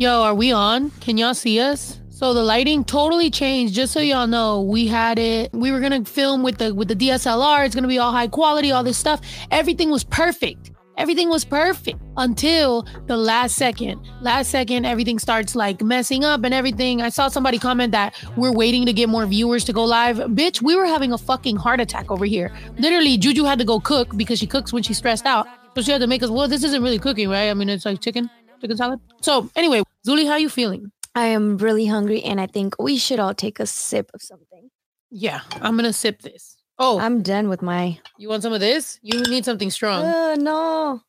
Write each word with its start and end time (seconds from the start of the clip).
Yo, 0.00 0.22
are 0.22 0.34
we 0.34 0.50
on? 0.50 0.90
Can 0.98 1.16
y'all 1.16 1.34
see 1.34 1.60
us? 1.60 2.00
So 2.08 2.34
the 2.34 2.42
lighting 2.42 2.82
totally 2.82 3.30
changed. 3.30 3.74
Just 3.74 3.92
so 3.92 4.00
y'all 4.00 4.26
know, 4.26 4.60
we 4.60 4.88
had 4.88 5.20
it. 5.20 5.52
We 5.52 5.70
were 5.70 5.78
gonna 5.78 6.04
film 6.04 6.42
with 6.42 6.58
the 6.58 6.74
with 6.74 6.88
the 6.88 6.96
DSLR. 6.96 7.64
It's 7.64 7.76
gonna 7.76 7.86
be 7.86 8.00
all 8.00 8.10
high 8.10 8.26
quality, 8.26 8.72
all 8.72 8.82
this 8.82 8.98
stuff. 8.98 9.20
Everything 9.52 9.92
was 9.92 10.02
perfect. 10.02 10.72
Everything 10.96 11.28
was 11.28 11.44
perfect 11.44 12.00
until 12.16 12.84
the 13.06 13.16
last 13.16 13.54
second. 13.54 14.04
Last 14.20 14.50
second, 14.50 14.84
everything 14.84 15.20
starts 15.20 15.54
like 15.54 15.80
messing 15.80 16.24
up 16.24 16.42
and 16.42 16.52
everything. 16.52 17.00
I 17.00 17.08
saw 17.08 17.28
somebody 17.28 17.60
comment 17.60 17.92
that 17.92 18.16
we're 18.36 18.50
waiting 18.50 18.86
to 18.86 18.92
get 18.92 19.08
more 19.08 19.26
viewers 19.26 19.62
to 19.66 19.72
go 19.72 19.84
live. 19.84 20.16
Bitch, 20.16 20.60
we 20.60 20.74
were 20.74 20.86
having 20.86 21.12
a 21.12 21.18
fucking 21.18 21.54
heart 21.54 21.78
attack 21.78 22.10
over 22.10 22.24
here. 22.24 22.52
Literally, 22.78 23.16
Juju 23.16 23.44
had 23.44 23.60
to 23.60 23.64
go 23.64 23.78
cook 23.78 24.16
because 24.16 24.40
she 24.40 24.48
cooks 24.48 24.72
when 24.72 24.82
she's 24.82 24.98
stressed 24.98 25.24
out. 25.24 25.46
So 25.76 25.82
she 25.82 25.92
had 25.92 26.00
to 26.00 26.08
make 26.08 26.24
us, 26.24 26.30
well, 26.30 26.48
this 26.48 26.64
isn't 26.64 26.82
really 26.82 26.98
cooking, 26.98 27.28
right? 27.28 27.48
I 27.48 27.54
mean, 27.54 27.68
it's 27.68 27.84
like 27.84 28.00
chicken 28.00 28.28
chicken 28.64 28.76
salad. 28.78 29.00
So 29.20 29.50
anyway, 29.54 29.82
Zuli, 30.06 30.26
how 30.26 30.32
are 30.32 30.38
you 30.38 30.48
feeling? 30.48 30.90
I 31.14 31.26
am 31.26 31.58
really 31.58 31.86
hungry 31.86 32.22
and 32.22 32.40
I 32.40 32.46
think 32.46 32.74
we 32.78 32.96
should 32.96 33.20
all 33.20 33.34
take 33.34 33.60
a 33.60 33.66
sip 33.66 34.10
of 34.14 34.22
something. 34.22 34.70
Yeah, 35.10 35.42
I'm 35.60 35.76
gonna 35.76 35.92
sip 35.92 36.22
this. 36.22 36.56
Oh, 36.78 36.98
I'm 36.98 37.22
done 37.22 37.48
with 37.48 37.62
my. 37.62 38.00
You 38.18 38.30
want 38.30 38.42
some 38.42 38.52
of 38.52 38.58
this? 38.60 38.98
You 39.02 39.20
need 39.22 39.44
something 39.44 39.70
strong. 39.70 40.04
Uh, 40.04 40.34
no. 40.36 41.00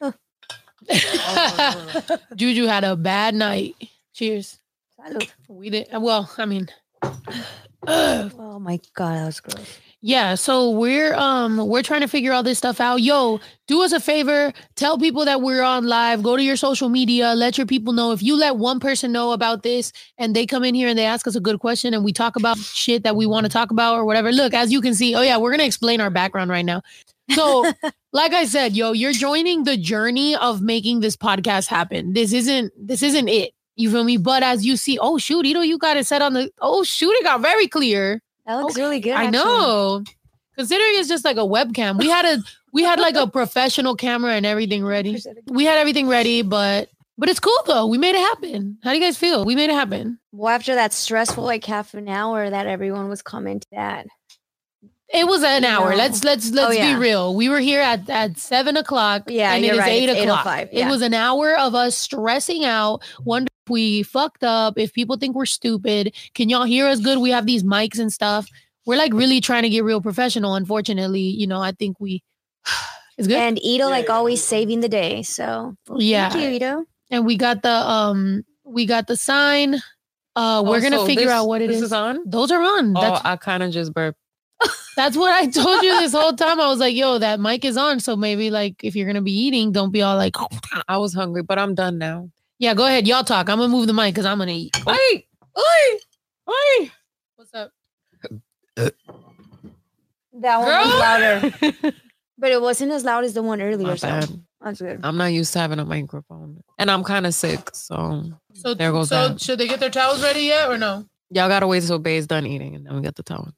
Juju 2.36 2.66
had 2.66 2.84
a 2.84 2.96
bad 2.96 3.34
night. 3.34 3.76
Cheers. 4.12 4.58
Salud. 5.00 5.30
We 5.48 5.70
did 5.70 5.88
well. 5.92 6.30
I 6.36 6.44
mean, 6.46 6.68
oh 7.86 8.58
my 8.60 8.80
god, 8.94 9.16
that 9.16 9.26
was 9.26 9.40
gross. 9.40 9.78
Yeah, 10.06 10.36
so 10.36 10.70
we're 10.70 11.14
um 11.16 11.66
we're 11.66 11.82
trying 11.82 12.02
to 12.02 12.06
figure 12.06 12.32
all 12.32 12.44
this 12.44 12.58
stuff 12.58 12.80
out. 12.80 13.02
Yo, 13.02 13.40
do 13.66 13.82
us 13.82 13.90
a 13.90 13.98
favor, 13.98 14.52
tell 14.76 14.98
people 14.98 15.24
that 15.24 15.42
we're 15.42 15.64
on 15.64 15.88
live, 15.88 16.22
go 16.22 16.36
to 16.36 16.44
your 16.44 16.54
social 16.54 16.88
media, 16.88 17.34
let 17.34 17.58
your 17.58 17.66
people 17.66 17.92
know. 17.92 18.12
If 18.12 18.22
you 18.22 18.36
let 18.36 18.56
one 18.56 18.78
person 18.78 19.10
know 19.10 19.32
about 19.32 19.64
this 19.64 19.92
and 20.16 20.36
they 20.36 20.46
come 20.46 20.62
in 20.62 20.76
here 20.76 20.86
and 20.86 20.96
they 20.96 21.04
ask 21.04 21.26
us 21.26 21.34
a 21.34 21.40
good 21.40 21.58
question 21.58 21.92
and 21.92 22.04
we 22.04 22.12
talk 22.12 22.36
about 22.36 22.56
shit 22.56 23.02
that 23.02 23.16
we 23.16 23.26
want 23.26 23.46
to 23.46 23.50
talk 23.50 23.72
about 23.72 23.96
or 23.96 24.04
whatever. 24.04 24.30
Look, 24.30 24.54
as 24.54 24.70
you 24.70 24.80
can 24.80 24.94
see, 24.94 25.12
oh 25.16 25.22
yeah, 25.22 25.38
we're 25.38 25.50
going 25.50 25.58
to 25.58 25.66
explain 25.66 26.00
our 26.00 26.08
background 26.08 26.52
right 26.52 26.64
now. 26.64 26.82
So, 27.32 27.68
like 28.12 28.32
I 28.32 28.44
said, 28.44 28.76
yo, 28.76 28.92
you're 28.92 29.10
joining 29.10 29.64
the 29.64 29.76
journey 29.76 30.36
of 30.36 30.62
making 30.62 31.00
this 31.00 31.16
podcast 31.16 31.66
happen. 31.66 32.12
This 32.12 32.32
isn't 32.32 32.72
this 32.78 33.02
isn't 33.02 33.26
it. 33.26 33.54
You 33.74 33.90
feel 33.90 34.04
me? 34.04 34.18
But 34.18 34.44
as 34.44 34.64
you 34.64 34.76
see, 34.76 35.00
oh 35.00 35.18
shoot, 35.18 35.44
Ito, 35.44 35.62
you 35.62 35.78
got 35.78 35.96
it 35.96 36.06
set 36.06 36.22
on 36.22 36.34
the 36.34 36.52
oh 36.60 36.84
shoot, 36.84 37.10
it 37.10 37.24
got 37.24 37.40
very 37.40 37.66
clear. 37.66 38.22
That 38.46 38.56
looks 38.56 38.74
okay. 38.74 38.82
really 38.82 39.00
good. 39.00 39.12
I 39.12 39.24
actually. 39.24 39.38
know. 39.38 40.04
Considering 40.56 40.92
it's 40.94 41.08
just 41.08 41.24
like 41.24 41.36
a 41.36 41.40
webcam, 41.40 41.98
we 41.98 42.08
had 42.08 42.24
a 42.24 42.42
we 42.72 42.82
had 42.82 42.98
like 42.98 43.14
a 43.14 43.26
professional 43.30 43.94
camera 43.94 44.32
and 44.32 44.46
everything 44.46 44.84
ready. 44.84 45.22
We 45.46 45.64
had 45.64 45.76
everything 45.78 46.08
ready, 46.08 46.42
but 46.42 46.88
but 47.18 47.28
it's 47.28 47.40
cool 47.40 47.58
though. 47.66 47.86
We 47.86 47.98
made 47.98 48.14
it 48.14 48.20
happen. 48.20 48.78
How 48.82 48.90
do 48.90 48.98
you 48.98 49.02
guys 49.02 49.18
feel? 49.18 49.44
We 49.44 49.54
made 49.54 49.70
it 49.70 49.74
happen. 49.74 50.18
Well, 50.32 50.54
after 50.54 50.74
that 50.74 50.92
stressful 50.92 51.44
like 51.44 51.64
half 51.64 51.94
an 51.94 52.08
hour 52.08 52.48
that 52.48 52.66
everyone 52.66 53.08
was 53.08 53.22
commenting 53.22 53.68
that. 53.72 54.06
It 55.16 55.26
was 55.26 55.42
an 55.42 55.64
hour. 55.64 55.96
Let's 55.96 56.22
let's 56.24 56.50
let's 56.50 56.68
oh, 56.68 56.72
yeah. 56.72 56.94
be 56.94 57.00
real. 57.00 57.34
We 57.34 57.48
were 57.48 57.60
here 57.60 57.80
at 57.80 58.08
at 58.10 58.38
seven 58.38 58.76
o'clock. 58.76 59.24
Yeah, 59.28 59.52
and 59.54 59.64
it 59.64 59.72
is 59.72 59.78
right. 59.78 59.92
eight 59.92 60.08
it's 60.08 60.20
o'clock. 60.20 60.46
Oh 60.46 60.50
yeah. 60.50 60.86
It 60.86 60.90
was 60.90 61.02
an 61.02 61.14
hour 61.14 61.56
of 61.58 61.74
us 61.74 61.96
stressing 61.96 62.64
out, 62.64 63.02
wondering 63.24 63.48
if 63.66 63.70
we 63.70 64.02
fucked 64.02 64.44
up, 64.44 64.78
if 64.78 64.92
people 64.92 65.16
think 65.16 65.34
we're 65.34 65.46
stupid. 65.46 66.14
Can 66.34 66.48
y'all 66.48 66.64
hear 66.64 66.86
us 66.86 67.00
good? 67.00 67.18
We 67.18 67.30
have 67.30 67.46
these 67.46 67.62
mics 67.62 67.98
and 67.98 68.12
stuff 68.12 68.48
we're 68.86 68.96
like 68.96 69.12
really 69.12 69.40
trying 69.40 69.64
to 69.64 69.68
get 69.68 69.84
real 69.84 70.00
professional. 70.00 70.54
Unfortunately, 70.54 71.20
you 71.20 71.46
know, 71.46 71.60
I 71.60 71.72
think 71.72 72.00
we 72.00 72.22
it's 73.18 73.28
good. 73.28 73.36
And 73.36 73.62
Ito, 73.62 73.88
like 73.88 74.08
always, 74.08 74.42
saving 74.42 74.80
the 74.80 74.88
day. 74.88 75.22
So 75.22 75.76
yeah, 75.96 76.30
thank 76.30 76.44
you, 76.44 76.50
Ito. 76.50 76.84
And 77.10 77.26
we 77.26 77.36
got 77.36 77.62
the 77.62 77.70
um, 77.70 78.44
we 78.64 78.86
got 78.86 79.08
the 79.08 79.16
sign. 79.16 79.74
Uh, 80.34 80.62
we're 80.64 80.78
oh, 80.78 80.80
gonna 80.80 80.98
so 80.98 81.06
figure 81.06 81.24
this, 81.24 81.32
out 81.32 81.46
what 81.48 81.62
it 81.62 81.68
this 81.68 81.78
is. 81.78 81.84
is 81.84 81.92
on. 81.92 82.20
Those 82.26 82.50
are 82.50 82.62
on. 82.62 82.96
Oh, 82.96 83.00
That's, 83.00 83.24
I 83.24 83.36
kind 83.36 83.62
of 83.62 83.72
just 83.72 83.92
burped. 83.92 84.18
That's 84.96 85.16
what 85.16 85.32
I 85.34 85.46
told 85.46 85.82
you 85.82 85.98
this 86.00 86.12
whole 86.12 86.32
time. 86.32 86.58
I 86.58 86.68
was 86.68 86.78
like, 86.78 86.94
"Yo, 86.96 87.18
that 87.18 87.38
mic 87.38 87.64
is 87.66 87.76
on." 87.76 88.00
So 88.00 88.16
maybe 88.16 88.50
like 88.50 88.82
if 88.82 88.96
you're 88.96 89.06
gonna 89.06 89.20
be 89.20 89.32
eating, 89.38 89.70
don't 89.72 89.90
be 89.92 90.00
all 90.02 90.16
like. 90.16 90.34
I 90.88 90.96
was 90.96 91.12
hungry, 91.12 91.42
but 91.42 91.58
I'm 91.58 91.74
done 91.74 91.98
now. 91.98 92.30
Yeah, 92.58 92.72
go 92.72 92.86
ahead. 92.86 93.06
Y'all 93.06 93.22
talk. 93.22 93.50
I'm 93.50 93.58
gonna 93.58 93.68
move 93.68 93.86
the 93.86 93.92
mic 93.92 94.14
because 94.14 94.24
I'm 94.24 94.38
gonna 94.38 94.52
eat. 94.52 94.74
Wait, 94.86 95.26
wait, 95.54 96.00
wait. 96.46 96.90
What's 97.36 97.52
up? 97.52 97.72
That 98.76 100.58
one 100.58 100.66
was 100.66 101.00
louder, 101.00 101.92
but 102.38 102.50
it 102.52 102.60
wasn't 102.60 102.92
as 102.92 103.04
loud 103.04 103.24
as 103.24 103.34
the 103.34 103.42
one 103.42 103.60
earlier. 103.62 103.88
My 103.88 103.96
So 103.96 104.06
bad. 104.08 104.40
that's 104.60 104.80
good. 104.80 105.00
I'm 105.02 105.16
not 105.16 105.26
used 105.26 105.52
to 105.54 105.58
having 105.58 105.78
a 105.78 105.84
microphone, 105.84 106.62
and 106.78 106.90
I'm 106.90 107.04
kind 107.04 107.26
of 107.26 107.34
sick. 107.34 107.70
So 107.74 108.24
So 108.54 108.74
There 108.74 108.92
goes 108.92 109.08
So 109.10 109.28
that. 109.30 109.40
should 109.40 109.58
they 109.58 109.68
get 109.68 109.80
their 109.80 109.90
towels 109.90 110.22
ready 110.22 110.42
yet 110.44 110.70
or 110.70 110.78
no? 110.78 111.04
y'all 111.30 111.48
gotta 111.48 111.66
wait 111.66 111.82
till 111.82 111.98
Bay's 111.98 112.26
done 112.26 112.46
eating, 112.46 112.74
and 112.74 112.86
then 112.86 112.94
we 112.96 113.02
get 113.02 113.14
the 113.16 113.22
towels. 113.22 113.52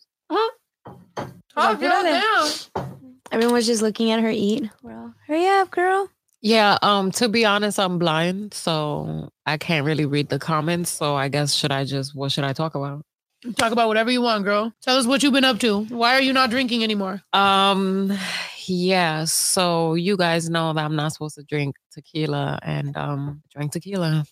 Talk 1.63 1.81
get 1.81 1.89
girl 1.91 1.99
on 1.99 2.05
there. 2.05 2.21
down. 2.21 3.19
Everyone 3.31 3.55
was 3.55 3.67
just 3.67 3.83
looking 3.83 4.11
at 4.11 4.21
her 4.21 4.31
eat. 4.31 4.69
We're 4.83 4.97
all, 4.97 5.15
hurry 5.27 5.47
up, 5.47 5.71
girl. 5.71 6.09
Yeah. 6.41 6.79
Um. 6.83 7.11
To 7.13 7.29
be 7.29 7.45
honest, 7.45 7.79
I'm 7.79 7.99
blind, 7.99 8.55
so 8.55 9.31
I 9.45 9.57
can't 9.59 9.85
really 9.85 10.07
read 10.07 10.29
the 10.29 10.39
comments. 10.39 10.91
So 10.91 11.17
I 11.17 11.29
guess 11.29 11.53
should 11.55 11.73
I 11.73 11.85
just 11.85 12.15
what 12.15 12.31
should 12.33 12.45
I 12.45 12.53
talk 12.53 12.75
about? 12.75 13.05
Talk 13.57 13.73
about 13.73 13.89
whatever 13.89 14.11
you 14.11 14.23
want, 14.23 14.45
girl. 14.45 14.73
Tell 14.83 14.97
us 14.97 15.07
what 15.07 15.23
you've 15.23 15.33
been 15.33 15.45
up 15.45 15.59
to. 15.61 15.85
Why 15.87 16.15
are 16.15 16.21
you 16.21 16.33
not 16.33 16.51
drinking 16.51 16.83
anymore? 16.85 17.23
Um. 17.33 18.17
Yeah. 18.67 19.25
So 19.25 19.95
you 19.95 20.17
guys 20.17 20.49
know 20.49 20.73
that 20.73 20.85
I'm 20.85 20.97
not 20.97 21.13
supposed 21.13 21.35
to 21.37 21.43
drink 21.43 21.77
tequila, 21.93 22.59
and 22.63 22.97
um, 22.97 23.43
drink 23.51 23.73
tequila. 23.73 24.25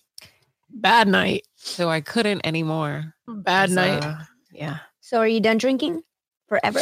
Bad 0.70 1.08
night. 1.08 1.47
So 1.56 1.88
I 1.88 2.00
couldn't 2.00 2.47
anymore. 2.47 3.14
Bad 3.26 3.70
night. 3.70 4.04
uh, 4.04 4.19
yeah. 4.53 4.78
So 5.00 5.19
are 5.19 5.28
you 5.28 5.41
done 5.41 5.58
drinking 5.58 6.03
forever? 6.48 6.81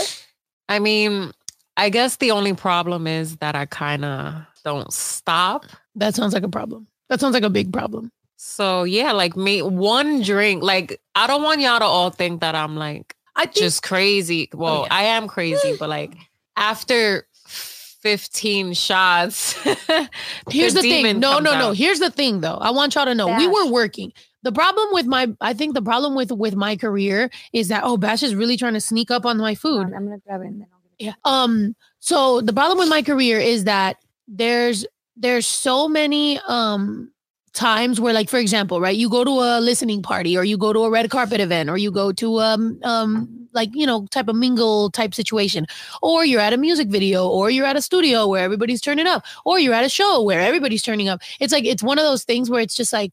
I 0.68 0.78
mean, 0.78 1.32
I 1.76 1.90
guess 1.90 2.16
the 2.16 2.30
only 2.30 2.54
problem 2.54 3.06
is 3.06 3.36
that 3.36 3.54
I 3.54 3.66
kind 3.66 4.04
of 4.04 4.34
don't 4.64 4.92
stop. 4.92 5.66
That 5.96 6.14
sounds 6.14 6.34
like 6.34 6.42
a 6.42 6.48
problem. 6.48 6.86
That 7.08 7.20
sounds 7.20 7.34
like 7.34 7.42
a 7.42 7.50
big 7.50 7.72
problem. 7.72 8.10
So 8.36 8.84
yeah, 8.84 9.12
like 9.12 9.36
me, 9.36 9.62
one 9.62 10.22
drink. 10.22 10.62
Like 10.62 11.00
I 11.14 11.26
don't 11.26 11.42
want 11.42 11.60
y'all 11.60 11.78
to 11.78 11.84
all 11.84 12.10
think 12.10 12.40
that 12.40 12.54
I'm 12.54 12.76
like 12.76 13.14
I 13.36 13.44
think 13.44 13.56
just 13.56 13.82
crazy. 13.82 14.48
Oh, 14.54 14.58
well, 14.58 14.82
yeah. 14.82 14.94
I 14.94 15.02
am 15.04 15.28
crazy, 15.28 15.76
but 15.78 15.88
like 15.88 16.14
after 16.56 17.26
15 17.46 18.74
shots, 18.74 19.52
here's 20.50 20.74
the, 20.74 20.82
thing. 20.82 21.04
demon 21.04 21.20
No, 21.20 21.38
no, 21.38 21.52
no. 21.52 21.70
out. 21.70 21.76
Here's 21.76 22.00
the 22.00 22.10
thing 22.10 22.40
though. 22.40 22.56
I 22.56 22.70
want 22.70 22.94
y'all 22.94 23.06
to 23.06 23.14
know 23.14 23.34
we 23.36 23.46
were 23.46 23.70
working. 23.70 24.12
The 24.44 24.52
problem 24.52 24.88
with 24.92 25.06
my 25.06 25.32
I 25.40 25.54
think 25.54 25.74
the 25.74 25.82
problem 25.82 26.14
with 26.14 26.30
with 26.30 26.54
my 26.54 26.76
career 26.76 27.30
is 27.54 27.68
that 27.68 27.82
oh 27.82 27.96
Bash 27.96 28.22
is 28.22 28.34
really 28.34 28.58
trying 28.58 28.74
to 28.74 28.80
sneak 28.80 29.10
up 29.10 29.24
on 29.24 29.38
my 29.38 29.54
food. 29.54 29.86
I'm 29.86 30.04
gonna 30.04 30.18
grab 30.18 30.42
it 30.42 30.48
and 30.48 30.60
then 30.60 30.68
I'll 30.70 30.80
get 30.80 30.92
it. 30.98 31.04
Yeah. 31.06 31.14
Um 31.24 31.74
so 32.00 32.42
the 32.42 32.52
problem 32.52 32.78
with 32.78 32.90
my 32.90 33.02
career 33.02 33.40
is 33.40 33.64
that 33.64 33.96
there's 34.28 34.86
there's 35.16 35.46
so 35.46 35.88
many 35.88 36.38
um 36.46 37.10
times 37.54 38.00
where 38.02 38.12
like 38.12 38.28
for 38.28 38.38
example, 38.38 38.82
right? 38.82 38.94
You 38.94 39.08
go 39.08 39.24
to 39.24 39.30
a 39.30 39.60
listening 39.60 40.02
party 40.02 40.36
or 40.36 40.44
you 40.44 40.58
go 40.58 40.74
to 40.74 40.80
a 40.80 40.90
red 40.90 41.08
carpet 41.08 41.40
event 41.40 41.70
or 41.70 41.78
you 41.78 41.90
go 41.90 42.12
to 42.12 42.40
um 42.40 42.78
um 42.84 43.48
like 43.54 43.70
you 43.72 43.86
know 43.86 44.06
type 44.10 44.28
of 44.28 44.36
mingle 44.36 44.90
type 44.90 45.14
situation 45.14 45.64
or 46.02 46.26
you're 46.26 46.40
at 46.40 46.52
a 46.52 46.58
music 46.58 46.88
video 46.88 47.26
or 47.26 47.48
you're 47.48 47.64
at 47.64 47.76
a 47.76 47.82
studio 47.82 48.26
where 48.28 48.44
everybody's 48.44 48.82
turning 48.82 49.06
up 49.06 49.24
or 49.46 49.58
you're 49.58 49.72
at 49.72 49.84
a 49.84 49.88
show 49.88 50.22
where 50.22 50.40
everybody's 50.40 50.82
turning 50.82 51.08
up. 51.08 51.22
It's 51.40 51.52
like 51.52 51.64
it's 51.64 51.82
one 51.82 51.98
of 51.98 52.04
those 52.04 52.24
things 52.24 52.50
where 52.50 52.60
it's 52.60 52.74
just 52.74 52.92
like 52.92 53.12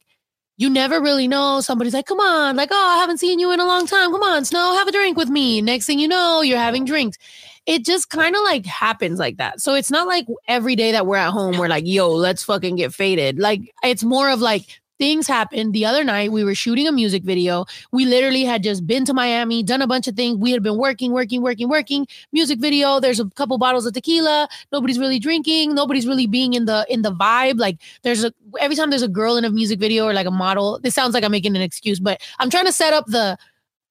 you 0.56 0.68
never 0.70 1.00
really 1.00 1.28
know. 1.28 1.60
Somebody's 1.60 1.94
like, 1.94 2.06
come 2.06 2.20
on, 2.20 2.56
like, 2.56 2.68
oh, 2.72 2.94
I 2.96 3.00
haven't 3.00 3.18
seen 3.18 3.38
you 3.38 3.52
in 3.52 3.60
a 3.60 3.66
long 3.66 3.86
time. 3.86 4.12
Come 4.12 4.22
on, 4.22 4.44
Snow, 4.44 4.74
have 4.74 4.88
a 4.88 4.92
drink 4.92 5.16
with 5.16 5.28
me. 5.28 5.62
Next 5.62 5.86
thing 5.86 5.98
you 5.98 6.08
know, 6.08 6.42
you're 6.42 6.58
having 6.58 6.84
drinks. 6.84 7.18
It 7.64 7.84
just 7.84 8.10
kind 8.10 8.34
of 8.34 8.42
like 8.42 8.66
happens 8.66 9.18
like 9.18 9.36
that. 9.36 9.60
So 9.60 9.74
it's 9.74 9.90
not 9.90 10.08
like 10.08 10.26
every 10.48 10.74
day 10.76 10.92
that 10.92 11.06
we're 11.06 11.16
at 11.16 11.30
home, 11.30 11.58
we're 11.58 11.68
like, 11.68 11.86
yo, 11.86 12.10
let's 12.10 12.42
fucking 12.42 12.76
get 12.76 12.92
faded. 12.92 13.38
Like, 13.38 13.60
it's 13.84 14.02
more 14.02 14.30
of 14.30 14.40
like 14.40 14.81
things 15.02 15.26
happened. 15.26 15.72
The 15.72 15.84
other 15.84 16.04
night, 16.04 16.30
we 16.30 16.44
were 16.44 16.54
shooting 16.54 16.86
a 16.86 16.92
music 16.92 17.24
video. 17.24 17.66
We 17.90 18.06
literally 18.06 18.44
had 18.44 18.62
just 18.62 18.86
been 18.86 19.04
to 19.06 19.12
Miami, 19.12 19.64
done 19.64 19.82
a 19.82 19.86
bunch 19.88 20.06
of 20.06 20.14
things. 20.14 20.36
We 20.36 20.52
had 20.52 20.62
been 20.62 20.78
working, 20.78 21.10
working, 21.10 21.42
working, 21.42 21.68
working. 21.68 22.06
Music 22.32 22.60
video. 22.60 23.00
There's 23.00 23.18
a 23.18 23.28
couple 23.30 23.58
bottles 23.58 23.84
of 23.84 23.94
tequila. 23.94 24.48
Nobody's 24.70 25.00
really 25.00 25.18
drinking. 25.18 25.74
Nobody's 25.74 26.06
really 26.06 26.28
being 26.28 26.54
in 26.54 26.66
the 26.66 26.86
in 26.88 27.02
the 27.02 27.10
vibe. 27.10 27.58
Like 27.58 27.78
there's 28.02 28.22
a 28.22 28.32
every 28.60 28.76
time 28.76 28.90
there's 28.90 29.02
a 29.02 29.08
girl 29.08 29.36
in 29.36 29.44
a 29.44 29.50
music 29.50 29.80
video 29.80 30.06
or 30.06 30.12
like 30.12 30.28
a 30.28 30.30
model. 30.30 30.78
This 30.80 30.94
sounds 30.94 31.14
like 31.14 31.24
I'm 31.24 31.32
making 31.32 31.56
an 31.56 31.62
excuse, 31.62 31.98
but 31.98 32.20
I'm 32.38 32.48
trying 32.48 32.66
to 32.66 32.72
set 32.72 32.94
up 32.94 33.06
the 33.06 33.36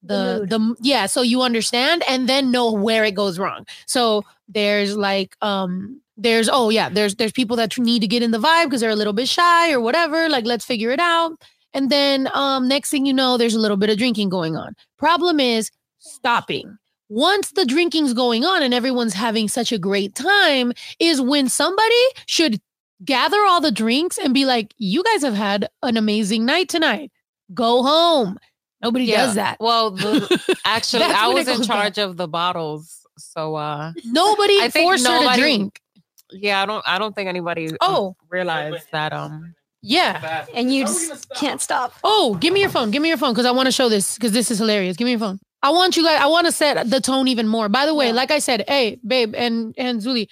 the 0.03 0.45
The 0.49 0.57
the, 0.57 0.75
yeah 0.81 1.05
so 1.05 1.21
you 1.21 1.43
understand 1.43 2.03
and 2.07 2.27
then 2.27 2.49
know 2.49 2.71
where 2.71 3.03
it 3.05 3.13
goes 3.13 3.37
wrong 3.37 3.67
so 3.85 4.23
there's 4.49 4.97
like 4.97 5.37
um 5.41 6.00
there's 6.21 6.49
oh 6.51 6.69
yeah 6.69 6.89
there's 6.89 7.15
there's 7.15 7.31
people 7.31 7.55
that 7.55 7.77
need 7.77 7.99
to 7.99 8.07
get 8.07 8.23
in 8.23 8.31
the 8.31 8.37
vibe 8.37 8.65
because 8.65 8.81
they're 8.81 8.89
a 8.89 8.95
little 8.95 9.13
bit 9.13 9.27
shy 9.27 9.71
or 9.71 9.79
whatever 9.79 10.29
like 10.29 10.45
let's 10.45 10.65
figure 10.65 10.91
it 10.91 10.99
out 10.99 11.33
and 11.73 11.89
then 11.89 12.29
um 12.33 12.67
next 12.67 12.89
thing 12.89 13.05
you 13.05 13.13
know 13.13 13.37
there's 13.37 13.55
a 13.55 13.59
little 13.59 13.77
bit 13.77 13.89
of 13.89 13.97
drinking 13.97 14.29
going 14.29 14.55
on 14.55 14.75
problem 14.97 15.39
is 15.39 15.69
stopping 15.99 16.77
once 17.09 17.51
the 17.51 17.65
drinking's 17.65 18.13
going 18.13 18.45
on 18.45 18.63
and 18.63 18.73
everyone's 18.73 19.13
having 19.13 19.49
such 19.49 19.73
a 19.73 19.77
great 19.77 20.15
time 20.15 20.71
is 20.97 21.19
when 21.19 21.49
somebody 21.49 22.03
should 22.25 22.61
gather 23.03 23.37
all 23.45 23.61
the 23.61 23.71
drinks 23.71 24.17
and 24.17 24.33
be 24.33 24.45
like, 24.45 24.73
you 24.77 25.03
guys 25.03 25.21
have 25.23 25.33
had 25.33 25.67
an 25.83 25.97
amazing 25.97 26.45
night 26.45 26.69
tonight. 26.69 27.11
Go 27.53 27.83
home. 27.83 28.37
Nobody 28.81 29.07
does 29.07 29.35
that. 29.35 29.57
Well, 29.59 29.91
the, 29.91 30.57
actually, 30.65 31.03
I 31.03 31.27
was 31.27 31.47
in 31.47 31.63
charge 31.63 31.97
of 31.97 32.17
the 32.17 32.27
bottles, 32.27 33.05
so 33.17 33.55
uh, 33.55 33.91
Nobody 34.05 34.59
I 34.59 34.69
forced 34.69 35.05
her 35.05 35.33
to 35.33 35.39
drink. 35.39 35.81
Yeah, 36.31 36.61
I 36.61 36.65
don't, 36.65 36.83
I 36.87 36.97
don't 36.99 37.15
think 37.15 37.27
anybody 37.27 37.69
Oh, 37.81 38.15
realized 38.29 38.87
that. 38.91 39.13
Um, 39.13 39.53
yeah. 39.81 40.45
And 40.53 40.73
you 40.73 40.85
just 40.85 41.29
can't 41.35 41.59
stop. 41.61 41.93
Oh, 42.03 42.35
give 42.35 42.53
me 42.53 42.61
your 42.61 42.69
phone. 42.69 42.91
Give 42.91 43.01
me 43.01 43.09
your 43.09 43.17
phone 43.17 43.33
because 43.33 43.45
I 43.45 43.51
want 43.51 43.65
to 43.67 43.71
show 43.71 43.89
this 43.89 44.15
because 44.15 44.31
this 44.31 44.51
is 44.51 44.59
hilarious. 44.59 44.95
Give 44.97 45.05
me 45.05 45.11
your 45.11 45.19
phone. 45.19 45.39
I 45.63 45.69
want 45.71 45.95
you 45.97 46.03
guys. 46.03 46.19
I 46.21 46.27
want 46.27 46.45
to 46.47 46.51
set 46.51 46.89
the 46.89 46.99
tone 47.01 47.27
even 47.27 47.47
more. 47.47 47.69
By 47.69 47.85
the 47.85 47.93
way, 47.95 48.07
Yeah. 48.07 48.13
like 48.13 48.31
I 48.31 48.39
said, 48.39 48.63
hey, 48.67 48.99
babe, 49.05 49.33
and 49.35 49.73
and 49.77 50.01
Zuli, 50.01 50.27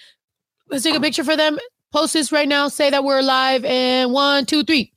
let's 0.68 0.84
take 0.84 0.94
a 0.94 1.00
picture 1.00 1.24
for 1.24 1.36
them. 1.36 1.58
Post 1.92 2.12
this 2.14 2.30
right 2.32 2.48
now. 2.48 2.68
Say 2.68 2.90
that 2.90 3.02
we're 3.04 3.22
live. 3.22 3.64
And 3.64 4.12
one, 4.12 4.46
two, 4.46 4.62
three. 4.64 4.92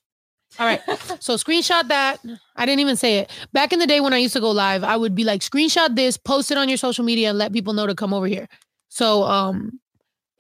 All 0.60 0.68
right. 0.68 0.82
so 1.20 1.36
screenshot 1.36 1.88
that. 1.88 2.20
I 2.56 2.66
didn't 2.68 2.80
even 2.82 2.96
say 2.96 3.18
it. 3.20 3.32
Back 3.54 3.74
in 3.74 3.80
the 3.80 3.88
day 3.88 4.00
when 4.00 4.14
I 4.14 4.18
used 4.18 4.34
to 4.34 4.40
go 4.40 4.52
live, 4.52 4.84
I 4.84 4.96
would 4.98 5.16
be 5.16 5.24
like, 5.24 5.42
screenshot 5.42 5.96
this, 5.96 6.16
post 6.18 6.52
it 6.52 6.58
on 6.60 6.70
your 6.70 6.78
social 6.78 7.04
media, 7.04 7.30
and 7.30 7.38
let 7.40 7.52
people 7.54 7.74
know 7.74 7.88
to 7.88 7.96
come 7.96 8.14
over 8.14 8.28
here. 8.28 8.48
So 8.90 9.24
um, 9.24 9.80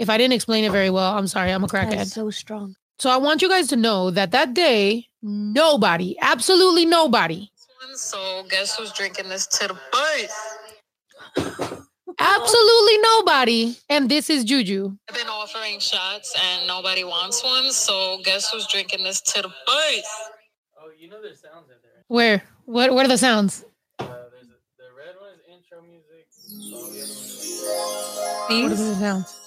if 0.03 0.09
I 0.09 0.17
didn't 0.17 0.33
explain 0.33 0.63
it 0.63 0.71
very 0.71 0.91
well, 0.91 1.17
I'm 1.17 1.27
sorry. 1.27 1.51
I'm 1.51 1.63
a 1.63 1.67
crackhead. 1.67 2.05
So 2.05 2.29
strong. 2.29 2.75
So 2.99 3.09
I 3.09 3.17
want 3.17 3.41
you 3.41 3.49
guys 3.49 3.67
to 3.69 3.75
know 3.75 4.11
that 4.11 4.31
that 4.31 4.53
day, 4.53 5.07
nobody, 5.23 6.15
absolutely 6.21 6.85
nobody, 6.85 7.49
so 7.95 8.43
guess 8.49 8.75
who's 8.75 8.91
drinking 8.91 9.29
this 9.29 9.45
to 9.47 9.67
the 9.67 9.77
birth? 9.91 11.87
absolutely 12.19 12.97
nobody, 12.97 13.77
and 13.89 14.09
this 14.09 14.29
is 14.29 14.43
Juju. 14.43 14.95
I've 15.09 15.15
been 15.15 15.27
offering 15.27 15.79
shots 15.79 16.35
and 16.41 16.67
nobody 16.67 17.03
wants 17.03 17.43
one, 17.43 17.71
so 17.71 18.19
guess 18.23 18.49
who's 18.51 18.67
drinking 18.67 19.03
this 19.03 19.21
to 19.21 19.41
the 19.43 19.47
birth? 19.47 20.31
Oh, 20.79 20.89
you 20.97 21.09
know 21.09 21.21
there's 21.21 21.41
sounds 21.41 21.69
in 21.69 21.75
there. 21.83 22.03
Where? 22.07 22.43
What? 22.65 22.93
What 22.93 23.05
are 23.05 23.09
the 23.09 23.17
sounds? 23.17 23.63
Uh, 23.99 24.05
there's 24.05 24.47
a, 24.47 24.57
the 24.77 24.89
red 24.97 25.15
one 25.19 25.29
is 25.31 25.39
intro 25.51 25.81
music. 25.81 26.27
All 26.73 26.89
the 26.89 27.01
other 27.01 27.13
ones 27.13 28.49
are 28.49 28.53
like. 28.53 28.63
What 28.63 28.71
are 28.71 28.75
the 28.75 28.95
sounds? 28.95 29.42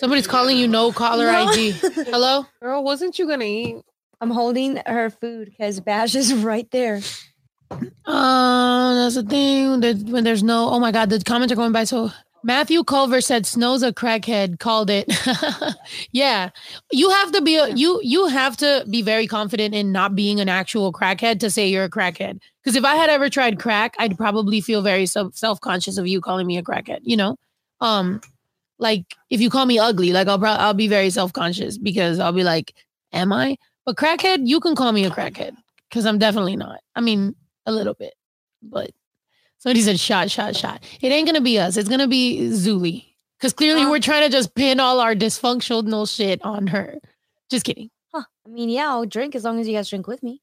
Somebody's 0.00 0.26
calling 0.26 0.56
you 0.56 0.66
no 0.66 0.92
caller 0.92 1.26
No. 1.26 1.48
ID. 1.48 1.70
Hello? 2.10 2.46
Girl, 2.62 2.82
wasn't 2.82 3.18
you 3.18 3.28
gonna 3.28 3.44
eat? 3.44 3.76
I'm 4.22 4.30
holding 4.30 4.80
her 4.86 5.10
food 5.10 5.50
because 5.50 5.78
Bash 5.80 6.14
is 6.14 6.32
right 6.42 6.66
there. 6.70 7.00
Uh, 8.06 8.94
that's 8.94 9.16
the 9.16 9.22
thing. 9.22 9.80
That 9.80 9.98
when 10.08 10.24
there's 10.24 10.42
no, 10.42 10.70
oh 10.70 10.80
my 10.80 10.90
god, 10.90 11.10
the 11.10 11.20
comments 11.20 11.52
are 11.52 11.56
going 11.56 11.72
by 11.72 11.84
so. 11.84 12.10
Matthew 12.42 12.82
Culver 12.82 13.20
said 13.20 13.44
Snow's 13.44 13.82
a 13.82 13.92
crackhead. 13.92 14.58
Called 14.58 14.88
it. 14.88 15.12
yeah, 16.12 16.48
you 16.90 17.10
have 17.10 17.32
to 17.32 17.42
be 17.42 17.56
a, 17.56 17.68
you. 17.68 18.00
You 18.02 18.28
have 18.28 18.56
to 18.56 18.86
be 18.88 19.02
very 19.02 19.26
confident 19.26 19.74
in 19.74 19.92
not 19.92 20.14
being 20.14 20.40
an 20.40 20.48
actual 20.48 20.90
crackhead 20.94 21.40
to 21.40 21.50
say 21.50 21.68
you're 21.68 21.84
a 21.84 21.90
crackhead. 21.90 22.40
Because 22.64 22.74
if 22.76 22.84
I 22.86 22.94
had 22.96 23.10
ever 23.10 23.28
tried 23.28 23.58
crack, 23.58 23.94
I'd 23.98 24.16
probably 24.16 24.62
feel 24.62 24.80
very 24.80 25.04
self 25.04 25.36
self 25.36 25.60
conscious 25.60 25.98
of 25.98 26.06
you 26.06 26.22
calling 26.22 26.46
me 26.46 26.56
a 26.56 26.62
crackhead. 26.62 27.00
You 27.02 27.18
know, 27.18 27.36
um, 27.82 28.22
like 28.80 29.14
if 29.30 29.40
you 29.40 29.50
call 29.50 29.66
me 29.66 29.78
ugly, 29.78 30.12
like 30.12 30.26
I'll 30.26 30.38
pro- 30.38 30.50
I'll 30.50 30.74
be 30.74 30.88
very 30.88 31.10
self 31.10 31.32
conscious 31.32 31.78
because 31.78 32.18
I'll 32.18 32.32
be 32.32 32.42
like, 32.44 32.74
am 33.12 33.32
I? 33.32 33.56
But 33.86 33.96
crackhead, 33.96 34.40
you 34.48 34.58
can 34.58 34.74
call 34.74 34.90
me 34.92 35.04
a 35.04 35.10
crackhead 35.10 35.54
because 35.88 36.06
I'm 36.06 36.18
definitely 36.18 36.56
not. 36.56 36.80
I 36.96 37.00
mean, 37.00 37.34
a 37.66 37.72
little 37.72 37.94
bit, 37.94 38.14
but 38.62 38.90
somebody 39.58 39.82
said 39.82 40.00
shot, 40.00 40.30
shot, 40.30 40.56
shot. 40.56 40.82
It 41.00 41.12
ain't 41.12 41.26
gonna 41.26 41.40
be 41.40 41.58
us. 41.58 41.76
It's 41.76 41.88
gonna 41.88 42.08
be 42.08 42.40
Zuli 42.50 43.04
because 43.38 43.52
clearly 43.52 43.82
Huh. 43.82 43.90
we're 43.90 44.00
trying 44.00 44.22
to 44.24 44.28
just 44.30 44.54
pin 44.54 44.80
all 44.80 44.98
our 45.00 45.14
dysfunctional 45.14 46.12
shit 46.12 46.42
on 46.44 46.66
her. 46.68 46.98
Just 47.50 47.64
kidding. 47.64 47.90
Huh. 48.14 48.24
I 48.46 48.48
mean, 48.50 48.68
yeah, 48.70 48.88
I'll 48.88 49.06
drink 49.06 49.34
as 49.34 49.44
long 49.44 49.60
as 49.60 49.68
you 49.68 49.74
guys 49.74 49.88
drink 49.88 50.06
with 50.06 50.22
me. 50.22 50.40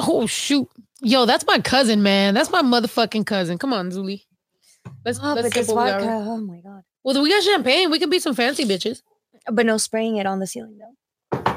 Oh 0.00 0.26
shoot, 0.26 0.68
yo, 1.02 1.26
that's 1.26 1.46
my 1.46 1.58
cousin, 1.58 2.02
man. 2.02 2.34
That's 2.34 2.50
my 2.50 2.62
motherfucking 2.62 3.26
cousin. 3.26 3.58
Come 3.58 3.72
on, 3.72 3.90
Zuli. 3.90 4.22
Let's 5.04 5.18
Oh, 5.22 5.34
let's 5.34 5.42
but 5.48 5.54
this 5.54 5.66
vodka, 5.70 6.06
oh 6.06 6.38
my 6.38 6.60
god. 6.60 6.82
Well, 7.04 7.20
we 7.22 7.30
got 7.30 7.42
champagne. 7.42 7.90
We 7.90 7.98
can 7.98 8.10
be 8.10 8.18
some 8.18 8.34
fancy 8.34 8.64
bitches. 8.64 9.02
But 9.50 9.66
no 9.66 9.76
spraying 9.76 10.16
it 10.16 10.26
on 10.26 10.38
the 10.38 10.46
ceiling 10.46 10.78
though. 10.78 11.56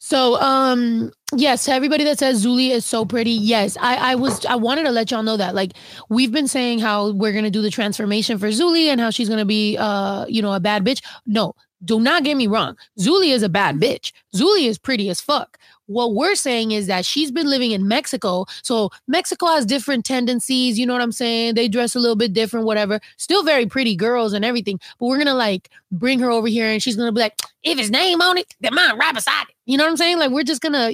So, 0.00 0.40
um, 0.40 1.10
yes, 1.34 1.64
to 1.64 1.72
everybody 1.72 2.04
that 2.04 2.20
says 2.20 2.44
Zuli 2.44 2.70
is 2.70 2.84
so 2.84 3.04
pretty, 3.04 3.32
yes, 3.32 3.76
I, 3.80 4.12
I 4.12 4.14
was, 4.14 4.46
I 4.46 4.54
wanted 4.54 4.84
to 4.84 4.90
let 4.92 5.10
y'all 5.10 5.24
know 5.24 5.36
that, 5.36 5.56
like, 5.56 5.72
we've 6.08 6.30
been 6.30 6.46
saying 6.46 6.78
how 6.78 7.10
we're 7.10 7.32
gonna 7.32 7.50
do 7.50 7.62
the 7.62 7.70
transformation 7.70 8.38
for 8.38 8.46
Zuli 8.48 8.86
and 8.86 9.00
how 9.00 9.10
she's 9.10 9.28
gonna 9.28 9.44
be, 9.44 9.76
uh, 9.76 10.24
you 10.28 10.40
know, 10.40 10.52
a 10.52 10.60
bad 10.60 10.84
bitch. 10.84 11.02
No, 11.26 11.56
do 11.84 11.98
not 11.98 12.22
get 12.22 12.36
me 12.36 12.46
wrong. 12.46 12.76
Zuli 13.00 13.32
is 13.32 13.42
a 13.42 13.48
bad 13.48 13.76
bitch. 13.76 14.12
Zuli 14.36 14.68
is 14.68 14.78
pretty 14.78 15.10
as 15.10 15.20
fuck. 15.20 15.58
What 15.88 16.14
we're 16.14 16.34
saying 16.34 16.72
is 16.72 16.86
that 16.86 17.04
she's 17.04 17.30
been 17.30 17.48
living 17.48 17.72
in 17.72 17.88
Mexico, 17.88 18.44
so 18.62 18.90
Mexico 19.06 19.46
has 19.46 19.66
different 19.66 20.04
tendencies. 20.04 20.78
You 20.78 20.86
know 20.86 20.92
what 20.92 21.02
I'm 21.02 21.12
saying? 21.12 21.54
They 21.54 21.66
dress 21.66 21.94
a 21.94 21.98
little 21.98 22.14
bit 22.14 22.32
different, 22.32 22.66
whatever. 22.66 23.00
Still 23.16 23.42
very 23.42 23.66
pretty 23.66 23.96
girls 23.96 24.32
and 24.34 24.44
everything, 24.44 24.78
but 25.00 25.06
we're 25.06 25.18
gonna 25.18 25.34
like 25.34 25.70
bring 25.90 26.18
her 26.20 26.30
over 26.30 26.46
here, 26.46 26.68
and 26.68 26.82
she's 26.82 26.94
gonna 26.94 27.12
be 27.12 27.20
like, 27.20 27.40
if 27.62 27.78
his 27.78 27.90
name 27.90 28.20
on 28.20 28.38
it, 28.38 28.54
then 28.60 28.74
mine 28.74 28.98
right 28.98 29.14
beside 29.14 29.44
it. 29.48 29.54
You 29.66 29.76
know 29.76 29.84
what 29.84 29.90
I'm 29.90 29.96
saying? 29.96 30.18
Like 30.18 30.30
we're 30.30 30.44
just 30.44 30.62
gonna, 30.62 30.92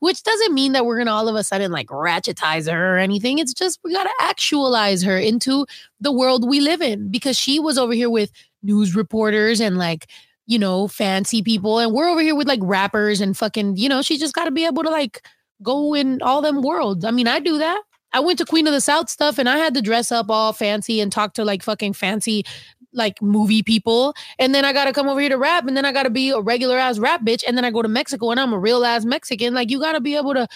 which 0.00 0.22
doesn't 0.22 0.54
mean 0.54 0.72
that 0.72 0.86
we're 0.86 0.98
gonna 0.98 1.12
all 1.12 1.28
of 1.28 1.36
a 1.36 1.44
sudden 1.44 1.70
like 1.70 1.88
ratchetize 1.88 2.70
her 2.70 2.96
or 2.96 2.98
anything. 2.98 3.38
It's 3.38 3.54
just 3.54 3.78
we 3.84 3.92
gotta 3.92 4.10
actualize 4.20 5.02
her 5.02 5.18
into 5.18 5.66
the 6.00 6.12
world 6.12 6.48
we 6.48 6.60
live 6.60 6.82
in 6.82 7.08
because 7.08 7.38
she 7.38 7.60
was 7.60 7.78
over 7.78 7.92
here 7.92 8.10
with 8.10 8.32
news 8.62 8.94
reporters 8.94 9.60
and 9.60 9.78
like 9.78 10.08
you 10.50 10.58
know 10.58 10.88
fancy 10.88 11.42
people, 11.42 11.78
and 11.78 11.92
we're 11.92 12.08
over 12.08 12.20
here 12.20 12.34
with 12.34 12.48
like 12.48 12.60
rappers 12.62 13.20
and 13.20 13.36
fucking 13.36 13.76
you 13.76 13.88
know 13.88 14.02
she 14.02 14.18
just 14.18 14.34
got 14.34 14.44
to 14.46 14.50
be 14.50 14.66
able 14.66 14.82
to 14.82 14.90
like 14.90 15.22
go 15.62 15.94
in 15.94 16.20
all 16.22 16.42
them 16.42 16.60
worlds. 16.62 17.04
I 17.04 17.10
mean, 17.10 17.28
I 17.28 17.38
do 17.38 17.58
that. 17.58 17.80
I 18.12 18.18
went 18.20 18.38
to 18.38 18.44
Queen 18.44 18.66
of 18.66 18.72
the 18.72 18.80
South 18.80 19.08
stuff 19.08 19.38
and 19.38 19.48
I 19.48 19.56
had 19.58 19.74
to 19.74 19.82
dress 19.82 20.10
up 20.10 20.26
all 20.30 20.52
fancy 20.52 21.00
and 21.00 21.12
talk 21.12 21.34
to 21.34 21.44
like 21.44 21.62
fucking 21.62 21.92
fancy 21.92 22.44
like 22.92 23.22
movie 23.22 23.62
people. 23.62 24.14
And 24.40 24.52
then 24.52 24.64
I 24.64 24.72
gotta 24.72 24.92
come 24.92 25.06
over 25.08 25.20
here 25.20 25.28
to 25.28 25.38
rap, 25.38 25.68
and 25.68 25.76
then 25.76 25.84
I 25.84 25.92
gotta 25.92 26.10
be 26.10 26.30
a 26.30 26.40
regular 26.40 26.76
ass 26.76 26.98
rap 26.98 27.22
bitch. 27.22 27.44
And 27.46 27.56
then 27.56 27.64
I 27.64 27.70
go 27.70 27.82
to 27.82 27.88
Mexico 27.88 28.30
and 28.32 28.40
I'm 28.40 28.52
a 28.52 28.58
real 28.58 28.84
ass 28.84 29.04
Mexican. 29.04 29.54
Like 29.54 29.70
you 29.70 29.78
gotta 29.78 30.00
be 30.00 30.16
able 30.16 30.34
to 30.34 30.48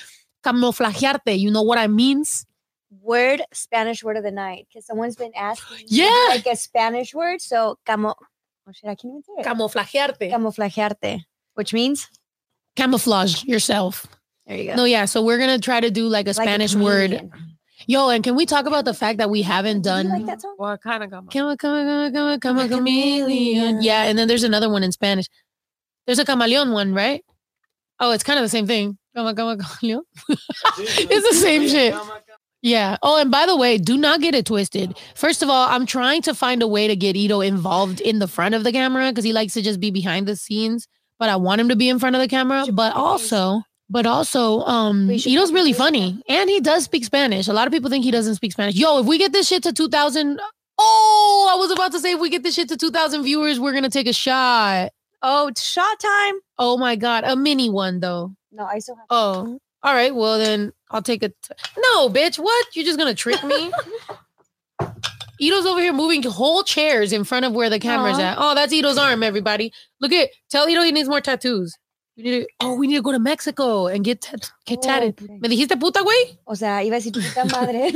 camuflajearte. 0.45 1.39
You 1.39 1.51
know 1.51 1.63
what 1.63 1.79
I 1.79 1.87
means? 1.87 2.45
Word, 3.01 3.43
Spanish 3.53 4.03
word 4.03 4.17
of 4.17 4.25
the 4.25 4.31
night. 4.33 4.67
Because 4.69 4.87
someone's 4.87 5.17
been 5.17 5.33
asking 5.37 5.85
Yeah. 5.87 6.27
like 6.31 6.47
a 6.47 6.57
Spanish 6.57 7.15
word. 7.15 7.41
So 7.41 7.79
camo 7.87 8.15
oh 8.67 8.73
shit, 8.73 8.85
I 8.91 8.95
can't 8.95 9.13
even 9.13 9.23
say 9.23 9.33
it. 9.39 9.47
Camuflajearte. 9.47 10.31
Camuflajearte. 10.31 11.21
Which 11.55 11.73
means 11.73 12.09
Camouflage 12.77 13.45
yourself. 13.45 14.07
there 14.47 14.57
you 14.57 14.67
go. 14.71 14.75
No, 14.77 14.85
yeah. 14.85 15.05
So 15.05 15.23
we're 15.23 15.39
gonna 15.39 15.59
try 15.61 15.81
to 15.81 15.91
do 15.91 16.09
like 16.09 16.27
a 16.27 16.31
Like 16.31 16.37
Spanish 16.49 16.75
word. 16.75 17.31
Yo, 17.87 18.09
and 18.09 18.25
can 18.25 18.35
we 18.35 18.47
talk 18.47 18.67
about 18.67 18.85
the 18.85 18.95
fact 18.95 19.19
that 19.19 19.29
we 19.31 19.43
haven't 19.43 19.83
Do 19.83 19.91
you 19.91 19.95
done 19.97 20.09
like 20.09 20.27
that 20.27 20.41
song? 20.41 20.57
Well, 20.59 20.77
kind 20.79 21.03
of 21.05 21.11
got 21.11 21.25
my. 21.25 21.31
Come 21.33 21.47
on, 21.49 21.57
come 21.59 21.73
on, 21.75 21.85
come 21.87 21.97
on, 21.97 22.13
come 22.13 22.27
on, 22.27 22.41
come 22.41 22.59
on, 22.59 22.69
chameleon. 22.69 23.27
chameleon. 23.27 23.83
Yeah, 23.83 24.05
and 24.05 24.19
then 24.19 24.27
there's 24.27 24.43
another 24.45 24.71
one 24.71 24.83
in 24.83 24.91
Spanish. 24.93 25.27
There's 26.07 26.19
a 26.19 26.25
camaleon 26.25 26.73
one, 26.73 26.95
right? 26.95 27.23
Oh, 28.01 28.13
it's 28.13 28.25
kind 28.25 28.39
of 28.39 28.45
the 28.45 28.49
same 28.49 28.67
thing. 28.67 28.97
Come 29.15 29.27
on, 29.27 29.37
come 29.37 29.49
on, 29.49 29.59
camaleon. 29.59 30.01
It's 30.79 31.29
the 31.29 31.37
same 31.37 31.69
shit. 31.69 31.95
Yeah. 32.65 32.97
Oh, 33.03 33.21
and 33.21 33.31
by 33.31 33.45
the 33.45 33.57
way, 33.57 33.77
do 33.77 33.99
not 33.99 34.23
get 34.23 34.35
it 34.35 34.47
twisted. 34.47 34.99
First 35.15 35.43
of 35.43 35.51
all, 35.51 35.69
I'm 35.69 35.85
trying 35.85 36.23
to 36.23 36.35
find 36.35 36.63
a 36.63 36.67
way 36.67 36.89
to 36.89 36.97
get 36.97 37.15
Ito 37.15 37.43
involved 37.43 38.01
in 38.01 38.21
the 38.21 38.27
front 38.27 38.55
of 38.55 38.65
the 38.65 38.73
camera 38.73 39.11
because 39.11 39.23
he 39.23 39.35
likes 39.35 39.53
to 39.53 39.61
just 39.61 39.81
be 39.81 39.91
behind 39.91 40.27
the 40.27 40.35
scenes. 40.35 40.89
But 41.19 41.29
I 41.29 41.37
want 41.37 41.61
him 41.61 41.69
to 41.69 41.77
be 41.77 41.91
in 41.91 41.99
front 41.99 42.17
of 42.17 42.23
the 42.23 42.27
camera. 42.27 42.65
But 42.73 42.97
also, 42.97 43.61
but 43.91 44.07
also, 44.07 44.61
um, 44.61 45.11
Ito's 45.11 45.53
really 45.53 45.75
funny 45.75 46.23
and 46.27 46.49
he 46.49 46.59
does 46.61 46.85
speak 46.85 47.05
Spanish. 47.05 47.49
A 47.49 47.53
lot 47.53 47.67
of 47.67 47.73
people 47.73 47.91
think 47.91 48.03
he 48.03 48.11
doesn't 48.11 48.37
speak 48.37 48.53
Spanish. 48.53 48.77
Yo, 48.77 48.99
if 48.99 49.07
we 49.07 49.19
get 49.19 49.33
this 49.33 49.47
shit 49.47 49.63
to 49.65 49.73
2,000, 49.75 50.41
oh, 50.79 51.51
I 51.55 51.59
was 51.59 51.71
about 51.71 51.93
to 51.93 52.01
say 52.01 52.13
if 52.13 52.21
we 52.21 52.31
get 52.31 52.43
this 52.43 52.55
shit 52.55 52.71
to 52.71 52.79
2,000 52.79 53.25
viewers, 53.25 53.61
we're 53.61 53.75
gonna 53.75 53.91
take 53.91 54.09
a 54.09 54.15
shot. 54.15 54.91
Oh, 55.21 55.49
it's 55.49 55.63
shot 55.63 56.01
time. 56.01 56.35
Oh 56.59 56.79
my 56.79 56.97
god, 56.97 57.25
a 57.27 57.37
mini 57.37 57.69
one 57.69 58.01
though. 58.01 58.33
No, 58.53 58.65
I 58.65 58.79
still 58.79 58.97
have 58.97 59.07
Oh, 59.11 59.59
all 59.83 59.95
right. 59.95 60.15
Well, 60.15 60.39
then 60.39 60.73
I'll 60.95 61.03
take 61.03 61.23
a. 61.23 61.29
T- 61.29 61.35
no, 61.77 62.09
bitch. 62.09 62.39
What? 62.39 62.67
You're 62.75 62.85
just 62.87 62.99
gonna 62.99 63.15
trick 63.15 63.43
me? 63.45 63.71
Ito's 65.41 65.67
over 65.67 65.81
here 65.81 65.93
moving 65.93 66.23
whole 66.23 66.63
chairs 66.63 67.13
in 67.13 67.25
front 67.25 67.45
of 67.45 67.53
where 67.53 67.69
the 67.69 67.81
camera's 67.81 68.19
Aw. 68.19 68.23
at. 68.23 68.37
Oh, 68.39 68.55
that's 68.55 68.73
Ito's 68.73 68.97
arm. 68.97 69.23
Everybody, 69.23 69.73
look 70.01 70.13
at. 70.13 70.31
Tell 70.51 70.69
Ito 70.69 70.83
he 70.83 70.93
needs 70.93 71.09
more 71.09 71.21
tattoos. 71.21 71.77
We 72.17 72.23
need 72.23 72.41
to, 72.43 72.47
oh, 72.61 72.77
we 72.77 72.87
need 72.87 72.95
to 72.95 73.03
go 73.03 73.11
to 73.11 73.19
Mexico 73.19 73.89
and 73.89 74.05
get 74.05 74.21
tat- 74.21 74.53
get 74.67 74.79
Oh, 74.79 74.83
tatted. 74.83 75.21
okay. 75.21 75.39
Me 75.41 75.49
dijiste 75.49 75.79
puta, 75.81 75.99
güey? 76.05 76.39
O 76.47 76.55
sea, 76.55 76.79
iba 76.85 76.95
a 76.95 77.01
decir 77.01 77.13
puta 77.13 77.45
madre. 77.51 77.91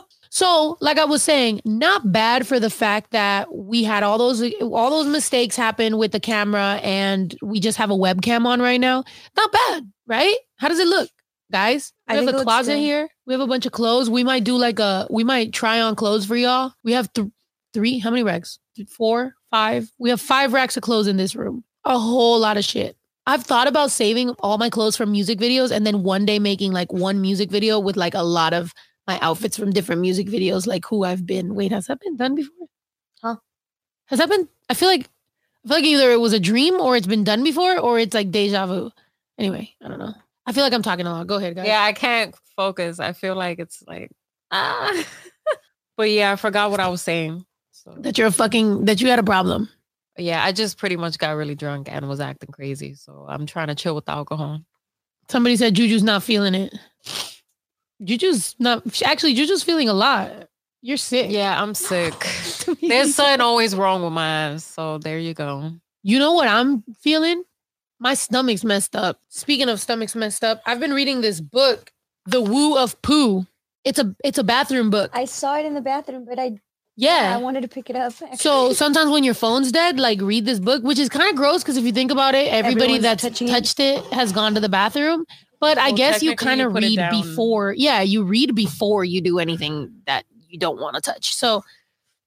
So, 0.34 0.78
like 0.80 0.96
I 0.98 1.04
was 1.04 1.22
saying, 1.22 1.60
not 1.66 2.10
bad 2.10 2.46
for 2.46 2.58
the 2.58 2.70
fact 2.70 3.10
that 3.10 3.54
we 3.54 3.82
had 3.84 4.02
all 4.02 4.16
those 4.16 4.42
all 4.62 4.88
those 4.88 5.06
mistakes 5.06 5.56
happen 5.56 5.98
with 5.98 6.12
the 6.12 6.20
camera 6.20 6.80
and 6.82 7.36
we 7.42 7.60
just 7.60 7.76
have 7.76 7.90
a 7.90 7.94
webcam 7.94 8.46
on 8.46 8.62
right 8.62 8.80
now. 8.80 9.04
Not 9.36 9.52
bad, 9.52 9.92
right? 10.06 10.34
How 10.56 10.68
does 10.68 10.78
it 10.78 10.86
look, 10.88 11.10
guys? 11.52 11.92
We 12.08 12.12
I 12.12 12.16
have 12.16 12.20
think 12.22 12.30
the 12.30 12.36
it 12.36 12.38
looks 12.38 12.44
closet 12.44 12.78
here. 12.78 13.08
We 13.26 13.34
have 13.34 13.40
a 13.40 13.46
bunch 13.46 13.66
of 13.66 13.72
clothes. 13.72 14.10
We 14.10 14.24
might 14.24 14.42
do 14.42 14.56
like 14.56 14.80
a 14.80 15.06
we 15.10 15.22
might 15.22 15.52
try 15.52 15.80
on 15.80 15.94
clothes 15.94 16.26
for 16.26 16.36
y'all. 16.36 16.72
We 16.82 16.92
have 16.92 17.12
th- 17.12 17.28
three. 17.72 17.98
How 17.98 18.10
many 18.10 18.24
racks? 18.24 18.58
Four, 18.88 19.34
five. 19.50 19.90
We 19.98 20.10
have 20.10 20.20
five 20.20 20.52
racks 20.52 20.76
of 20.76 20.82
clothes 20.82 21.06
in 21.06 21.16
this 21.16 21.36
room. 21.36 21.62
a 21.84 21.98
whole 21.98 22.38
lot 22.40 22.56
of 22.56 22.64
shit. 22.64 22.96
I've 23.26 23.44
thought 23.44 23.68
about 23.68 23.92
saving 23.92 24.30
all 24.40 24.58
my 24.58 24.68
clothes 24.68 24.96
from 24.96 25.12
music 25.12 25.38
videos 25.38 25.70
and 25.70 25.86
then 25.86 26.02
one 26.02 26.24
day 26.26 26.40
making 26.40 26.72
like 26.72 26.92
one 26.92 27.20
music 27.20 27.50
video 27.50 27.78
with 27.78 27.96
like 27.96 28.14
a 28.14 28.22
lot 28.22 28.52
of 28.52 28.72
my 29.06 29.18
outfits 29.20 29.56
from 29.56 29.70
different 29.70 30.00
music 30.00 30.26
videos, 30.26 30.66
like 30.66 30.84
who 30.86 31.04
I've 31.04 31.24
been. 31.24 31.54
Wait, 31.54 31.70
has 31.70 31.86
that 31.86 32.00
been 32.00 32.16
done 32.16 32.34
before? 32.34 32.66
Huh? 33.22 33.36
Has 34.06 34.18
that 34.18 34.28
been? 34.28 34.48
I 34.68 34.74
feel 34.74 34.88
like 34.88 35.08
I 35.64 35.68
feel 35.68 35.76
like 35.76 35.84
either 35.84 36.10
it 36.10 36.20
was 36.20 36.32
a 36.32 36.40
dream 36.40 36.80
or 36.80 36.96
it's 36.96 37.06
been 37.06 37.24
done 37.24 37.44
before 37.44 37.78
or 37.78 37.98
it's 37.98 38.14
like 38.14 38.30
deja 38.32 38.66
vu. 38.66 38.90
Anyway, 39.38 39.70
I 39.82 39.88
don't 39.88 39.98
know. 39.98 40.14
I 40.46 40.52
feel 40.52 40.64
like 40.64 40.72
I'm 40.72 40.82
talking 40.82 41.06
a 41.06 41.10
lot. 41.10 41.26
Go 41.26 41.36
ahead, 41.36 41.54
guys. 41.54 41.66
Yeah, 41.66 41.82
I 41.82 41.92
can't 41.92 42.34
focus. 42.56 42.98
I 42.98 43.12
feel 43.12 43.34
like 43.36 43.58
it's 43.58 43.82
like 43.86 44.10
ah. 44.50 45.04
but 45.96 46.10
yeah, 46.10 46.32
I 46.32 46.36
forgot 46.36 46.70
what 46.70 46.80
I 46.80 46.88
was 46.88 47.02
saying. 47.02 47.44
So 47.70 47.94
That 47.98 48.18
you're 48.18 48.26
a 48.28 48.32
fucking 48.32 48.84
that 48.86 49.00
you 49.00 49.08
had 49.08 49.18
a 49.18 49.22
problem. 49.24 49.68
yeah, 50.18 50.42
I 50.44 50.52
just 50.52 50.78
pretty 50.78 50.96
much 50.96 51.18
got 51.18 51.32
really 51.32 51.54
drunk 51.54 51.88
and 51.90 52.08
was 52.08 52.20
acting 52.20 52.50
crazy. 52.50 52.94
So 52.94 53.26
I'm 53.28 53.46
trying 53.46 53.68
to 53.68 53.74
chill 53.74 53.94
with 53.94 54.04
the 54.06 54.12
alcohol. 54.12 54.60
Somebody 55.30 55.56
said 55.56 55.74
Juju's 55.74 56.02
not 56.02 56.22
feeling 56.22 56.54
it. 56.54 56.74
Juju's 58.02 58.54
not 58.58 58.82
actually 59.04 59.34
Juju's 59.34 59.62
feeling 59.62 59.88
a 59.88 59.94
lot. 59.94 60.48
You're 60.80 60.96
sick. 60.96 61.30
Yeah, 61.30 61.62
I'm 61.62 61.74
sick. 61.74 62.14
There's 62.82 63.14
something 63.14 63.40
always 63.40 63.76
wrong 63.76 64.02
with 64.02 64.12
my 64.12 64.26
ass. 64.26 64.64
So 64.64 64.98
there 64.98 65.18
you 65.18 65.32
go. 65.34 65.70
You 66.02 66.18
know 66.18 66.32
what 66.32 66.48
I'm 66.48 66.82
feeling? 67.00 67.44
My 68.02 68.14
stomach's 68.14 68.64
messed 68.64 68.96
up. 68.96 69.20
Speaking 69.28 69.68
of 69.68 69.80
stomachs 69.80 70.16
messed 70.16 70.42
up, 70.42 70.60
I've 70.66 70.80
been 70.80 70.92
reading 70.92 71.20
this 71.20 71.40
book, 71.40 71.92
The 72.26 72.40
Woo 72.40 72.76
of 72.76 73.00
Poo. 73.00 73.46
It's 73.84 74.00
a 74.00 74.16
it's 74.24 74.38
a 74.38 74.42
bathroom 74.44 74.90
book. 74.90 75.12
I 75.14 75.24
saw 75.24 75.56
it 75.56 75.64
in 75.64 75.74
the 75.74 75.80
bathroom, 75.80 76.24
but 76.28 76.36
I 76.36 76.56
yeah, 76.96 77.30
Yeah. 77.30 77.34
I 77.36 77.38
wanted 77.38 77.60
to 77.60 77.68
pick 77.68 77.88
it 77.90 77.94
up. 77.94 78.12
So 78.34 78.72
sometimes 78.82 79.12
when 79.12 79.22
your 79.22 79.34
phone's 79.34 79.70
dead, 79.70 80.00
like 80.00 80.20
read 80.20 80.44
this 80.46 80.58
book, 80.58 80.82
which 80.82 80.98
is 80.98 81.08
kind 81.08 81.30
of 81.30 81.36
gross 81.36 81.62
because 81.62 81.76
if 81.76 81.84
you 81.84 81.92
think 81.92 82.10
about 82.10 82.34
it, 82.34 82.52
everybody 82.52 82.96
Everyone's 82.96 83.02
that's 83.04 83.22
touching 83.22 83.46
it. 83.46 83.52
touched 83.52 83.78
it 83.78 84.04
has 84.12 84.32
gone 84.32 84.54
to 84.54 84.60
the 84.60 84.68
bathroom. 84.68 85.24
But 85.60 85.78
I 85.78 85.92
guess 85.92 86.24
you 86.24 86.34
kind 86.34 86.60
of 86.60 86.74
read 86.74 86.98
before. 87.12 87.72
Yeah, 87.72 88.00
you 88.02 88.24
read 88.24 88.56
before 88.56 89.04
you 89.04 89.20
do 89.20 89.38
anything 89.38 89.92
that 90.06 90.24
you 90.48 90.58
don't 90.58 90.80
want 90.80 90.96
to 90.96 91.00
touch. 91.00 91.34
So 91.36 91.62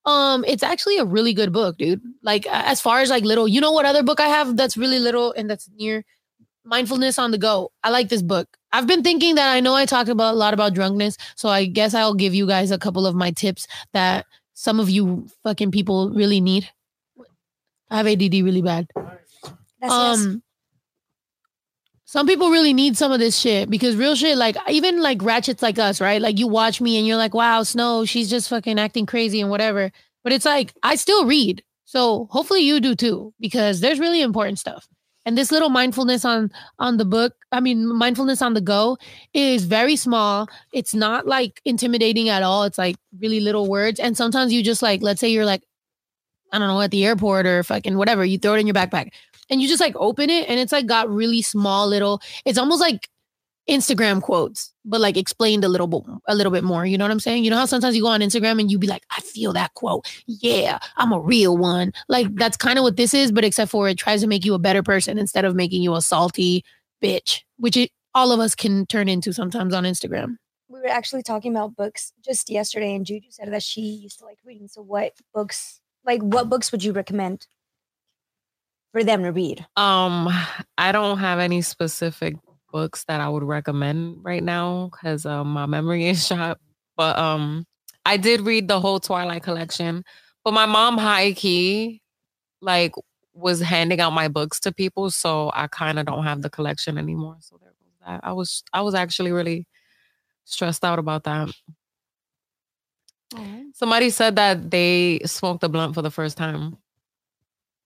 um 0.06 0.46
it's 0.48 0.64
actually 0.64 0.98
a 0.98 1.06
really 1.06 1.34
good 1.34 1.52
book, 1.52 1.78
dude. 1.78 2.02
Like 2.22 2.46
as 2.48 2.82
far 2.82 3.00
as 3.02 3.10
like 3.10 3.24
little, 3.24 3.48
you 3.48 3.62
know 3.62 3.72
what 3.72 3.86
other 3.86 4.04
book 4.04 4.20
I 4.20 4.28
have 4.28 4.58
that's 4.58 4.78
really 4.78 5.00
little 5.00 5.34
and 5.34 5.50
that's 5.50 5.70
near 5.78 6.04
mindfulness 6.64 7.20
on 7.20 7.32
the 7.32 7.38
go. 7.38 7.72
I 7.84 7.90
like 7.90 8.10
this 8.10 8.22
book. 8.22 8.48
I've 8.72 8.88
been 8.88 9.04
thinking 9.04 9.36
that 9.36 9.54
I 9.54 9.60
know 9.60 9.74
I 9.74 9.86
talked 9.86 10.10
about 10.10 10.34
a 10.34 10.38
lot 10.38 10.54
about 10.54 10.74
drunkenness, 10.74 11.18
so 11.36 11.50
I 11.50 11.66
guess 11.66 11.94
I'll 11.94 12.14
give 12.14 12.34
you 12.34 12.48
guys 12.48 12.72
a 12.72 12.78
couple 12.78 13.06
of 13.08 13.16
my 13.16 13.32
tips 13.32 13.68
that 13.94 14.26
some 14.54 14.80
of 14.80 14.90
you 14.90 15.28
fucking 15.44 15.72
people 15.72 16.10
really 16.10 16.42
need. 16.42 16.70
I 17.90 17.98
have 17.98 18.08
ADD 18.08 18.34
really 18.34 18.62
bad. 18.62 18.88
That's 19.80 19.94
Um 19.94 20.44
some 22.16 22.28
people 22.28 22.50
really 22.50 22.72
need 22.72 22.96
some 22.96 23.12
of 23.12 23.20
this 23.20 23.38
shit 23.38 23.70
because 23.70 23.98
real 23.98 24.16
shit, 24.16 24.38
like 24.38 24.56
even 24.70 25.02
like 25.02 25.22
ratchets 25.22 25.62
like 25.62 25.78
us, 25.78 26.00
right? 26.00 26.22
Like 26.22 26.40
you 26.40 26.48
watch 26.48 26.80
me 26.80 26.98
and 26.98 27.06
you're 27.06 27.18
like, 27.18 27.34
wow, 27.34 27.62
Snow, 27.64 28.06
she's 28.06 28.30
just 28.30 28.48
fucking 28.48 28.80
acting 28.80 29.06
crazy 29.06 29.42
and 29.42 29.50
whatever. 29.50 29.92
But 30.24 30.32
it's 30.32 30.46
like 30.46 30.74
I 30.82 30.96
still 30.96 31.26
read. 31.26 31.62
So 31.84 32.30
hopefully 32.32 32.62
you 32.62 32.80
do 32.80 32.96
too, 32.96 33.34
because 33.42 33.82
there's 33.82 34.00
really 34.00 34.22
important 34.22 34.60
stuff. 34.60 34.88
And 35.26 35.38
this 35.38 35.52
little 35.52 35.68
mindfulness 35.68 36.24
on 36.24 36.54
on 36.80 36.96
the 36.96 37.04
book, 37.04 37.34
I 37.52 37.60
mean 37.60 37.86
mindfulness 37.86 38.42
on 38.42 38.54
the 38.54 38.62
go 38.62 38.98
is 39.34 39.66
very 39.66 39.98
small. 39.98 40.48
It's 40.72 40.96
not 40.96 41.28
like 41.28 41.60
intimidating 41.66 42.30
at 42.30 42.44
all. 42.44 42.64
It's 42.64 42.78
like 42.78 42.96
really 43.20 43.42
little 43.42 43.68
words. 43.68 44.00
And 44.00 44.16
sometimes 44.16 44.54
you 44.54 44.64
just 44.64 44.82
like, 44.82 45.02
let's 45.02 45.20
say 45.20 45.28
you're 45.28 45.44
like, 45.44 45.64
I 46.54 46.60
don't 46.60 46.70
know, 46.70 46.80
at 46.80 46.92
the 46.92 47.06
airport 47.06 47.46
or 47.46 47.62
fucking 47.62 47.98
whatever, 47.98 48.24
you 48.24 48.38
throw 48.38 48.54
it 48.54 48.60
in 48.60 48.68
your 48.68 48.74
backpack 48.74 49.10
and 49.50 49.62
you 49.62 49.68
just 49.68 49.82
like 49.82 49.96
open 49.98 50.30
it 50.30 50.48
and 50.50 50.60
it's 50.60 50.72
like 50.72 50.86
got 50.86 51.10
really 51.10 51.42
small 51.42 51.88
little 51.88 52.22
it's 52.46 52.58
almost 52.58 52.82
like 52.82 53.10
instagram 53.70 54.22
quotes 54.22 54.72
but 54.86 55.02
like 55.02 55.18
explained 55.18 55.64
a 55.64 55.68
little 55.68 55.88
bit 55.88 56.04
a 56.28 56.36
little 56.36 56.52
bit 56.52 56.64
more 56.64 56.86
you 56.86 56.98
know 56.98 57.04
what 57.04 57.12
i'm 57.12 57.20
saying? 57.20 57.44
You 57.44 57.50
know 57.50 57.58
how 57.58 57.66
sometimes 57.66 57.96
you 57.96 58.04
go 58.04 58.10
on 58.10 58.22
instagram 58.22 58.60
and 58.60 58.70
you 58.70 58.78
be 58.78 58.88
like 58.88 59.04
i 59.12 59.22
feel 59.22 59.54
that 59.54 59.74
quote. 59.74 60.06
Yeah 60.28 60.80
i'm 60.98 61.12
a 61.12 61.20
real 61.20 61.58
one. 61.58 61.92
Like 62.08 62.34
that's 62.36 62.58
kind 62.58 62.78
of 62.78 62.84
what 62.84 62.96
this 62.96 63.14
is 63.14 63.32
but 63.32 63.44
except 63.44 63.72
for 63.72 63.90
it 63.90 63.98
tries 63.98 64.22
to 64.22 64.28
make 64.28 64.46
you 64.46 64.54
a 64.54 64.60
better 64.60 64.84
person 64.84 65.18
instead 65.18 65.46
of 65.46 65.56
making 65.56 65.82
you 65.82 65.96
a 65.96 66.02
salty 66.02 66.64
bitch 67.02 67.42
which 67.58 67.78
it, 67.78 67.92
all 68.16 68.32
of 68.32 68.40
us 68.40 68.56
can 68.56 68.86
turn 68.88 69.10
into 69.10 69.34
sometimes 69.34 69.74
on 69.74 69.84
instagram. 69.84 70.38
We 70.68 70.80
were 70.80 70.88
actually 70.88 71.22
talking 71.22 71.52
about 71.52 71.75
books 71.75 72.12
just 72.24 72.50
yesterday, 72.50 72.96
and 72.96 73.06
Juju 73.06 73.28
said 73.30 73.52
that 73.52 73.62
she 73.62 73.82
used 73.82 74.20
to 74.20 74.25
like 74.25 74.40
reading. 74.44 74.68
So, 74.68 74.82
what 74.82 75.14
books, 75.34 75.80
like, 76.06 76.22
what 76.22 76.50
books 76.50 76.72
would 76.72 76.84
you 76.84 76.92
recommend 76.92 77.46
for 78.96 79.04
them 79.04 79.24
to 79.24 79.32
read? 79.34 79.60
Um, 79.75 80.30
I 80.78 80.94
don't 80.94 81.18
have 81.18 81.38
any 81.40 81.62
specific 81.62 82.38
books 82.72 83.04
that 83.10 83.20
I 83.20 83.28
would 83.28 83.44
recommend 83.44 84.20
right 84.24 84.42
now 84.42 84.90
because 84.90 85.25
um, 85.25 85.52
my 85.52 85.66
memory 85.66 86.08
is 86.08 86.25
shot. 86.28 86.60
But 86.96 87.18
um, 87.20 87.66
I 88.06 88.16
did 88.16 88.42
read 88.42 88.70
the 88.70 88.80
whole 88.80 89.02
Twilight 89.02 89.44
collection. 89.44 90.06
But 90.46 90.54
my 90.54 90.66
mom, 90.66 90.98
high 90.98 91.34
key, 91.34 92.02
like 92.62 92.94
was 93.34 93.60
handing 93.60 94.00
out 94.00 94.14
my 94.14 94.30
books 94.30 94.62
to 94.62 94.72
people, 94.72 95.12
so 95.12 95.52
I 95.54 95.68
kind 95.68 96.00
of 96.00 96.06
don't 96.06 96.24
have 96.24 96.42
the 96.42 96.50
collection 96.50 96.98
anymore. 96.98 97.36
So 97.42 97.58
there 97.60 97.72
goes 97.72 97.98
that. 98.08 98.22
I 98.24 98.32
was 98.32 98.64
I 98.72 98.82
was 98.82 98.96
actually 98.96 99.34
really 99.34 99.68
stressed 100.46 100.86
out 100.86 101.00
about 101.00 101.25
that. 101.25 101.50
Somebody 103.74 104.10
said 104.10 104.38
that 104.38 104.72
they 104.72 105.20
smoked 105.25 105.66
a 105.66 105.70
blunt 105.70 105.96
for 105.96 106.02
the 106.02 106.12
first 106.12 106.38
time. 106.38 106.78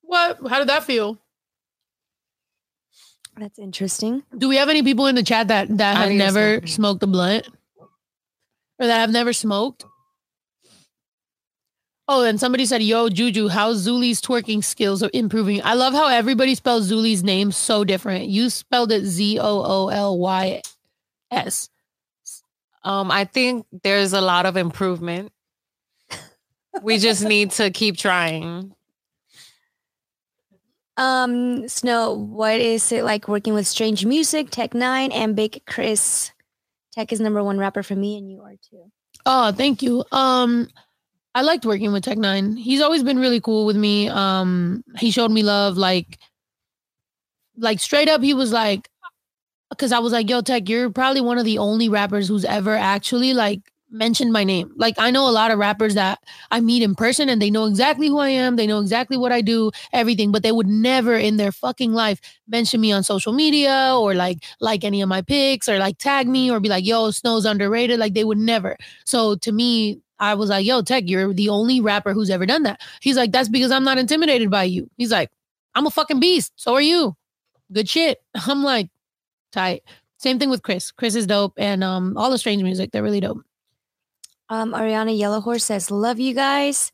What 0.10 0.38
how 0.50 0.58
did 0.60 0.68
that 0.70 0.84
feel 0.84 1.18
That's 3.38 3.60
interesting. 3.60 4.24
do 4.38 4.50
we 4.50 4.58
have 4.58 4.70
any 4.70 4.82
people 4.84 5.06
in 5.08 5.16
the 5.16 5.24
chat 5.24 5.48
that 5.50 5.70
that 5.78 5.98
have 5.98 6.12
never 6.12 6.58
smoke. 6.58 6.68
smoked 6.68 7.04
a 7.04 7.08
blunt 7.08 7.48
or 8.80 8.88
that 8.88 9.00
have 9.00 9.12
never 9.12 9.34
smoked 9.34 9.86
oh 12.08 12.24
and 12.24 12.39
somebody 12.39 12.66
said 12.66 12.82
yo 12.82 13.08
juju 13.10 13.48
how 13.50 13.74
zuli's 13.74 14.20
twerking 14.22 14.63
skills 14.63 15.04
are 15.04 15.12
improving 15.13 15.62
i 15.63 15.74
love 15.75 15.94
how 15.94 16.08
everybody 16.08 16.56
spells 16.56 16.89
zuli's 16.92 17.24
name 17.24 17.51
so 17.51 17.84
different 17.84 18.28
you 18.28 18.50
spelled 18.50 18.92
it 18.92 19.06
z-o-o-l-y-s 19.06 20.60
Um, 22.84 23.12
I 23.12 23.25
think 23.25 23.66
there's 23.84 24.13
a 24.13 24.22
lot 24.22 24.46
of 24.48 24.56
improvement. 24.58 25.32
we 26.82 26.98
just 26.98 27.24
need 27.24 27.51
to 27.60 27.70
keep 27.72 27.98
trying. 27.98 28.74
Um, 31.00 31.65
Snow, 31.70 32.12
what 32.12 32.60
is 32.60 32.91
it 32.91 33.06
like 33.06 33.29
working 33.29 33.53
with 33.53 33.65
Strange 33.65 34.06
Music, 34.06 34.50
Tech 34.50 34.72
N9ne, 34.72 35.13
and 35.13 35.34
Big 35.34 35.65
Chris? 35.65 36.34
Tech 36.91 37.13
is 37.13 37.22
number 37.22 37.41
one 37.41 37.58
rapper 37.58 37.84
for 37.84 37.96
me, 37.96 38.18
and 38.18 38.29
you 38.29 38.41
are 38.41 38.56
too. 38.70 38.91
Oh, 39.25 39.53
thank 39.53 39.82
you. 39.82 40.03
Um, 40.12 40.68
I 41.34 41.41
liked 41.41 41.65
working 41.65 41.94
with 41.94 42.03
Tech 42.03 42.18
N9ne. 42.18 42.60
He's 42.60 42.82
always 42.82 43.01
been 43.01 43.18
really 43.18 43.39
cool 43.39 43.65
with 43.65 43.77
me. 43.77 44.10
Um, 44.10 44.84
he 44.98 45.10
showed 45.10 45.32
me 45.32 45.41
love, 45.41 45.77
like, 45.77 46.20
like 47.56 47.79
straight 47.79 48.10
up. 48.10 48.22
He 48.22 48.34
was 48.34 48.51
like, 48.51 48.89
because 49.70 49.94
I 49.94 50.00
was 50.00 50.12
like, 50.12 50.29
"Yo, 50.29 50.41
Tech, 50.41 50.68
you're 50.68 50.89
probably 50.89 51.22
one 51.22 51.38
of 51.38 51.46
the 51.46 51.60
only 51.60 51.88
rappers 51.88 52.27
who's 52.27 52.44
ever 52.44 52.75
actually 52.75 53.34
like 53.34 53.62
mentioned 53.91 54.31
my 54.31 54.43
name. 54.43 54.72
Like, 54.75 54.96
I 54.98 55.12
know 55.12 55.27
a 55.27 55.31
lot 55.31 55.51
of 55.51 55.60
rappers 55.60 55.96
that 55.96 56.19
I 56.51 56.62
meet 56.62 56.84
in 56.84 56.96
person 56.96 57.29
and 57.29 57.41
they 57.41 57.50
know 57.50 57.65
exactly 57.65 58.08
who 58.08 58.19
I 58.19 58.29
am. 58.29 58.55
They 58.55 58.67
know 58.67 58.79
exactly 58.79 59.17
what 59.17 59.31
I 59.31 59.41
do, 59.41 59.72
everything, 59.93 60.31
but 60.31 60.43
they 60.43 60.51
would 60.51 60.67
never 60.67 61.15
in 61.15 61.38
their 61.38 61.51
fucking 61.51 61.93
life 61.93 62.19
mention 62.48 62.81
me 62.81 62.91
on 62.91 63.03
social 63.03 63.34
media 63.34 63.93
or 63.96 64.13
like 64.13 64.43
like 64.60 64.84
any 64.84 65.01
of 65.01 65.10
my 65.10 65.22
pics 65.22 65.67
or 65.67 65.79
like 65.79 65.98
tag 65.98 66.27
me 66.27 66.51
or 66.51 66.60
be 66.60 66.69
like, 66.69 66.86
"Yo, 66.86 67.12
Snow's 67.12 67.46
underrated." 67.46 68.00
Like, 68.00 68.13
they 68.13 68.24
would 68.24 68.38
never. 68.38 68.77
So 69.05 69.36
to 69.38 69.51
me, 69.51 70.01
I 70.19 70.34
was 70.34 70.50
like, 70.50 70.65
yo, 70.65 70.81
Tech, 70.81 71.05
you're 71.08 71.34
the 71.34 71.50
only 71.50 71.79
rapper 71.81 72.13
who's 72.13 72.29
ever 72.29 72.46
done 72.46 72.63
that. 72.63 72.81
He's 73.01 73.15
like, 73.15 73.31
that's 73.31 73.50
because 73.50 73.72
I'm 73.72 73.86
not 73.86 73.98
intimidated 73.98 74.51
by 74.51 74.63
you. 74.63 74.89
He's 74.98 75.12
like, 75.12 75.29
I'm 75.75 75.88
a 75.88 75.91
fucking 75.91 76.19
beast. 76.19 76.51
So 76.55 76.74
are 76.75 76.81
you. 76.81 77.15
Good 77.72 77.88
shit. 77.88 78.19
I'm 78.36 78.63
like, 78.63 78.89
tight. 79.51 79.84
Same 80.17 80.38
thing 80.38 80.50
with 80.50 80.63
Chris. 80.63 80.91
Chris 80.91 81.15
is 81.15 81.27
dope. 81.27 81.53
And 81.58 81.84
um, 81.84 82.17
all 82.17 82.29
the 82.29 82.38
strange 82.38 82.63
music, 82.63 82.91
they're 82.91 83.03
really 83.03 83.22
dope. 83.22 83.39
Um, 84.50 84.74
Ariana 84.74 85.18
Yellowhorse 85.18 85.62
says, 85.62 85.91
"Love 85.91 86.20
you 86.20 86.34
guys." 86.34 86.91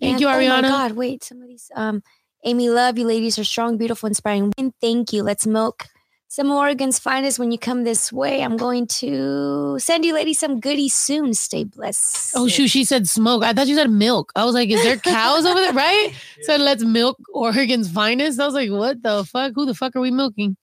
Thank 0.00 0.14
And- 0.14 0.20
you, 0.20 0.26
Ariana. 0.26 0.58
Oh 0.58 0.62
my 0.62 0.68
God, 0.68 0.92
wait, 0.92 1.24
some 1.24 1.40
of 1.40 1.48
these. 1.48 1.70
Um, 1.74 2.02
Amy, 2.44 2.68
love 2.68 2.98
you, 2.98 3.06
ladies 3.06 3.38
are 3.38 3.44
strong, 3.44 3.76
beautiful, 3.76 4.06
inspiring. 4.06 4.52
And 4.58 4.72
thank 4.80 5.12
you. 5.12 5.22
Let's 5.22 5.46
milk 5.46 5.86
some 6.28 6.50
of 6.50 6.58
Oregon's 6.58 6.98
finest 6.98 7.38
when 7.38 7.50
you 7.50 7.58
come 7.58 7.84
this 7.84 8.12
way. 8.12 8.42
I'm 8.42 8.56
going 8.56 8.86
to 8.98 9.78
send 9.78 10.04
you, 10.04 10.12
ladies, 10.12 10.38
some 10.38 10.60
goodies 10.60 10.94
soon. 10.94 11.34
Stay 11.34 11.64
blessed. 11.64 12.32
Oh, 12.36 12.46
shoot. 12.46 12.68
She 12.68 12.84
said 12.84 13.08
smoke. 13.08 13.42
I 13.42 13.52
thought 13.52 13.68
you 13.68 13.74
said 13.74 13.90
milk. 13.90 14.32
I 14.36 14.44
was 14.44 14.54
like, 14.54 14.68
is 14.68 14.82
there 14.82 14.96
cows 14.98 15.46
over 15.46 15.58
there? 15.58 15.72
Right? 15.72 16.12
Said, 16.42 16.60
let's 16.60 16.84
milk 16.84 17.16
Oregon's 17.32 17.90
finest. 17.90 18.38
I 18.38 18.44
was 18.46 18.54
like, 18.54 18.70
what 18.70 19.02
the 19.02 19.24
fuck? 19.24 19.52
Who 19.54 19.66
the 19.66 19.74
fuck 19.74 19.96
are 19.96 20.00
we 20.00 20.10
milking? 20.10 20.56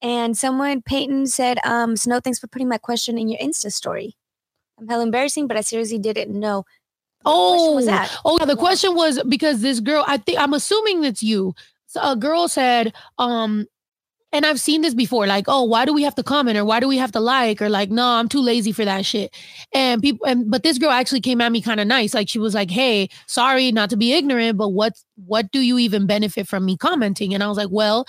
And 0.00 0.36
someone, 0.36 0.82
Peyton, 0.82 1.26
said, 1.26 1.58
um, 1.64 1.96
Snow, 1.96 2.20
thanks 2.20 2.38
for 2.38 2.46
putting 2.46 2.68
my 2.68 2.78
question 2.78 3.18
in 3.18 3.28
your 3.28 3.40
Insta 3.40 3.72
story. 3.72 4.16
I'm 4.78 4.88
hella 4.88 5.02
embarrassing, 5.04 5.46
but 5.46 5.56
I 5.56 5.60
seriously 5.62 5.98
didn't 5.98 6.38
know. 6.38 6.58
What 6.58 6.64
Oh, 7.24 7.74
was 7.74 7.86
that? 7.86 8.14
oh, 8.24 8.36
yeah, 8.38 8.46
the 8.46 8.56
question 8.56 8.94
was 8.94 9.22
because 9.24 9.60
this 9.60 9.80
girl, 9.80 10.04
I 10.06 10.16
think 10.18 10.38
I'm 10.38 10.54
assuming 10.54 11.00
that's 11.00 11.22
you. 11.22 11.54
So 11.86 12.00
a 12.02 12.16
girl 12.16 12.48
said, 12.48 12.92
um, 13.18 13.66
and 14.32 14.44
I've 14.44 14.60
seen 14.60 14.82
this 14.82 14.94
before, 14.94 15.26
like, 15.26 15.46
oh, 15.48 15.62
why 15.64 15.84
do 15.86 15.94
we 15.94 16.02
have 16.02 16.14
to 16.16 16.22
comment 16.22 16.58
or 16.58 16.64
why 16.64 16.78
do 16.80 16.88
we 16.88 16.98
have 16.98 17.12
to 17.12 17.20
like 17.20 17.62
or 17.62 17.68
like, 17.68 17.90
no, 17.90 18.04
I'm 18.06 18.28
too 18.28 18.40
lazy 18.42 18.72
for 18.72 18.84
that 18.84 19.06
shit. 19.06 19.34
And 19.72 20.02
people, 20.02 20.26
and 20.26 20.50
but 20.50 20.62
this 20.62 20.78
girl 20.78 20.90
actually 20.90 21.20
came 21.22 21.40
at 21.40 21.52
me 21.52 21.62
kind 21.62 21.80
of 21.80 21.86
nice. 21.86 22.12
Like 22.12 22.28
she 22.28 22.38
was 22.38 22.54
like, 22.54 22.70
hey, 22.70 23.08
sorry, 23.26 23.72
not 23.72 23.88
to 23.90 23.96
be 23.96 24.12
ignorant, 24.12 24.58
but 24.58 24.70
what 24.70 24.92
what 25.24 25.50
do 25.52 25.60
you 25.60 25.78
even 25.78 26.06
benefit 26.06 26.46
from 26.48 26.64
me 26.66 26.76
commenting? 26.76 27.32
And 27.34 27.42
I 27.42 27.48
was 27.48 27.56
like, 27.56 27.70
well, 27.70 28.06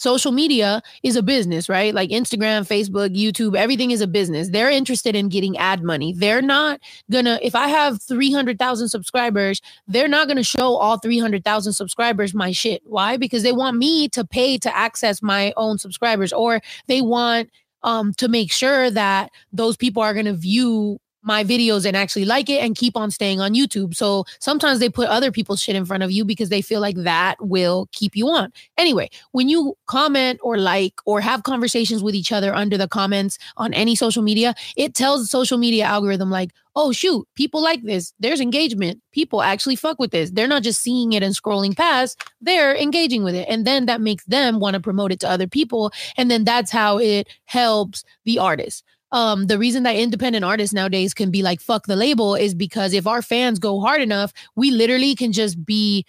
social 0.00 0.32
media 0.32 0.82
is 1.02 1.14
a 1.14 1.22
business, 1.22 1.68
right? 1.68 1.94
Like 1.94 2.10
Instagram, 2.10 2.66
Facebook, 2.66 3.14
YouTube, 3.14 3.56
everything 3.56 3.90
is 3.90 4.00
a 4.00 4.06
business. 4.06 4.48
They're 4.48 4.70
interested 4.70 5.14
in 5.14 5.28
getting 5.28 5.58
ad 5.58 5.82
money. 5.82 6.14
They're 6.14 6.42
not 6.42 6.80
gonna, 7.10 7.38
if 7.42 7.54
I 7.54 7.68
have 7.68 8.00
300,000 8.02 8.88
subscribers, 8.88 9.60
they're 9.86 10.08
not 10.08 10.26
gonna 10.26 10.42
show 10.42 10.76
all 10.76 10.98
300,000 10.98 11.74
subscribers 11.74 12.32
my 12.34 12.50
shit. 12.50 12.82
Why? 12.84 13.18
Because 13.18 13.42
they 13.42 13.52
want 13.52 13.76
me 13.76 14.08
to 14.08 14.24
pay 14.24 14.56
to 14.58 14.74
access 14.74 15.22
my 15.22 15.52
own 15.56 15.76
subscribers, 15.76 16.32
or 16.32 16.62
they 16.86 17.02
want 17.02 17.50
um, 17.82 18.14
to 18.14 18.28
make 18.28 18.50
sure 18.52 18.90
that 18.90 19.30
those 19.52 19.76
people 19.76 20.02
are 20.02 20.14
gonna 20.14 20.32
view 20.32 20.98
my 21.22 21.44
videos 21.44 21.84
and 21.84 21.96
actually 21.96 22.24
like 22.24 22.48
it 22.48 22.62
and 22.62 22.76
keep 22.76 22.96
on 22.96 23.10
staying 23.10 23.40
on 23.40 23.54
YouTube. 23.54 23.94
So 23.94 24.24
sometimes 24.38 24.78
they 24.78 24.88
put 24.88 25.08
other 25.08 25.30
people's 25.30 25.62
shit 25.62 25.76
in 25.76 25.84
front 25.84 26.02
of 26.02 26.10
you 26.10 26.24
because 26.24 26.48
they 26.48 26.62
feel 26.62 26.80
like 26.80 26.96
that 26.96 27.36
will 27.40 27.88
keep 27.92 28.16
you 28.16 28.28
on. 28.28 28.52
Anyway, 28.78 29.10
when 29.32 29.48
you 29.48 29.76
comment 29.86 30.40
or 30.42 30.56
like 30.56 30.94
or 31.04 31.20
have 31.20 31.42
conversations 31.42 32.02
with 32.02 32.14
each 32.14 32.32
other 32.32 32.54
under 32.54 32.78
the 32.78 32.88
comments 32.88 33.38
on 33.56 33.74
any 33.74 33.94
social 33.94 34.22
media, 34.22 34.54
it 34.76 34.94
tells 34.94 35.20
the 35.22 35.26
social 35.26 35.58
media 35.58 35.84
algorithm 35.84 36.30
like, 36.30 36.52
"Oh 36.74 36.92
shoot, 36.92 37.26
people 37.34 37.62
like 37.62 37.82
this. 37.82 38.12
There's 38.18 38.40
engagement. 38.40 39.00
People 39.12 39.42
actually 39.42 39.76
fuck 39.76 39.98
with 39.98 40.12
this. 40.12 40.30
They're 40.30 40.48
not 40.48 40.62
just 40.62 40.80
seeing 40.80 41.12
it 41.12 41.22
and 41.22 41.34
scrolling 41.34 41.76
past, 41.76 42.22
they're 42.40 42.74
engaging 42.76 43.24
with 43.24 43.34
it." 43.34 43.46
And 43.48 43.66
then 43.66 43.86
that 43.86 44.00
makes 44.00 44.24
them 44.24 44.60
want 44.60 44.74
to 44.74 44.80
promote 44.80 45.12
it 45.12 45.20
to 45.20 45.28
other 45.28 45.46
people, 45.46 45.92
and 46.16 46.30
then 46.30 46.44
that's 46.44 46.70
how 46.70 46.98
it 46.98 47.28
helps 47.44 48.04
the 48.24 48.38
artist 48.38 48.84
um 49.12 49.46
the 49.46 49.58
reason 49.58 49.82
that 49.82 49.96
independent 49.96 50.44
artists 50.44 50.72
nowadays 50.72 51.14
can 51.14 51.30
be 51.30 51.42
like 51.42 51.60
fuck 51.60 51.86
the 51.86 51.96
label 51.96 52.34
is 52.34 52.54
because 52.54 52.92
if 52.92 53.06
our 53.06 53.22
fans 53.22 53.58
go 53.58 53.80
hard 53.80 54.00
enough 54.00 54.32
we 54.56 54.70
literally 54.70 55.14
can 55.14 55.32
just 55.32 55.64
be 55.64 56.04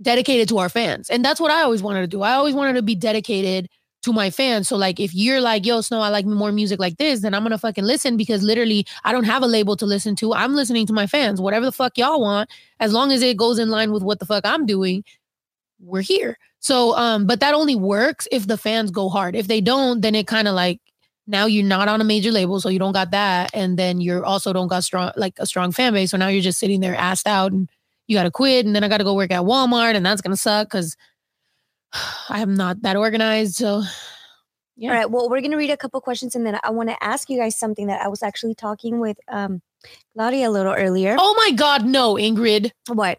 dedicated 0.00 0.48
to 0.48 0.58
our 0.58 0.68
fans. 0.68 1.10
And 1.10 1.24
that's 1.24 1.40
what 1.40 1.50
i 1.50 1.62
always 1.62 1.82
wanted 1.82 2.02
to 2.02 2.06
do. 2.06 2.22
I 2.22 2.32
always 2.32 2.54
wanted 2.54 2.74
to 2.74 2.82
be 2.82 2.94
dedicated 2.94 3.68
to 4.02 4.12
my 4.12 4.30
fans. 4.30 4.68
So 4.68 4.76
like 4.76 5.00
if 5.00 5.14
you're 5.14 5.40
like 5.40 5.66
yo 5.66 5.80
snow 5.80 6.00
i 6.00 6.08
like 6.08 6.24
more 6.24 6.52
music 6.52 6.78
like 6.78 6.96
this 6.98 7.20
then 7.20 7.34
i'm 7.34 7.42
gonna 7.42 7.58
fucking 7.58 7.84
listen 7.84 8.16
because 8.16 8.42
literally 8.42 8.86
i 9.04 9.10
don't 9.12 9.24
have 9.24 9.42
a 9.42 9.46
label 9.46 9.76
to 9.76 9.86
listen 9.86 10.14
to. 10.16 10.34
I'm 10.34 10.54
listening 10.54 10.86
to 10.86 10.92
my 10.92 11.06
fans. 11.06 11.40
Whatever 11.40 11.66
the 11.66 11.72
fuck 11.72 11.98
y'all 11.98 12.20
want 12.20 12.50
as 12.80 12.92
long 12.92 13.10
as 13.10 13.22
it 13.22 13.36
goes 13.36 13.58
in 13.58 13.70
line 13.70 13.92
with 13.92 14.02
what 14.02 14.20
the 14.20 14.26
fuck 14.26 14.44
i'm 14.46 14.66
doing 14.66 15.04
we're 15.80 16.00
here. 16.00 16.38
So 16.60 16.96
um 16.96 17.26
but 17.26 17.40
that 17.40 17.54
only 17.54 17.74
works 17.74 18.28
if 18.30 18.46
the 18.46 18.56
fans 18.56 18.90
go 18.90 19.08
hard. 19.08 19.34
If 19.34 19.48
they 19.48 19.60
don't 19.60 20.00
then 20.00 20.14
it 20.14 20.26
kind 20.26 20.46
of 20.48 20.54
like 20.54 20.80
now 21.28 21.46
you're 21.46 21.64
not 21.64 21.86
on 21.88 22.00
a 22.00 22.04
major 22.04 22.32
label, 22.32 22.58
so 22.60 22.68
you 22.68 22.78
don't 22.80 22.92
got 22.92 23.12
that, 23.12 23.50
and 23.54 23.78
then 23.78 24.00
you're 24.00 24.24
also 24.24 24.52
don't 24.52 24.66
got 24.68 24.82
strong 24.82 25.12
like 25.16 25.34
a 25.38 25.46
strong 25.46 25.70
fan 25.70 25.92
base. 25.92 26.10
So 26.10 26.16
now 26.16 26.28
you're 26.28 26.42
just 26.42 26.58
sitting 26.58 26.80
there 26.80 26.94
assed 26.96 27.26
out, 27.26 27.52
and 27.52 27.68
you 28.08 28.16
got 28.16 28.24
to 28.24 28.30
quit, 28.30 28.66
and 28.66 28.74
then 28.74 28.82
I 28.82 28.88
got 28.88 28.98
to 28.98 29.04
go 29.04 29.14
work 29.14 29.30
at 29.30 29.42
Walmart, 29.42 29.94
and 29.94 30.04
that's 30.04 30.22
gonna 30.22 30.36
suck 30.36 30.68
because 30.68 30.96
I 32.28 32.40
am 32.40 32.54
not 32.54 32.82
that 32.82 32.96
organized. 32.96 33.54
So 33.56 33.82
yeah. 34.76 34.90
All 34.90 34.96
right. 34.96 35.10
Well, 35.10 35.28
we're 35.28 35.40
gonna 35.42 35.56
read 35.56 35.70
a 35.70 35.76
couple 35.76 36.00
questions, 36.00 36.34
and 36.34 36.46
then 36.46 36.58
I 36.62 36.70
want 36.70 36.88
to 36.88 37.02
ask 37.02 37.28
you 37.30 37.38
guys 37.38 37.56
something 37.56 37.86
that 37.88 38.00
I 38.02 38.08
was 38.08 38.22
actually 38.22 38.54
talking 38.54 38.98
with 38.98 39.18
um 39.28 39.60
Claudia 40.14 40.48
a 40.48 40.50
little 40.50 40.72
earlier. 40.74 41.16
Oh 41.18 41.34
my 41.36 41.52
God, 41.54 41.84
no, 41.86 42.14
Ingrid. 42.14 42.72
What? 42.88 43.18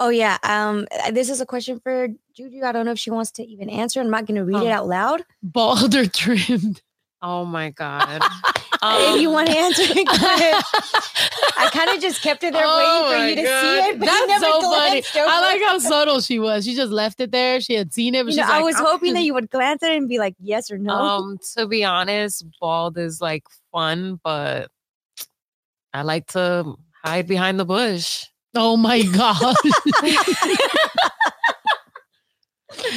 Oh 0.00 0.08
yeah. 0.08 0.38
Um, 0.42 0.86
this 1.12 1.30
is 1.30 1.40
a 1.40 1.46
question 1.46 1.78
for 1.78 2.08
Juju. 2.34 2.62
I 2.64 2.72
don't 2.72 2.84
know 2.84 2.90
if 2.90 2.98
she 2.98 3.10
wants 3.10 3.30
to 3.32 3.44
even 3.44 3.70
answer. 3.70 4.00
I'm 4.00 4.10
not 4.10 4.26
gonna 4.26 4.44
read 4.44 4.56
Oh. 4.56 4.66
it 4.66 4.70
out 4.70 4.88
loud. 4.88 5.24
Bald 5.42 5.94
or 5.94 6.06
trimmed? 6.06 6.82
Oh 7.26 7.46
my 7.46 7.70
god. 7.70 8.22
if 8.82 9.20
you 9.22 9.28
Um, 9.28 9.34
want 9.34 9.48
to 9.48 9.56
answer 9.56 9.82
it, 9.82 10.06
go 10.06 10.12
ahead. 10.12 10.62
I 11.56 11.70
kind 11.72 11.88
of 11.88 12.02
just 12.02 12.20
kept 12.20 12.44
it 12.44 12.52
there 12.52 12.64
Oh 12.66 13.08
waiting 13.08 13.18
for 13.18 13.28
you 13.30 13.36
to 13.36 13.42
God. 13.50 13.60
see 13.62 13.78
it. 13.90 13.98
But 13.98 14.06
That's 14.06 14.26
never 14.28 14.44
so 14.44 14.60
funny. 14.60 15.02
I 15.16 15.40
like 15.40 15.62
how 15.62 15.78
subtle 15.78 16.20
she 16.20 16.38
was. 16.38 16.66
She 16.66 16.74
just 16.74 16.92
left 16.92 17.18
it 17.20 17.32
there. 17.32 17.62
She 17.62 17.72
had 17.72 17.94
seen 17.94 18.14
it, 18.14 18.24
but 18.26 18.32
You 18.32 18.40
know, 18.40 18.42
she's 18.42 18.50
I 18.50 18.56
like, 18.56 18.64
was 18.66 18.76
"I'm 18.76 18.84
hoping 18.84 19.14
that 19.14 19.22
you 19.22 19.32
would 19.32 19.48
glance 19.48 19.82
at 19.82 19.90
it 19.92 19.96
and 19.96 20.06
be 20.08 20.18
like, 20.18 20.34
yes 20.38 20.70
or 20.70 20.76
no. 20.76 20.92
Um, 20.92 21.38
to 21.56 21.66
be 21.66 21.82
honest, 21.82 22.44
bald 22.60 22.98
is 22.98 23.22
like 23.22 23.44
fun, 23.72 24.20
but 24.22 24.70
I 25.94 26.02
like 26.02 26.26
to 26.32 26.74
hide 27.02 27.26
behind 27.26 27.58
the 27.58 27.64
bush. 27.64 28.26
Oh 28.54 28.76
my 28.76 29.00
god. 29.16 29.56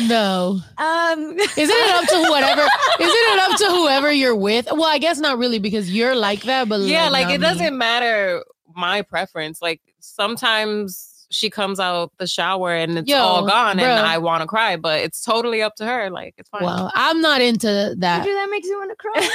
no. 0.08 0.60
Um, 0.78 1.20
Isn't 1.40 1.58
it 1.58 1.96
up 1.96 2.06
to 2.10 2.30
whatever? 2.30 2.62
Isn't 3.00 3.16
it 3.16 3.40
up 3.40 3.58
to 3.60 3.66
whoever 3.68 4.12
you're 4.12 4.36
with? 4.36 4.68
Well, 4.72 4.86
I 4.86 4.98
guess 4.98 5.20
not 5.20 5.38
really 5.38 5.60
because 5.60 5.92
you're 5.94 6.16
like 6.16 6.44
that, 6.44 6.70
but 6.70 6.82
yeah, 6.82 7.10
like 7.10 7.28
not 7.28 7.36
it 7.36 7.42
me. 7.42 7.48
doesn't 7.48 7.78
matter 7.78 8.44
my 8.76 9.02
preference. 9.02 9.62
Like 9.62 9.82
sometimes 10.00 11.26
she 11.30 11.50
comes 11.50 11.80
out 11.80 12.12
the 12.20 12.28
shower 12.28 12.74
and 12.74 12.98
it's 13.00 13.10
Yo, 13.10 13.18
all 13.18 13.46
gone 13.46 13.78
bruh. 13.78 13.84
and 13.84 14.06
I 14.06 14.18
want 14.18 14.42
to 14.42 14.48
cry, 14.48 14.78
but 14.78 15.02
it's 15.02 15.22
totally 15.24 15.62
up 15.62 15.76
to 15.76 15.86
her. 15.86 16.10
Like 16.10 16.36
it's 16.38 16.50
fine. 16.50 16.64
Well, 16.64 16.92
I'm 16.96 17.22
not 17.22 17.42
into 17.42 17.96
that. 17.98 18.24
Juju, 18.24 18.34
that 18.34 18.48
makes 18.50 18.68
you 18.68 18.78
want 18.78 18.92
to 18.92 18.96
cry. 18.96 19.30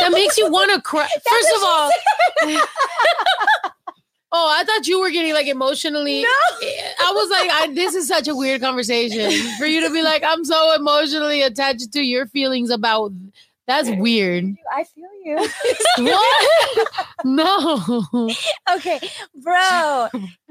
That 0.00 0.12
makes 0.12 0.38
you 0.38 0.50
want 0.50 0.72
to 0.72 0.80
cry. 0.80 1.08
First 1.30 1.48
of 1.56 1.62
all, 1.64 1.90
oh, 4.32 4.56
I 4.58 4.64
thought 4.64 4.86
you 4.86 5.00
were 5.00 5.10
getting 5.10 5.34
like 5.34 5.46
emotionally. 5.46 6.22
No. 6.22 6.28
I 6.28 7.12
was 7.14 7.30
like, 7.30 7.50
I, 7.50 7.72
this 7.74 7.94
is 7.94 8.08
such 8.08 8.26
a 8.28 8.34
weird 8.34 8.60
conversation 8.60 9.30
for 9.58 9.66
you 9.66 9.86
to 9.86 9.92
be 9.92 10.02
like, 10.02 10.24
I'm 10.24 10.44
so 10.44 10.74
emotionally 10.74 11.42
attached 11.42 11.92
to 11.92 12.02
your 12.02 12.26
feelings 12.26 12.70
about. 12.70 13.12
That's 13.68 13.88
weird. 13.90 14.56
I 14.74 14.84
feel 14.84 15.08
you. 15.24 15.48
What? 15.98 16.88
No. 17.24 18.10
Okay, 18.74 18.98
bro, 19.34 20.08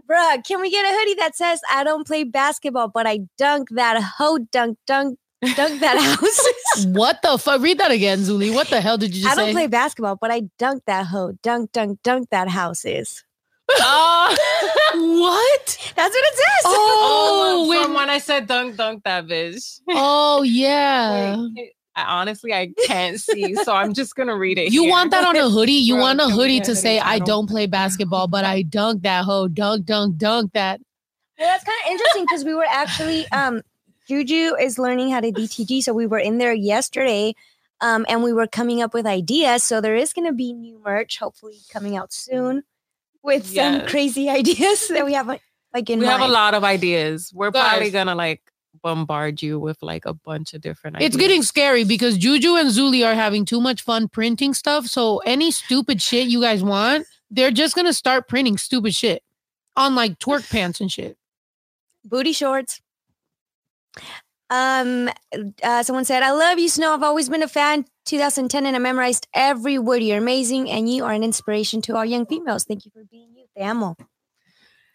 bro, 0.08 0.36
can 0.48 0.62
we 0.62 0.72
get 0.72 0.86
a 0.86 0.98
hoodie 0.98 1.16
that 1.16 1.36
says 1.36 1.60
"I 1.70 1.84
don't 1.84 2.08
play 2.08 2.24
basketball, 2.24 2.88
but 2.88 3.06
I 3.06 3.22
dunk 3.38 3.68
that 3.72 4.02
hoe, 4.02 4.38
dunk, 4.52 4.78
dunk, 4.88 5.20
dunk 5.56 5.82
that 5.82 5.98
house"? 6.22 6.86
What 6.86 7.22
the 7.22 7.38
fuck? 7.38 7.62
Read 7.62 7.80
that 7.80 7.92
again, 7.92 8.20
Zuli. 8.20 8.54
What 8.54 8.70
the 8.70 8.80
hell 8.80 8.98
did 8.98 9.14
you 9.14 9.24
just 9.24 9.36
say? 9.36 9.42
I 9.42 9.44
don't 9.44 9.50
say? 9.50 9.60
play 9.60 9.68
basketball, 9.68 10.16
but 10.16 10.32
I 10.32 10.44
dunk 10.58 10.84
that 10.88 11.08
hoe, 11.08 11.34
dunk, 11.44 11.74
dunk, 11.74 12.00
dunk 12.04 12.30
that 12.30 12.48
houses. 12.48 13.26
Oh, 13.80 14.36
what? 15.22 15.92
That's 15.96 16.14
what 16.16 16.24
it 16.26 16.36
says. 16.36 16.64
Oh, 16.66 17.62
oh 17.64 17.68
when- 17.70 17.84
from 17.84 17.94
when 17.94 18.10
I 18.10 18.18
said 18.20 18.48
dunk 18.48 18.76
dunk 18.78 19.04
that 19.04 19.26
bitch. 19.28 19.80
Oh 19.90 20.42
yeah. 20.46 21.38
Wait, 21.56 21.72
I 21.96 22.04
honestly 22.04 22.54
I 22.54 22.74
can't 22.86 23.20
see, 23.20 23.56
so 23.56 23.74
I'm 23.74 23.94
just 23.94 24.16
gonna 24.16 24.38
read 24.38 24.58
it. 24.58 24.72
You 24.72 24.84
here. 24.84 24.92
want 24.92 25.12
that 25.12 25.26
on 25.26 25.36
a 25.36 25.50
hoodie? 25.50 25.74
You 25.74 25.96
Bro, 25.96 26.02
want 26.04 26.22
a 26.22 26.30
hoodie 26.30 26.60
to 26.62 26.72
a 26.72 26.76
say. 26.76 27.00
I 27.00 27.14
I 27.14 27.20
don't 27.20 27.28
don't- 27.28 27.50
play 27.50 27.68
basketball, 27.68 28.28
but 28.28 28.46
I 28.46 28.62
dunk 28.64 29.04
that 29.04 29.26
hoe. 29.26 29.48
Dunk, 29.48 29.86
dunk, 29.86 30.18
dunk 30.18 30.54
that. 30.54 30.80
Well, 31.40 31.48
that's 31.50 31.64
kind 31.64 31.78
of 31.86 31.92
interesting 31.92 32.24
because 32.26 32.46
we 32.46 32.54
were 32.54 32.68
actually 32.70 33.28
um 33.32 33.62
Juju 34.08 34.56
is 34.60 34.78
learning 34.78 35.12
how 35.12 35.22
to 35.22 35.32
DTG, 35.32 35.82
so 35.84 35.94
we 35.94 36.06
were 36.08 36.20
in 36.20 36.38
there 36.38 36.54
yesterday, 36.54 37.34
um, 37.80 38.06
and 38.10 38.24
we 38.24 38.34
were 38.34 38.48
coming 38.48 38.82
up 38.82 38.94
with 38.94 39.06
ideas. 39.06 39.64
So 39.64 39.80
there 39.80 39.96
is 39.96 40.12
going 40.12 40.26
to 40.28 40.34
be 40.34 40.52
new 40.54 40.80
merch, 40.84 41.18
hopefully 41.18 41.60
coming 41.72 41.96
out 41.96 42.12
soon, 42.12 42.64
with 43.24 43.48
some 43.48 43.86
crazy 43.88 44.30
ideas 44.40 44.88
that 44.90 45.06
we 45.06 45.14
have 45.14 45.28
like 45.28 45.90
in 45.90 46.00
we 46.00 46.06
have 46.06 46.22
a 46.22 46.28
lot 46.28 46.54
of 46.54 46.64
ideas. 46.64 47.32
We're 47.34 47.52
probably 47.52 47.92
gonna 47.92 48.16
like 48.16 48.42
bombard 48.82 49.42
you 49.42 49.60
with 49.60 49.82
like 49.82 50.06
a 50.06 50.14
bunch 50.14 50.54
of 50.54 50.62
different 50.62 50.98
ideas. 50.98 51.10
It's 51.10 51.18
getting 51.18 51.44
scary 51.44 51.84
because 51.84 52.18
Juju 52.18 52.56
and 52.56 52.70
Zuli 52.70 53.06
are 53.06 53.14
having 53.14 53.46
too 53.46 53.62
much 53.62 53.82
fun 53.82 54.08
printing 54.08 54.54
stuff. 54.54 54.86
So 54.88 55.20
any 55.20 55.52
stupid 55.52 56.02
shit 56.02 56.28
you 56.28 56.42
guys 56.42 56.64
want, 56.64 57.06
they're 57.30 57.52
just 57.52 57.76
gonna 57.76 57.94
start 57.94 58.28
printing 58.28 58.58
stupid 58.58 58.94
shit 58.96 59.24
on 59.76 59.96
like 59.96 60.20
twerk 60.20 60.50
pants 60.50 60.82
and 60.82 60.92
shit. 60.92 61.18
booty 62.04 62.34
shorts. 62.34 62.82
Um, 64.50 65.10
uh, 65.64 65.84
someone 65.84 66.04
said, 66.04 66.24
"I 66.24 66.32
love 66.32 66.60
you, 66.60 66.68
Snow. 66.68 66.94
I've 66.94 67.04
always 67.04 67.30
been 67.30 67.44
a 67.44 67.48
fan. 67.48 67.86
2010, 68.12 68.66
and 68.66 68.76
I 68.76 68.80
memorized 68.80 69.28
every 69.34 69.80
word. 69.80 70.04
You're 70.04 70.18
amazing, 70.20 70.70
and 70.70 70.88
you 70.94 71.06
are 71.06 71.12
an 71.14 71.24
inspiration 71.24 71.82
to 71.84 71.96
all 71.96 72.06
young 72.06 72.26
females. 72.26 72.64
Thank 72.66 72.86
you 72.86 72.92
for 72.92 73.04
being 73.10 73.30
you. 73.36 73.46
Te 73.58 73.64
amo." 73.64 73.96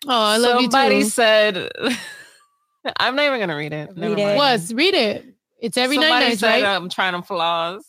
Oh, 0.06 0.08
I 0.08 0.36
love 0.36 0.60
Somebody 0.60 0.96
you 0.96 1.02
too. 1.04 1.08
said 1.10 1.72
I'm 3.00 3.16
not 3.16 3.24
even 3.26 3.40
gonna 3.40 3.56
read 3.56 3.72
it. 3.72 3.96
Never 3.96 4.14
Read 4.14 4.22
it. 4.22 4.26
mind. 4.26 4.36
What? 4.36 4.60
Read 4.74 4.94
it. 4.94 5.34
It's 5.58 5.76
every 5.76 5.96
night 5.96 6.02
Somebody 6.08 6.26
nights, 6.26 6.40
said 6.40 6.62
right? 6.62 6.76
I'm 6.76 6.88
trying 6.90 7.14
to 7.14 7.22
flaws. 7.22 7.84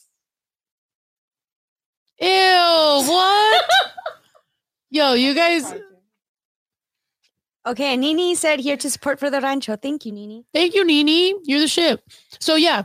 Ew, 2.19 2.27
what? 2.27 3.65
Yo, 4.89 5.13
you 5.13 5.33
guys, 5.35 5.73
Okay, 7.67 7.91
and 7.93 8.01
Nini 8.01 8.33
said 8.33 8.61
here 8.61 8.77
to 8.77 8.89
support 8.89 9.19
for 9.19 9.29
the 9.29 9.41
rancho. 9.41 9.75
Thank 9.75 10.05
you, 10.05 10.13
Nini. 10.13 10.45
thank 10.53 10.73
you, 10.73 10.85
Nini. 10.85 11.35
You're 11.43 11.59
the 11.59 11.67
ship. 11.67 11.99
So 12.39 12.55
yeah. 12.55 12.83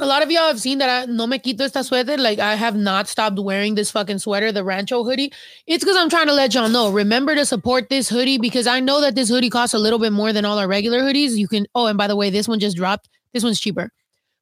A 0.00 0.06
lot 0.06 0.22
of 0.22 0.30
y'all 0.30 0.48
have 0.48 0.60
seen 0.60 0.78
that 0.78 0.88
I 0.88 1.10
no 1.10 1.26
me 1.26 1.38
quito 1.38 1.64
esta 1.64 1.80
suéter. 1.80 2.18
Like 2.18 2.38
I 2.38 2.54
have 2.54 2.76
not 2.76 3.08
stopped 3.08 3.38
wearing 3.38 3.74
this 3.74 3.90
fucking 3.90 4.18
sweater, 4.18 4.52
the 4.52 4.64
Rancho 4.64 5.04
hoodie. 5.04 5.32
It's 5.66 5.84
because 5.84 5.96
I'm 5.96 6.10
trying 6.10 6.26
to 6.28 6.32
let 6.32 6.54
y'all 6.54 6.68
know. 6.68 6.90
Remember 6.90 7.34
to 7.34 7.44
support 7.44 7.88
this 7.88 8.08
hoodie 8.08 8.38
because 8.38 8.66
I 8.66 8.80
know 8.80 9.00
that 9.00 9.14
this 9.14 9.28
hoodie 9.28 9.50
costs 9.50 9.74
a 9.74 9.78
little 9.78 9.98
bit 9.98 10.12
more 10.12 10.32
than 10.32 10.44
all 10.44 10.58
our 10.58 10.68
regular 10.68 11.00
hoodies. 11.00 11.36
You 11.36 11.48
can. 11.48 11.66
Oh, 11.74 11.86
and 11.86 11.98
by 11.98 12.06
the 12.06 12.16
way, 12.16 12.30
this 12.30 12.48
one 12.48 12.60
just 12.60 12.76
dropped. 12.76 13.08
This 13.32 13.44
one's 13.44 13.60
cheaper. 13.60 13.90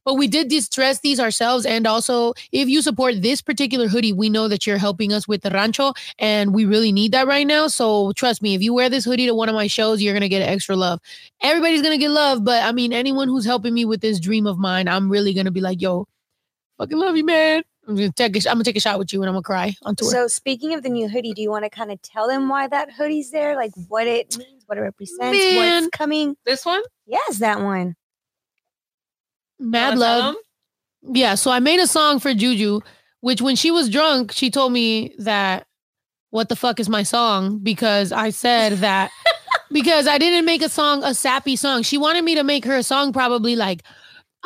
But 0.06 0.14
we 0.14 0.28
did 0.28 0.46
distress 0.46 1.00
these 1.00 1.18
ourselves. 1.18 1.66
And 1.66 1.84
also, 1.84 2.32
if 2.52 2.68
you 2.68 2.80
support 2.80 3.22
this 3.22 3.42
particular 3.42 3.88
hoodie, 3.88 4.12
we 4.12 4.30
know 4.30 4.46
that 4.46 4.64
you're 4.64 4.78
helping 4.78 5.12
us 5.12 5.26
with 5.26 5.42
the 5.42 5.50
rancho, 5.50 5.94
and 6.20 6.54
we 6.54 6.64
really 6.64 6.92
need 6.92 7.10
that 7.10 7.26
right 7.26 7.46
now. 7.46 7.66
So 7.66 8.12
trust 8.12 8.40
me, 8.40 8.54
if 8.54 8.62
you 8.62 8.72
wear 8.72 8.88
this 8.88 9.04
hoodie 9.04 9.26
to 9.26 9.34
one 9.34 9.48
of 9.48 9.56
my 9.56 9.66
shows, 9.66 10.00
you're 10.00 10.14
gonna 10.14 10.28
get 10.28 10.42
extra 10.42 10.76
love. 10.76 11.00
Everybody's 11.42 11.82
gonna 11.82 11.98
get 11.98 12.10
love, 12.10 12.44
but 12.44 12.62
I 12.62 12.70
mean, 12.70 12.92
anyone 12.92 13.26
who's 13.26 13.44
helping 13.44 13.74
me 13.74 13.84
with 13.84 14.00
this 14.00 14.20
dream 14.20 14.46
of 14.46 14.58
mine, 14.58 14.86
I'm 14.86 15.10
really 15.10 15.34
gonna 15.34 15.50
be 15.50 15.60
like, 15.60 15.82
yo, 15.82 16.06
fucking 16.78 16.96
love 16.96 17.16
you, 17.16 17.24
man. 17.24 17.64
I'm 17.88 17.96
gonna 17.96 18.12
take 18.12 18.36
a, 18.36 18.48
I'm 18.48 18.54
gonna 18.54 18.64
take 18.64 18.76
a 18.76 18.80
shot 18.80 19.00
with 19.00 19.12
you, 19.12 19.22
and 19.22 19.28
I'm 19.28 19.34
gonna 19.34 19.42
cry 19.42 19.74
on 19.82 19.96
tour. 19.96 20.08
So 20.08 20.28
speaking 20.28 20.72
of 20.72 20.84
the 20.84 20.88
new 20.88 21.08
hoodie, 21.08 21.32
do 21.32 21.42
you 21.42 21.50
want 21.50 21.64
to 21.64 21.70
kind 21.70 21.90
of 21.90 22.00
tell 22.02 22.28
them 22.28 22.48
why 22.48 22.68
that 22.68 22.92
hoodie's 22.92 23.32
there? 23.32 23.56
Like 23.56 23.72
what 23.88 24.06
it 24.06 24.38
means, 24.38 24.62
what 24.66 24.78
it 24.78 24.82
represents, 24.82 25.36
Man. 25.36 25.82
what's 25.82 25.96
coming? 25.96 26.36
This 26.44 26.64
one? 26.64 26.82
Yes, 27.06 27.38
that 27.38 27.60
one. 27.60 27.96
Mad 29.58 29.98
love. 29.98 30.36
Yeah, 31.02 31.34
so 31.34 31.50
I 31.50 31.60
made 31.60 31.80
a 31.80 31.86
song 31.86 32.18
for 32.18 32.34
Juju, 32.34 32.80
which 33.20 33.40
when 33.40 33.56
she 33.56 33.70
was 33.70 33.88
drunk, 33.88 34.32
she 34.32 34.50
told 34.50 34.72
me 34.72 35.14
that 35.18 35.66
what 36.30 36.48
the 36.48 36.56
fuck 36.56 36.80
is 36.80 36.88
my 36.88 37.02
song 37.02 37.58
because 37.58 38.12
I 38.12 38.30
said 38.30 38.74
that 38.78 39.10
because 39.70 40.06
I 40.06 40.18
didn't 40.18 40.44
make 40.44 40.62
a 40.62 40.68
song 40.68 41.04
a 41.04 41.14
sappy 41.14 41.56
song. 41.56 41.82
She 41.82 41.98
wanted 41.98 42.24
me 42.24 42.34
to 42.34 42.44
make 42.44 42.64
her 42.64 42.76
a 42.76 42.82
song 42.82 43.12
probably 43.12 43.56
like 43.56 43.82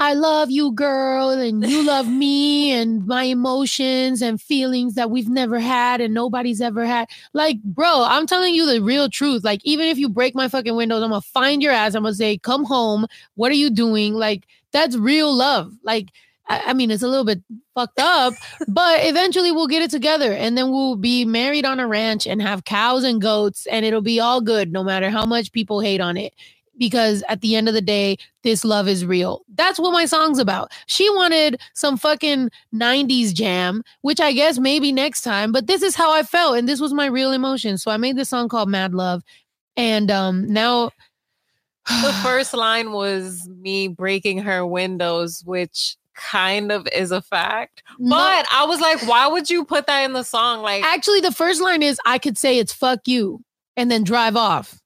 I 0.00 0.14
love 0.14 0.50
you 0.50 0.72
girl 0.72 1.28
and 1.28 1.62
you 1.62 1.86
love 1.86 2.08
me 2.08 2.72
and 2.80 3.06
my 3.06 3.24
emotions 3.24 4.22
and 4.22 4.40
feelings 4.40 4.94
that 4.94 5.10
we've 5.10 5.28
never 5.28 5.60
had 5.60 6.00
and 6.00 6.14
nobody's 6.14 6.62
ever 6.62 6.86
had. 6.86 7.10
Like, 7.34 7.62
bro, 7.62 8.04
I'm 8.08 8.26
telling 8.26 8.54
you 8.54 8.64
the 8.64 8.80
real 8.80 9.10
truth. 9.10 9.44
Like 9.44 9.60
even 9.62 9.86
if 9.88 9.98
you 9.98 10.08
break 10.08 10.34
my 10.34 10.48
fucking 10.48 10.74
windows, 10.74 11.02
I'm 11.02 11.10
to 11.10 11.20
find 11.20 11.62
your 11.62 11.72
ass. 11.72 11.94
I'm 11.94 12.04
to 12.04 12.14
say, 12.14 12.38
"Come 12.38 12.64
home. 12.64 13.06
What 13.34 13.52
are 13.52 13.56
you 13.56 13.68
doing?" 13.68 14.14
Like 14.14 14.46
that's 14.72 14.96
real 14.96 15.34
love. 15.34 15.70
Like 15.84 16.08
I 16.48 16.72
mean, 16.72 16.90
it's 16.90 17.02
a 17.02 17.08
little 17.08 17.24
bit 17.24 17.42
fucked 17.74 18.00
up, 18.00 18.32
but 18.68 19.06
eventually 19.06 19.52
we'll 19.52 19.68
get 19.68 19.82
it 19.82 19.90
together 19.90 20.32
and 20.32 20.56
then 20.56 20.70
we'll 20.70 20.96
be 20.96 21.24
married 21.26 21.66
on 21.66 21.78
a 21.78 21.86
ranch 21.86 22.26
and 22.26 22.40
have 22.42 22.64
cows 22.64 23.04
and 23.04 23.20
goats 23.20 23.66
and 23.66 23.84
it'll 23.84 24.00
be 24.00 24.18
all 24.18 24.40
good 24.40 24.72
no 24.72 24.82
matter 24.82 25.10
how 25.10 25.26
much 25.26 25.52
people 25.52 25.80
hate 25.80 26.00
on 26.00 26.16
it. 26.16 26.34
Because 26.80 27.22
at 27.28 27.42
the 27.42 27.54
end 27.54 27.68
of 27.68 27.74
the 27.74 27.80
day, 27.80 28.16
this 28.42 28.64
love 28.64 28.88
is 28.88 29.04
real. 29.06 29.42
That's 29.54 29.78
what 29.78 29.92
my 29.92 30.06
song's 30.06 30.38
about. 30.40 30.72
She 30.86 31.08
wanted 31.10 31.60
some 31.74 31.96
fucking 31.96 32.50
90s 32.74 33.32
jam, 33.34 33.84
which 34.00 34.18
I 34.18 34.32
guess 34.32 34.58
maybe 34.58 34.90
next 34.90 35.20
time, 35.20 35.52
but 35.52 35.68
this 35.68 35.82
is 35.82 35.94
how 35.94 36.10
I 36.10 36.22
felt 36.24 36.56
and 36.56 36.68
this 36.68 36.80
was 36.80 36.92
my 36.94 37.06
real 37.06 37.30
emotion. 37.32 37.78
So 37.78 37.90
I 37.92 37.98
made 37.98 38.16
this 38.16 38.30
song 38.30 38.48
called 38.48 38.68
Mad 38.70 38.94
Love. 38.94 39.22
And 39.76 40.10
um 40.10 40.50
now 40.52 40.90
The 42.02 42.12
first 42.22 42.54
line 42.54 42.92
was 42.92 43.46
me 43.48 43.88
breaking 43.88 44.38
her 44.38 44.66
windows, 44.66 45.42
which 45.44 45.96
kind 46.16 46.72
of 46.72 46.88
is 46.94 47.10
a 47.12 47.20
fact. 47.22 47.82
No- 47.98 48.16
But 48.16 48.46
I 48.50 48.64
was 48.64 48.80
like, 48.80 49.06
why 49.06 49.26
would 49.28 49.50
you 49.50 49.64
put 49.66 49.86
that 49.86 50.04
in 50.04 50.12
the 50.14 50.22
song? 50.24 50.62
Like, 50.62 50.82
Actually, 50.82 51.20
the 51.20 51.32
first 51.32 51.60
line 51.60 51.82
is 51.82 52.00
I 52.06 52.18
could 52.18 52.38
say 52.38 52.58
it's 52.58 52.72
fuck 52.72 53.00
you 53.06 53.42
and 53.76 53.90
then 53.90 54.02
drive 54.02 54.34
off. 54.36 54.78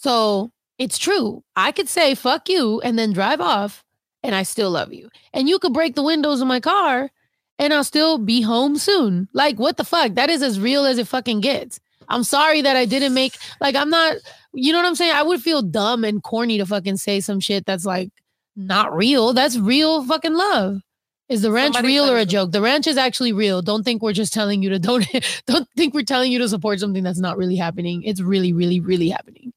So 0.00 0.50
it's 0.78 0.96
true. 0.96 1.44
I 1.56 1.72
could 1.72 1.88
say 1.88 2.14
fuck 2.14 2.48
you 2.48 2.80
and 2.80 2.98
then 2.98 3.12
drive 3.12 3.40
off 3.40 3.84
and 4.22 4.34
I 4.34 4.44
still 4.44 4.70
love 4.70 4.94
you. 4.94 5.10
And 5.34 5.46
you 5.46 5.58
could 5.58 5.74
break 5.74 5.94
the 5.94 6.02
windows 6.02 6.40
of 6.40 6.48
my 6.48 6.58
car 6.58 7.10
and 7.58 7.74
I'll 7.74 7.84
still 7.84 8.16
be 8.16 8.40
home 8.40 8.78
soon. 8.78 9.28
Like, 9.34 9.58
what 9.58 9.76
the 9.76 9.84
fuck? 9.84 10.14
That 10.14 10.30
is 10.30 10.42
as 10.42 10.58
real 10.58 10.86
as 10.86 10.96
it 10.96 11.06
fucking 11.06 11.42
gets. 11.42 11.80
I'm 12.08 12.24
sorry 12.24 12.62
that 12.62 12.76
I 12.76 12.86
didn't 12.86 13.12
make, 13.12 13.36
like, 13.60 13.76
I'm 13.76 13.90
not, 13.90 14.16
you 14.54 14.72
know 14.72 14.78
what 14.78 14.86
I'm 14.86 14.94
saying? 14.94 15.12
I 15.12 15.22
would 15.22 15.42
feel 15.42 15.60
dumb 15.60 16.02
and 16.02 16.22
corny 16.22 16.56
to 16.56 16.64
fucking 16.64 16.96
say 16.96 17.20
some 17.20 17.38
shit 17.38 17.66
that's 17.66 17.84
like 17.84 18.10
not 18.56 18.96
real. 18.96 19.34
That's 19.34 19.58
real 19.58 20.02
fucking 20.02 20.34
love. 20.34 20.80
Is 21.28 21.42
the 21.42 21.52
ranch 21.52 21.74
Somebody 21.74 21.94
real 21.94 22.10
or 22.10 22.16
a 22.16 22.24
joke? 22.24 22.52
The 22.52 22.62
ranch 22.62 22.86
is 22.86 22.96
actually 22.96 23.34
real. 23.34 23.60
Don't 23.60 23.84
think 23.84 24.00
we're 24.00 24.14
just 24.14 24.32
telling 24.32 24.62
you 24.62 24.70
to 24.70 24.78
don't 24.80 25.06
don't 25.46 25.68
think 25.76 25.92
we're 25.92 26.04
telling 26.04 26.32
you 26.32 26.38
to 26.38 26.48
support 26.48 26.80
something 26.80 27.02
that's 27.04 27.20
not 27.20 27.36
really 27.36 27.56
happening. 27.56 28.02
It's 28.02 28.22
really, 28.22 28.54
really, 28.54 28.80
really 28.80 29.10
happening. 29.10 29.52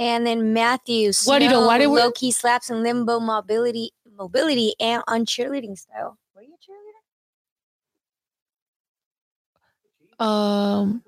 And 0.00 0.26
then 0.26 0.54
Matthew, 0.54 1.12
What 1.26 1.40
do 1.40 1.44
you 1.44 1.50
know? 1.50 1.66
Why 1.66 1.76
did 1.76 1.88
we- 1.88 2.00
low 2.00 2.10
key 2.10 2.30
slaps 2.32 2.70
and 2.70 2.82
limbo 2.82 3.20
mobility, 3.20 3.90
mobility, 4.16 4.74
and 4.80 5.02
on 5.06 5.26
cheerleading 5.26 5.76
style. 5.78 6.16
Were 6.34 6.40
you 6.42 6.54
a 6.54 6.58
cheerleader? 6.64 7.04
Um 10.24 11.02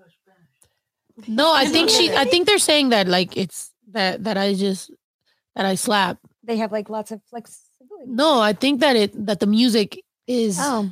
no, 1.28 1.52
I 1.54 1.66
think 1.66 1.90
she 1.90 2.10
I 2.14 2.24
think 2.24 2.46
they're 2.46 2.58
saying 2.58 2.90
that 2.90 3.08
like 3.08 3.36
it's 3.36 3.70
that 3.92 4.24
that 4.24 4.36
I 4.36 4.54
just 4.54 4.90
that 5.54 5.64
I 5.64 5.74
slap. 5.74 6.18
They 6.44 6.56
have 6.56 6.72
like 6.72 6.88
lots 6.90 7.12
of 7.12 7.20
flexibility. 7.28 8.06
No, 8.10 8.40
I 8.40 8.52
think 8.52 8.80
that 8.80 8.96
it 8.96 9.26
that 9.26 9.40
the 9.40 9.46
music 9.46 10.02
is 10.26 10.58
Oh, 10.60 10.90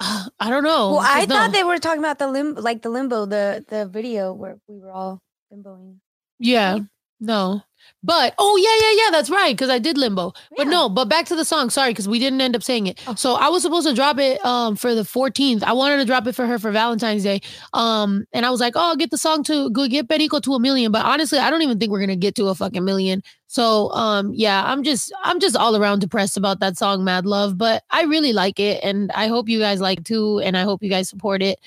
I 0.00 0.50
don't 0.50 0.64
know. 0.64 0.92
well, 0.92 1.00
I 1.02 1.24
no. 1.26 1.34
thought 1.34 1.52
they 1.52 1.64
were 1.64 1.78
talking 1.78 2.00
about 2.00 2.18
the 2.18 2.28
limbo, 2.28 2.60
like 2.60 2.82
the 2.82 2.90
limbo, 2.90 3.26
the 3.26 3.64
the 3.68 3.86
video 3.86 4.32
where 4.32 4.58
we 4.68 4.78
were 4.78 4.92
all 4.92 5.20
limboing. 5.52 6.00
Yeah. 6.38 6.78
No. 7.20 7.62
But 8.04 8.34
oh 8.38 8.56
yeah, 8.56 8.86
yeah, 8.86 9.04
yeah, 9.04 9.10
that's 9.10 9.30
right. 9.30 9.56
Cause 9.56 9.70
I 9.70 9.78
did 9.78 9.96
limbo. 9.96 10.34
But 10.58 10.66
no, 10.66 10.90
but 10.90 11.06
back 11.06 11.24
to 11.26 11.34
the 11.34 11.44
song. 11.44 11.70
Sorry, 11.70 11.90
because 11.90 12.06
we 12.06 12.18
didn't 12.18 12.42
end 12.42 12.54
up 12.54 12.62
saying 12.62 12.86
it. 12.86 13.02
Oh. 13.06 13.14
So 13.14 13.34
I 13.34 13.48
was 13.48 13.62
supposed 13.62 13.88
to 13.88 13.94
drop 13.94 14.18
it 14.18 14.44
um 14.44 14.76
for 14.76 14.94
the 14.94 15.02
14th. 15.02 15.62
I 15.62 15.72
wanted 15.72 15.96
to 15.96 16.04
drop 16.04 16.26
it 16.26 16.34
for 16.34 16.46
her 16.46 16.58
for 16.58 16.70
Valentine's 16.70 17.22
Day. 17.22 17.40
Um, 17.72 18.26
and 18.34 18.44
I 18.44 18.50
was 18.50 18.60
like, 18.60 18.74
oh, 18.76 18.80
I'll 18.80 18.96
get 18.96 19.10
the 19.10 19.16
song 19.16 19.42
to 19.44 19.70
go 19.70 19.88
get 19.88 20.06
Perico 20.06 20.38
to 20.40 20.52
a 20.52 20.60
million. 20.60 20.92
But 20.92 21.06
honestly, 21.06 21.38
I 21.38 21.48
don't 21.48 21.62
even 21.62 21.78
think 21.78 21.92
we're 21.92 22.00
gonna 22.00 22.14
get 22.14 22.34
to 22.34 22.48
a 22.48 22.54
fucking 22.54 22.84
million. 22.84 23.22
So 23.46 23.90
um, 23.92 24.32
yeah, 24.34 24.62
I'm 24.66 24.82
just 24.82 25.10
I'm 25.22 25.40
just 25.40 25.56
all 25.56 25.74
around 25.74 26.00
depressed 26.00 26.36
about 26.36 26.60
that 26.60 26.76
song, 26.76 27.04
Mad 27.04 27.24
Love. 27.24 27.56
But 27.56 27.84
I 27.90 28.02
really 28.02 28.34
like 28.34 28.60
it, 28.60 28.84
and 28.84 29.10
I 29.12 29.28
hope 29.28 29.48
you 29.48 29.58
guys 29.60 29.80
like 29.80 30.00
it 30.00 30.04
too, 30.04 30.40
and 30.40 30.58
I 30.58 30.64
hope 30.64 30.82
you 30.82 30.90
guys 30.90 31.08
support 31.08 31.42
it. 31.42 31.58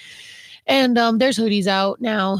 And 0.67 0.99
um, 0.99 1.17
there's 1.17 1.39
hoodies 1.39 1.65
out 1.65 1.99
now. 1.99 2.37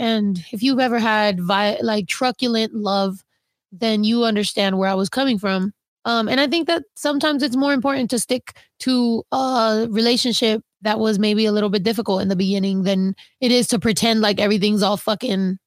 And 0.00 0.42
if 0.50 0.62
you've 0.62 0.80
ever 0.80 0.98
had 0.98 1.40
vi- 1.40 1.78
like 1.82 2.08
truculent 2.08 2.74
love, 2.74 3.22
then 3.70 4.02
you 4.02 4.24
understand 4.24 4.78
where 4.78 4.88
I 4.88 4.94
was 4.94 5.10
coming 5.10 5.38
from. 5.38 5.74
Um, 6.06 6.26
and 6.26 6.40
I 6.40 6.46
think 6.46 6.68
that 6.68 6.84
sometimes 6.94 7.42
it's 7.42 7.54
more 7.54 7.74
important 7.74 8.08
to 8.10 8.18
stick 8.18 8.56
to 8.80 9.22
a 9.30 9.86
relationship 9.90 10.62
that 10.80 10.98
was 10.98 11.18
maybe 11.18 11.44
a 11.44 11.52
little 11.52 11.68
bit 11.68 11.82
difficult 11.82 12.22
in 12.22 12.28
the 12.28 12.34
beginning 12.34 12.84
than 12.84 13.14
it 13.42 13.52
is 13.52 13.68
to 13.68 13.78
pretend 13.78 14.22
like 14.22 14.40
everything's 14.40 14.82
all 14.82 14.96
fucking 14.96 15.58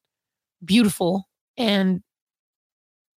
beautiful 0.64 1.28
and 1.56 2.02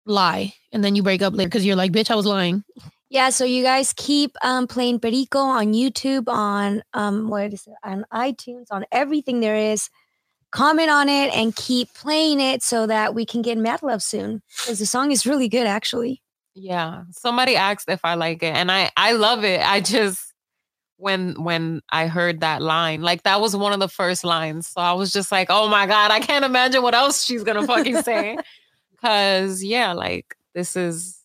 lie. 0.06 0.54
And 0.74 0.84
then 0.84 0.96
you 0.96 1.02
break 1.02 1.22
up 1.22 1.34
later 1.34 1.48
because 1.48 1.66
you're 1.66 1.78
like, 1.78 1.94
bitch, 1.94 2.12
I 2.12 2.16
was 2.16 2.26
lying. 2.26 2.66
Yeah, 3.10 3.30
so 3.30 3.46
you 3.46 3.64
guys 3.64 3.94
keep 3.94 4.36
um 4.44 4.68
playing 4.68 5.00
Perico 5.00 5.40
on 5.40 5.72
YouTube, 5.72 6.28
on 6.28 6.84
um 6.94 7.30
what 7.30 7.54
is 7.54 7.66
it, 7.68 7.76
on 7.86 8.04
iTunes, 8.12 8.66
on 8.70 8.84
everything 8.92 9.40
there 9.40 9.56
is. 9.56 9.90
Comment 10.56 10.90
on 10.90 11.10
it 11.10 11.36
and 11.36 11.54
keep 11.54 11.94
playing 11.94 12.40
it 12.40 12.64
so 12.64 12.88
that 12.88 13.14
we 13.14 13.26
can 13.26 13.42
get 13.42 13.58
Mad 13.58 13.84
Love 13.84 14.02
soon. 14.02 14.42
Because 14.58 14.80
the 14.80 14.86
song 14.86 15.12
is 15.12 15.26
really 15.26 15.50
good, 15.50 15.68
actually. 15.68 16.22
Yeah. 16.54 17.04
Somebody 17.12 17.58
asked 17.58 17.90
if 17.90 18.00
I 18.06 18.14
like 18.14 18.42
it 18.42 18.56
and 18.56 18.72
I 18.72 18.90
I 18.96 19.12
love 19.12 19.44
it. 19.44 19.62
I 19.62 19.82
just 19.82 20.34
when 20.96 21.44
when 21.44 21.82
I 21.90 22.08
heard 22.08 22.40
that 22.40 22.62
line, 22.62 23.02
like 23.02 23.24
that 23.24 23.42
was 23.42 23.54
one 23.54 23.74
of 23.74 23.82
the 23.82 23.90
first 23.90 24.24
lines. 24.24 24.70
So 24.70 24.80
I 24.80 24.94
was 24.94 25.12
just 25.12 25.30
like, 25.30 25.48
"Oh 25.50 25.68
my 25.68 25.88
god, 25.88 26.12
I 26.12 26.22
can't 26.22 26.46
imagine 26.46 26.82
what 26.82 26.96
else 26.96 27.26
she's 27.26 27.44
going 27.44 27.60
to 27.60 27.68
fucking 27.68 28.02
say." 28.04 28.38
Cuz 29.04 29.62
yeah, 29.62 29.92
like 29.92 30.38
this 30.54 30.78
is 30.78 31.20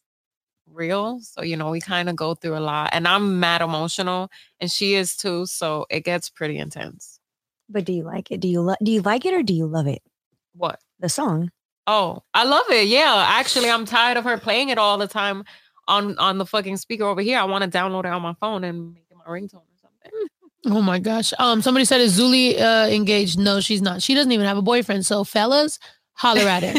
real. 0.67 1.21
So 1.21 1.43
you 1.43 1.57
know, 1.57 1.71
we 1.71 1.81
kind 1.81 2.09
of 2.09 2.17
go 2.17 2.35
through 2.35 2.57
a 2.57 2.59
lot 2.59 2.91
and 2.93 3.07
I'm 3.07 3.39
mad 3.39 3.63
emotional 3.63 4.29
and 4.59 4.69
she 4.69 4.95
is 4.95 5.17
too, 5.17 5.47
so 5.47 5.87
it 5.89 6.01
gets 6.01 6.29
pretty 6.29 6.59
intense. 6.59 7.20
But 7.71 7.85
do 7.85 7.93
you 7.93 8.03
like 8.03 8.31
it? 8.31 8.41
Do 8.41 8.49
you 8.49 8.61
lo- 8.61 8.75
do 8.83 8.91
you 8.91 9.01
like 9.01 9.25
it 9.25 9.33
or 9.33 9.43
do 9.43 9.55
you 9.55 9.67
love 9.67 9.87
it? 9.87 10.03
What? 10.55 10.81
The 10.99 11.09
song. 11.09 11.51
Oh, 11.87 12.23
I 12.35 12.45
love 12.45 12.65
it. 12.71 12.89
Yeah, 12.89 13.25
actually, 13.29 13.71
I'm 13.71 13.85
tired 13.85 14.17
of 14.17 14.25
her 14.25 14.37
playing 14.39 14.69
it 14.69 14.79
all 14.79 14.99
the 14.99 15.07
time 15.07 15.45
on 15.89 16.19
on 16.19 16.39
the 16.39 16.47
fucking 16.47 16.77
speaker 16.77 17.05
over 17.05 17.21
here. 17.21 17.39
I 17.39 17.45
want 17.45 17.65
to 17.65 17.71
download 17.71 18.01
it 18.01 18.13
on 18.13 18.23
my 18.23 18.35
phone 18.35 18.65
and 18.65 18.93
make 18.93 19.05
it 19.11 19.17
my 19.17 19.25
ringtone 19.33 19.55
or 19.55 19.79
something. 19.81 20.11
Oh 20.67 20.83
my 20.83 20.99
gosh. 20.99 21.33
Um, 21.39 21.63
somebody 21.63 21.87
said 21.87 22.03
is 22.03 22.21
Zuli 22.21 22.61
uh 22.61 22.87
engaged? 22.91 23.39
No, 23.39 23.61
she's 23.61 23.81
not. 23.81 24.03
She 24.03 24.15
doesn't 24.15 24.31
even 24.31 24.45
have 24.45 24.59
a 24.59 24.63
boyfriend. 24.63 25.07
So 25.07 25.25
fellas, 25.25 25.79
holler 26.13 26.43
at 26.43 26.63
her. 26.63 26.75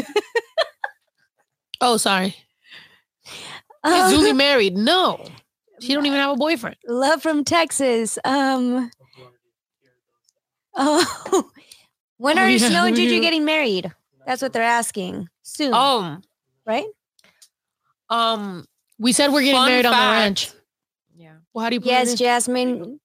oh, 1.80 1.96
sorry. 1.96 2.36
Is 3.84 4.12
Zuli 4.14 4.36
married? 4.36 4.76
No. 4.76 5.24
She 5.80 5.94
don't 5.94 6.06
even 6.06 6.18
have 6.20 6.30
a 6.30 6.36
boyfriend. 6.36 6.76
Love 6.86 7.22
from 7.22 7.42
Texas. 7.42 8.16
Um. 8.24 8.88
Oh, 10.74 11.50
when 12.18 12.38
Oh, 12.38 12.42
are 12.42 12.48
yeah, 12.48 12.58
Snow 12.68 12.86
and 12.86 12.96
Juju 12.96 13.20
getting 13.20 13.44
married? 13.44 13.90
That's 14.26 14.40
what 14.42 14.52
they're 14.52 14.62
asking. 14.62 15.28
Soon, 15.42 15.74
Um, 15.74 16.22
right? 16.66 16.86
um, 18.08 18.66
We 18.98 19.12
said 19.12 19.32
we're 19.32 19.40
getting 19.42 19.56
Fun 19.56 19.68
married 19.70 19.86
on 19.86 19.92
the 19.92 19.98
ranch. 19.98 20.50
Yeah. 21.16 21.34
Well, 21.52 21.64
how 21.64 21.70
do 21.70 21.74
you 21.76 21.80
put 21.80 21.88
Yes, 21.88 22.12
it? 22.14 22.16
Jasmine. 22.18 23.00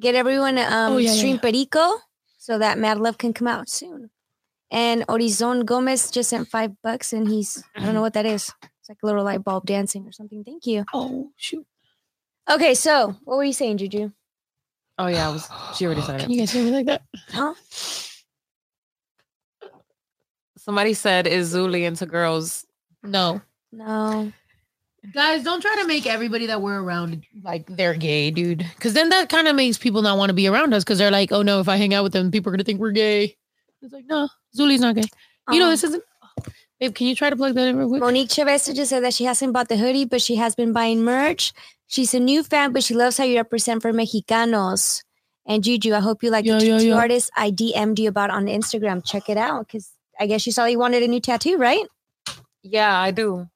Get 0.00 0.14
everyone 0.14 0.58
um, 0.58 0.94
Oh, 0.94 0.96
yeah, 0.96 1.10
yeah, 1.10 1.14
stream 1.16 1.34
yeah. 1.36 1.42
Perico 1.42 1.98
so 2.38 2.58
that 2.58 2.78
Mad 2.78 2.98
Love 2.98 3.18
can 3.18 3.32
come 3.32 3.46
out 3.48 3.68
soon. 3.68 4.10
And 4.70 5.04
Horizon 5.08 5.66
Gomez 5.66 6.10
just 6.10 6.30
sent 6.30 6.48
five 6.48 6.72
bucks 6.82 7.12
and 7.12 7.28
he's, 7.28 7.62
I 7.76 7.84
don't 7.84 7.94
know 7.94 8.00
what 8.00 8.14
that 8.14 8.24
is. 8.24 8.50
It's 8.80 8.88
like 8.88 8.98
a 9.02 9.06
little 9.06 9.22
light 9.22 9.44
bulb 9.44 9.66
dancing 9.66 10.06
or 10.06 10.12
something. 10.12 10.42
Thank 10.42 10.66
you. 10.66 10.84
Oh 10.92 11.30
shoot! 11.36 11.64
Okay, 12.50 12.74
so 12.74 13.14
what 13.24 13.36
were 13.36 13.44
you 13.44 13.52
saying, 13.52 13.76
Juju? 13.78 14.10
Oh 14.98 15.06
yeah, 15.06 15.28
I 15.28 15.32
was. 15.32 15.48
She 15.76 15.86
already 15.86 16.02
said 16.02 16.20
it. 16.20 16.22
Can 16.24 16.30
you 16.32 16.38
guys 16.38 16.50
hear 16.52 16.64
me 16.64 16.70
like 16.70 16.86
that? 16.86 17.02
Huh? 17.30 17.54
Somebody 20.56 20.94
said, 20.94 21.26
"Is 21.26 21.54
Zuli 21.54 21.82
into 21.84 22.06
girls?" 22.06 22.66
No, 23.02 23.40
No. 23.72 24.32
guys, 25.12 25.42
don't 25.42 25.60
try 25.60 25.74
to 25.80 25.88
make 25.88 26.06
everybody 26.06 26.46
that 26.46 26.62
we're 26.62 26.80
around 26.80 27.24
like 27.42 27.66
they're 27.66 27.94
gay, 27.94 28.30
dude. 28.30 28.58
Because 28.76 28.92
then 28.94 29.08
that 29.08 29.28
kind 29.28 29.48
of 29.48 29.56
makes 29.56 29.76
people 29.76 30.02
not 30.02 30.18
want 30.18 30.30
to 30.30 30.34
be 30.34 30.46
around 30.46 30.72
us 30.72 30.84
because 30.84 30.98
they're 30.98 31.10
like, 31.10 31.32
oh 31.32 31.42
no, 31.42 31.58
if 31.58 31.68
I 31.68 31.76
hang 31.78 31.94
out 31.94 32.04
with 32.04 32.12
them, 32.12 32.30
people 32.30 32.50
are 32.50 32.56
gonna 32.56 32.62
think 32.62 32.78
we're 32.80 32.92
gay. 32.92 33.36
It's 33.80 33.92
like, 33.92 34.04
no, 34.06 34.28
Zuli's 34.56 34.80
not 34.80 34.94
gay. 34.94 35.02
You 35.50 35.58
know, 35.58 35.64
Um, 35.64 35.70
this 35.72 35.82
isn't. 35.82 36.04
Babe, 36.78 36.94
can 36.94 37.06
you 37.08 37.16
try 37.16 37.30
to 37.30 37.36
plug 37.36 37.54
that 37.54 37.66
in 37.66 37.76
real 37.76 37.88
quick? 37.88 38.00
Monique 38.00 38.30
Chavez 38.30 38.66
just 38.66 38.90
said 38.90 39.02
that 39.02 39.14
she 39.14 39.24
hasn't 39.24 39.52
bought 39.52 39.68
the 39.68 39.76
hoodie, 39.76 40.04
but 40.04 40.22
she 40.22 40.36
has 40.36 40.54
been 40.54 40.72
buying 40.72 41.02
merch. 41.02 41.52
She's 41.92 42.14
a 42.14 42.20
new 42.20 42.42
fan, 42.42 42.72
but 42.72 42.82
she 42.82 42.94
loves 42.94 43.18
how 43.18 43.24
you 43.24 43.36
represent 43.36 43.82
for 43.82 43.92
Mexicanos. 43.92 45.02
And 45.44 45.62
Juju, 45.62 45.92
I 45.92 46.00
hope 46.00 46.22
you 46.22 46.30
like 46.30 46.46
Yo, 46.46 46.58
the 46.58 46.64
yo, 46.66 46.72
tattoo 46.78 46.88
yo. 46.88 46.96
artist 46.96 47.30
I 47.36 47.50
DM'd 47.50 47.98
you 47.98 48.08
about 48.08 48.30
on 48.30 48.46
Instagram. 48.46 49.04
Check 49.04 49.28
it 49.28 49.36
out 49.36 49.66
because 49.66 49.90
I 50.18 50.24
guess 50.26 50.46
you 50.46 50.52
saw 50.52 50.64
you 50.64 50.78
wanted 50.78 51.02
a 51.02 51.08
new 51.08 51.20
tattoo, 51.20 51.58
right? 51.58 51.84
Yeah, 52.62 52.98
I 52.98 53.10
do. 53.10 53.46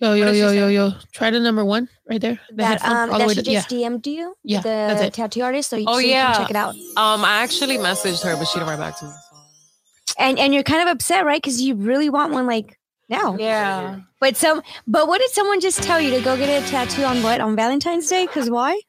Yo, 0.00 0.14
yo, 0.14 0.32
yo, 0.32 0.50
yo, 0.50 0.66
yo. 0.68 0.92
Try 1.12 1.30
the 1.30 1.38
number 1.38 1.64
one 1.64 1.88
right 2.10 2.20
there. 2.20 2.40
The 2.50 2.56
that 2.56 2.80
headphone, 2.82 2.90
um 2.96 3.10
all 3.10 3.18
the 3.18 3.18
that 3.18 3.28
way 3.28 3.34
she 3.34 3.42
to- 3.42 3.50
yeah. 3.50 3.58
just 3.60 3.70
DM'd 3.70 4.06
you. 4.06 4.34
Yeah, 4.42 4.60
the 4.62 4.68
that's 4.68 5.02
it. 5.02 5.12
tattoo 5.14 5.42
artist. 5.42 5.70
So 5.70 5.76
you, 5.76 5.84
Oh, 5.86 5.94
so 5.94 5.98
you 6.00 6.08
yeah. 6.08 6.32
can 6.32 6.40
check 6.42 6.50
it 6.50 6.56
out. 6.56 6.74
Um, 6.96 7.24
I 7.24 7.42
actually 7.42 7.78
messaged 7.78 8.22
her, 8.24 8.36
but 8.36 8.46
she 8.48 8.58
didn't 8.58 8.70
write 8.70 8.78
back 8.80 8.98
to 8.98 9.04
me. 9.06 9.10
so- 9.12 10.14
And 10.18 10.38
and 10.40 10.54
you're 10.54 10.62
kind 10.64 10.82
of 10.82 10.88
upset, 10.88 11.24
right? 11.24 11.40
Because 11.40 11.60
you 11.62 11.74
really 11.76 12.08
want 12.10 12.32
one 12.32 12.46
like 12.46 12.78
now. 13.08 13.36
Yeah. 13.38 14.00
But 14.20 14.36
some 14.36 14.62
but 14.86 15.06
what 15.06 15.20
did 15.20 15.30
someone 15.30 15.60
just 15.60 15.82
tell 15.82 16.00
you 16.00 16.10
to 16.10 16.20
go 16.20 16.36
get 16.36 16.62
a 16.62 16.66
tattoo 16.68 17.04
on 17.04 17.22
what 17.22 17.40
on 17.40 17.54
Valentine's 17.54 18.08
Day? 18.08 18.26
Because 18.26 18.50
why? 18.50 18.80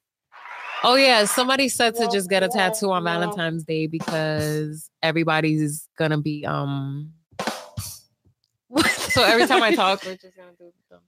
Oh 0.84 0.96
yeah, 0.96 1.26
somebody 1.26 1.70
said 1.70 1.96
to 1.96 2.08
just 2.08 2.30
get 2.30 2.42
a 2.42 2.48
tattoo 2.48 2.92
on 2.92 3.04
Valentine's 3.04 3.64
Day 3.64 3.88
because 3.88 4.90
everybody's 5.04 5.88
gonna 5.98 6.18
be 6.20 6.46
um. 6.46 7.14
so 8.86 9.24
every 9.24 9.46
time 9.46 9.62
I 9.62 9.76
talk, 9.76 10.04
we're 10.06 10.16
just 10.16 10.36
gonna 10.36 10.52
do 10.58 10.72
dumb. 10.90 11.00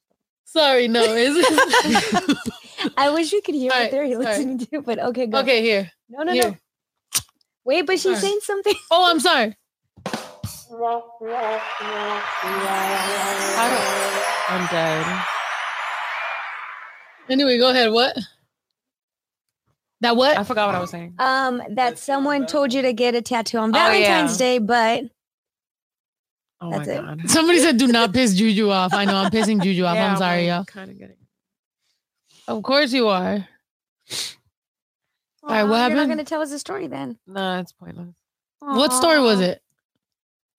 Sorry, 0.43 0.87
no. 0.87 1.01
Is 1.01 1.35
I 2.97 3.09
wish 3.11 3.31
you 3.31 3.41
could 3.41 3.55
hear 3.55 3.71
All 3.71 3.79
what 3.81 3.91
they're 3.91 4.01
right, 4.01 4.11
sorry. 4.13 4.25
listening 4.25 4.57
to, 4.59 4.81
but 4.81 4.99
okay, 4.99 5.27
go. 5.27 5.39
okay? 5.39 5.61
Here. 5.61 5.89
No, 6.09 6.23
no, 6.23 6.33
no. 6.33 6.57
Wait, 7.63 7.85
but 7.85 7.93
she's 7.93 8.07
Alright. 8.07 8.21
saying 8.21 8.39
something. 8.41 8.73
Oh, 8.89 9.09
I'm 9.09 9.19
sorry. 9.19 9.55
I 13.57 13.67
don't, 13.69 14.55
I'm 14.55 14.67
dead. 14.67 15.05
Anyway, 17.29 17.57
go 17.57 17.69
ahead. 17.71 17.91
What? 17.91 18.17
That 20.01 20.15
what? 20.15 20.37
I 20.37 20.43
forgot 20.43 20.67
what 20.67 20.75
I 20.75 20.79
was 20.79 20.89
saying. 20.89 21.15
Um, 21.19 21.61
that 21.71 21.97
someone 21.99 22.45
told 22.47 22.73
you 22.73 22.81
to 22.83 22.93
get 22.93 23.15
a 23.15 23.21
tattoo 23.21 23.57
on 23.59 23.75
Oh, 23.75 23.77
yeah. 23.91 24.07
Valentine's 24.07 24.37
Day, 24.37 24.57
but 24.59 25.03
Oh 26.63 26.69
That's 26.71 26.87
my 26.87 26.93
it. 26.93 27.01
god. 27.01 27.21
Somebody 27.29 27.59
said, 27.59 27.77
"Do 27.77 27.87
not 27.87 28.13
piss 28.13 28.35
Juju 28.35 28.69
off." 28.69 28.93
I 28.93 29.05
know 29.05 29.15
I'm 29.15 29.31
pissing 29.31 29.61
Juju 29.63 29.83
off. 29.83 29.97
I'm 29.97 30.17
sorry, 30.17 30.47
y'all. 30.47 30.63
Kind 30.65 30.91
of 30.91 30.97
getting. 30.97 31.15
Of 32.47 32.61
course 32.63 32.93
you 32.93 33.07
are. 33.07 33.47
All 35.43 35.49
right, 35.49 35.63
what 35.63 35.71
Aw, 35.71 35.73
You're 35.73 35.79
happened? 35.79 35.97
not 35.97 36.07
gonna 36.07 36.23
tell 36.23 36.41
us 36.41 36.51
the 36.51 36.59
story 36.59 36.87
then. 36.87 37.17
No, 37.27 37.59
it's 37.59 37.71
pointless. 37.73 38.09
What 38.59 38.93
story 38.93 39.19
was 39.19 39.41
it? 39.41 39.60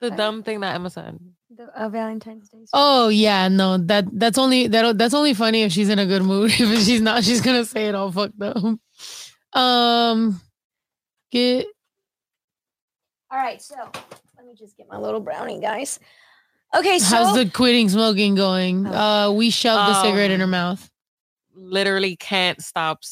The 0.02 0.08
Okay. 0.08 0.16
dumb 0.16 0.42
thing 0.42 0.58
that 0.60 0.74
Emma 0.74 0.90
said. 0.90 1.16
The 1.56 1.64
uh, 1.80 1.88
Valentine's 1.88 2.48
Day. 2.48 2.58
Oh 2.72 3.08
yeah, 3.08 3.46
no 3.46 3.78
that 3.78 4.06
that's 4.12 4.36
only 4.36 4.66
that 4.66 4.98
that's 4.98 5.14
only 5.14 5.32
funny 5.32 5.62
if 5.62 5.70
she's 5.70 5.88
in 5.88 5.98
a 6.00 6.06
good 6.06 6.22
mood. 6.22 6.50
If 6.58 6.84
she's 6.84 7.00
not, 7.00 7.22
she's 7.22 7.40
gonna 7.40 7.64
say 7.64 7.86
it 7.86 7.94
all 7.94 8.10
fucked 8.10 8.42
up. 8.42 8.56
Um, 9.54 10.40
get 11.30 11.66
All 13.30 13.38
right, 13.38 13.62
so 13.62 13.76
let 14.36 14.44
me 14.44 14.54
just 14.58 14.76
get 14.76 14.88
my 14.88 14.98
little 14.98 15.20
brownie, 15.20 15.60
guys. 15.60 16.00
Okay, 16.74 16.98
so 16.98 17.16
how's 17.16 17.34
the 17.36 17.48
quitting 17.48 17.88
smoking 17.88 18.34
going? 18.34 18.86
Oh. 18.88 18.92
Uh, 18.92 19.30
we 19.32 19.50
shoved 19.50 19.88
the 19.88 20.02
cigarette 20.02 20.30
in 20.32 20.40
her 20.40 20.44
Um, 20.44 20.50
mouth. 20.50 20.90
Literally 21.54 22.16
can't 22.16 22.60
stop 22.60 23.04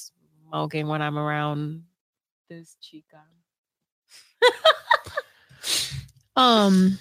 smoking 0.49 0.89
when 0.89 1.03
I'm 1.03 1.19
around 1.19 1.85
this 2.49 2.75
chica. 2.81 3.21
Um, 6.37 6.99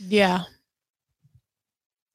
yeah. 0.00 0.44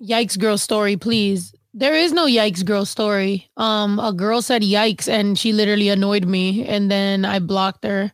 Yikes, 0.01 0.37
girl 0.37 0.57
story, 0.57 0.97
please. 0.97 1.53
There 1.73 1.95
is 1.95 2.11
no 2.11 2.25
yikes, 2.27 2.63
girl 2.65 2.85
story. 2.85 3.49
Um, 3.57 3.99
a 3.99 4.13
girl 4.13 4.41
said 4.41 4.61
yikes, 4.61 5.07
and 5.07 5.37
she 5.39 5.53
literally 5.53 5.89
annoyed 5.89 6.25
me, 6.25 6.65
and 6.65 6.91
then 6.91 7.25
I 7.25 7.39
blocked 7.39 7.83
her, 7.85 8.11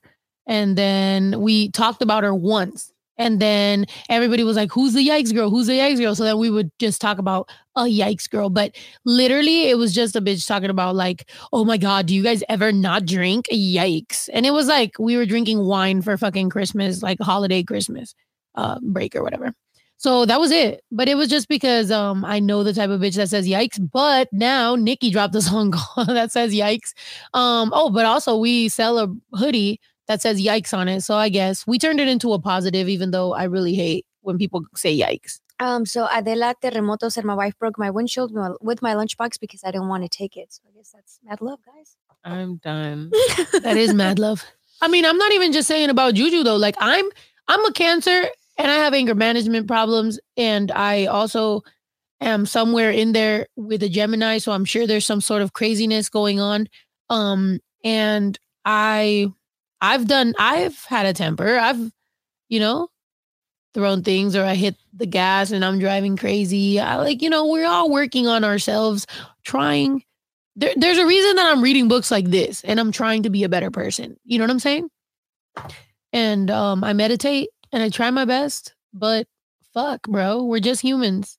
and 0.48 0.78
then 0.78 1.42
we 1.42 1.72
talked 1.72 2.02
about 2.02 2.24
her 2.24 2.34
once, 2.34 2.94
and 3.18 3.42
then 3.42 3.86
everybody 4.08 4.44
was 4.44 4.56
like, 4.56 4.72
"Who's 4.72 4.94
the 4.94 5.06
yikes 5.06 5.34
girl? 5.34 5.50
Who's 5.50 5.68
the 5.68 5.74
yikes 5.74 6.00
girl?" 6.00 6.16
So 6.16 6.24
then 6.24 6.38
we 6.38 6.50
would 6.50 6.72
just 6.80 7.02
talk 7.02 7.18
about 7.18 7.50
a 7.76 7.82
yikes 7.84 8.30
girl, 8.30 8.50
but 8.50 8.76
literally 9.04 9.70
it 9.70 9.78
was 9.78 9.94
just 9.94 10.16
a 10.16 10.22
bitch 10.22 10.48
talking 10.48 10.70
about 10.70 10.96
like, 10.96 11.30
"Oh 11.52 11.66
my 11.66 11.78
god, 11.78 12.06
do 12.06 12.16
you 12.16 12.24
guys 12.24 12.44
ever 12.48 12.72
not 12.72 13.06
drink? 13.06 13.48
Yikes!" 13.52 14.30
And 14.32 14.46
it 14.46 14.52
was 14.52 14.68
like 14.68 14.92
we 15.00 15.18
were 15.18 15.26
drinking 15.26 15.66
wine 15.66 16.02
for 16.02 16.16
fucking 16.18 16.50
Christmas, 16.50 17.04
like 17.04 17.18
holiday 17.20 17.64
Christmas 17.64 18.16
uh, 18.56 18.80
break 18.82 19.16
or 19.16 19.24
whatever. 19.24 19.54
So 19.98 20.26
that 20.26 20.40
was 20.40 20.50
it. 20.52 20.82
But 20.92 21.10
it 21.10 21.16
was 21.16 21.28
just 21.28 21.50
because 21.50 21.92
um 21.92 22.24
I 22.24 22.40
know 22.40 22.64
the 22.64 22.74
type 22.74 22.90
of 22.90 23.02
bitch 23.02 23.16
that 23.16 23.30
says 23.30 23.48
yikes. 23.48 23.78
But 23.92 24.30
now 24.32 24.76
Nicki 24.76 25.10
dropped 25.12 25.36
a 25.36 25.42
song 25.50 25.74
that 26.08 26.32
says 26.32 26.54
yikes. 26.54 26.94
Um 27.34 27.72
oh, 27.74 27.90
but 27.90 28.06
also 28.06 28.38
we 28.38 28.70
sell 28.70 28.98
a 29.00 29.08
hoodie 29.34 29.80
that 30.08 30.22
says 30.22 30.42
yikes 30.42 30.74
on 30.78 30.88
it. 30.88 31.02
So 31.02 31.16
I 31.16 31.28
guess 31.30 31.68
we 31.68 31.78
turned 31.78 32.00
it 32.00 32.08
into 32.08 32.32
a 32.34 32.40
positive, 32.40 32.88
even 32.90 33.12
though 33.12 33.34
I 33.34 33.44
really 33.44 33.76
hate 33.76 34.06
when 34.22 34.38
people 34.38 34.64
say 34.76 34.98
yikes. 34.98 35.40
um, 35.60 35.86
so 35.86 36.08
Adela 36.12 36.56
Terremoto 36.64 37.12
said 37.12 37.26
my 37.26 37.34
wife 37.36 37.54
broke 37.60 37.78
my 37.78 37.90
windshield 37.90 38.32
with 38.62 38.82
my 38.82 38.94
lunchbox 38.96 39.40
because 39.40 39.64
I 39.66 39.72
didn't 39.72 39.90
want 39.90 40.04
to 40.04 40.10
take 40.10 40.38
it. 40.38 40.54
So 40.54 40.62
I 40.68 40.72
guess 40.78 40.92
that's 40.94 41.20
mad 41.24 41.42
love, 41.42 41.60
guys. 41.66 41.98
I'm 42.24 42.56
done. 42.58 43.12
That 43.64 43.76
is 43.78 43.94
mad 43.94 44.18
love. 44.20 44.46
I 44.82 44.88
mean, 44.88 45.06
I'm 45.06 45.18
not 45.18 45.34
even 45.34 45.52
just 45.52 45.68
saying 45.68 45.90
about 45.90 46.14
Juju 46.14 46.44
though. 46.44 46.56
Like 46.56 46.76
I'm 46.80 47.06
I'm 47.50 47.66
a 47.66 47.74
cancer 47.74 48.26
and 48.58 48.72
I 48.72 48.76
have 48.76 48.94
anger 48.94 49.16
management 49.16 49.68
problems. 49.68 50.20
And 50.38 50.72
I 50.72 51.08
also 51.08 51.64
am 52.22 52.46
somewhere 52.46 52.92
in 52.92 53.12
there 53.12 53.48
with 53.56 53.84
a 53.84 53.90
Gemini. 53.90 54.38
So 54.38 54.52
I'm 54.52 54.66
sure 54.66 54.88
there's 54.88 55.06
some 55.06 55.20
sort 55.20 55.42
of 55.42 55.54
craziness 55.54 56.10
going 56.10 56.40
on. 56.40 56.68
Um, 57.10 57.60
and 57.84 58.40
I 58.66 59.28
I've 59.82 60.08
done 60.08 60.36
I've 60.38 60.78
had 60.86 61.06
a 61.06 61.14
temper. 61.14 61.58
I've, 61.58 61.92
you 62.50 62.60
know, 62.60 62.90
thrown 63.74 64.04
things 64.04 64.36
or 64.36 64.44
I 64.44 64.56
hit 64.56 64.76
the 64.94 65.06
gas 65.06 65.52
and 65.52 65.66
I'm 65.66 65.80
driving 65.80 66.18
crazy. 66.18 66.80
I 66.80 66.98
like, 66.98 67.22
you 67.22 67.30
know, 67.30 67.48
we're 67.48 67.68
all 67.68 67.90
working 67.90 68.28
on 68.28 68.44
ourselves, 68.44 69.08
trying 69.44 70.04
there, 70.56 70.74
there's 70.76 70.98
a 70.98 71.06
reason 71.06 71.38
that 71.38 71.52
I'm 71.52 71.64
reading 71.64 71.88
books 71.88 72.12
like 72.12 72.26
this 72.26 72.64
and 72.64 72.80
I'm 72.80 72.92
trying 72.92 73.24
to 73.24 73.30
be 73.30 73.44
a 73.44 73.50
better 73.50 73.72
person. 73.72 74.18
You 74.26 74.38
know 74.38 74.44
what 74.44 74.52
I'm 74.52 74.60
saying? 74.60 74.90
And 76.12 76.50
um, 76.50 76.84
I 76.84 76.94
meditate 76.94 77.50
and 77.72 77.84
I 77.84 77.90
try 77.90 78.10
my 78.12 78.26
best, 78.26 78.74
but 78.94 79.28
fuck, 79.74 80.08
bro, 80.08 80.44
we're 80.44 80.60
just 80.60 80.82
humans. 80.82 81.38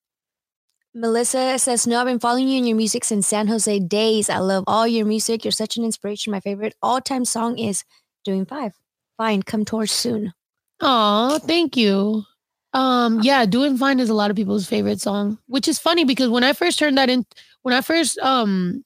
Melissa 0.94 1.58
says, 1.58 1.86
No, 1.86 2.00
I've 2.00 2.06
been 2.06 2.18
following 2.18 2.48
you 2.48 2.58
and 2.58 2.68
your 2.68 2.76
music 2.76 3.04
since 3.04 3.26
San 3.26 3.46
Jose 3.46 3.78
days. 3.80 4.28
I 4.28 4.38
love 4.38 4.64
all 4.66 4.86
your 4.86 5.06
music. 5.06 5.44
You're 5.44 5.52
such 5.52 5.76
an 5.76 5.84
inspiration. 5.84 6.32
My 6.32 6.40
favorite 6.40 6.74
all 6.82 7.00
time 7.00 7.24
song 7.24 7.58
is 7.58 7.84
Doing 8.24 8.44
Five. 8.44 8.74
Fine, 9.16 9.42
come 9.42 9.64
towards 9.64 9.92
soon. 9.92 10.32
Oh, 10.80 11.38
thank 11.40 11.76
you. 11.76 12.24
Um, 12.72 13.20
yeah, 13.22 13.46
doing 13.46 13.76
fine 13.76 14.00
is 14.00 14.10
a 14.10 14.14
lot 14.14 14.30
of 14.30 14.36
people's 14.36 14.66
favorite 14.66 15.00
song, 15.00 15.38
which 15.46 15.68
is 15.68 15.78
funny 15.78 16.04
because 16.04 16.28
when 16.28 16.44
I 16.44 16.52
first 16.52 16.78
turned 16.78 16.98
that 16.98 17.10
in, 17.10 17.26
when 17.62 17.74
I 17.74 17.80
first 17.80 18.18
um 18.18 18.84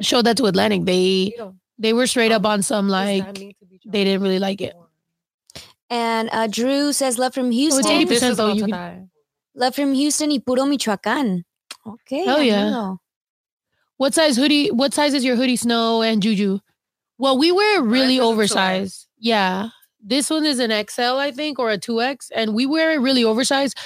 showed 0.00 0.26
that 0.26 0.36
to 0.38 0.46
Atlantic, 0.46 0.84
they 0.84 1.34
they 1.78 1.92
were 1.92 2.06
straight 2.06 2.32
up 2.32 2.44
on 2.44 2.62
some 2.62 2.88
like 2.88 3.24
they 3.86 4.04
didn't 4.04 4.22
really 4.22 4.38
like 4.38 4.60
it. 4.60 4.74
And 5.90 6.28
uh, 6.32 6.46
Drew 6.46 6.92
says, 6.92 7.18
Love 7.18 7.34
from 7.34 7.50
Houston. 7.50 7.84
80% 7.84 8.08
This 8.08 8.22
is 8.22 8.36
though, 8.36 8.52
you 8.52 8.66
can- 8.66 9.10
Love 9.54 9.74
from 9.74 9.92
Houston 9.94 10.30
y 10.30 10.38
puro 10.44 10.62
Michoacán. 10.64 11.42
Okay. 11.86 12.24
Oh, 12.26 12.38
yeah. 12.40 12.62
amigo. 12.62 12.98
What 13.96 14.14
size 14.14 14.36
hoodie? 14.36 14.70
What 14.70 14.94
size 14.94 15.12
is 15.12 15.24
your 15.24 15.36
hoodie, 15.36 15.56
Snow 15.56 16.00
and 16.02 16.22
Juju? 16.22 16.60
Well, 17.18 17.36
we 17.36 17.52
wear 17.52 17.82
really 17.82 18.14
is 18.16 18.20
a 18.20 18.22
2X. 18.22 18.32
oversized. 18.32 19.06
Yeah, 19.18 19.68
this 20.02 20.30
one 20.30 20.46
is 20.46 20.58
an 20.58 20.70
XL, 20.70 21.18
I 21.18 21.32
think, 21.32 21.58
or 21.58 21.68
a 21.70 21.76
two 21.76 22.00
X, 22.00 22.30
and 22.34 22.54
we 22.54 22.64
wear 22.64 22.92
it 22.92 23.00
really 23.00 23.24
oversized 23.24 23.76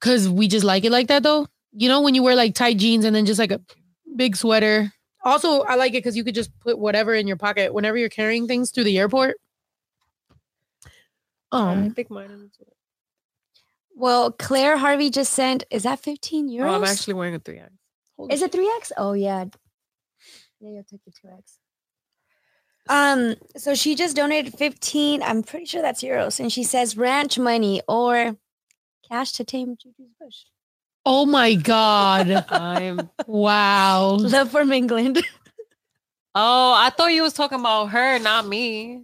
because 0.00 0.26
we 0.28 0.48
just 0.48 0.64
like 0.64 0.84
it 0.84 0.92
like 0.92 1.08
that. 1.08 1.22
Though 1.22 1.46
you 1.72 1.88
know 1.88 2.00
when 2.00 2.14
you 2.14 2.22
wear 2.22 2.34
like 2.34 2.54
tight 2.54 2.78
jeans 2.78 3.04
and 3.04 3.14
then 3.14 3.26
just 3.26 3.38
like 3.38 3.52
a 3.52 3.60
big 4.16 4.36
sweater. 4.36 4.90
Also, 5.24 5.60
I 5.62 5.74
like 5.74 5.92
it 5.92 5.98
because 5.98 6.16
you 6.16 6.24
could 6.24 6.34
just 6.34 6.50
put 6.60 6.78
whatever 6.78 7.12
in 7.14 7.26
your 7.26 7.36
pocket 7.36 7.74
whenever 7.74 7.98
you're 7.98 8.08
carrying 8.08 8.46
things 8.46 8.70
through 8.70 8.84
the 8.84 8.96
airport. 8.96 9.36
I 11.52 11.72
Um, 11.72 11.90
think 11.92 12.10
mine 12.10 12.30
is. 12.30 12.50
Well, 13.94 14.30
Claire 14.32 14.76
Harvey 14.76 15.10
just 15.10 15.32
sent. 15.32 15.64
Is 15.70 15.82
that 15.82 15.98
fifteen 16.00 16.48
euros? 16.48 16.70
Oh, 16.70 16.74
I'm 16.74 16.84
actually 16.84 17.14
wearing 17.14 17.34
a 17.34 17.38
three 17.40 17.58
X. 17.58 17.72
Is 18.30 18.42
it 18.42 18.52
three 18.52 18.70
X? 18.76 18.92
Oh 18.96 19.12
yeah. 19.12 19.44
Yeah, 20.60 20.70
you'll 20.70 20.84
take 20.84 21.04
the 21.04 21.10
two 21.12 21.28
X. 21.36 21.58
Um, 22.88 23.34
so 23.56 23.74
she 23.74 23.94
just 23.94 24.16
donated 24.16 24.54
15. 24.54 25.22
I'm 25.22 25.42
pretty 25.42 25.66
sure 25.66 25.82
that's 25.82 26.02
euros. 26.02 26.40
And 26.40 26.50
she 26.50 26.64
says 26.64 26.96
ranch 26.96 27.38
money 27.38 27.82
or 27.86 28.34
cash 29.06 29.32
to 29.32 29.44
tame 29.44 29.76
Juju's 29.76 30.14
bush. 30.18 30.36
oh 31.04 31.26
my 31.26 31.54
god! 31.54 32.30
I'm. 32.48 33.10
wow, 33.26 34.16
Love 34.20 34.50
from 34.50 34.72
England. 34.72 35.22
Oh, 36.40 36.72
I 36.76 36.90
thought 36.90 37.08
you 37.12 37.22
was 37.22 37.32
talking 37.32 37.58
about 37.58 37.86
her, 37.86 38.18
not 38.20 38.46
me. 38.46 39.02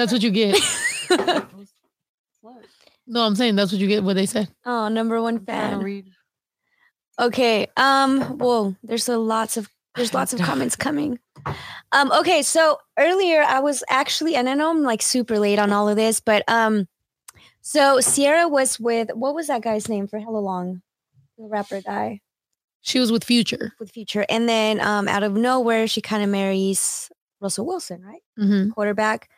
That's 0.00 0.12
what 0.12 0.22
you 0.22 0.30
get. 0.30 0.56
No, 3.06 3.22
I'm 3.26 3.34
saying 3.34 3.56
that's 3.56 3.72
what 3.72 3.80
you 3.80 3.88
get. 3.88 4.04
What 4.04 4.14
they 4.14 4.26
said. 4.26 4.48
oh, 4.64 4.88
number 4.88 5.20
one 5.20 5.44
fan. 5.44 6.04
Okay. 7.20 7.66
Um, 7.76 8.20
whoa, 8.38 8.76
there's 8.84 9.08
a 9.08 9.18
lots 9.18 9.56
of 9.56 9.68
there's 9.96 10.14
lots 10.14 10.32
of 10.32 10.38
comments 10.48 10.76
coming. 10.76 11.18
Um, 11.90 12.12
okay, 12.12 12.42
so 12.42 12.78
earlier 12.96 13.42
I 13.42 13.58
was 13.58 13.82
actually, 13.90 14.36
and 14.36 14.48
I 14.48 14.54
know 14.54 14.70
I'm 14.70 14.82
like 14.82 15.02
super 15.02 15.40
late 15.40 15.58
on 15.58 15.72
all 15.72 15.88
of 15.88 15.96
this, 15.96 16.20
but 16.20 16.44
um, 16.46 16.86
so 17.62 18.00
Ciara 18.00 18.46
was 18.46 18.78
with 18.78 19.10
what 19.14 19.34
was 19.34 19.48
that 19.48 19.62
guy's 19.62 19.88
name 19.88 20.06
for 20.06 20.20
hella 20.20 20.38
long? 20.38 20.80
The 21.36 21.48
rapper 21.48 21.80
guy 21.80 22.20
She 22.82 23.00
was 23.00 23.10
with 23.10 23.24
Future. 23.24 23.72
with 23.80 23.90
Future, 23.90 24.24
and 24.30 24.48
then 24.48 24.80
um, 24.80 25.08
out 25.08 25.24
of 25.24 25.32
nowhere 25.34 25.88
she 25.88 26.00
kind 26.00 26.22
of 26.22 26.28
marries 26.28 27.10
Russell 27.40 27.66
Wilson, 27.66 28.02
right? 28.02 28.22
hmm 28.36 28.70
Quarterback. 28.70 29.28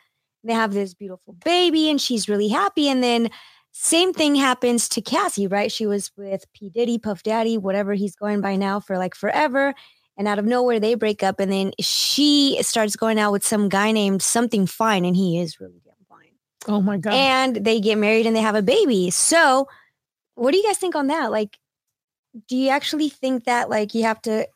They 0.43 0.53
have 0.53 0.73
this 0.73 0.93
beautiful 0.93 1.33
baby, 1.33 1.89
and 1.89 1.99
she's 1.99 2.27
really 2.27 2.49
happy. 2.49 2.89
And 2.89 3.03
then 3.03 3.29
same 3.71 4.13
thing 4.13 4.35
happens 4.35 4.87
to 4.89 5.01
Cassie, 5.01 5.47
right? 5.47 5.71
She 5.71 5.85
was 5.85 6.11
with 6.17 6.45
P 6.53 6.69
Diddy, 6.69 6.97
Puff 6.97 7.23
Daddy, 7.23 7.57
whatever 7.57 7.93
he's 7.93 8.15
going 8.15 8.41
by 8.41 8.55
now 8.55 8.79
for 8.79 8.97
like 8.97 9.15
forever. 9.15 9.73
And 10.15 10.27
out 10.27 10.37
of 10.37 10.45
nowhere, 10.45 10.79
they 10.79 10.93
break 10.93 11.23
up, 11.23 11.39
and 11.39 11.51
then 11.51 11.71
she 11.79 12.59
starts 12.61 12.95
going 12.95 13.17
out 13.17 13.31
with 13.31 13.43
some 13.43 13.67
guy 13.67 13.91
named 13.91 14.21
something 14.21 14.67
fine, 14.67 15.05
and 15.05 15.15
he 15.15 15.39
is 15.39 15.59
really 15.59 15.81
damn 15.83 15.95
fine. 16.07 16.33
Oh 16.67 16.81
my 16.81 16.97
god. 16.97 17.13
And 17.13 17.55
they 17.55 17.79
get 17.79 17.97
married 17.97 18.27
and 18.27 18.35
they 18.35 18.41
have 18.41 18.55
a 18.55 18.61
baby. 18.61 19.09
So, 19.09 19.67
what 20.35 20.51
do 20.51 20.57
you 20.57 20.63
guys 20.63 20.77
think 20.77 20.95
on 20.95 21.07
that? 21.07 21.31
Like, 21.31 21.57
do 22.47 22.55
you 22.55 22.69
actually 22.69 23.09
think 23.09 23.45
that 23.45 23.69
like 23.69 23.93
you 23.95 24.03
have 24.03 24.21
to 24.23 24.47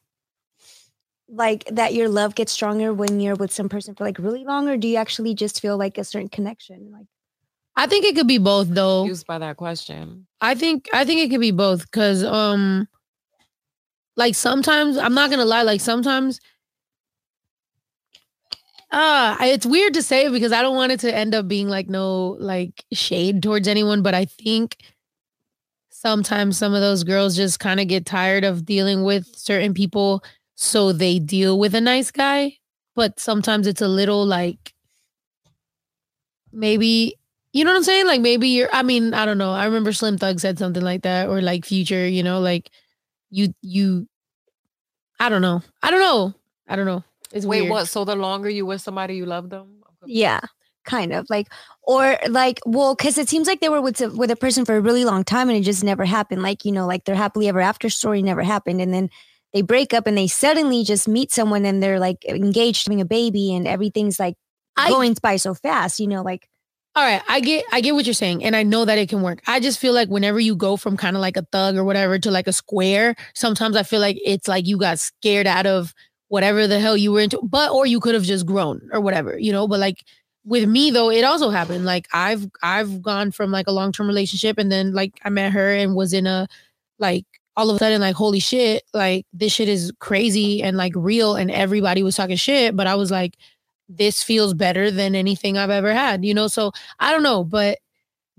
like 1.29 1.65
that 1.71 1.93
your 1.93 2.09
love 2.09 2.35
gets 2.35 2.51
stronger 2.51 2.93
when 2.93 3.19
you're 3.19 3.35
with 3.35 3.51
some 3.51 3.69
person 3.69 3.95
for 3.95 4.03
like 4.03 4.17
really 4.19 4.45
long, 4.45 4.67
or 4.69 4.77
do 4.77 4.87
you 4.87 4.97
actually 4.97 5.33
just 5.33 5.61
feel 5.61 5.77
like 5.77 5.97
a 5.97 6.03
certain 6.03 6.29
connection? 6.29 6.91
Like, 6.91 7.07
I 7.75 7.87
think 7.87 8.05
it 8.05 8.15
could 8.15 8.27
be 8.27 8.37
both 8.37 8.69
though. 8.69 9.05
Used 9.05 9.27
by 9.27 9.37
that 9.39 9.57
question. 9.57 10.27
I 10.41 10.55
think 10.55 10.87
I 10.93 11.05
think 11.05 11.21
it 11.21 11.29
could 11.29 11.41
be 11.41 11.51
both 11.51 11.83
because 11.83 12.23
um 12.23 12.87
like 14.15 14.35
sometimes 14.35 14.97
I'm 14.97 15.13
not 15.13 15.29
gonna 15.29 15.45
lie, 15.45 15.63
like 15.63 15.81
sometimes 15.81 16.39
uh 18.91 19.35
it's 19.41 19.65
weird 19.65 19.93
to 19.95 20.01
say 20.01 20.29
because 20.29 20.53
I 20.53 20.61
don't 20.61 20.77
want 20.77 20.93
it 20.93 21.01
to 21.01 21.13
end 21.13 21.35
up 21.35 21.47
being 21.47 21.67
like 21.67 21.89
no 21.89 22.37
like 22.39 22.85
shade 22.93 23.43
towards 23.43 23.67
anyone, 23.67 24.01
but 24.01 24.13
I 24.13 24.25
think 24.25 24.77
sometimes 25.89 26.57
some 26.57 26.73
of 26.73 26.81
those 26.81 27.03
girls 27.03 27.35
just 27.35 27.59
kind 27.59 27.79
of 27.79 27.87
get 27.87 28.05
tired 28.05 28.43
of 28.43 28.65
dealing 28.65 29.03
with 29.03 29.25
certain 29.35 29.73
people, 29.73 30.23
so 30.57 30.91
they 30.91 31.19
deal 31.19 31.57
with 31.59 31.75
a 31.75 31.81
nice 31.81 32.09
guy. 32.11 32.57
But 32.95 33.19
sometimes 33.19 33.67
it's 33.67 33.81
a 33.81 33.87
little 33.87 34.25
like 34.25 34.73
maybe 36.51 37.15
you 37.53 37.63
know 37.63 37.71
what 37.71 37.77
I'm 37.77 37.83
saying? 37.83 38.07
Like 38.07 38.21
maybe 38.21 38.49
you're 38.49 38.69
I 38.73 38.81
mean, 38.83 39.13
I 39.13 39.25
don't 39.25 39.37
know. 39.37 39.51
I 39.51 39.65
remember 39.65 39.93
Slim 39.93 40.17
Thug 40.17 40.39
said 40.39 40.57
something 40.57 40.83
like 40.83 41.03
that 41.03 41.29
or 41.29 41.41
like 41.41 41.63
future, 41.63 42.07
you 42.07 42.23
know, 42.23 42.39
like 42.39 42.71
you 43.29 43.53
you 43.61 44.07
I 45.19 45.29
don't 45.29 45.43
know. 45.43 45.61
I 45.83 45.91
don't 45.91 45.99
know. 45.99 46.33
I 46.67 46.75
don't 46.75 46.85
know. 46.85 47.03
It's 47.31 47.45
Wait, 47.45 47.61
weird. 47.61 47.71
what? 47.71 47.87
So 47.87 48.03
the 48.03 48.15
longer 48.15 48.49
you 48.49 48.65
with 48.65 48.81
somebody, 48.81 49.15
you 49.15 49.25
love 49.25 49.49
them? 49.49 49.83
yeah, 50.05 50.39
kind 50.85 51.13
of 51.13 51.27
like, 51.29 51.47
or 51.83 52.17
like, 52.29 52.59
well, 52.65 52.95
because 52.95 53.17
it 53.17 53.29
seems 53.29 53.47
like 53.47 53.59
they 53.59 53.69
were 53.69 53.81
with 53.81 54.01
a, 54.01 54.09
with 54.09 54.31
a 54.31 54.35
person 54.35 54.65
for 54.65 54.75
a 54.75 54.81
really 54.81 55.05
long 55.05 55.23
time 55.23 55.49
and 55.49 55.57
it 55.57 55.61
just 55.61 55.83
never 55.83 56.05
happened. 56.05 56.41
Like, 56.41 56.65
you 56.65 56.71
know, 56.71 56.87
like 56.87 57.05
their 57.05 57.15
happily 57.15 57.47
ever 57.47 57.59
after 57.61 57.89
story 57.89 58.21
never 58.21 58.41
happened, 58.41 58.81
and 58.81 58.93
then 58.93 59.09
they 59.57 59.61
break 59.63 59.93
up 59.93 60.07
and 60.07 60.17
they 60.17 60.27
suddenly 60.27 60.83
just 60.83 61.07
meet 61.07 61.31
someone 61.31 61.65
and 61.65 61.81
they're 61.83 61.99
like 61.99 62.25
engaged, 62.25 62.87
having 62.87 63.01
a 63.01 63.05
baby, 63.05 63.53
and 63.55 63.67
everything's 63.67 64.19
like 64.19 64.35
I- 64.77 64.89
going 64.89 65.15
by 65.21 65.37
so 65.37 65.53
fast. 65.53 65.99
You 65.99 66.07
know, 66.07 66.21
like 66.23 66.47
All 66.95 67.03
right, 67.03 67.21
I 67.29 67.41
get 67.41 67.65
I 67.71 67.81
get 67.81 67.93
what 67.93 68.05
you're 68.05 68.13
saying 68.15 68.43
and 68.43 68.55
I 68.55 68.63
know 68.63 68.83
that 68.85 68.97
it 68.97 69.07
can 69.09 69.21
work. 69.21 69.41
I 69.45 69.59
just 69.59 69.77
feel 69.79 69.93
like 69.93 70.09
whenever 70.09 70.39
you 70.39 70.55
go 70.55 70.77
from 70.77 70.97
kind 70.97 71.15
of 71.15 71.21
like 71.21 71.37
a 71.37 71.43
thug 71.51 71.77
or 71.77 71.83
whatever 71.83 72.17
to 72.17 72.31
like 72.31 72.47
a 72.47 72.53
square, 72.53 73.15
sometimes 73.35 73.75
I 73.75 73.83
feel 73.83 73.99
like 74.01 74.17
it's 74.25 74.47
like 74.47 74.65
you 74.65 74.77
got 74.79 74.97
scared 74.99 75.45
out 75.45 75.67
of 75.67 75.93
whatever 76.29 76.65
the 76.67 76.79
hell 76.79 76.97
you 76.97 77.11
were 77.11 77.21
into, 77.21 77.39
but 77.43 77.71
or 77.71 77.85
you 77.85 77.99
could 77.99 78.15
have 78.15 78.23
just 78.23 78.47
grown 78.47 78.89
or 78.91 78.99
whatever, 78.99 79.37
you 79.37 79.51
know, 79.51 79.67
but 79.67 79.79
like 79.79 80.03
with 80.43 80.67
me 80.67 80.89
though, 80.91 81.11
it 81.11 81.23
also 81.23 81.51
happened. 81.51 81.85
Like 81.85 82.07
I've 82.13 82.47
I've 82.63 83.01
gone 83.03 83.31
from 83.31 83.51
like 83.51 83.67
a 83.67 83.71
long-term 83.71 84.07
relationship 84.07 84.57
and 84.57 84.71
then 84.71 84.93
like 84.93 85.19
I 85.23 85.29
met 85.29 85.51
her 85.53 85.71
and 85.73 85.95
was 85.95 86.13
in 86.13 86.25
a 86.25 86.47
like 86.99 87.25
all 87.57 87.71
of 87.71 87.75
a 87.75 87.79
sudden 87.79 87.99
like 87.99 88.15
holy 88.15 88.39
shit, 88.39 88.83
like 88.93 89.25
this 89.33 89.51
shit 89.51 89.67
is 89.67 89.91
crazy 89.99 90.61
and 90.61 90.77
like 90.77 90.93
real 90.95 91.35
and 91.35 91.49
everybody 91.49 92.03
was 92.03 92.15
talking 92.15 92.37
shit, 92.37 92.75
but 92.75 92.85
I 92.85 92.95
was 92.95 93.09
like 93.09 93.35
this 93.89 94.21
feels 94.21 94.53
better 94.53 94.91
than 94.91 95.15
anything 95.15 95.57
I've 95.57 95.69
ever 95.69 95.93
had, 95.93 96.23
you 96.23 96.33
know? 96.33 96.47
So 96.47 96.71
I 96.99 97.11
don't 97.11 97.23
know, 97.23 97.43
but 97.43 97.79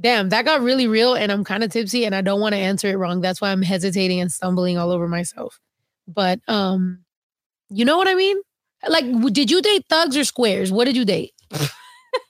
damn, 0.00 0.28
that 0.28 0.44
got 0.44 0.60
really 0.60 0.86
real 0.86 1.14
and 1.14 1.32
I'm 1.32 1.42
kind 1.42 1.64
of 1.64 1.72
tipsy 1.72 2.04
and 2.04 2.14
I 2.14 2.20
don't 2.20 2.40
want 2.40 2.52
to 2.54 2.58
answer 2.58 2.88
it 2.88 2.96
wrong. 2.96 3.20
That's 3.20 3.40
why 3.40 3.50
I'm 3.50 3.62
hesitating 3.62 4.20
and 4.20 4.30
stumbling 4.30 4.78
all 4.78 4.92
over 4.92 5.08
myself. 5.08 5.58
But 6.06 6.40
um 6.46 7.00
you 7.70 7.84
know 7.84 7.98
what 7.98 8.08
I 8.08 8.14
mean? 8.14 8.40
Like 8.88 9.04
did 9.32 9.50
you 9.50 9.60
date 9.60 9.84
thugs 9.90 10.16
or 10.16 10.22
squares? 10.22 10.70
What 10.70 10.84
did 10.84 10.96
you 10.96 11.04
date? 11.04 11.32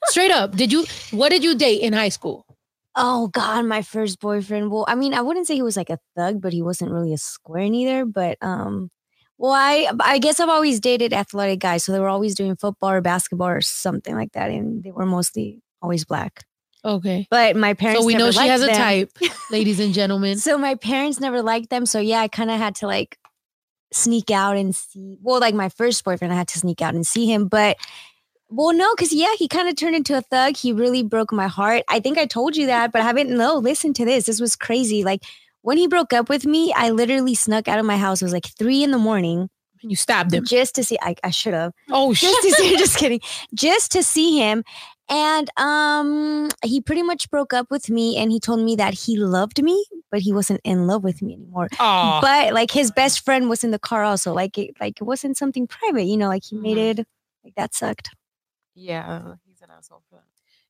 Straight 0.05 0.31
up, 0.31 0.55
did 0.55 0.71
you 0.71 0.85
what 1.11 1.29
did 1.29 1.43
you 1.43 1.55
date 1.55 1.81
in 1.81 1.93
high 1.93 2.09
school? 2.09 2.48
Oh 2.99 3.27
god, 3.29 3.65
my 3.65 3.81
first 3.81 4.19
boyfriend. 4.19 4.69
Well, 4.69 4.85
I 4.87 4.95
mean, 4.95 5.13
I 5.13 5.21
wouldn't 5.21 5.47
say 5.47 5.55
he 5.55 5.63
was 5.63 5.77
like 5.77 5.89
a 5.89 5.99
thug, 6.15 6.41
but 6.41 6.53
he 6.53 6.61
wasn't 6.61 6.91
really 6.91 7.13
a 7.13 7.17
square 7.17 7.67
neither. 7.69 8.05
But 8.05 8.37
um, 8.41 8.91
well, 9.37 9.53
I 9.53 9.89
I 10.01 10.19
guess 10.19 10.39
I've 10.39 10.49
always 10.49 10.79
dated 10.79 11.13
athletic 11.13 11.59
guys, 11.59 11.83
so 11.83 11.91
they 11.91 11.99
were 11.99 12.09
always 12.09 12.35
doing 12.35 12.55
football 12.55 12.91
or 12.91 13.01
basketball 13.01 13.47
or 13.47 13.61
something 13.61 14.15
like 14.15 14.33
that, 14.33 14.51
and 14.51 14.83
they 14.83 14.91
were 14.91 15.05
mostly 15.05 15.61
always 15.81 16.05
black. 16.05 16.43
Okay. 16.83 17.27
But 17.29 17.55
my 17.55 17.73
parents. 17.73 18.01
So 18.01 18.05
we 18.05 18.13
never 18.13 18.25
know 18.25 18.31
she 18.31 18.47
has 18.47 18.61
a 18.61 18.67
type, 18.73 19.17
ladies 19.51 19.79
and 19.79 19.93
gentlemen. 19.93 20.37
So 20.37 20.57
my 20.57 20.75
parents 20.75 21.19
never 21.19 21.41
liked 21.41 21.69
them. 21.69 21.85
So 21.85 21.99
yeah, 21.99 22.19
I 22.19 22.27
kind 22.27 22.51
of 22.51 22.57
had 22.57 22.75
to 22.75 22.87
like 22.87 23.17
sneak 23.91 24.31
out 24.31 24.57
and 24.57 24.75
see. 24.75 25.17
Well, 25.21 25.39
like 25.39 25.55
my 25.55 25.69
first 25.69 26.03
boyfriend, 26.03 26.33
I 26.33 26.37
had 26.37 26.47
to 26.49 26.59
sneak 26.59 26.81
out 26.81 26.95
and 26.95 27.05
see 27.05 27.25
him. 27.25 27.47
But 27.47 27.77
well, 28.49 28.73
no, 28.73 28.93
because 28.95 29.13
yeah, 29.13 29.33
he 29.37 29.47
kind 29.47 29.69
of 29.69 29.75
turned 29.75 29.95
into 29.95 30.17
a 30.17 30.21
thug. 30.21 30.57
He 30.57 30.73
really 30.73 31.03
broke 31.03 31.31
my 31.31 31.47
heart. 31.47 31.83
I 31.89 31.99
think 31.99 32.17
I 32.17 32.25
told 32.25 32.55
you 32.57 32.65
that, 32.67 32.91
but 32.91 33.01
I 33.01 33.05
haven't. 33.05 33.29
No, 33.29 33.55
listen 33.57 33.93
to 33.93 34.05
this. 34.05 34.25
This 34.25 34.39
was 34.41 34.55
crazy. 34.55 35.03
Like 35.03 35.23
when 35.61 35.77
he 35.77 35.87
broke 35.87 36.13
up 36.13 36.29
with 36.29 36.45
me, 36.45 36.73
I 36.75 36.89
literally 36.89 37.35
snuck 37.35 37.67
out 37.67 37.79
of 37.79 37.85
my 37.85 37.97
house. 37.97 38.21
It 38.21 38.25
was 38.25 38.33
like 38.33 38.47
three 38.47 38.83
in 38.83 38.91
the 38.91 38.97
morning 38.97 39.49
You 39.81 39.95
stabbed 39.95 40.33
him. 40.33 40.45
just 40.45 40.75
to 40.75 40.83
see. 40.83 40.97
I, 41.01 41.15
I 41.23 41.29
should 41.31 41.53
have 41.53 41.73
Oh 41.91 42.13
shit. 42.13 42.29
just 42.31 42.41
to 42.43 42.51
see, 42.63 42.77
just 42.85 42.97
kidding, 43.01 43.21
just 43.53 43.91
to 43.91 44.03
see 44.03 44.37
him. 44.39 44.63
And 45.11 45.49
um, 45.57 46.49
he 46.63 46.81
pretty 46.81 47.01
much 47.03 47.29
broke 47.31 47.51
up 47.51 47.71
with 47.71 47.89
me, 47.89 48.15
and 48.17 48.31
he 48.31 48.39
told 48.39 48.59
me 48.61 48.75
that 48.75 48.93
he 48.93 49.17
loved 49.17 49.61
me, 49.63 49.83
but 50.11 50.21
he 50.21 50.31
wasn't 50.31 50.61
in 50.63 50.85
love 50.85 51.03
with 51.03 51.21
me 51.23 51.33
anymore. 51.33 51.67
Aw. 51.79 52.21
But 52.21 52.53
like 52.53 52.69
his 52.71 52.91
best 52.91 53.25
friend 53.25 53.49
was 53.49 53.63
in 53.63 53.71
the 53.71 53.79
car 53.79 54.03
also. 54.03 54.33
Like 54.33 54.57
it, 54.59 54.75
like 54.79 55.01
it 55.01 55.03
wasn't 55.03 55.35
something 55.37 55.65
private, 55.67 56.03
you 56.03 56.15
know. 56.15 56.27
Like 56.27 56.43
he 56.43 56.55
made 56.57 56.77
Mhm. 56.77 56.99
it. 56.99 57.07
Like 57.43 57.55
that 57.55 57.73
sucked. 57.73 58.09
Yeah, 58.79 59.33
he's 59.45 59.61
an 59.61 59.69
asshole 59.75 60.03
for 60.09 60.15
that. 60.15 60.23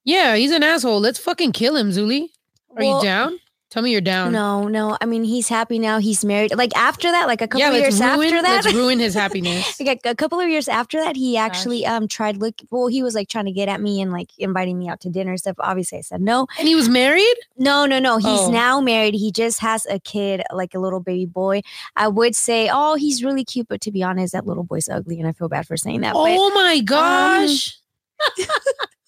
Yeah, 0.03 0.35
he's 0.35 0.51
an 0.51 0.63
asshole. 0.63 0.99
Let's 0.99 1.19
fucking 1.19 1.51
kill 1.51 1.75
him, 1.75 1.91
Zuli. 1.91 2.29
Are 2.71 2.83
Well, 2.83 2.97
you 2.97 3.03
down? 3.03 3.39
Tell 3.69 3.83
me 3.83 3.91
you're 3.91 4.01
down. 4.01 4.31
No, 4.31 4.67
no. 4.67 4.97
I 4.99 5.05
mean, 5.05 5.23
he's 5.23 5.47
happy 5.47 5.77
now. 5.77 5.99
He's 5.99 6.25
married. 6.25 6.55
Like 6.55 6.75
after 6.75 7.11
that, 7.11 7.27
like 7.27 7.41
a 7.43 7.47
couple 7.47 7.59
yeah, 7.59 7.69
of 7.69 7.75
years 7.75 7.99
ruin, 7.99 8.11
after 8.23 8.41
that, 8.41 8.65
let's 8.65 8.75
ruin 8.75 8.97
his 8.97 9.13
happiness. 9.13 9.79
like 9.85 10.01
a, 10.03 10.09
a 10.09 10.15
couple 10.15 10.39
of 10.39 10.49
years 10.49 10.67
after 10.67 10.99
that, 10.99 11.15
he 11.15 11.37
actually 11.37 11.85
um 11.85 12.07
tried 12.07 12.37
look. 12.37 12.55
Well, 12.71 12.87
he 12.87 13.03
was 13.03 13.13
like 13.13 13.27
trying 13.27 13.45
to 13.45 13.51
get 13.51 13.69
at 13.69 13.79
me 13.79 14.01
and 14.01 14.11
like 14.11 14.31
inviting 14.39 14.79
me 14.79 14.89
out 14.89 15.01
to 15.01 15.09
dinner 15.11 15.29
and 15.31 15.39
stuff. 15.39 15.55
Obviously, 15.59 15.99
I 15.99 16.01
said 16.01 16.19
no. 16.19 16.47
And 16.57 16.67
he 16.67 16.73
was 16.73 16.89
married? 16.89 17.35
No, 17.59 17.85
no, 17.85 17.99
no. 17.99 18.17
He's 18.17 18.25
Oh. 18.25 18.49
now 18.49 18.81
married. 18.81 19.13
He 19.13 19.31
just 19.31 19.59
has 19.59 19.85
a 19.85 19.99
kid, 19.99 20.41
like 20.51 20.73
a 20.73 20.79
little 20.79 20.99
baby 20.99 21.27
boy. 21.27 21.61
I 21.95 22.07
would 22.07 22.35
say, 22.35 22.71
oh, 22.73 22.95
he's 22.95 23.23
really 23.23 23.45
cute, 23.45 23.67
but 23.67 23.81
to 23.81 23.91
be 23.91 24.01
honest, 24.01 24.33
that 24.33 24.47
little 24.47 24.63
boy's 24.63 24.89
ugly, 24.89 25.19
and 25.19 25.27
I 25.29 25.31
feel 25.31 25.47
bad 25.47 25.67
for 25.67 25.77
saying 25.77 26.01
that. 26.01 26.13
but 26.13 26.21
Oh 26.25 26.49
my 26.55 26.81
gosh. 26.81 27.77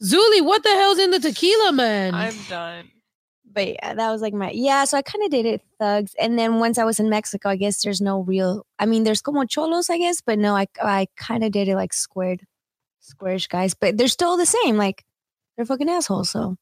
Zuli, 0.03 0.43
what 0.43 0.63
the 0.63 0.69
hell's 0.69 0.99
in 0.99 1.11
the 1.11 1.19
tequila, 1.19 1.71
man? 1.71 2.13
I'm 2.15 2.35
done. 2.49 2.89
but 3.53 3.67
yeah, 3.67 3.93
that 3.93 4.11
was 4.11 4.21
like 4.21 4.33
my 4.33 4.51
yeah. 4.51 4.85
So 4.85 4.97
I 4.97 5.01
kind 5.01 5.23
of 5.23 5.31
dated 5.31 5.61
thugs, 5.79 6.15
and 6.19 6.39
then 6.39 6.59
once 6.59 6.77
I 6.77 6.83
was 6.85 6.99
in 6.99 7.09
Mexico, 7.09 7.49
I 7.49 7.55
guess 7.55 7.83
there's 7.83 8.01
no 8.01 8.21
real. 8.21 8.65
I 8.79 8.85
mean, 8.85 9.03
there's 9.03 9.21
como 9.21 9.45
cholos, 9.45 9.89
I 9.89 9.97
guess, 9.97 10.21
but 10.21 10.39
no, 10.39 10.55
I 10.55 10.67
I 10.81 11.07
kind 11.17 11.43
of 11.43 11.51
dated 11.51 11.75
like 11.75 11.93
squared, 11.93 12.41
squarish 12.99 13.47
guys, 13.47 13.73
but 13.73 13.97
they're 13.97 14.07
still 14.07 14.37
the 14.37 14.45
same. 14.45 14.77
Like 14.77 15.05
they're 15.55 15.65
fucking 15.65 15.89
assholes. 15.89 16.29
So 16.31 16.57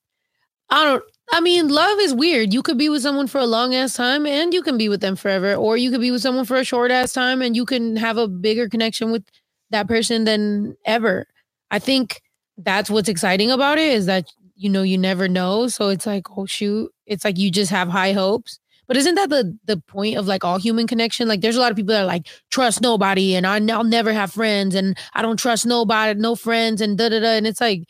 I 0.69 0.83
don't. 0.83 1.03
I 1.31 1.41
mean, 1.41 1.67
love 1.69 1.99
is 1.99 2.13
weird. 2.13 2.53
You 2.53 2.63
could 2.63 2.77
be 2.79 2.89
with 2.89 3.03
someone 3.03 3.27
for 3.27 3.37
a 3.39 3.45
long 3.45 3.75
ass 3.75 3.93
time, 3.93 4.25
and 4.25 4.53
you 4.53 4.63
can 4.63 4.77
be 4.77 4.89
with 4.89 4.99
them 5.01 5.15
forever, 5.15 5.53
or 5.55 5.77
you 5.77 5.91
could 5.91 6.01
be 6.01 6.11
with 6.11 6.21
someone 6.21 6.45
for 6.45 6.57
a 6.57 6.63
short 6.63 6.91
ass 6.91 7.13
time, 7.13 7.41
and 7.41 7.55
you 7.55 7.65
can 7.65 7.95
have 7.95 8.17
a 8.17 8.27
bigger 8.27 8.67
connection 8.67 9.11
with 9.11 9.23
that 9.69 9.87
person 9.87 10.25
than 10.25 10.75
ever. 10.85 11.27
I 11.71 11.77
think 11.79 12.21
that's 12.63 12.89
what's 12.89 13.09
exciting 13.09 13.51
about 13.51 13.77
it 13.77 13.91
is 13.91 14.05
that 14.05 14.25
you 14.55 14.69
know 14.69 14.81
you 14.81 14.97
never 14.97 15.27
know. 15.27 15.67
So 15.67 15.89
it's 15.89 16.05
like, 16.05 16.25
oh 16.37 16.45
shoot, 16.45 16.91
it's 17.05 17.25
like 17.25 17.37
you 17.37 17.51
just 17.51 17.71
have 17.71 17.89
high 17.89 18.13
hopes. 18.13 18.59
But 18.87 18.97
isn't 18.97 19.15
that 19.15 19.29
the 19.29 19.57
the 19.65 19.77
point 19.77 20.17
of 20.17 20.27
like 20.27 20.43
all 20.43 20.57
human 20.57 20.87
connection? 20.87 21.27
Like, 21.27 21.41
there's 21.41 21.55
a 21.55 21.59
lot 21.59 21.71
of 21.71 21.77
people 21.77 21.93
that 21.93 22.01
are 22.01 22.07
like 22.07 22.27
trust 22.49 22.81
nobody, 22.81 23.35
and 23.35 23.45
I, 23.45 23.61
I'll 23.73 23.83
never 23.83 24.11
have 24.11 24.33
friends, 24.33 24.73
and 24.75 24.97
I 25.13 25.21
don't 25.21 25.37
trust 25.37 25.65
nobody, 25.65 26.19
no 26.19 26.35
friends, 26.35 26.81
and 26.81 26.97
da 26.97 27.09
da 27.09 27.19
da. 27.19 27.29
And 27.37 27.45
it's 27.45 27.61
like, 27.61 27.83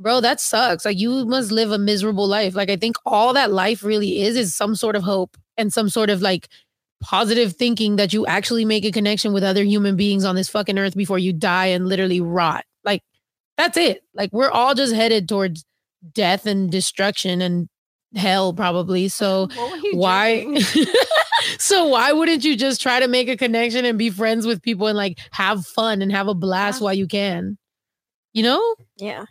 bro, 0.00 0.20
that 0.22 0.40
sucks. 0.40 0.86
Like, 0.86 0.98
you 0.98 1.26
must 1.26 1.52
live 1.52 1.72
a 1.72 1.78
miserable 1.78 2.26
life. 2.26 2.54
Like, 2.54 2.70
I 2.70 2.76
think 2.76 2.96
all 3.04 3.34
that 3.34 3.52
life 3.52 3.84
really 3.84 4.22
is 4.22 4.34
is 4.34 4.54
some 4.54 4.74
sort 4.74 4.96
of 4.96 5.02
hope 5.02 5.36
and 5.58 5.72
some 5.72 5.90
sort 5.90 6.08
of 6.08 6.22
like 6.22 6.48
positive 7.02 7.54
thinking 7.54 7.96
that 7.96 8.14
you 8.14 8.26
actually 8.26 8.64
make 8.64 8.84
a 8.86 8.90
connection 8.90 9.34
with 9.34 9.44
other 9.44 9.62
human 9.62 9.94
beings 9.94 10.24
on 10.24 10.34
this 10.36 10.48
fucking 10.48 10.78
earth 10.78 10.96
before 10.96 11.18
you 11.18 11.34
die 11.34 11.66
and 11.66 11.86
literally 11.86 12.22
rot. 12.22 12.64
Like, 13.58 13.64
that's 13.66 13.76
it. 13.78 14.02
Like, 14.14 14.30
we're 14.32 14.50
all 14.50 14.74
just 14.74 14.94
headed 14.94 15.28
towards 15.28 15.64
death 16.12 16.46
and 16.46 16.70
destruction 16.70 17.40
and 17.40 17.68
hell, 18.14 18.52
probably. 18.52 19.08
So, 19.16 19.48
What 19.54 19.70
were 19.70 19.76
you 19.78 19.96
why 19.96 20.62
so 21.58 21.86
why 21.88 22.12
wouldn't 22.12 22.44
you 22.44 22.56
just 22.56 22.80
try 22.80 22.98
to 23.00 23.08
make 23.08 23.28
a 23.28 23.36
connection 23.36 23.84
and 23.84 23.98
be 23.98 24.10
friends 24.10 24.46
with 24.46 24.62
people 24.62 24.86
and 24.88 24.96
like 24.96 25.18
have 25.32 25.64
fun 25.66 26.02
and 26.02 26.10
have 26.10 26.28
a 26.28 26.34
blast 26.34 26.80
Yeah. 26.80 26.84
while 26.84 26.94
you 26.94 27.06
can 27.06 27.56
you 28.32 28.42
know 28.42 28.74
yeah. 28.96 29.26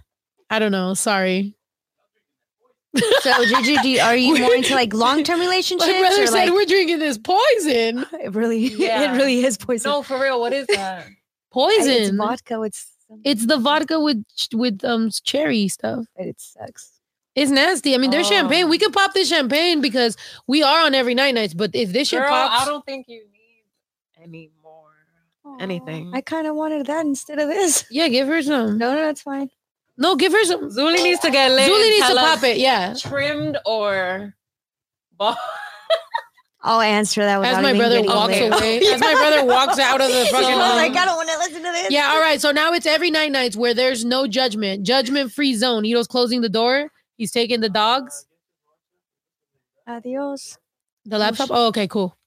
i 0.49 0.59
don't 0.59 0.71
know 0.71 0.93
sorry 0.93 1.55
So 3.21 3.45
Juju, 3.45 3.81
do 3.81 3.89
you, 3.89 3.99
are 3.99 4.15
you 4.15 4.37
more 4.39 4.53
into 4.55 4.73
like 4.75 4.93
long 4.93 5.23
term 5.23 5.39
relationships? 5.39 5.91
my 5.91 5.99
brother 5.99 6.23
or, 6.23 6.27
said 6.27 6.45
like, 6.45 6.51
we're 6.53 6.65
drinking 6.65 6.99
this 6.99 7.17
poison 7.17 8.05
it 8.21 8.33
really, 8.33 8.59
Yeah. 8.67 9.11
it 9.13 9.17
really 9.17 9.43
is 9.43 9.57
poison. 9.57 9.91
no, 9.91 10.01
for 10.03 10.19
real. 10.21 10.39
What 10.39 10.53
is 10.53 10.67
that? 10.67 11.05
poison 11.51 11.89
It's 11.91 12.09
it's, 12.09 12.17
vodka 12.17 12.59
with. 12.59 12.75
Some, 13.07 13.47
the 13.47 13.57
vodka 13.57 13.99
with 13.99 14.23
with 14.53 14.83
um 14.83 15.09
cherry 15.23 15.67
stuff 15.67 16.05
but 16.17 16.25
it 16.27 16.39
sucks. 16.39 16.91
it's 17.35 17.51
nasty 17.51 17.93
i 17.93 17.97
mean 17.97 18.09
there's 18.11 18.27
Oh. 18.27 18.31
champagne 18.31 18.67
we 18.69 18.77
could 18.79 18.93
pop 18.93 19.13
this 19.13 19.29
champagne 19.29 19.79
because 19.81 20.17
we 20.47 20.63
are 20.63 20.85
on 20.85 20.95
every 20.95 21.13
night 21.13 21.35
nights 21.35 21.53
but 21.53 21.71
if 21.75 21.91
this 21.93 22.07
shit 22.09 22.19
Girl, 22.19 22.29
pops 22.29 22.63
I 22.63 22.65
don't 22.65 22.85
think 22.85 23.07
you 23.07 23.23
need 23.31 23.63
any 24.23 24.51
more. 24.63 24.71
Anything. 25.59 26.11
I 26.15 26.21
kind 26.21 26.47
of 26.47 26.55
wanted 26.55 26.87
that 26.87 27.05
instead 27.05 27.37
of 27.39 27.47
this. 27.47 27.85
yeah 27.91 28.07
give 28.07 28.27
her 28.27 28.41
some 28.41 28.77
No, 28.79 28.95
no, 28.95 29.01
that's 29.01 29.21
fine. 29.21 29.49
no 29.97 30.15
give 30.15 30.31
her 30.31 30.43
some 30.45 30.69
Zuli 30.71 31.03
needs 31.03 31.19
to 31.21 31.29
get 31.29 31.51
lit. 31.51 31.69
Zuli 31.69 31.89
needs 31.89 32.07
to 32.07 32.13
Tell 32.13 32.17
us 32.19 32.35
pop 32.35 32.43
it 32.43 32.57
yeah 32.57 32.95
Trimmed 32.97 33.57
or 33.65 34.33
bald. 35.15 35.37
I'll 36.65 36.81
answer 36.81 37.21
that 37.21 37.45
as 37.45 37.61
my 37.61 37.73
brother 37.73 38.01
walks 38.01 38.33
lit. 38.33 38.51
away 38.51 38.77
as 38.93 38.99
my 38.99 39.13
brother 39.13 39.45
walks 39.45 39.77
out 39.77 40.01
of 40.01 40.07
the 40.07 40.25
fucking 40.31 40.47
I 40.49 40.75
like, 40.75 40.89
room. 40.89 40.97
I 40.97 41.05
don't 41.05 41.15
want 41.15 41.29
to 41.29 41.37
listen 41.37 41.63
to 41.63 41.71
this. 41.71 41.91
Yeah, 41.91 42.07
all 42.09 42.19
right. 42.19 42.41
So 42.41 42.51
now 42.51 42.73
it's 42.73 42.87
every 42.87 43.11
night 43.11 43.31
nights 43.31 43.55
where 43.55 43.75
there's 43.75 44.03
no 44.03 44.25
judgment, 44.25 44.83
judgment 44.83 45.31
free 45.31 45.53
zone. 45.53 45.85
Ito's 45.85 46.07
closing 46.07 46.41
the 46.41 46.49
door. 46.49 46.91
He's 47.17 47.29
taking 47.29 47.61
the 47.61 47.69
dogs. 47.69 48.25
Adios. 49.87 50.57
The 51.05 51.19
laptop. 51.19 51.49
Oh, 51.51 51.67
okay, 51.67 51.87
cool. 51.87 52.17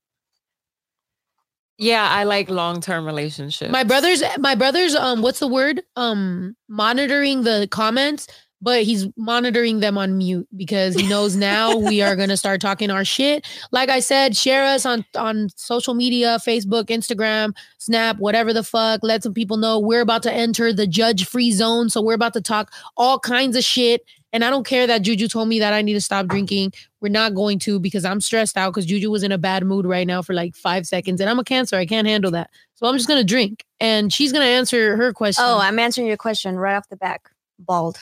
Yeah, 1.77 2.09
I 2.09 2.23
like 2.23 2.49
long 2.49 2.81
term 2.81 3.07
relationships. 3.07 3.73
My 3.73 3.83
brother's 3.83 4.23
my 4.39 4.55
brother's 4.55 4.95
um 4.95 5.21
what's 5.21 5.41
the 5.41 5.49
word? 5.49 5.83
Um 5.97 6.57
monitoring 6.69 7.43
the 7.43 7.67
comments, 7.73 8.29
but 8.61 8.83
he's 8.83 9.07
monitoring 9.17 9.81
them 9.81 9.97
on 9.97 10.19
mute 10.19 10.49
because 10.57 10.95
he 10.95 11.09
knows 11.09 11.37
now 11.37 11.77
we 11.77 12.03
are 12.03 12.17
gonna 12.17 12.37
start 12.37 12.61
talking 12.61 12.91
our 12.91 13.05
shit. 13.05 13.47
Like 13.71 13.89
I 13.89 14.01
said, 14.01 14.37
share 14.37 14.65
us 14.65 14.85
on 14.85 15.05
on 15.17 15.49
social 15.57 15.95
media, 15.95 16.39
Facebook, 16.45 16.87
Instagram, 16.87 17.55
Snap, 17.79 18.19
whatever 18.19 18.53
the 18.53 18.65
fuck. 18.65 19.01
Let 19.03 19.23
some 19.23 19.35
people 19.35 19.57
know 19.57 19.79
we're 19.79 20.01
about 20.01 20.23
to 20.25 20.33
enter 20.33 20.73
the 20.73 20.87
judge 20.87 21.27
free 21.27 21.53
zone. 21.53 21.89
So 21.89 22.03
we're 22.03 22.15
about 22.15 22.35
to 22.35 22.41
talk 22.41 22.73
all 22.97 23.19
kinds 23.19 23.57
of 23.57 23.65
shit. 23.65 24.03
And 24.33 24.45
I 24.45 24.51
don't 24.51 24.67
care 24.67 24.87
that 24.87 25.03
Juju 25.03 25.27
told 25.29 25.49
me 25.49 25.59
that 25.59 25.73
I 25.73 25.81
need 25.81 25.95
to 25.95 26.03
stop 26.03 26.27
drinking. 26.27 26.75
We're 27.01 27.09
not 27.09 27.35
going 27.35 27.59
to 27.61 27.81
because 27.81 28.05
I'm 28.05 28.21
stressed 28.21 28.59
out 28.59 28.75
because 28.75 28.85
Juju 28.85 29.11
was 29.11 29.23
in 29.23 29.33
a 29.33 29.39
bad 29.39 29.65
mood 29.65 29.87
right 29.87 30.07
now 30.07 30.21
for 30.21 30.35
like 30.35 30.55
five 30.55 30.87
seconds. 30.87 31.21
And 31.21 31.31
I'm 31.31 31.39
a 31.39 31.45
cancer. 31.45 31.77
I 31.77 31.87
can't 31.87 32.07
handle 32.07 32.31
that. 32.33 32.51
So 32.75 32.87
I'm 32.87 32.97
just 32.97 33.09
gonna 33.09 33.25
drink. 33.25 33.65
And 33.81 34.13
she's 34.13 34.33
gonna 34.33 34.45
answer 34.45 34.97
her 34.97 35.13
question. 35.13 35.45
Oh, 35.47 35.59
I'm 35.59 35.79
answering 35.79 36.09
your 36.09 36.19
question 36.19 36.57
right 36.57 36.77
off 36.77 36.89
the 36.89 36.97
back. 36.97 37.31
Bald. 37.59 38.01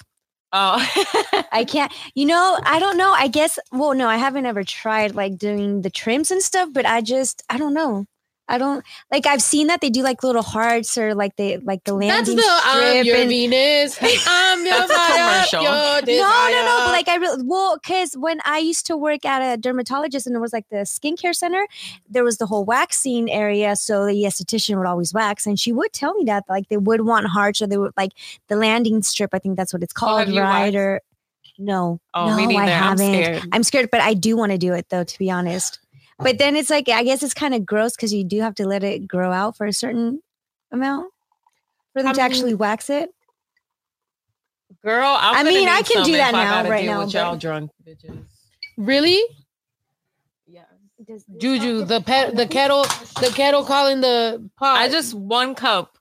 Oh. 0.52 0.76
I 1.52 1.64
can't. 1.68 1.92
You 2.14 2.26
know, 2.26 2.58
I 2.62 2.78
don't 2.78 2.96
know. 2.96 3.12
I 3.12 3.28
guess. 3.28 3.58
Well, 3.72 3.94
no, 3.94 4.08
I 4.08 4.16
haven't 4.16 4.46
ever 4.46 4.64
tried 4.64 5.14
like 5.14 5.38
doing 5.38 5.82
the 5.82 5.90
trims 5.90 6.30
and 6.30 6.42
stuff. 6.42 6.70
But 6.72 6.86
I 6.86 7.00
just, 7.02 7.42
I 7.50 7.58
don't 7.58 7.74
know. 7.74 8.06
I 8.48 8.58
don't 8.58 8.84
like. 9.10 9.26
I've 9.26 9.42
seen 9.42 9.66
that 9.66 9.80
they 9.80 9.90
do 9.90 10.02
like 10.02 10.22
little 10.22 10.42
hearts 10.42 10.96
or 10.96 11.14
like 11.14 11.34
they 11.36 11.56
like 11.58 11.82
the 11.84 11.94
landing. 11.94 12.38
Strip. 12.38 12.44
That's 12.44 12.66
landing 12.66 12.66
the 12.66 12.70
I'm 12.70 12.92
strip 12.92 13.06
your 13.06 13.16
and- 13.16 13.28
Venus. 13.28 13.98
I'm 14.26 14.64
your 14.64 14.74
That's 14.74 14.92
fire, 14.92 15.44
commercial. 15.50 15.62
your 15.62 16.20
No, 16.22 16.48
no, 16.50 16.64
no. 16.64 16.82
But 16.86 16.92
like 16.92 17.08
I 17.08 17.16
really 17.16 17.42
well, 17.44 17.76
because 17.76 18.14
when 18.14 18.40
I 18.44 18.58
used 18.58 18.86
to 18.86 18.96
work 18.96 19.24
at 19.24 19.40
a 19.42 19.56
dermatologist 19.56 20.26
and 20.26 20.36
it 20.36 20.38
was 20.38 20.52
like 20.52 20.68
the 20.70 20.78
skincare 20.84 21.34
center, 21.34 21.66
there 22.08 22.22
was 22.24 22.38
the 22.38 22.46
whole 22.46 22.64
waxing 22.64 23.30
area. 23.30 23.74
So 23.74 24.06
the 24.06 24.22
esthetician 24.24 24.78
would 24.78 24.86
always 24.86 25.12
wax, 25.12 25.46
and 25.46 25.58
she 25.58 25.72
would 25.72 25.92
tell 25.92 26.14
me 26.14 26.24
that 26.24 26.44
like 26.48 26.68
they 26.68 26.76
would 26.76 27.00
want 27.00 27.26
hearts 27.26 27.60
or 27.60 27.66
they 27.66 27.78
would 27.78 27.92
like 27.96 28.12
the 28.48 28.56
landing 28.56 29.02
strip. 29.02 29.30
I 29.32 29.38
think 29.40 29.56
that's 29.56 29.72
what 29.72 29.82
it's 29.82 29.94
oh, 29.96 30.00
called, 30.00 30.18
have 30.20 30.28
you 30.28 30.40
right? 30.40 30.72
waxed? 30.72 30.76
Or 30.76 31.00
no, 31.58 32.00
oh, 32.14 32.28
no, 32.28 32.36
me 32.36 32.46
neither. 32.46 32.70
I 32.70 32.76
I'm 32.76 32.98
haven't. 32.98 33.24
scared. 33.24 33.42
I'm 33.50 33.62
scared, 33.62 33.88
but 33.90 34.00
I 34.02 34.14
do 34.14 34.36
want 34.36 34.52
to 34.52 34.58
do 34.58 34.72
it 34.74 34.88
though, 34.90 35.04
to 35.04 35.18
be 35.18 35.30
honest. 35.30 35.80
But 36.18 36.38
then 36.38 36.56
it's 36.56 36.70
like 36.70 36.88
I 36.88 37.02
guess 37.02 37.22
it's 37.22 37.34
kind 37.34 37.54
of 37.54 37.66
gross 37.66 37.94
because 37.94 38.12
you 38.12 38.24
do 38.24 38.40
have 38.40 38.54
to 38.56 38.66
let 38.66 38.82
it 38.82 39.06
grow 39.06 39.32
out 39.32 39.56
for 39.56 39.66
a 39.66 39.72
certain 39.72 40.22
amount 40.72 41.12
for 41.92 42.02
them 42.02 42.08
I 42.08 42.12
to 42.14 42.18
mean- 42.22 42.24
actually 42.30 42.54
wax 42.54 42.88
it. 42.90 43.10
Girl, 44.84 45.16
I'm 45.18 45.46
I 45.46 45.48
mean, 45.48 45.68
I 45.68 45.82
can 45.82 46.04
do 46.04 46.12
that 46.12 46.32
now, 46.32 46.68
right 46.68 46.84
now, 46.86 47.04
With 47.04 47.12
y'all 47.14 47.36
drunk 47.36 47.70
bitches. 47.86 48.18
Really? 48.76 49.20
Yeah. 50.46 50.62
Juju, 51.38 51.84
the 51.84 52.00
pet 52.00 52.36
the 52.36 52.46
kettle, 52.56 52.82
the 53.20 53.32
kettle 53.34 53.64
calling 53.64 54.00
the 54.00 54.48
pot. 54.56 54.78
I 54.78 54.88
just 54.88 55.12
one 55.14 55.54
cup. 55.54 55.98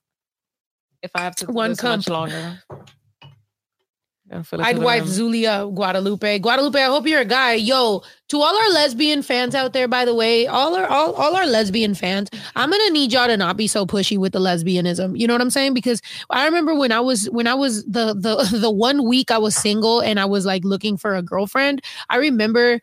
If 1.01 1.11
I 1.16 1.22
have 1.22 1.36
to 1.38 1.45
One 1.47 1.72
this 1.72 1.84
much 1.84 2.05
cup. 2.05 2.11
longer. 2.13 2.59
Gonna 2.72 2.80
fill 2.80 2.82
it 2.82 2.88
to 3.22 4.14
I'd 4.32 4.80
wife 4.80 5.03
rim. 5.03 5.07
Zulia 5.07 5.67
Guadalupe. 5.71 6.39
Guadalupe, 6.39 6.82
I 6.82 6.86
hope 6.86 7.05
you're 7.05 7.21
a 7.21 7.26
guy. 7.26 7.53
Yo, 7.53 8.01
to 8.30 8.41
all 8.41 8.57
our 8.57 8.69
lesbian 8.69 9.21
fans 9.21 9.53
out 9.53 9.73
there, 9.73 9.88
by 9.88 10.03
the 10.03 10.15
way, 10.15 10.47
all 10.47 10.76
our 10.76 10.88
all, 10.88 11.13
all 11.13 11.36
our 11.36 11.45
lesbian 11.45 11.93
fans, 11.93 12.30
I'm 12.55 12.71
gonna 12.71 12.89
need 12.89 13.13
y'all 13.13 13.28
to 13.28 13.38
not 13.38 13.55
be 13.55 13.67
so 13.67 13.86
pushy 13.86 14.17
with 14.17 14.34
the 14.34 14.39
lesbianism. 14.39 15.17
You 15.17 15.28
know 15.28 15.36
what 15.36 15.41
I'm 15.41 15.51
saying? 15.51 15.76
Because 15.76 16.01
I 16.32 16.45
remember 16.45 16.73
when 16.73 16.91
I 16.91 17.01
was 17.01 17.30
when 17.30 17.45
I 17.45 17.53
was 17.53 17.86
the 17.86 18.15
the 18.15 18.57
the 18.59 18.71
one 18.71 19.07
week 19.07 19.30
I 19.30 19.38
was 19.38 19.55
single 19.55 20.01
and 20.01 20.19
I 20.19 20.26
was 20.26 20.45
like 20.45 20.63
looking 20.63 20.97
for 20.97 21.15
a 21.15 21.21
girlfriend. 21.21 21.82
I 22.09 22.17
remember 22.17 22.82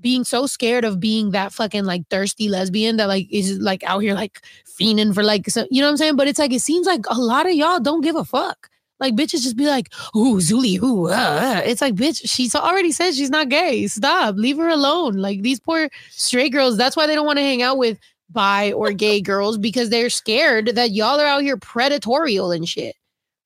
being 0.00 0.24
so 0.24 0.46
scared 0.46 0.84
of 0.84 0.98
being 0.98 1.30
that 1.30 1.52
fucking 1.52 1.84
like 1.84 2.08
thirsty 2.08 2.48
lesbian 2.48 2.96
that 2.96 3.06
like 3.06 3.28
is 3.30 3.58
like 3.60 3.84
out 3.84 4.00
here 4.00 4.14
like 4.14 4.40
fiending 4.66 5.14
for 5.14 5.22
like 5.22 5.48
so, 5.48 5.68
you 5.70 5.80
know 5.80 5.86
what 5.86 5.92
I'm 5.92 5.96
saying? 5.98 6.16
But 6.16 6.26
it's 6.26 6.40
like 6.40 6.52
it 6.52 6.62
seems 6.62 6.86
like 6.86 7.04
a 7.08 7.18
lot 7.18 7.46
of 7.46 7.54
y'all 7.54 7.78
don't 7.78 8.00
give 8.00 8.16
a 8.16 8.24
fuck. 8.24 8.68
Like 9.02 9.16
bitches 9.16 9.42
just 9.42 9.56
be 9.56 9.66
like, 9.66 9.92
ooh, 10.14 10.36
Zuli, 10.36 10.80
ooh, 10.80 11.08
uh, 11.08 11.10
uh." 11.10 11.62
it's 11.64 11.80
like, 11.80 11.96
bitch, 11.96 12.22
she's 12.24 12.54
already 12.54 12.92
said 12.92 13.14
she's 13.14 13.30
not 13.30 13.48
gay. 13.48 13.88
Stop, 13.88 14.36
leave 14.36 14.58
her 14.58 14.68
alone. 14.68 15.14
Like 15.14 15.42
these 15.42 15.58
poor 15.58 15.88
straight 16.10 16.52
girls, 16.52 16.76
that's 16.76 16.96
why 16.96 17.08
they 17.08 17.16
don't 17.16 17.26
want 17.26 17.38
to 17.38 17.42
hang 17.42 17.62
out 17.62 17.78
with 17.78 17.98
bi 18.30 18.70
or 18.70 18.92
gay 19.06 19.20
girls 19.20 19.58
because 19.58 19.90
they're 19.90 20.08
scared 20.08 20.76
that 20.76 20.92
y'all 20.92 21.20
are 21.20 21.26
out 21.26 21.42
here 21.42 21.56
predatorial 21.56 22.54
and 22.54 22.68
shit. 22.68 22.94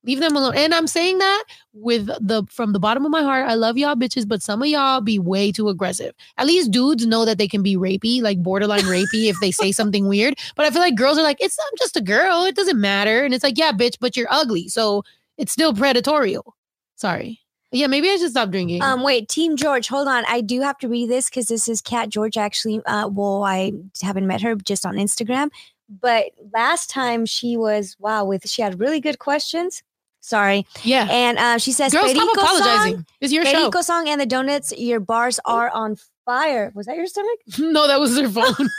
Leave 0.03 0.19
them 0.19 0.35
alone. 0.35 0.53
And 0.55 0.75
I'm 0.75 0.85
saying 0.85 1.17
that 1.17 1.43
with 1.73 2.05
the 2.05 2.45
from 2.49 2.71
the 2.71 2.79
bottom 2.79 3.03
of 3.03 3.11
my 3.11 3.23
heart. 3.23 3.49
I 3.49 3.55
love 3.55 3.79
y'all 3.79 3.95
bitches, 3.95 4.27
but 4.27 4.43
some 4.43 4.61
of 4.61 4.67
y'all 4.67 5.01
be 5.01 5.17
way 5.17 5.51
too 5.51 5.69
aggressive. 5.69 6.13
At 6.37 6.45
least 6.45 6.69
dudes 6.69 7.05
know 7.07 7.25
that 7.25 7.39
they 7.39 7.47
can 7.47 7.63
be 7.63 7.75
rapey, 7.75 8.21
like 8.21 8.43
borderline 8.43 8.83
rapey 8.83 9.27
if 9.27 9.39
they 9.39 9.51
say 9.51 9.71
something 9.71 10.07
weird. 10.07 10.35
But 10.55 10.67
I 10.67 10.69
feel 10.69 10.81
like 10.81 10.95
girls 10.95 11.17
are 11.17 11.23
like, 11.23 11.41
it's 11.41 11.57
I'm 11.59 11.77
just 11.79 11.97
a 11.97 12.01
girl. 12.01 12.45
It 12.45 12.55
doesn't 12.55 12.79
matter. 12.79 13.25
And 13.25 13.33
it's 13.33 13.43
like, 13.43 13.57
yeah, 13.57 13.71
bitch, 13.71 13.97
but 13.99 14.15
you're 14.15 14.31
ugly. 14.31 14.69
So 14.69 15.03
it's 15.37 15.51
still 15.51 15.73
predatorial. 15.73 16.53
Sorry. 16.95 17.39
Yeah, 17.71 17.87
maybe 17.87 18.09
I 18.09 18.15
should 18.15 18.31
stop 18.31 18.49
drinking. 18.49 18.81
Um, 18.81 19.03
wait, 19.03 19.27
Team 19.27 19.57
George, 19.57 19.87
hold 19.87 20.07
on. 20.07 20.23
I 20.27 20.39
do 20.41 20.61
have 20.61 20.77
to 20.79 20.87
read 20.87 21.09
this 21.09 21.29
because 21.29 21.47
this 21.47 21.67
is 21.67 21.81
Cat 21.81 22.09
George. 22.09 22.37
Actually, 22.37 22.81
uh, 22.85 23.09
well, 23.09 23.43
I 23.43 23.73
haven't 24.01 24.25
met 24.25 24.41
her 24.41 24.55
just 24.55 24.85
on 24.85 24.95
Instagram, 24.95 25.49
but 25.89 26.27
last 26.53 26.89
time 26.89 27.25
she 27.25 27.57
was 27.57 27.97
wow 27.99 28.23
with 28.23 28.47
she 28.49 28.61
had 28.61 28.79
really 28.79 29.01
good 29.01 29.19
questions. 29.19 29.83
Sorry. 30.21 30.65
Yeah. 30.83 31.07
And 31.09 31.37
uh, 31.37 31.57
she 31.57 31.71
says, 31.71 31.93
Girl, 31.93 32.07
stop 32.07 32.37
apologizing. 32.37 32.95
Song, 32.95 33.05
It's 33.21 33.31
your 33.31 33.45
show. 33.45 33.51
Perico 33.51 33.81
song 33.81 34.09
and 34.09 34.19
the 34.19 34.25
donuts, 34.25 34.73
your 34.77 34.99
bars 34.99 35.39
are 35.45 35.69
on 35.69 35.97
fire. 36.27 36.71
Was 36.75 36.85
that 36.85 36.97
your 36.97 37.07
stomach? 37.07 37.39
No, 37.57 37.87
that 37.87 37.99
was 37.99 38.15
her 38.19 38.29
phone. 38.29 38.69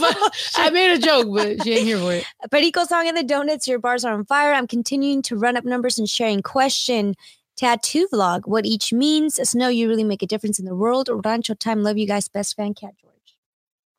But 0.00 0.16
I 0.56 0.70
made 0.70 0.92
a 0.92 0.98
joke, 0.98 1.26
but 1.34 1.64
she 1.64 1.72
ain't 1.72 1.86
here 1.86 1.98
for 1.98 2.12
it. 2.12 2.24
Perico 2.50 2.84
song 2.84 3.08
and 3.08 3.16
the 3.16 3.22
donuts, 3.24 3.66
your 3.66 3.78
bars 3.80 4.04
are 4.04 4.14
on 4.14 4.24
fire. 4.26 4.52
I'm 4.52 4.66
continuing 4.66 5.22
to 5.22 5.36
run 5.36 5.56
up 5.56 5.64
numbers 5.64 5.98
and 5.98 6.08
sharing 6.08 6.42
question. 6.42 7.16
Tattoo 7.56 8.06
vlog, 8.12 8.42
what 8.46 8.64
each 8.64 8.92
means. 8.92 9.36
Snow, 9.48 9.68
you 9.68 9.88
really 9.88 10.04
make 10.04 10.22
a 10.22 10.26
difference 10.26 10.60
in 10.60 10.64
the 10.66 10.76
world. 10.76 11.08
Rancho 11.24 11.54
time, 11.54 11.82
love 11.82 11.98
you 11.98 12.06
guys. 12.06 12.28
Best 12.28 12.54
fan, 12.54 12.74
Cat 12.74 12.94
George. 13.00 13.36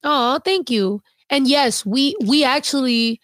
Oh, 0.04 0.40
thank 0.46 0.70
you. 0.70 1.02
And 1.30 1.48
yes, 1.48 1.86
we 1.86 2.16
we 2.26 2.44
actually 2.44 3.20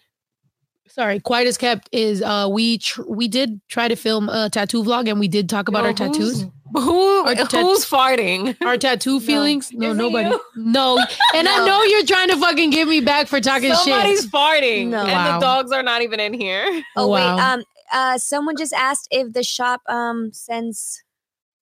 sorry, 0.88 1.20
quiet 1.20 1.48
as 1.48 1.56
kept 1.56 1.88
is 1.92 2.22
uh 2.22 2.48
we 2.50 2.78
tr- 2.78 3.08
we 3.08 3.28
did 3.28 3.60
try 3.68 3.88
to 3.88 3.96
film 3.96 4.28
a 4.28 4.50
tattoo 4.50 4.82
vlog 4.82 5.08
and 5.08 5.18
we 5.18 5.28
did 5.28 5.48
talk 5.48 5.68
about 5.68 5.84
Yo, 5.84 5.88
our 5.88 5.94
tattoos. 5.94 6.46
Who's- 6.72 6.84
Who 6.84 7.24
Our 7.26 7.34
tat- 7.34 7.52
who's 7.52 7.84
farting? 7.84 8.56
Our 8.64 8.76
tattoo 8.76 9.20
feelings? 9.20 9.70
No, 9.72 9.88
Is 9.90 9.94
it 9.94 9.98
nobody. 9.98 10.28
you? 10.30 10.40
No. 10.56 10.98
And 11.34 11.48
I 11.48 11.64
know 11.66 11.82
you're 11.82 12.04
trying 12.04 12.28
to 12.28 12.36
fucking 12.36 12.70
give 12.70 12.88
me 12.88 13.00
back 13.00 13.28
for 13.28 13.40
talking 13.40 13.72
Somebody's 13.74 14.22
shit. 14.22 14.30
farting, 14.32 14.88
No. 14.88 15.00
and 15.00 15.10
Wow. 15.12 15.38
the 15.38 15.44
dogs 15.46 15.72
are 15.72 15.82
not 15.82 16.02
even 16.02 16.20
in 16.20 16.34
here. 16.34 16.82
Oh 16.96 17.06
Wow. 17.08 17.36
wait, 17.36 17.42
um, 17.42 17.64
uh, 17.92 18.18
someone 18.18 18.56
just 18.56 18.72
asked 18.72 19.08
if 19.10 19.32
the 19.32 19.42
shop 19.42 19.80
um 19.88 20.30
sends 20.32 21.02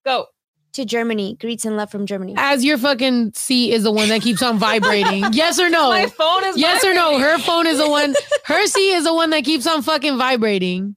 Go. 0.05 0.27
to 0.73 0.85
Germany. 0.85 1.37
Greets 1.41 1.65
and 1.65 1.77
love 1.77 1.91
from 1.91 2.07
Germany. 2.07 2.35
As 2.37 2.65
your 2.65 2.79
fucking 2.79 3.33
seat 3.35 3.73
is 3.73 3.83
the 3.85 3.93
one 3.93 4.09
that 4.09 4.23
keeps 4.23 4.43
on 4.43 4.59
vibrating. 4.59 5.25
yes 5.33 5.61
or 5.61 5.69
no? 5.71 5.91
My 5.91 6.07
phone 6.07 6.45
is. 6.45 6.57
Yes 6.57 6.83
or 6.85 6.95
no? 6.95 7.19
Her 7.19 7.39
phone 7.39 7.67
is 7.67 7.79
the 7.79 7.89
one. 7.89 8.15
Her 8.47 8.67
seat 8.67 8.91
is 8.95 9.05
the 9.05 9.15
one 9.15 9.31
that 9.31 9.45
keeps 9.45 9.67
on 9.67 9.83
fucking 9.83 10.17
vibrating. 10.19 10.97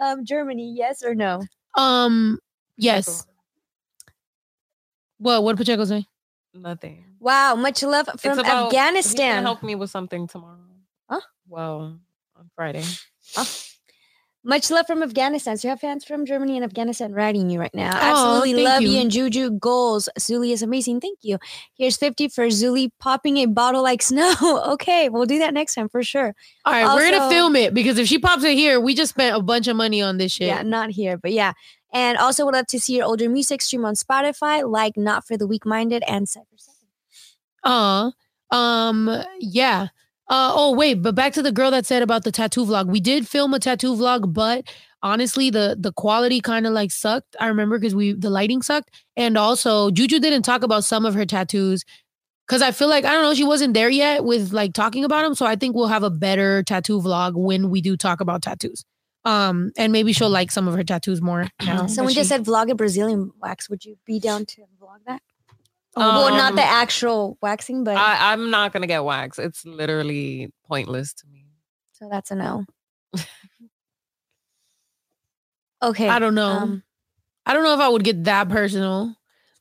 Um, 0.00 0.24
Germany, 0.24 0.74
yes 0.76 1.02
or 1.04 1.14
no? 1.14 1.42
Um. 1.76 2.38
Yes. 2.76 3.26
What? 5.18 5.42
What 5.42 5.56
did 5.56 5.64
Pacheco 5.66 5.84
say? 5.84 6.06
Nothing. 6.52 7.04
Wow, 7.20 7.54
much 7.56 7.82
love 7.82 8.06
from 8.06 8.32
it's 8.32 8.40
about, 8.40 8.70
He's 8.70 8.78
Afghanistan. 8.78 9.42
help 9.42 9.62
me 9.62 9.74
with 9.74 9.90
something 9.90 10.26
tomorrow. 10.26 10.58
Huh? 11.08 11.20
Well, 11.48 11.98
on 12.36 12.50
Friday. 12.54 12.84
Much 14.46 14.70
love 14.70 14.86
from 14.86 15.02
Afghanistan. 15.02 15.56
So 15.56 15.66
you 15.66 15.70
have 15.70 15.80
fans 15.80 16.04
from 16.04 16.26
Germany 16.26 16.56
and 16.56 16.64
Afghanistan 16.66 17.14
writing 17.14 17.48
you 17.48 17.58
right 17.58 17.74
now. 17.74 17.92
Aw, 17.94 18.10
Absolutely 18.34 18.62
thank 18.62 18.68
love 18.74 18.82
you. 18.82 18.88
you. 18.90 19.00
and 19.00 19.10
Juju 19.10 19.50
goals. 19.52 20.06
Zuli 20.18 20.52
is 20.52 20.60
amazing. 20.60 21.00
Thank 21.00 21.20
you. 21.22 21.38
Here's 21.78 21.96
50 21.96 22.28
for 22.28 22.48
Zuli 22.48 22.90
popping 23.00 23.38
a 23.38 23.46
bottle 23.46 23.82
like 23.82 24.02
snow. 24.02 24.34
okay, 24.72 25.08
we'll 25.08 25.24
do 25.24 25.38
that 25.38 25.54
next 25.54 25.74
time 25.74 25.88
for 25.88 26.02
sure. 26.02 26.34
All 26.66 26.72
right, 26.74 26.94
we're 26.94 27.10
gonna 27.10 27.30
film 27.30 27.56
it 27.56 27.72
because 27.72 27.96
if 27.96 28.06
she 28.06 28.18
pops 28.18 28.44
it 28.44 28.54
here, 28.54 28.78
we 28.78 28.94
just 28.94 29.10
spent 29.10 29.34
a 29.34 29.40
bunch 29.40 29.66
of 29.66 29.76
money 29.76 30.02
on 30.02 30.18
this 30.18 30.32
shit. 30.32 30.48
Yeah, 30.48 30.60
not 30.60 30.90
here, 30.90 31.16
but 31.16 31.32
yeah. 31.32 31.54
And 31.94 32.18
also 32.18 32.44
would 32.44 32.54
love 32.54 32.66
to 32.66 32.80
see 32.80 32.96
your 32.96 33.06
older 33.06 33.28
music 33.28 33.62
stream 33.62 33.84
on 33.84 33.94
Spotify, 33.94 34.68
like 34.68 34.96
Not 34.96 35.26
for 35.26 35.36
the 35.36 35.46
Weak 35.46 35.64
Minded 35.64 36.02
and 36.08 36.28
Cypher 36.28 36.46
7. 36.56 36.74
Uh, 37.62 38.10
um, 38.50 39.22
yeah. 39.38 39.88
Uh, 40.28 40.52
oh 40.54 40.74
wait, 40.74 40.94
but 41.02 41.14
back 41.14 41.32
to 41.34 41.42
the 41.42 41.52
girl 41.52 41.70
that 41.70 41.86
said 41.86 42.02
about 42.02 42.24
the 42.24 42.32
tattoo 42.32 42.64
vlog. 42.64 42.86
We 42.86 43.00
did 43.00 43.28
film 43.28 43.52
a 43.52 43.58
tattoo 43.58 43.94
vlog, 43.94 44.32
but 44.32 44.64
honestly, 45.02 45.50
the 45.50 45.76
the 45.78 45.92
quality 45.92 46.40
kind 46.40 46.66
of 46.66 46.72
like 46.72 46.90
sucked. 46.90 47.36
I 47.38 47.46
remember 47.48 47.78
because 47.78 47.94
we 47.94 48.14
the 48.14 48.30
lighting 48.30 48.62
sucked, 48.62 48.90
and 49.16 49.36
also 49.36 49.90
Juju 49.90 50.20
didn't 50.20 50.42
talk 50.42 50.62
about 50.62 50.84
some 50.84 51.04
of 51.04 51.14
her 51.14 51.26
tattoos 51.26 51.84
because 52.46 52.62
I 52.62 52.70
feel 52.72 52.88
like 52.88 53.04
I 53.04 53.12
don't 53.12 53.22
know 53.22 53.34
she 53.34 53.44
wasn't 53.44 53.74
there 53.74 53.90
yet 53.90 54.24
with 54.24 54.52
like 54.52 54.72
talking 54.72 55.04
about 55.04 55.24
them. 55.24 55.34
So 55.34 55.44
I 55.44 55.56
think 55.56 55.74
we'll 55.74 55.88
have 55.88 56.02
a 56.02 56.10
better 56.10 56.62
tattoo 56.62 57.02
vlog 57.02 57.34
when 57.34 57.68
we 57.68 57.82
do 57.82 57.94
talk 57.94 58.22
about 58.22 58.40
tattoos. 58.42 58.82
Um, 59.26 59.72
and 59.78 59.90
maybe 59.92 60.12
she'll 60.12 60.28
like 60.30 60.50
some 60.50 60.68
of 60.68 60.74
her 60.74 60.84
tattoos 60.84 61.22
more. 61.22 61.46
Now 61.64 61.82
that 61.82 61.90
Someone 61.90 62.12
just 62.12 62.26
she- 62.28 62.36
said 62.36 62.44
vlog 62.44 62.70
a 62.70 62.74
Brazilian 62.74 63.32
wax. 63.40 63.70
Would 63.70 63.84
you 63.84 63.96
be 64.04 64.20
down 64.20 64.44
to 64.46 64.62
vlog 64.80 64.98
that? 65.06 65.22
well, 65.96 66.28
not 66.36 66.50
Um, 66.50 66.56
the 66.56 66.62
actual 66.64 67.38
waxing, 67.40 67.84
but 67.84 67.96
I, 67.96 68.32
I'm 68.32 68.50
not 68.50 68.72
gonna 68.72 68.86
get 68.88 69.04
waxed. 69.04 69.38
It's 69.38 69.64
literally 69.64 70.52
pointless 70.66 71.14
to 71.14 71.26
me. 71.28 71.46
so 71.92 72.08
that's 72.10 72.30
a 72.30 72.34
no. 72.34 72.64
Okay. 75.82 76.08
I 76.08 76.18
don't 76.18 76.34
know. 76.34 76.46
Um, 76.48 76.82
I 77.44 77.52
don't 77.52 77.62
know 77.62 77.74
if 77.74 77.80
I 77.80 77.88
would 77.88 78.04
get 78.04 78.24
that 78.24 78.48
personal. 78.48 79.14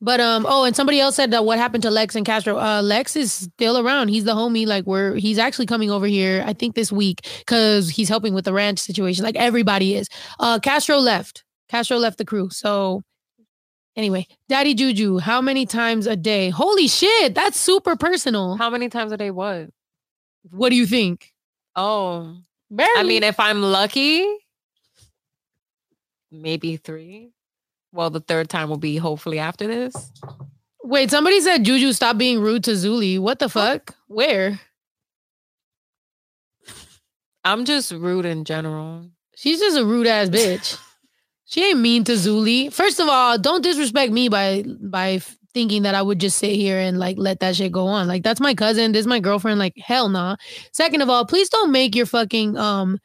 But 0.03 0.19
um 0.19 0.45
oh 0.47 0.65
and 0.65 0.75
somebody 0.75 0.99
else 0.99 1.15
said 1.15 1.31
that 1.31 1.45
what 1.45 1.57
happened 1.57 1.83
to 1.83 1.89
Lex 1.89 2.13
and 2.15 2.25
Castro. 2.25 2.57
Uh 2.57 2.81
Lex 2.81 3.15
is 3.15 3.31
still 3.31 3.77
around. 3.77 4.09
He's 4.09 4.25
the 4.25 4.33
homie 4.33 4.67
like 4.67 4.85
we're 4.85 5.15
he's 5.15 5.39
actually 5.39 5.65
coming 5.65 5.89
over 5.89 6.05
here 6.05 6.43
I 6.45 6.51
think 6.51 6.75
this 6.75 6.91
week 6.91 7.25
cuz 7.47 7.89
he's 7.89 8.09
helping 8.09 8.33
with 8.33 8.43
the 8.43 8.53
ranch 8.53 8.79
situation 8.79 9.23
like 9.23 9.37
everybody 9.37 9.95
is. 9.95 10.09
Uh 10.39 10.59
Castro 10.59 10.97
left. 10.97 11.45
Castro 11.69 11.97
left 11.97 12.17
the 12.17 12.25
crew. 12.25 12.49
So 12.49 13.01
anyway, 13.95 14.27
Daddy 14.49 14.73
Juju, 14.73 15.19
how 15.19 15.41
many 15.41 15.65
times 15.65 16.05
a 16.05 16.17
day? 16.17 16.49
Holy 16.49 16.89
shit, 16.89 17.33
that's 17.33 17.57
super 17.57 17.95
personal. 17.95 18.57
How 18.57 18.69
many 18.69 18.89
times 18.89 19.13
a 19.13 19.17
day? 19.17 19.31
What? 19.31 19.69
What 20.51 20.69
do 20.69 20.75
you 20.75 20.85
think? 20.85 21.31
Oh, 21.77 22.35
Barely. 22.69 22.91
I 22.99 23.03
mean, 23.03 23.23
if 23.23 23.39
I'm 23.39 23.61
lucky, 23.61 24.27
maybe 26.31 26.77
three. 26.77 27.32
Well, 27.93 28.09
the 28.09 28.19
third 28.19 28.49
time 28.49 28.69
will 28.69 28.77
be 28.77 28.97
hopefully 28.97 29.37
after 29.37 29.67
this. 29.67 30.11
Wait, 30.83 31.11
somebody 31.11 31.39
said 31.39 31.63
Juju 31.63 31.93
stop 31.93 32.17
being 32.17 32.41
rude 32.41 32.63
to 32.65 32.71
Zuli. 32.71 33.19
What 33.19 33.37
the 33.39 33.47
fuck? 33.47 33.95
Where? 34.07 34.59
I'm 37.45 37.65
just 37.65 37.91
rude 37.91 38.25
in 38.25 38.45
general. 38.45 39.09
She's 39.35 39.59
just 39.59 39.77
a 39.77 39.85
rude 39.85 40.07
ass 40.07 40.29
bitch. 40.29 40.77
She 41.45 41.63
ain't 41.63 41.81
mean 41.81 42.03
to 42.05 42.13
Zuli. 42.13 42.73
First 42.73 42.99
of 42.99 43.07
all, 43.07 43.37
don't 43.37 43.61
disrespect 43.61 44.11
me 44.11 44.27
by 44.27 44.63
by 44.81 45.19
thinking 45.53 45.83
that 45.83 45.93
I 45.93 46.01
would 46.01 46.17
just 46.17 46.39
sit 46.39 46.55
here 46.55 46.79
and 46.79 46.97
like 46.97 47.17
let 47.19 47.41
that 47.41 47.55
shit 47.55 47.71
go 47.71 47.85
on. 47.85 48.07
Like 48.07 48.23
that's 48.23 48.39
my 48.39 48.55
cousin, 48.55 48.91
this 48.91 49.01
is 49.01 49.07
my 49.07 49.19
girlfriend. 49.19 49.59
Like 49.59 49.77
hell 49.77 50.09
nah. 50.09 50.37
Second 50.71 51.01
of 51.01 51.11
all, 51.11 51.25
please 51.27 51.49
don't 51.49 51.71
make 51.71 51.95
your 51.95 52.07
fucking 52.07 52.57
um 52.57 52.97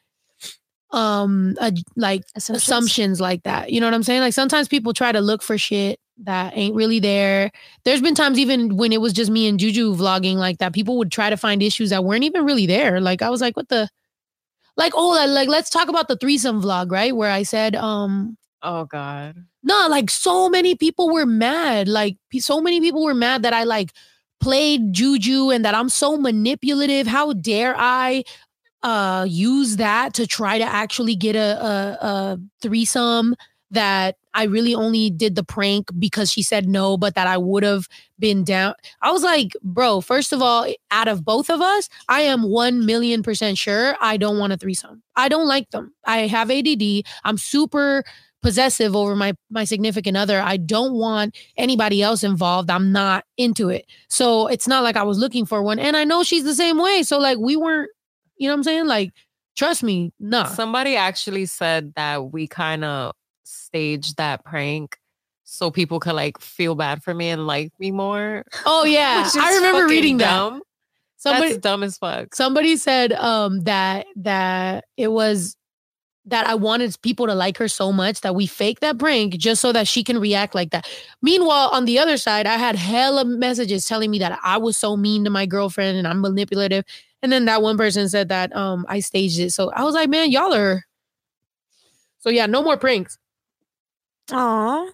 um 0.91 1.55
uh, 1.59 1.71
like 1.95 2.23
assumptions. 2.35 2.63
assumptions 2.63 3.21
like 3.21 3.43
that. 3.43 3.71
You 3.71 3.79
know 3.79 3.87
what 3.87 3.93
I'm 3.93 4.03
saying? 4.03 4.21
Like 4.21 4.33
sometimes 4.33 4.67
people 4.67 4.93
try 4.93 5.11
to 5.11 5.21
look 5.21 5.41
for 5.43 5.57
shit 5.57 5.99
that 6.23 6.53
ain't 6.57 6.75
really 6.75 6.99
there. 6.99 7.51
There's 7.85 8.01
been 8.01 8.15
times 8.15 8.39
even 8.39 8.75
when 8.75 8.91
it 8.91 8.99
was 9.01 9.13
just 9.13 9.31
me 9.31 9.47
and 9.47 9.59
Juju 9.59 9.95
vlogging 9.95 10.35
like 10.35 10.57
that, 10.57 10.73
people 10.73 10.97
would 10.97 11.11
try 11.11 11.29
to 11.29 11.37
find 11.37 11.61
issues 11.63 11.91
that 11.91 12.03
weren't 12.03 12.23
even 12.23 12.45
really 12.45 12.65
there. 12.65 12.99
Like 12.99 13.21
I 13.21 13.29
was 13.29 13.41
like, 13.41 13.55
what 13.55 13.69
the 13.69 13.89
like 14.77 14.93
oh 14.95 15.09
like, 15.09 15.29
like 15.29 15.49
let's 15.49 15.69
talk 15.69 15.89
about 15.89 16.07
the 16.07 16.17
threesome 16.17 16.61
vlog, 16.61 16.91
right? 16.91 17.15
Where 17.15 17.31
I 17.31 17.43
said 17.43 17.75
um 17.75 18.37
Oh 18.61 18.85
God. 18.85 19.45
no, 19.63 19.87
like 19.89 20.09
so 20.09 20.49
many 20.49 20.75
people 20.75 21.09
were 21.11 21.25
mad. 21.25 21.87
Like 21.87 22.17
so 22.39 22.61
many 22.61 22.81
people 22.81 23.03
were 23.03 23.13
mad 23.13 23.43
that 23.43 23.53
I 23.53 23.63
like 23.63 23.93
played 24.41 24.93
juju 24.93 25.49
and 25.51 25.63
that 25.65 25.75
I'm 25.75 25.89
so 25.89 26.17
manipulative. 26.17 27.07
How 27.07 27.33
dare 27.33 27.75
I 27.77 28.23
uh 28.83 29.25
use 29.27 29.77
that 29.77 30.13
to 30.13 30.25
try 30.27 30.57
to 30.57 30.63
actually 30.63 31.15
get 31.15 31.35
a 31.35 31.39
a, 31.65 32.05
a 32.05 32.39
threesome 32.61 33.35
that 33.71 34.15
I 34.33 34.43
really 34.43 34.73
only 34.73 35.09
did 35.09 35.35
the 35.35 35.43
prank 35.43 35.89
because 35.97 36.31
she 36.31 36.41
said 36.41 36.67
no, 36.67 36.97
but 36.97 37.15
that 37.15 37.27
I 37.27 37.37
would 37.37 37.63
have 37.63 37.87
been 38.17 38.43
down. 38.43 38.73
I 39.01 39.11
was 39.11 39.23
like, 39.23 39.53
bro, 39.63 40.01
first 40.01 40.33
of 40.33 40.41
all, 40.41 40.67
out 40.91 41.07
of 41.07 41.23
both 41.23 41.49
of 41.49 41.61
us, 41.61 41.89
I 42.07 42.21
am 42.21 42.43
1 42.43 42.85
million 42.85 43.23
percent 43.23 43.57
sure 43.57 43.95
I 44.01 44.17
don't 44.17 44.37
want 44.39 44.53
a 44.53 44.57
threesome. 44.57 45.03
I 45.15 45.29
don't 45.29 45.47
like 45.47 45.69
them. 45.71 45.93
I 46.05 46.27
have 46.27 46.49
ADD. 46.51 47.03
I'm 47.23 47.37
super 47.37 48.03
possessive 48.41 48.95
over 48.95 49.15
my 49.15 49.33
my 49.49 49.65
significant 49.65 50.15
other. 50.15 50.39
I 50.39 50.57
don't 50.57 50.93
want 50.93 51.37
anybody 51.57 52.01
else 52.01 52.23
involved. 52.23 52.69
I'm 52.69 52.91
not 52.91 53.25
into 53.37 53.69
it. 53.69 53.85
So 54.07 54.47
it's 54.47 54.67
not 54.67 54.83
like 54.83 54.95
I 54.95 55.03
was 55.03 55.17
looking 55.17 55.45
for 55.45 55.61
one. 55.61 55.79
And 55.79 55.97
I 55.97 56.03
know 56.05 56.23
she's 56.23 56.43
the 56.43 56.55
same 56.55 56.77
way. 56.77 57.03
So 57.03 57.19
like 57.19 57.37
we 57.37 57.55
weren't, 57.55 57.89
you 58.39 58.47
know 58.47 58.53
what 58.53 58.59
I'm 58.59 58.63
saying? 58.63 58.87
Like, 58.87 59.13
trust 59.55 59.83
me, 59.83 60.11
nah. 60.19 60.45
Somebody 60.45 60.95
actually 60.95 61.45
said 61.45 61.93
that 61.95 62.31
we 62.31 62.47
kind 62.47 62.83
of 62.83 63.13
staged 63.43 64.17
that 64.17 64.43
prank 64.43 64.97
so 65.43 65.71
people 65.71 65.99
could 65.99 66.13
like 66.13 66.39
feel 66.39 66.75
bad 66.75 67.03
for 67.03 67.13
me 67.13 67.29
and 67.29 67.45
like 67.45 67.71
me 67.79 67.91
more. 67.91 68.45
Oh 68.65 68.83
yeah. 68.85 69.29
I 69.35 69.55
remember 69.55 69.87
reading 69.87 70.17
that. 70.17 70.29
dumb. 70.29 70.61
Somebody 71.17 71.49
That's 71.49 71.61
dumb 71.61 71.83
as 71.83 71.97
fuck. 71.97 72.33
somebody 72.33 72.77
said 72.77 73.11
um 73.11 73.61
that 73.61 74.05
that 74.15 74.85
it 74.95 75.09
was 75.09 75.57
that 76.25 76.47
I 76.47 76.55
wanted 76.55 76.95
people 77.01 77.25
to 77.27 77.33
like 77.33 77.57
her 77.57 77.67
so 77.67 77.91
much 77.91 78.21
that 78.21 78.35
we 78.35 78.45
faked 78.45 78.81
that 78.81 78.99
prank 78.99 79.35
just 79.37 79.61
so 79.61 79.71
that 79.71 79.87
she 79.87 80.03
can 80.03 80.19
react 80.19 80.53
like 80.53 80.69
that. 80.71 80.87
Meanwhile, 81.21 81.69
on 81.73 81.85
the 81.85 81.97
other 81.97 82.17
side, 82.17 82.45
I 82.45 82.57
had 82.57 82.75
hella 82.75 83.25
messages 83.25 83.85
telling 83.85 84.11
me 84.11 84.19
that 84.19 84.39
I 84.43 84.57
was 84.57 84.77
so 84.77 84.95
mean 84.95 85.23
to 85.23 85.29
my 85.29 85.45
girlfriend 85.45 85.97
and 85.97 86.07
I'm 86.07 86.21
manipulative. 86.21 86.85
And 87.21 87.31
then 87.31 87.45
that 87.45 87.61
one 87.61 87.77
person 87.77 88.07
said 88.09 88.29
that 88.29 88.55
um 88.55 88.85
I 88.87 88.99
staged 88.99 89.39
it. 89.39 89.51
So 89.51 89.71
I 89.71 89.83
was 89.83 89.93
like, 89.95 90.09
man, 90.09 90.31
y'all 90.31 90.53
are 90.53 90.85
so 92.19 92.29
yeah, 92.29 92.45
no 92.45 92.61
more 92.61 92.77
pranks. 92.77 93.17
Aw. 94.31 94.89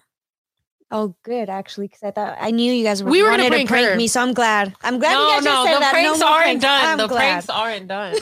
Oh, 0.92 1.16
good, 1.24 1.48
actually, 1.50 1.88
because 1.88 2.04
I 2.04 2.12
thought 2.12 2.36
I 2.40 2.52
knew 2.52 2.72
you 2.72 2.84
guys 2.84 3.02
were 3.02 3.10
We 3.10 3.22
were 3.22 3.30
gonna 3.30 3.48
prank 3.48 3.68
prank 3.68 3.96
me, 3.96 4.06
so 4.06 4.20
I'm 4.20 4.32
glad. 4.32 4.72
I'm 4.82 4.98
glad 5.00 5.12
you 5.12 5.18
no, 5.18 5.28
guys 5.30 5.44
just 5.44 5.44
no, 5.44 5.64
said 5.64 5.74
the 5.74 5.80
that. 5.80 5.92
pranks 5.92 6.18
no 6.20 6.26
more 6.26 6.34
aren't 6.34 6.44
pranks. 6.44 6.62
done. 6.62 6.84
I'm 6.86 6.98
the 6.98 7.06
glad. 7.08 7.18
pranks 7.18 7.48
aren't 7.50 7.88
done. 7.88 8.14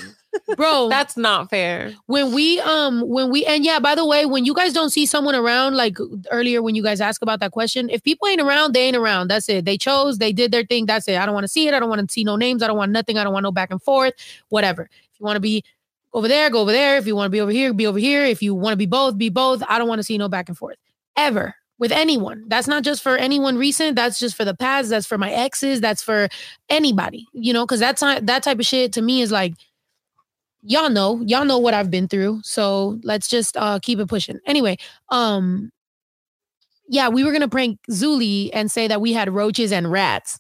Bro. 0.56 0.88
That's 0.88 1.16
not 1.16 1.50
fair. 1.50 1.94
when 2.06 2.32
we 2.34 2.60
um 2.60 3.00
when 3.08 3.30
we 3.30 3.44
and 3.46 3.64
yeah 3.64 3.78
by 3.78 3.94
the 3.94 4.06
way 4.06 4.26
when 4.26 4.44
you 4.44 4.54
guys 4.54 4.72
don't 4.72 4.90
see 4.90 5.06
someone 5.06 5.34
around 5.34 5.76
like 5.76 5.96
earlier 6.30 6.62
when 6.62 6.74
you 6.74 6.82
guys 6.82 7.00
ask 7.00 7.22
about 7.22 7.40
that 7.40 7.52
question 7.52 7.88
if 7.90 8.02
people 8.02 8.28
ain't 8.28 8.40
around 8.40 8.74
they 8.74 8.82
ain't 8.82 8.96
around. 8.96 9.28
That's 9.28 9.48
it. 9.48 9.64
They 9.64 9.78
chose 9.78 10.18
they 10.18 10.32
did 10.32 10.52
their 10.52 10.64
thing. 10.64 10.86
That's 10.86 11.08
it. 11.08 11.16
I 11.16 11.26
don't 11.26 11.34
want 11.34 11.44
to 11.44 11.48
see 11.48 11.68
it. 11.68 11.74
I 11.74 11.80
don't 11.80 11.88
want 11.88 12.06
to 12.06 12.12
see 12.12 12.24
no 12.24 12.36
names. 12.36 12.62
I 12.62 12.66
don't 12.66 12.76
want 12.76 12.92
nothing. 12.92 13.18
I 13.18 13.24
don't 13.24 13.32
want 13.32 13.44
no 13.44 13.52
back 13.52 13.70
and 13.70 13.82
forth. 13.82 14.14
Whatever. 14.48 14.82
If 14.82 15.20
you 15.20 15.24
want 15.24 15.36
to 15.36 15.40
be 15.40 15.64
over 16.12 16.28
there 16.28 16.50
go 16.50 16.60
over 16.60 16.72
there. 16.72 16.96
If 16.96 17.06
you 17.06 17.16
want 17.16 17.26
to 17.26 17.30
be 17.30 17.40
over 17.40 17.50
here 17.50 17.72
be 17.72 17.86
over 17.86 17.98
here. 17.98 18.24
If 18.24 18.42
you 18.42 18.54
want 18.54 18.72
to 18.72 18.76
be 18.76 18.86
both 18.86 19.18
be 19.18 19.28
both. 19.28 19.62
I 19.68 19.78
don't 19.78 19.88
want 19.88 19.98
to 19.98 20.04
see 20.04 20.18
no 20.18 20.28
back 20.28 20.48
and 20.48 20.58
forth. 20.58 20.76
Ever. 21.16 21.54
With 21.78 21.90
anyone. 21.90 22.44
That's 22.46 22.68
not 22.68 22.84
just 22.84 23.02
for 23.02 23.16
anyone 23.16 23.58
recent. 23.58 23.96
That's 23.96 24.20
just 24.20 24.36
for 24.36 24.44
the 24.44 24.54
past. 24.54 24.90
That's 24.90 25.06
for 25.06 25.18
my 25.18 25.32
exes. 25.32 25.80
That's 25.80 26.02
for 26.02 26.28
anybody 26.70 27.26
you 27.32 27.52
know 27.52 27.66
because 27.66 27.80
that's 27.80 28.00
not 28.00 28.26
that 28.26 28.42
type 28.42 28.58
of 28.58 28.66
shit 28.66 28.92
to 28.92 29.02
me 29.02 29.20
is 29.20 29.32
like 29.32 29.54
y'all 30.66 30.88
know 30.90 31.20
y'all 31.26 31.44
know 31.44 31.58
what 31.58 31.74
i've 31.74 31.90
been 31.90 32.08
through 32.08 32.40
so 32.42 32.98
let's 33.02 33.28
just 33.28 33.56
uh 33.56 33.78
keep 33.82 33.98
it 33.98 34.08
pushing 34.08 34.38
anyway 34.46 34.76
um 35.10 35.70
yeah 36.88 37.08
we 37.08 37.22
were 37.24 37.32
gonna 37.32 37.48
prank 37.48 37.78
zuli 37.90 38.50
and 38.52 38.70
say 38.70 38.88
that 38.88 39.00
we 39.00 39.12
had 39.12 39.30
roaches 39.30 39.72
and 39.72 39.90
rats 39.90 40.38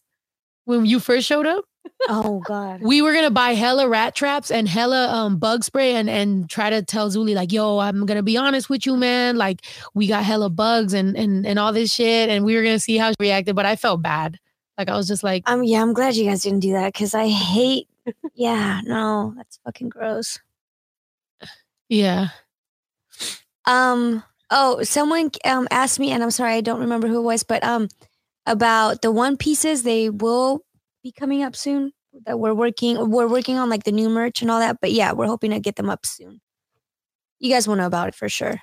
when 0.64 0.86
you 0.86 0.98
first 0.98 1.26
showed 1.26 1.46
up 1.46 1.64
Oh 2.08 2.40
God. 2.46 2.80
we 2.82 3.02
were 3.02 3.12
gonna 3.12 3.30
buy 3.30 3.52
hella 3.52 3.86
rat 3.86 4.14
traps 4.14 4.50
and 4.50 4.66
hella 4.66 5.08
um 5.12 5.36
bug 5.38 5.62
spray 5.64 5.94
and 5.94 6.08
and 6.08 6.48
try 6.48 6.70
to 6.70 6.82
tell 6.82 7.10
zuli 7.10 7.34
like 7.34 7.52
yo 7.52 7.78
i'm 7.78 8.06
gonna 8.06 8.22
be 8.22 8.38
honest 8.38 8.70
with 8.70 8.86
you 8.86 8.96
man 8.96 9.36
like 9.36 9.60
we 9.94 10.06
got 10.06 10.24
hella 10.24 10.48
bugs 10.48 10.94
and 10.94 11.16
and 11.16 11.46
and 11.46 11.58
all 11.58 11.72
this 11.74 11.92
shit 11.92 12.30
and 12.30 12.44
we 12.46 12.56
were 12.56 12.62
gonna 12.62 12.78
see 12.78 12.96
how 12.96 13.10
she 13.10 13.16
reacted 13.20 13.54
but 13.54 13.66
i 13.66 13.76
felt 13.76 14.00
bad 14.00 14.38
like 14.78 14.88
i 14.88 14.96
was 14.96 15.06
just 15.06 15.22
like 15.22 15.42
Um. 15.46 15.62
Yeah. 15.64 15.82
I'm 15.82 15.92
glad 15.92 16.16
you 16.16 16.24
guys 16.24 16.42
didn't 16.42 16.60
do 16.60 16.72
that 16.72 16.92
because 16.94 17.14
I 17.14 17.28
hate. 17.28 17.86
Yeah. 18.34 18.80
No, 18.84 19.34
that's 19.36 19.58
fucking 19.64 19.88
gross. 19.88 20.38
yeah 21.88 22.28
Um. 23.66 24.22
Oh, 24.50 24.82
someone 24.82 25.30
um 25.44 25.66
asked 25.70 25.98
me, 25.98 26.10
and 26.10 26.22
I'm 26.22 26.30
sorry, 26.30 26.54
I 26.54 26.60
don't 26.60 26.80
remember 26.80 27.08
who 27.08 27.18
it 27.18 27.22
was, 27.22 27.42
but 27.42 27.64
um, 27.64 27.88
about 28.46 29.02
the 29.02 29.10
one 29.10 29.36
pieces 29.36 29.82
they 29.82 30.10
will 30.10 30.60
be 31.02 31.12
coming 31.12 31.42
up 31.42 31.56
soon. 31.56 31.92
That 32.26 32.38
we're 32.38 32.54
working, 32.54 33.10
we're 33.10 33.26
working 33.26 33.58
on 33.58 33.68
like 33.68 33.84
the 33.84 33.90
new 33.92 34.08
merch 34.08 34.40
and 34.42 34.50
all 34.50 34.60
that. 34.60 34.78
But 34.80 34.92
yeah, 34.92 35.12
we're 35.12 35.26
hoping 35.26 35.50
to 35.50 35.58
get 35.60 35.76
them 35.76 35.90
up 35.90 36.06
soon. 36.06 36.40
You 37.40 37.52
guys 37.52 37.66
will 37.66 37.76
know 37.76 37.86
about 37.86 38.08
it 38.08 38.14
for 38.14 38.28
sure. 38.28 38.60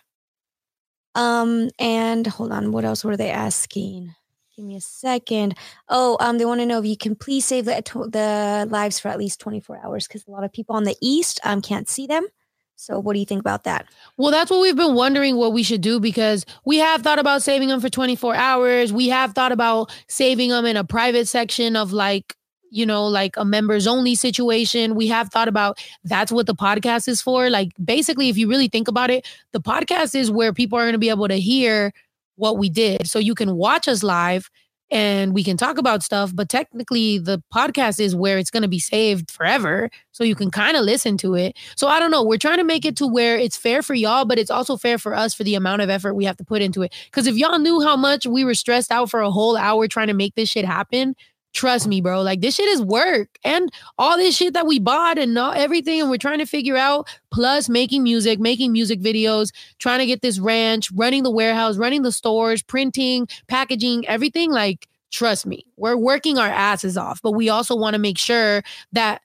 Um, 1.16 1.70
and 1.78 2.26
hold 2.28 2.52
on, 2.54 2.72
what 2.72 2.86
else 2.86 3.04
were 3.04 3.18
they 3.18 3.30
asking? 3.30 4.14
Give 4.62 4.68
me 4.68 4.76
a 4.76 4.82
second. 4.82 5.58
Oh, 5.90 6.18
um, 6.20 6.38
they 6.38 6.46
want 6.46 6.62
to 6.62 6.68
know 6.68 6.78
if 6.78 6.86
you 6.86 6.96
can 6.96 7.16
please 7.16 7.46
save 7.46 7.66
the 7.66 7.82
the 8.12 8.68
lives 8.70 9.00
for 9.00 9.08
at 9.08 9.18
least 9.18 9.40
24 9.40 9.80
hours 9.84 10.08
because 10.08 10.28
a 10.28 10.30
lot 10.30 10.44
of 10.44 10.54
people 10.54 10.76
on 10.76 10.84
the 10.84 10.96
east 11.02 11.40
um 11.44 11.64
can't 11.64 11.90
see 11.90 12.06
them. 12.06 12.28
So, 12.76 13.00
what 13.00 13.14
do 13.14 13.20
you 13.20 13.26
think 13.26 13.40
about 13.40 13.64
that? 13.64 13.88
Well, 14.18 14.30
that's 14.30 14.52
what 14.52 14.62
we've 14.62 14.76
been 14.76 14.94
wondering 14.94 15.36
what 15.36 15.52
we 15.52 15.64
should 15.64 15.82
do 15.82 16.00
because 16.00 16.46
we 16.64 16.78
have 16.78 17.02
thought 17.02 17.18
about 17.18 17.42
saving 17.42 17.70
them 17.70 17.82
for 17.82 17.90
24 17.90 18.36
hours. 18.36 18.94
We 18.94 19.10
have 19.10 19.34
thought 19.34 19.52
about 19.52 19.92
saving 20.08 20.52
them 20.52 20.68
in 20.68 20.78
a 20.78 20.84
private 20.84 21.28
section 21.28 21.76
of 21.76 21.92
like, 21.92 22.36
you 22.70 22.86
know, 22.86 23.08
like 23.08 23.38
a 23.38 23.46
members 23.46 23.88
only 23.88 24.14
situation. 24.14 24.94
We 24.94 25.08
have 25.08 25.30
thought 25.30 25.48
about 25.48 25.80
that's 26.04 26.32
what 26.32 26.46
the 26.46 26.54
podcast 26.54 27.08
is 27.08 27.20
for. 27.20 27.50
Like, 27.50 27.72
basically, 27.84 28.30
if 28.30 28.38
you 28.38 28.48
really 28.48 28.68
think 28.68 28.88
about 28.88 29.10
it, 29.10 29.28
the 29.54 29.60
podcast 29.60 30.14
is 30.14 30.30
where 30.30 30.54
people 30.54 30.78
are 30.78 30.84
going 30.84 30.94
to 30.94 31.00
be 31.00 31.10
able 31.10 31.30
to 31.30 31.40
hear 31.40 31.94
what 32.42 32.58
we 32.58 32.70
did. 32.70 33.08
So 33.08 33.20
you 33.20 33.36
can 33.36 33.56
watch 33.56 33.88
us 33.88 34.02
live 34.04 34.50
and 34.90 35.34
we 35.34 35.42
can 35.42 35.56
talk 35.56 35.78
about 35.78 36.04
stuff, 36.04 36.32
but 36.36 36.50
technically, 36.50 37.18
the 37.18 37.42
podcast 37.54 37.98
is 37.98 38.14
where 38.14 38.38
it's 38.38 38.52
going 38.52 38.64
to 38.64 38.68
be 38.68 38.80
saved 38.80 39.32
forever. 39.32 39.90
So 40.12 40.26
you 40.26 40.36
can 40.36 40.52
kind 40.52 40.76
of 40.76 40.84
listen 40.84 41.16
to 41.20 41.36
it. 41.36 41.58
So 41.78 41.88
I 41.88 41.98
don't 41.98 42.12
know. 42.12 42.26
We're 42.26 42.38
trying 42.38 42.58
to 42.58 42.66
make 42.66 42.84
it 42.84 42.98
to 42.98 43.08
where 43.08 43.38
it's 43.38 43.56
fair 43.56 43.82
for 43.82 43.94
y'all, 43.94 44.26
but 44.26 44.38
it's 44.38 44.52
also 44.52 44.76
fair 44.76 44.98
for 44.98 45.16
us 45.16 45.34
for 45.34 45.46
the 45.46 45.56
amount 45.56 45.82
of 45.82 45.90
effort 45.90 46.16
we 46.16 46.26
have 46.26 46.36
to 46.38 46.44
put 46.44 46.62
into 46.62 46.82
it. 46.82 46.94
Because 47.06 47.26
if 47.26 47.38
y'all 47.38 47.58
knew 47.58 47.80
how 47.80 47.96
much 47.96 48.28
we 48.28 48.44
were 48.44 48.54
stressed 48.54 48.92
out 48.92 49.10
for 49.10 49.22
a 49.22 49.32
whole 49.32 49.56
hour 49.56 49.88
trying 49.88 50.08
to 50.08 50.14
make 50.14 50.36
this 50.36 50.50
shit 50.50 50.66
happen, 50.66 51.16
trust 51.54 51.88
me, 51.88 52.02
bro. 52.02 52.22
Like 52.22 52.42
this 52.42 52.56
shit 52.56 52.68
is 52.68 52.82
work 52.82 53.38
and 53.44 53.72
all 53.98 54.18
this 54.18 54.36
shit 54.36 54.54
that 54.54 54.68
we 54.68 54.80
bought 54.80 55.18
and 55.18 55.38
all, 55.38 55.54
everything, 55.54 56.02
and 56.02 56.10
we're 56.10 56.18
trying 56.18 56.40
to 56.40 56.46
figure 56.46 56.78
out. 56.78 57.08
Plus, 57.32 57.70
making 57.70 58.04
music, 58.04 58.40
making 58.40 58.72
music 58.72 59.00
videos, 59.00 59.52
trying 59.80 60.00
to 60.00 60.06
get 60.06 60.22
this 60.22 60.40
ranch, 60.40 60.92
running 60.92 61.24
the 61.24 61.32
warehouse, 61.32 61.78
running 61.78 62.02
the 62.02 62.12
stores, 62.12 62.62
printing, 62.62 63.28
packaging, 63.48 64.08
everything. 64.08 64.52
Like, 64.52 64.88
trust 65.12 65.46
me, 65.46 65.66
we're 65.78 65.98
working 65.98 66.38
our 66.38 66.48
asses 66.50 66.98
off, 66.98 67.22
but 67.22 67.32
we 67.32 67.50
also 67.50 67.76
want 67.76 67.94
to 67.94 68.00
make 68.00 68.18
sure 68.18 68.64
that 68.94 69.22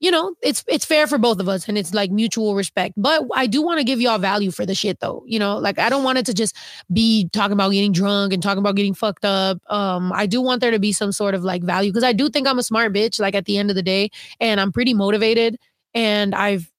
you 0.00 0.10
know, 0.10 0.34
it's 0.42 0.64
it's 0.68 0.84
fair 0.84 1.06
for 1.06 1.18
both 1.18 1.40
of 1.40 1.48
us 1.48 1.68
and 1.68 1.76
it's 1.76 1.92
like 1.92 2.10
mutual 2.10 2.54
respect. 2.54 2.94
But 2.96 3.24
I 3.34 3.46
do 3.46 3.62
want 3.62 3.78
to 3.78 3.84
give 3.84 4.00
y'all 4.00 4.18
value 4.18 4.50
for 4.50 4.64
the 4.64 4.74
shit 4.74 5.00
though. 5.00 5.24
You 5.26 5.38
know, 5.38 5.58
like 5.58 5.78
I 5.78 5.88
don't 5.88 6.04
want 6.04 6.18
it 6.18 6.26
to 6.26 6.34
just 6.34 6.56
be 6.92 7.28
talking 7.32 7.52
about 7.52 7.70
getting 7.70 7.92
drunk 7.92 8.32
and 8.32 8.42
talking 8.42 8.60
about 8.60 8.76
getting 8.76 8.94
fucked 8.94 9.24
up. 9.24 9.58
Um, 9.68 10.12
I 10.12 10.26
do 10.26 10.40
want 10.40 10.60
there 10.60 10.70
to 10.70 10.78
be 10.78 10.92
some 10.92 11.12
sort 11.12 11.34
of 11.34 11.42
like 11.42 11.62
value 11.62 11.90
because 11.90 12.04
I 12.04 12.12
do 12.12 12.28
think 12.28 12.46
I'm 12.46 12.58
a 12.58 12.62
smart 12.62 12.92
bitch, 12.92 13.18
like 13.18 13.34
at 13.34 13.46
the 13.46 13.58
end 13.58 13.70
of 13.70 13.76
the 13.76 13.82
day, 13.82 14.10
and 14.40 14.60
I'm 14.60 14.72
pretty 14.72 14.94
motivated 14.94 15.58
and 15.94 16.34
I've 16.34 16.70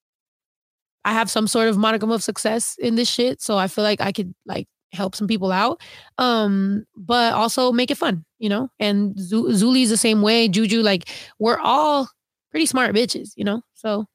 I 1.05 1.13
have 1.13 1.29
some 1.29 1.47
sort 1.47 1.69
of 1.69 1.77
modicum 1.77 2.11
of 2.11 2.23
success 2.23 2.75
in 2.79 2.95
this 2.95 3.09
shit. 3.09 3.41
So 3.41 3.57
I 3.57 3.67
feel 3.67 3.83
like 3.83 4.01
I 4.01 4.11
could 4.11 4.33
like 4.45 4.67
help 4.91 5.15
some 5.15 5.27
people 5.27 5.51
out. 5.51 5.81
Um, 6.17 6.85
but 6.95 7.33
also 7.33 7.71
make 7.71 7.91
it 7.91 7.97
fun, 7.97 8.25
you 8.37 8.49
know? 8.49 8.69
And 8.79 9.17
Zu- 9.19 9.49
Zuli's 9.49 9.89
the 9.89 9.97
same 9.97 10.21
way. 10.21 10.47
Juju, 10.47 10.81
like 10.81 11.09
we're 11.39 11.59
all 11.59 12.09
pretty 12.51 12.65
smart 12.65 12.95
bitches, 12.95 13.31
you 13.35 13.43
know? 13.43 13.61
So 13.73 14.05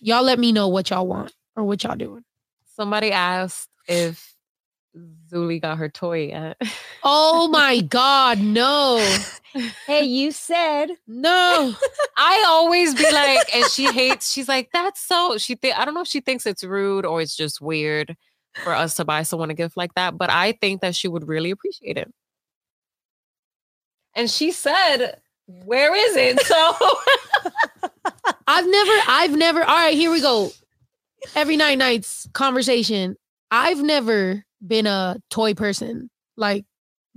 y'all 0.00 0.22
let 0.22 0.38
me 0.38 0.52
know 0.52 0.68
what 0.68 0.90
y'all 0.90 1.06
want 1.06 1.32
or 1.56 1.64
what 1.64 1.82
y'all 1.82 1.96
doing. 1.96 2.24
Somebody 2.74 3.12
asked 3.12 3.68
if 3.88 4.34
Zuli 5.30 5.60
got 5.60 5.78
her 5.78 5.88
toy 5.88 6.28
yet. 6.28 6.60
Oh 7.06 7.48
my 7.48 7.80
God, 7.80 8.38
no. 8.40 9.16
Hey, 9.86 10.02
you 10.04 10.32
said 10.32 10.88
No. 11.06 11.74
I 12.16 12.44
always 12.48 12.94
be 12.94 13.08
like, 13.12 13.54
and 13.54 13.64
she 13.66 13.84
hates. 13.84 14.32
She's 14.32 14.48
like, 14.48 14.70
that's 14.72 15.00
so. 15.00 15.36
She 15.36 15.54
think 15.54 15.78
I 15.78 15.84
don't 15.84 15.94
know 15.94 16.00
if 16.00 16.08
she 16.08 16.20
thinks 16.20 16.46
it's 16.46 16.64
rude 16.64 17.04
or 17.04 17.20
it's 17.20 17.36
just 17.36 17.60
weird 17.60 18.16
for 18.62 18.72
us 18.72 18.94
to 18.96 19.04
buy 19.04 19.22
someone 19.22 19.50
a 19.50 19.54
gift 19.54 19.76
like 19.76 19.94
that. 19.94 20.16
But 20.16 20.30
I 20.30 20.52
think 20.52 20.80
that 20.80 20.94
she 20.94 21.08
would 21.08 21.28
really 21.28 21.50
appreciate 21.50 21.98
it. 21.98 22.12
And 24.16 24.30
she 24.30 24.50
said, 24.50 25.20
"Where 25.46 25.94
is 25.94 26.16
it?" 26.16 26.40
So 26.40 26.74
I've 28.46 28.66
never, 28.68 28.92
I've 29.08 29.36
never, 29.36 29.60
all 29.60 29.66
right, 29.76 29.94
here 29.94 30.10
we 30.10 30.20
go. 30.20 30.50
Every 31.34 31.56
night 31.56 31.78
nights 31.78 32.28
conversation. 32.32 33.16
I've 33.50 33.82
never 33.82 34.44
been 34.66 34.86
a 34.86 35.16
toy 35.30 35.54
person 35.54 36.10
like 36.36 36.64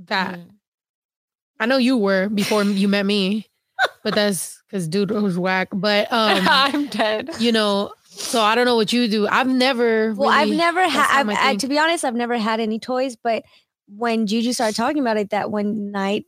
that. 0.05 0.39
Mm. 0.39 0.49
I 1.59 1.65
know 1.65 1.77
you 1.77 1.97
were 1.97 2.29
before 2.29 2.63
you 2.63 2.87
met 2.87 3.05
me, 3.05 3.47
but 4.03 4.15
that's 4.15 4.61
because 4.67 4.87
dude 4.87 5.11
was 5.11 5.37
whack. 5.37 5.69
But 5.73 6.07
um, 6.11 6.45
I'm 6.47 6.87
dead. 6.87 7.31
you 7.39 7.51
know, 7.51 7.93
so 8.05 8.41
I 8.41 8.55
don't 8.55 8.65
know 8.65 8.75
what 8.75 8.93
you 8.93 9.07
do. 9.07 9.27
I've 9.27 9.47
never. 9.47 10.13
Well, 10.13 10.29
I've 10.29 10.49
never 10.49 10.87
had. 10.87 11.17
not 11.17 11.25
my 11.25 11.33
I, 11.33 11.49
thing. 11.49 11.59
to 11.59 11.67
be 11.67 11.79
honest, 11.79 12.05
I've 12.05 12.15
never 12.15 12.37
had 12.37 12.59
any 12.59 12.79
toys. 12.79 13.15
But 13.15 13.43
when 13.87 14.27
Juju 14.27 14.53
started 14.53 14.75
talking 14.75 15.01
about 15.01 15.17
it 15.17 15.29
that 15.31 15.51
one 15.51 15.91
night, 15.91 16.25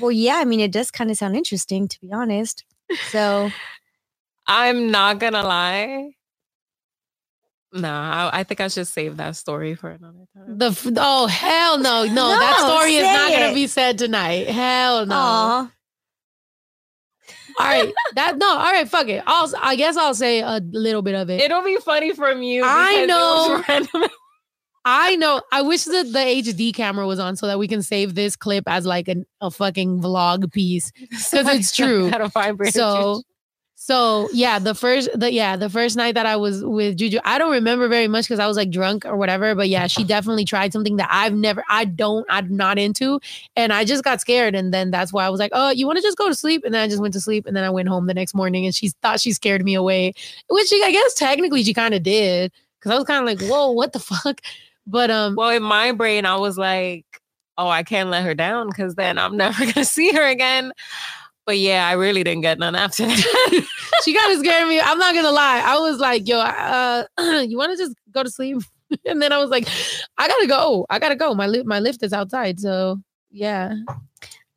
well, 0.00 0.12
yeah, 0.12 0.36
I 0.36 0.44
mean, 0.44 0.60
it 0.60 0.72
does 0.72 0.90
kind 0.90 1.10
of 1.10 1.16
sound 1.16 1.36
interesting, 1.36 1.88
to 1.88 2.00
be 2.00 2.12
honest. 2.12 2.64
So 3.10 3.50
I'm 4.46 4.90
not 4.90 5.18
gonna 5.18 5.42
lie. 5.42 6.12
No, 7.74 7.88
I, 7.90 8.30
I 8.40 8.44
think 8.44 8.60
I 8.60 8.68
should 8.68 8.86
save 8.86 9.16
that 9.16 9.36
story 9.36 9.74
for 9.74 9.90
another 9.90 10.26
time. 10.36 10.58
The 10.58 10.66
f- 10.68 10.86
oh 10.96 11.26
hell 11.26 11.78
no 11.78 12.04
no, 12.04 12.28
that 12.28 12.58
story 12.58 12.96
is 12.96 13.04
not 13.04 13.32
gonna 13.32 13.54
be 13.54 13.66
said 13.66 13.98
tonight. 13.98 14.48
Hell 14.48 15.06
no. 15.06 15.14
aw, 15.14 15.70
All 17.58 17.66
right, 17.66 17.92
that 18.16 18.36
no. 18.38 18.46
All 18.48 18.72
right, 18.72 18.88
fuck 18.88 19.08
it. 19.08 19.22
I'll 19.26 19.50
I 19.62 19.76
guess 19.76 19.96
I'll 19.96 20.14
say 20.14 20.40
a 20.40 20.60
little 20.70 21.02
bit 21.02 21.14
of 21.14 21.30
it. 21.30 21.40
It'll 21.40 21.64
be 21.64 21.78
funny 21.78 22.12
from 22.12 22.42
you. 22.42 22.62
I 22.64 23.06
because 23.06 23.08
it 23.08 23.92
was 23.94 23.94
know. 24.02 24.08
I 24.84 25.16
know. 25.16 25.42
I 25.52 25.62
wish 25.62 25.84
that 25.84 26.12
the 26.12 26.18
HD 26.18 26.74
camera 26.74 27.06
was 27.06 27.18
on 27.18 27.36
so 27.36 27.46
that 27.46 27.58
we 27.58 27.68
can 27.68 27.82
save 27.82 28.14
this 28.14 28.34
clip 28.34 28.64
as 28.66 28.84
like 28.84 29.08
an, 29.08 29.26
a 29.40 29.50
fucking 29.50 30.00
vlog 30.00 30.52
piece. 30.52 30.92
Because 31.10 31.48
it's 31.48 31.74
true. 31.74 32.10
So, 32.72 33.22
so 33.76 34.28
yeah, 34.32 34.58
the 34.58 34.74
first, 34.74 35.08
the 35.18 35.32
yeah, 35.32 35.56
the 35.56 35.70
first 35.70 35.96
night 35.96 36.14
that 36.14 36.26
I 36.26 36.36
was 36.36 36.64
with 36.64 36.96
Juju, 36.96 37.18
I 37.24 37.38
don't 37.38 37.52
remember 37.52 37.88
very 37.88 38.06
much 38.08 38.26
because 38.26 38.38
I 38.38 38.46
was 38.46 38.56
like 38.56 38.70
drunk 38.70 39.04
or 39.04 39.16
whatever. 39.16 39.54
But 39.54 39.68
yeah, 39.68 39.86
she 39.86 40.04
definitely 40.04 40.44
tried 40.44 40.72
something 40.72 40.96
that 40.96 41.08
I've 41.10 41.34
never, 41.34 41.64
I 41.68 41.84
don't, 41.84 42.26
I'm 42.28 42.56
not 42.56 42.78
into, 42.78 43.20
and 43.56 43.72
I 43.72 43.84
just 43.84 44.04
got 44.04 44.20
scared, 44.20 44.54
and 44.54 44.72
then 44.72 44.90
that's 44.90 45.12
why 45.12 45.24
I 45.24 45.30
was 45.30 45.40
like, 45.40 45.50
oh, 45.52 45.70
you 45.70 45.86
want 45.86 45.96
to 45.96 46.02
just 46.02 46.18
go 46.18 46.28
to 46.28 46.34
sleep, 46.34 46.64
and 46.64 46.74
then 46.74 46.82
I 46.82 46.88
just 46.88 47.00
went 47.00 47.14
to 47.14 47.20
sleep, 47.20 47.46
and 47.46 47.56
then 47.56 47.64
I 47.64 47.70
went 47.70 47.88
home 47.88 48.06
the 48.06 48.14
next 48.14 48.34
morning, 48.34 48.66
and 48.66 48.74
she 48.74 48.90
thought 49.02 49.20
she 49.20 49.32
scared 49.32 49.64
me 49.64 49.74
away, 49.74 50.12
which 50.48 50.68
she, 50.68 50.82
I 50.84 50.92
guess 50.92 51.14
technically 51.14 51.64
she 51.64 51.74
kind 51.74 51.94
of 51.94 52.02
did 52.02 52.52
because 52.78 52.92
I 52.92 52.96
was 52.96 53.04
kind 53.04 53.20
of 53.20 53.26
like, 53.26 53.48
whoa, 53.48 53.70
what 53.70 53.92
the 53.92 53.98
fuck, 54.00 54.40
but 54.86 55.10
um, 55.10 55.36
well, 55.36 55.50
in 55.50 55.62
my 55.62 55.92
brain, 55.92 56.26
I 56.26 56.36
was 56.36 56.58
like, 56.58 57.04
oh, 57.58 57.68
I 57.68 57.82
can't 57.82 58.10
let 58.10 58.24
her 58.24 58.34
down 58.34 58.68
because 58.68 58.94
then 58.94 59.18
I'm 59.18 59.36
never 59.36 59.64
gonna 59.66 59.84
see 59.84 60.12
her 60.12 60.26
again. 60.28 60.68
But 61.44 61.52
But 61.52 61.58
yeah, 61.58 61.88
I 61.88 61.92
really 61.92 62.22
didn't 62.24 62.42
get 62.42 62.58
none 62.58 62.74
after 62.74 63.04
that. 63.06 63.66
she 64.04 64.14
kind 64.14 64.32
of 64.32 64.38
scared 64.38 64.68
me. 64.68 64.80
I'm 64.80 64.98
not 64.98 65.14
gonna 65.14 65.30
lie. 65.32 65.62
I 65.64 65.78
was 65.78 65.98
like, 65.98 66.26
yo, 66.28 66.38
uh, 66.38 67.04
you 67.46 67.56
want 67.58 67.72
to 67.72 67.76
just 67.76 67.96
go 68.12 68.22
to 68.22 68.30
sleep? 68.30 68.58
and 69.06 69.20
then 69.22 69.32
I 69.32 69.38
was 69.38 69.50
like, 69.50 69.66
I 70.18 70.28
gotta 70.28 70.46
go. 70.46 70.86
I 70.90 70.98
gotta 70.98 71.16
go. 71.16 71.34
My 71.34 71.46
li- 71.46 71.62
my 71.64 71.80
lift 71.80 72.02
is 72.02 72.12
outside. 72.12 72.60
So 72.60 72.98
yeah. 73.30 73.74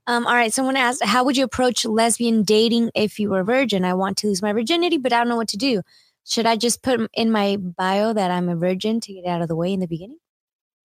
Um, 0.07 0.27
all 0.27 0.35
right. 0.35 0.53
Someone 0.53 0.75
asked, 0.75 1.03
how 1.03 1.23
would 1.23 1.35
you 1.35 1.43
approach 1.43 1.83
lesbian 1.83 2.43
dating 2.43 2.91
if 2.93 3.17
you 3.17 3.29
were 3.31 3.39
a 3.39 3.43
virgin? 3.45 3.83
I 3.83 3.95
want 3.95 4.17
to 4.17 4.27
lose 4.27 4.41
my 4.41 4.53
virginity, 4.53 4.97
but 4.97 5.11
I 5.11 5.17
don't 5.17 5.29
know 5.29 5.35
what 5.37 5.47
to 5.49 5.57
do. 5.57 5.81
Should 6.25 6.45
I 6.45 6.55
just 6.55 6.81
put 6.81 7.09
in 7.13 7.31
my 7.31 7.57
bio 7.57 8.13
that 8.13 8.31
I'm 8.31 8.49
a 8.49 8.55
virgin 8.55 8.99
to 9.01 9.13
get 9.13 9.25
out 9.25 9.41
of 9.41 9.47
the 9.47 9.55
way 9.55 9.71
in 9.71 9.79
the 9.79 9.87
beginning? 9.87 10.17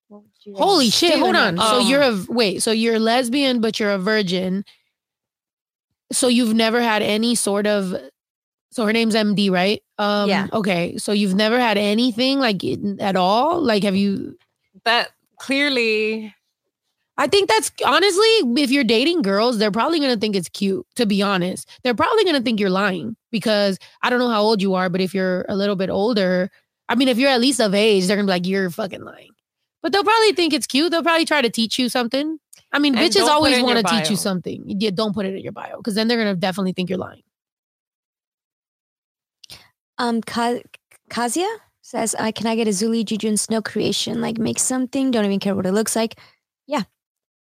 What 0.08 0.22
would 0.22 0.30
you 0.44 0.52
guys 0.52 0.62
Holy 0.62 0.90
shit! 0.90 1.18
Hold 1.18 1.36
on. 1.36 1.56
that? 1.56 1.70
so 1.70 1.78
you're 1.78 2.02
a 2.02 2.18
wait. 2.28 2.62
So 2.62 2.72
you're 2.72 2.98
lesbian, 2.98 3.60
but 3.60 3.80
you're 3.80 3.92
a 3.92 3.98
virgin. 3.98 4.64
So 6.12 6.28
you've 6.28 6.54
never 6.54 6.80
had 6.80 7.02
any 7.02 7.34
sort 7.34 7.66
of. 7.66 7.94
So 8.72 8.86
her 8.86 8.92
name's 8.92 9.14
MD, 9.14 9.50
right? 9.50 9.82
Um, 9.98 10.28
Yeah. 10.28 10.46
Okay. 10.52 10.96
So 10.98 11.12
you've 11.12 11.34
never 11.34 11.58
had 11.58 11.78
anything 11.78 12.38
like 12.38 12.62
at 13.00 13.16
all. 13.16 13.60
Like, 13.60 13.82
have 13.82 13.96
you? 13.96 14.36
that 14.84 15.10
clearly 15.38 16.34
I 17.16 17.26
think 17.26 17.50
that's 17.50 17.70
honestly, 17.84 18.62
if 18.62 18.70
you're 18.70 18.84
dating 18.84 19.20
girls, 19.20 19.58
they're 19.58 19.70
probably 19.70 20.00
gonna 20.00 20.16
think 20.16 20.36
it's 20.36 20.48
cute. 20.48 20.86
To 20.96 21.06
be 21.06 21.22
honest, 21.22 21.68
they're 21.82 21.94
probably 21.94 22.24
gonna 22.24 22.40
think 22.40 22.58
you're 22.58 22.70
lying 22.70 23.16
because 23.30 23.78
I 24.02 24.10
don't 24.10 24.18
know 24.18 24.28
how 24.28 24.42
old 24.42 24.60
you 24.62 24.74
are, 24.74 24.88
but 24.88 25.00
if 25.00 25.14
you're 25.14 25.44
a 25.48 25.56
little 25.56 25.76
bit 25.76 25.90
older, 25.90 26.50
I 26.88 26.94
mean, 26.94 27.08
if 27.08 27.18
you're 27.18 27.30
at 27.30 27.40
least 27.40 27.60
of 27.60 27.74
age, 27.74 28.06
they're 28.06 28.16
gonna 28.16 28.26
be 28.26 28.30
like, 28.32 28.46
"You're 28.46 28.70
fucking 28.70 29.02
lying." 29.02 29.30
But 29.82 29.92
they'll 29.92 30.04
probably 30.04 30.32
think 30.32 30.52
it's 30.52 30.66
cute. 30.66 30.90
They'll 30.90 31.02
probably 31.02 31.24
try 31.24 31.40
to 31.40 31.50
teach 31.50 31.78
you 31.78 31.88
something. 31.88 32.38
I 32.72 32.78
mean, 32.78 32.96
And 32.96 33.10
bitches 33.10 33.26
always 33.28 33.62
want 33.62 33.78
to 33.78 33.82
teach 34.00 34.10
you 34.10 34.16
something. 34.16 34.64
Yeah, 34.66 34.90
don't 34.90 35.14
put 35.14 35.26
it 35.26 35.34
in 35.34 35.42
your 35.42 35.52
bio 35.52 35.76
because 35.78 35.94
then 35.94 36.08
they're 36.08 36.18
gonna 36.18 36.34
definitely 36.34 36.72
think 36.72 36.88
you're 36.90 36.98
lying. 36.98 37.22
Um, 39.98 40.20
Ka- 40.22 40.60
Kazia 41.10 41.48
says, 41.82 42.14
uh, 42.18 42.32
"Can 42.32 42.46
I 42.46 42.56
get 42.56 42.66
a 42.66 42.70
Zuli 42.70 43.04
Juju 43.04 43.28
and 43.28 43.40
Snow 43.40 43.60
creation? 43.60 44.20
Like, 44.20 44.38
make 44.38 44.58
something. 44.58 45.10
Don't 45.10 45.24
even 45.24 45.40
care 45.40 45.54
what 45.54 45.66
it 45.66 45.72
looks 45.72 45.94
like. 45.96 46.18
Yeah, 46.66 46.84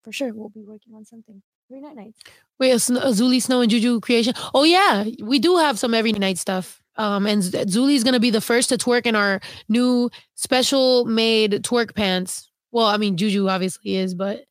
for 0.02 0.12
sure. 0.12 0.32
We'll 0.34 0.48
be 0.48 0.62
working 0.62 0.94
on 0.94 1.04
something. 1.04 1.42
Three 1.68 1.80
night 1.80 1.96
nights. 1.96 2.18
Wait, 2.58 2.70
a, 2.72 2.78
Sn- 2.78 2.96
a 2.96 3.08
Zuli 3.08 3.40
Snow 3.42 3.60
and 3.60 3.70
Juju 3.70 4.00
creation. 4.00 4.34
Oh 4.54 4.64
yeah, 4.64 5.04
we 5.22 5.38
do 5.38 5.56
have 5.58 5.78
some 5.78 5.94
every 5.94 6.12
night 6.12 6.38
stuff. 6.38 6.82
Um, 6.96 7.26
and 7.26 7.42
Z- 7.42 7.56
Zuli's 7.66 8.02
gonna 8.04 8.20
be 8.20 8.30
the 8.30 8.40
first 8.40 8.68
to 8.70 8.76
twerk 8.78 9.06
in 9.06 9.14
our 9.16 9.40
new 9.68 10.10
special 10.34 11.04
made 11.04 11.52
twerk 11.64 11.94
pants. 11.94 12.50
Well, 12.72 12.86
I 12.86 12.96
mean 12.96 13.16
Juju 13.16 13.48
obviously 13.48 13.96
is, 13.96 14.14
but 14.14 14.44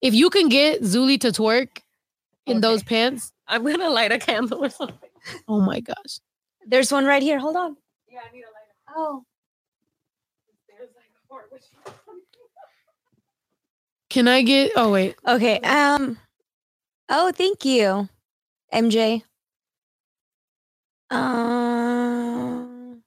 if 0.00 0.14
you 0.14 0.30
can 0.30 0.48
get 0.48 0.82
Zuli 0.82 1.20
to 1.20 1.28
twerk 1.28 1.80
in 2.46 2.58
Okay. 2.58 2.60
those 2.60 2.82
pants, 2.84 3.32
I'm 3.48 3.64
gonna 3.64 3.90
light 3.90 4.12
a 4.12 4.18
candle 4.18 4.64
or 4.64 4.70
something. 4.70 5.10
oh 5.48 5.60
my 5.60 5.80
gosh. 5.80 6.20
There's 6.66 6.92
one 6.92 7.04
right 7.04 7.22
here. 7.22 7.38
Hold 7.40 7.56
on. 7.56 7.76
Yeah, 8.08 8.20
I 8.28 8.32
need 8.32 8.42
a 8.42 8.46
lighter. 8.46 8.96
Oh, 8.96 9.24
There's 10.68 10.90
like 10.96 11.10
a 11.28 11.32
heart 11.32 11.48
with 11.52 11.62
you. 11.72 11.92
Can 14.08 14.28
I 14.28 14.42
get? 14.42 14.72
Oh 14.76 14.90
wait, 14.92 15.16
okay. 15.26 15.58
Um, 15.60 16.18
oh, 17.10 17.32
thank 17.32 17.64
you, 17.64 18.08
MJ. 18.72 19.22
Um. 21.10 23.02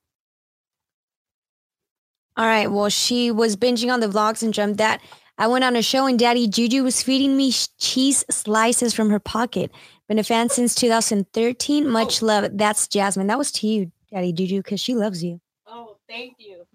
All 2.35 2.45
right. 2.45 2.71
Well, 2.71 2.89
she 2.89 3.31
was 3.31 3.55
binging 3.55 3.91
on 3.93 3.99
the 3.99 4.07
vlogs 4.07 4.41
and 4.43 4.53
jumped 4.53 4.77
that. 4.77 5.01
I 5.37 5.47
went 5.47 5.63
on 5.63 5.75
a 5.75 5.81
show 5.81 6.05
and 6.05 6.17
Daddy 6.17 6.47
Juju 6.47 6.83
was 6.83 7.01
feeding 7.01 7.37
me 7.37 7.51
cheese 7.79 8.23
slices 8.29 8.93
from 8.93 9.09
her 9.09 9.19
pocket. 9.19 9.71
Been 10.07 10.19
a 10.19 10.23
fan 10.23 10.49
since 10.49 10.75
2013. 10.75 11.87
Much 11.87 12.21
love. 12.21 12.49
That's 12.53 12.87
Jasmine. 12.87 13.27
That 13.27 13.37
was 13.37 13.51
to 13.53 13.67
you, 13.67 13.91
Daddy 14.11 14.33
Juju, 14.33 14.57
because 14.61 14.79
she 14.79 14.95
loves 14.95 15.23
you. 15.23 15.39
Oh, 15.67 15.97
thank 16.07 16.35
you. 16.39 16.65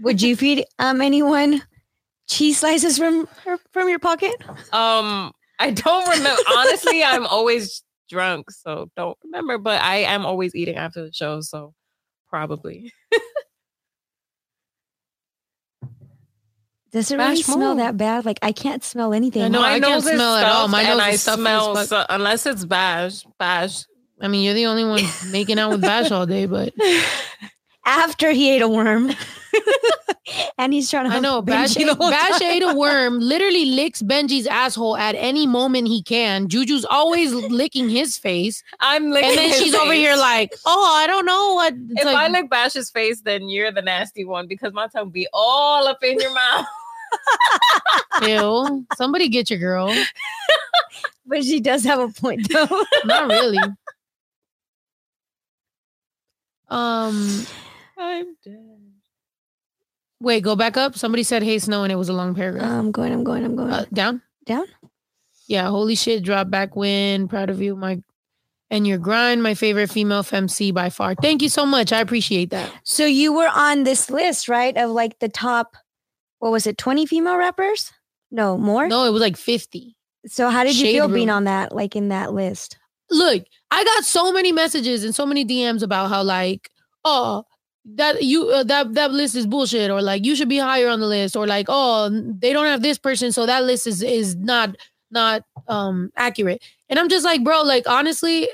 Would 0.00 0.20
you 0.22 0.36
feed 0.42 0.64
um 0.78 1.00
anyone 1.00 1.62
cheese 2.28 2.58
slices 2.58 2.98
from 2.98 3.26
her 3.44 3.58
from 3.72 3.88
your 3.88 3.98
pocket? 3.98 4.34
Um, 4.72 5.32
I 5.58 5.70
don't 5.70 6.08
remember. 6.08 6.42
Honestly, 6.56 7.02
I'm 7.04 7.26
always 7.26 7.82
drunk, 8.08 8.50
so 8.50 8.90
don't 8.96 9.16
remember. 9.24 9.58
But 9.58 9.80
I 9.82 9.98
am 9.98 10.26
always 10.26 10.54
eating 10.54 10.76
after 10.76 11.04
the 11.04 11.12
show, 11.12 11.40
so 11.40 11.74
probably. 12.28 12.92
Does 16.94 17.10
it 17.10 17.16
really 17.16 17.34
Bash 17.38 17.44
smell 17.44 17.70
move. 17.70 17.78
that 17.78 17.96
bad? 17.96 18.24
Like 18.24 18.38
I 18.40 18.52
can't 18.52 18.84
smell 18.84 19.12
anything. 19.12 19.50
No, 19.50 19.60
My 19.62 19.72
I 19.74 19.80
can't 19.80 20.00
smell 20.00 20.36
at 20.36 20.44
all. 20.48 20.68
My 20.68 20.84
nose 20.84 21.00
I 21.00 21.10
is 21.10 21.22
stuffy 21.22 21.40
as 21.40 21.42
smell 21.42 21.76
so, 21.86 22.06
unless 22.08 22.46
it's 22.46 22.64
bash, 22.64 23.24
bash. 23.36 23.84
I 24.20 24.28
mean 24.28 24.44
you're 24.44 24.54
the 24.54 24.66
only 24.66 24.84
one 24.84 25.02
making 25.32 25.58
out 25.58 25.70
with 25.70 25.80
Bash 25.80 26.12
all 26.12 26.24
day, 26.24 26.46
but 26.46 26.72
After 27.86 28.30
he 28.30 28.50
ate 28.50 28.62
a 28.62 28.68
worm, 28.68 29.10
and 30.58 30.72
he's 30.72 30.90
trying 30.90 31.10
to. 31.10 31.16
I 31.16 31.20
know 31.20 31.42
Bash, 31.42 31.74
Benji 31.74 31.86
the 31.86 31.94
whole 31.94 32.10
Bash 32.10 32.40
ate 32.40 32.62
a 32.62 32.74
worm, 32.78 33.20
literally 33.20 33.66
licks 33.66 34.02
Benji's 34.02 34.46
asshole 34.46 34.96
at 34.96 35.14
any 35.16 35.46
moment 35.46 35.88
he 35.88 36.02
can. 36.02 36.48
Juju's 36.48 36.84
always 36.84 37.32
licking 37.34 37.88
his 37.88 38.16
face. 38.16 38.62
I'm 38.80 39.10
licking 39.10 39.30
and 39.30 39.38
then 39.38 39.48
his 39.50 39.58
she's 39.58 39.74
over 39.74 39.92
here 39.92 40.16
like, 40.16 40.54
oh, 40.64 40.94
I 40.96 41.06
don't 41.06 41.26
know 41.26 41.54
what. 41.54 41.74
It's 41.90 42.00
If 42.00 42.06
like, 42.06 42.16
I 42.16 42.28
lick 42.28 42.48
Bash's 42.48 42.90
face, 42.90 43.20
then 43.20 43.48
you're 43.48 43.70
the 43.72 43.82
nasty 43.82 44.24
one 44.24 44.46
because 44.46 44.72
my 44.72 44.86
tongue 44.88 45.10
be 45.10 45.28
all 45.32 45.86
up 45.86 46.02
in 46.02 46.18
your 46.18 46.34
mouth. 46.34 46.66
ew, 48.22 48.86
somebody 48.96 49.28
get 49.28 49.50
your 49.50 49.58
girl. 49.58 49.94
But 51.26 51.44
she 51.44 51.60
does 51.60 51.84
have 51.84 52.00
a 52.00 52.08
point, 52.08 52.48
though. 52.50 52.84
Not 53.04 53.28
really. 53.28 53.58
Um, 56.68 57.46
I'm 57.98 58.36
dead. 58.44 58.78
wait, 60.20 60.42
go 60.42 60.56
back 60.56 60.76
up. 60.76 60.96
Somebody 60.96 61.22
said, 61.22 61.42
"Hey, 61.42 61.58
snow," 61.58 61.82
and 61.84 61.92
it 61.92 61.96
was 61.96 62.08
a 62.08 62.12
long 62.12 62.34
paragraph. 62.34 62.70
I'm 62.70 62.90
going. 62.90 63.12
I'm 63.12 63.24
going. 63.24 63.44
I'm 63.44 63.56
going. 63.56 63.72
Uh, 63.72 63.84
down, 63.92 64.22
Down? 64.44 64.66
Yeah, 65.46 65.68
holy 65.68 65.94
shit! 65.94 66.22
Drop 66.22 66.50
back 66.50 66.74
win. 66.76 67.28
Proud 67.28 67.50
of 67.50 67.60
you, 67.60 67.76
my 67.76 68.02
and 68.70 68.86
your 68.86 68.98
grind. 68.98 69.42
My 69.42 69.54
favorite 69.54 69.90
female 69.90 70.22
femc 70.22 70.72
by 70.72 70.90
far. 70.90 71.14
Thank 71.14 71.42
you 71.42 71.48
so 71.48 71.66
much. 71.66 71.92
I 71.92 72.00
appreciate 72.00 72.50
that. 72.50 72.72
so 72.82 73.04
you 73.04 73.32
were 73.32 73.50
on 73.54 73.84
this 73.84 74.10
list, 74.10 74.48
right? 74.48 74.76
Of 74.76 74.90
like 74.90 75.18
the 75.18 75.28
top. 75.28 75.76
What 76.38 76.52
was 76.52 76.66
it? 76.66 76.78
Twenty 76.78 77.06
female 77.06 77.36
rappers? 77.36 77.92
No 78.30 78.56
more. 78.58 78.88
No, 78.88 79.04
it 79.04 79.10
was 79.10 79.20
like 79.20 79.36
fifty. 79.36 79.96
So 80.26 80.48
how 80.48 80.64
did 80.64 80.74
you 80.76 80.86
Shade 80.86 80.92
feel 80.94 81.08
being 81.08 81.28
on 81.30 81.44
that? 81.44 81.74
Like 81.74 81.94
in 81.94 82.08
that 82.08 82.32
list? 82.32 82.78
look, 83.10 83.44
I 83.70 83.84
got 83.84 84.04
so 84.04 84.32
many 84.32 84.50
messages 84.50 85.04
and 85.04 85.14
so 85.14 85.26
many 85.26 85.44
DMs 85.44 85.82
about 85.82 86.08
how 86.08 86.22
like, 86.22 86.70
oh, 87.04 87.44
that 87.84 88.22
you 88.22 88.48
uh, 88.48 88.64
that 88.64 88.94
that 88.94 89.12
list 89.12 89.36
is 89.36 89.46
bullshit, 89.46 89.90
or 89.90 90.02
like 90.02 90.24
you 90.24 90.34
should 90.36 90.48
be 90.48 90.58
higher 90.58 90.88
on 90.88 91.00
the 91.00 91.06
list, 91.06 91.36
or 91.36 91.46
like, 91.46 91.66
oh, 91.68 92.10
they 92.38 92.52
don't 92.52 92.66
have 92.66 92.82
this 92.82 92.98
person, 92.98 93.32
so 93.32 93.46
that 93.46 93.64
list 93.64 93.86
is 93.86 94.02
is 94.02 94.36
not 94.36 94.76
not 95.10 95.42
um 95.68 96.10
accurate. 96.16 96.62
And 96.88 96.98
I'm 96.98 97.08
just 97.08 97.24
like, 97.24 97.44
bro, 97.44 97.62
like 97.62 97.86
honestly, 97.88 98.48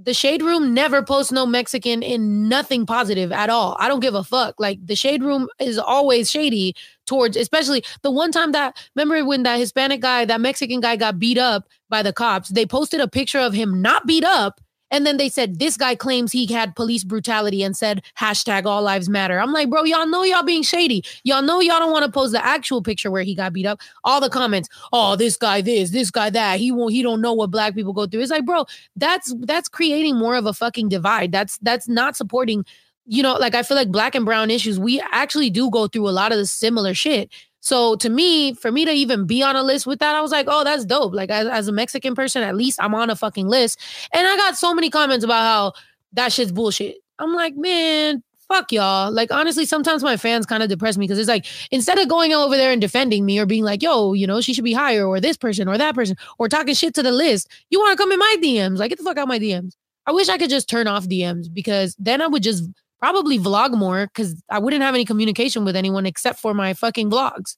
the 0.00 0.12
shade 0.12 0.42
room 0.42 0.74
never 0.74 1.02
posts 1.02 1.32
no 1.32 1.46
Mexican 1.46 2.02
in 2.02 2.48
nothing 2.48 2.84
positive 2.84 3.32
at 3.32 3.48
all. 3.48 3.76
I 3.80 3.88
don't 3.88 4.00
give 4.00 4.14
a 4.14 4.24
fuck. 4.24 4.56
Like 4.58 4.84
the 4.84 4.96
shade 4.96 5.22
room 5.22 5.48
is 5.58 5.78
always 5.78 6.30
shady 6.30 6.74
towards, 7.06 7.36
especially 7.36 7.82
the 8.02 8.10
one 8.10 8.30
time 8.30 8.52
that 8.52 8.76
remember 8.94 9.24
when 9.24 9.42
that 9.44 9.58
Hispanic 9.58 10.00
guy, 10.00 10.24
that 10.26 10.40
Mexican 10.40 10.80
guy 10.80 10.96
got 10.96 11.18
beat 11.18 11.38
up 11.38 11.68
by 11.88 12.02
the 12.02 12.12
cops. 12.12 12.50
They 12.50 12.66
posted 12.66 13.00
a 13.00 13.08
picture 13.08 13.38
of 13.38 13.54
him 13.54 13.80
not 13.80 14.06
beat 14.06 14.24
up. 14.24 14.60
And 14.90 15.04
then 15.04 15.16
they 15.16 15.28
said, 15.28 15.58
this 15.58 15.76
guy 15.76 15.94
claims 15.94 16.30
he 16.30 16.46
had 16.46 16.76
police 16.76 17.02
brutality 17.02 17.62
and 17.62 17.76
said 17.76 18.02
hashtag 18.18 18.66
all 18.66 18.82
lives 18.82 19.08
matter. 19.08 19.40
I'm 19.40 19.52
like, 19.52 19.68
bro, 19.68 19.84
y'all 19.84 20.06
know 20.06 20.22
y'all 20.22 20.44
being 20.44 20.62
shady. 20.62 21.04
Y'all 21.24 21.42
know 21.42 21.60
y'all 21.60 21.78
don't 21.78 21.90
want 21.90 22.04
to 22.04 22.10
post 22.10 22.32
the 22.32 22.44
actual 22.44 22.82
picture 22.82 23.10
where 23.10 23.22
he 23.22 23.34
got 23.34 23.52
beat 23.52 23.66
up. 23.66 23.80
All 24.04 24.20
the 24.20 24.30
comments, 24.30 24.68
oh, 24.92 25.16
this 25.16 25.36
guy 25.36 25.60
this, 25.60 25.90
this 25.90 26.10
guy 26.10 26.30
that. 26.30 26.60
He 26.60 26.70
won't, 26.70 26.92
he 26.92 27.02
don't 27.02 27.20
know 27.20 27.32
what 27.32 27.50
black 27.50 27.74
people 27.74 27.92
go 27.92 28.06
through. 28.06 28.20
It's 28.20 28.30
like, 28.30 28.44
bro, 28.44 28.64
that's 28.94 29.34
that's 29.40 29.68
creating 29.68 30.16
more 30.16 30.36
of 30.36 30.46
a 30.46 30.52
fucking 30.52 30.88
divide. 30.88 31.32
That's 31.32 31.58
that's 31.58 31.88
not 31.88 32.16
supporting, 32.16 32.64
you 33.06 33.22
know, 33.22 33.34
like 33.34 33.54
I 33.54 33.62
feel 33.64 33.76
like 33.76 33.90
black 33.90 34.14
and 34.14 34.24
brown 34.24 34.50
issues, 34.50 34.78
we 34.78 35.00
actually 35.10 35.50
do 35.50 35.70
go 35.70 35.88
through 35.88 36.08
a 36.08 36.10
lot 36.10 36.32
of 36.32 36.38
the 36.38 36.46
similar 36.46 36.94
shit. 36.94 37.30
So 37.66 37.96
to 37.96 38.08
me, 38.08 38.54
for 38.54 38.70
me 38.70 38.84
to 38.84 38.92
even 38.92 39.26
be 39.26 39.42
on 39.42 39.56
a 39.56 39.62
list 39.64 39.88
with 39.88 39.98
that, 39.98 40.14
I 40.14 40.20
was 40.20 40.30
like, 40.30 40.46
oh, 40.48 40.62
that's 40.62 40.84
dope. 40.84 41.12
Like 41.12 41.30
as, 41.30 41.48
as 41.48 41.66
a 41.66 41.72
Mexican 41.72 42.14
person, 42.14 42.44
at 42.44 42.54
least 42.54 42.78
I'm 42.80 42.94
on 42.94 43.10
a 43.10 43.16
fucking 43.16 43.48
list. 43.48 43.80
And 44.12 44.24
I 44.24 44.36
got 44.36 44.56
so 44.56 44.72
many 44.72 44.88
comments 44.88 45.24
about 45.24 45.42
how 45.42 45.72
that 46.12 46.32
shit's 46.32 46.52
bullshit. 46.52 46.98
I'm 47.18 47.34
like, 47.34 47.56
man, 47.56 48.22
fuck 48.46 48.70
y'all. 48.70 49.10
Like 49.10 49.32
honestly, 49.32 49.66
sometimes 49.66 50.04
my 50.04 50.16
fans 50.16 50.46
kind 50.46 50.62
of 50.62 50.68
depress 50.68 50.96
me 50.96 51.08
because 51.08 51.18
it's 51.18 51.28
like 51.28 51.44
instead 51.72 51.98
of 51.98 52.08
going 52.08 52.32
over 52.32 52.56
there 52.56 52.70
and 52.70 52.80
defending 52.80 53.26
me 53.26 53.36
or 53.40 53.46
being 53.46 53.64
like, 53.64 53.82
yo, 53.82 54.12
you 54.12 54.28
know, 54.28 54.40
she 54.40 54.54
should 54.54 54.62
be 54.62 54.72
higher 54.72 55.04
or 55.04 55.20
this 55.20 55.36
person 55.36 55.66
or 55.66 55.76
that 55.76 55.96
person 55.96 56.16
or 56.38 56.48
talking 56.48 56.72
shit 56.72 56.94
to 56.94 57.02
the 57.02 57.10
list, 57.10 57.50
you 57.70 57.80
want 57.80 57.98
to 57.98 58.00
come 58.00 58.12
in 58.12 58.20
my 58.20 58.36
DMs. 58.40 58.78
Like, 58.78 58.90
get 58.90 58.98
the 58.98 59.04
fuck 59.04 59.18
out 59.18 59.26
my 59.26 59.40
DMs. 59.40 59.72
I 60.06 60.12
wish 60.12 60.28
I 60.28 60.38
could 60.38 60.50
just 60.50 60.68
turn 60.68 60.86
off 60.86 61.08
DMs 61.08 61.52
because 61.52 61.96
then 61.98 62.22
I 62.22 62.28
would 62.28 62.44
just 62.44 62.62
probably 62.98 63.38
vlog 63.38 63.76
more 63.76 64.06
because 64.06 64.42
I 64.48 64.58
wouldn't 64.58 64.82
have 64.82 64.94
any 64.94 65.04
communication 65.04 65.64
with 65.64 65.76
anyone 65.76 66.06
except 66.06 66.38
for 66.38 66.54
my 66.54 66.74
fucking 66.74 67.10
vlogs 67.10 67.56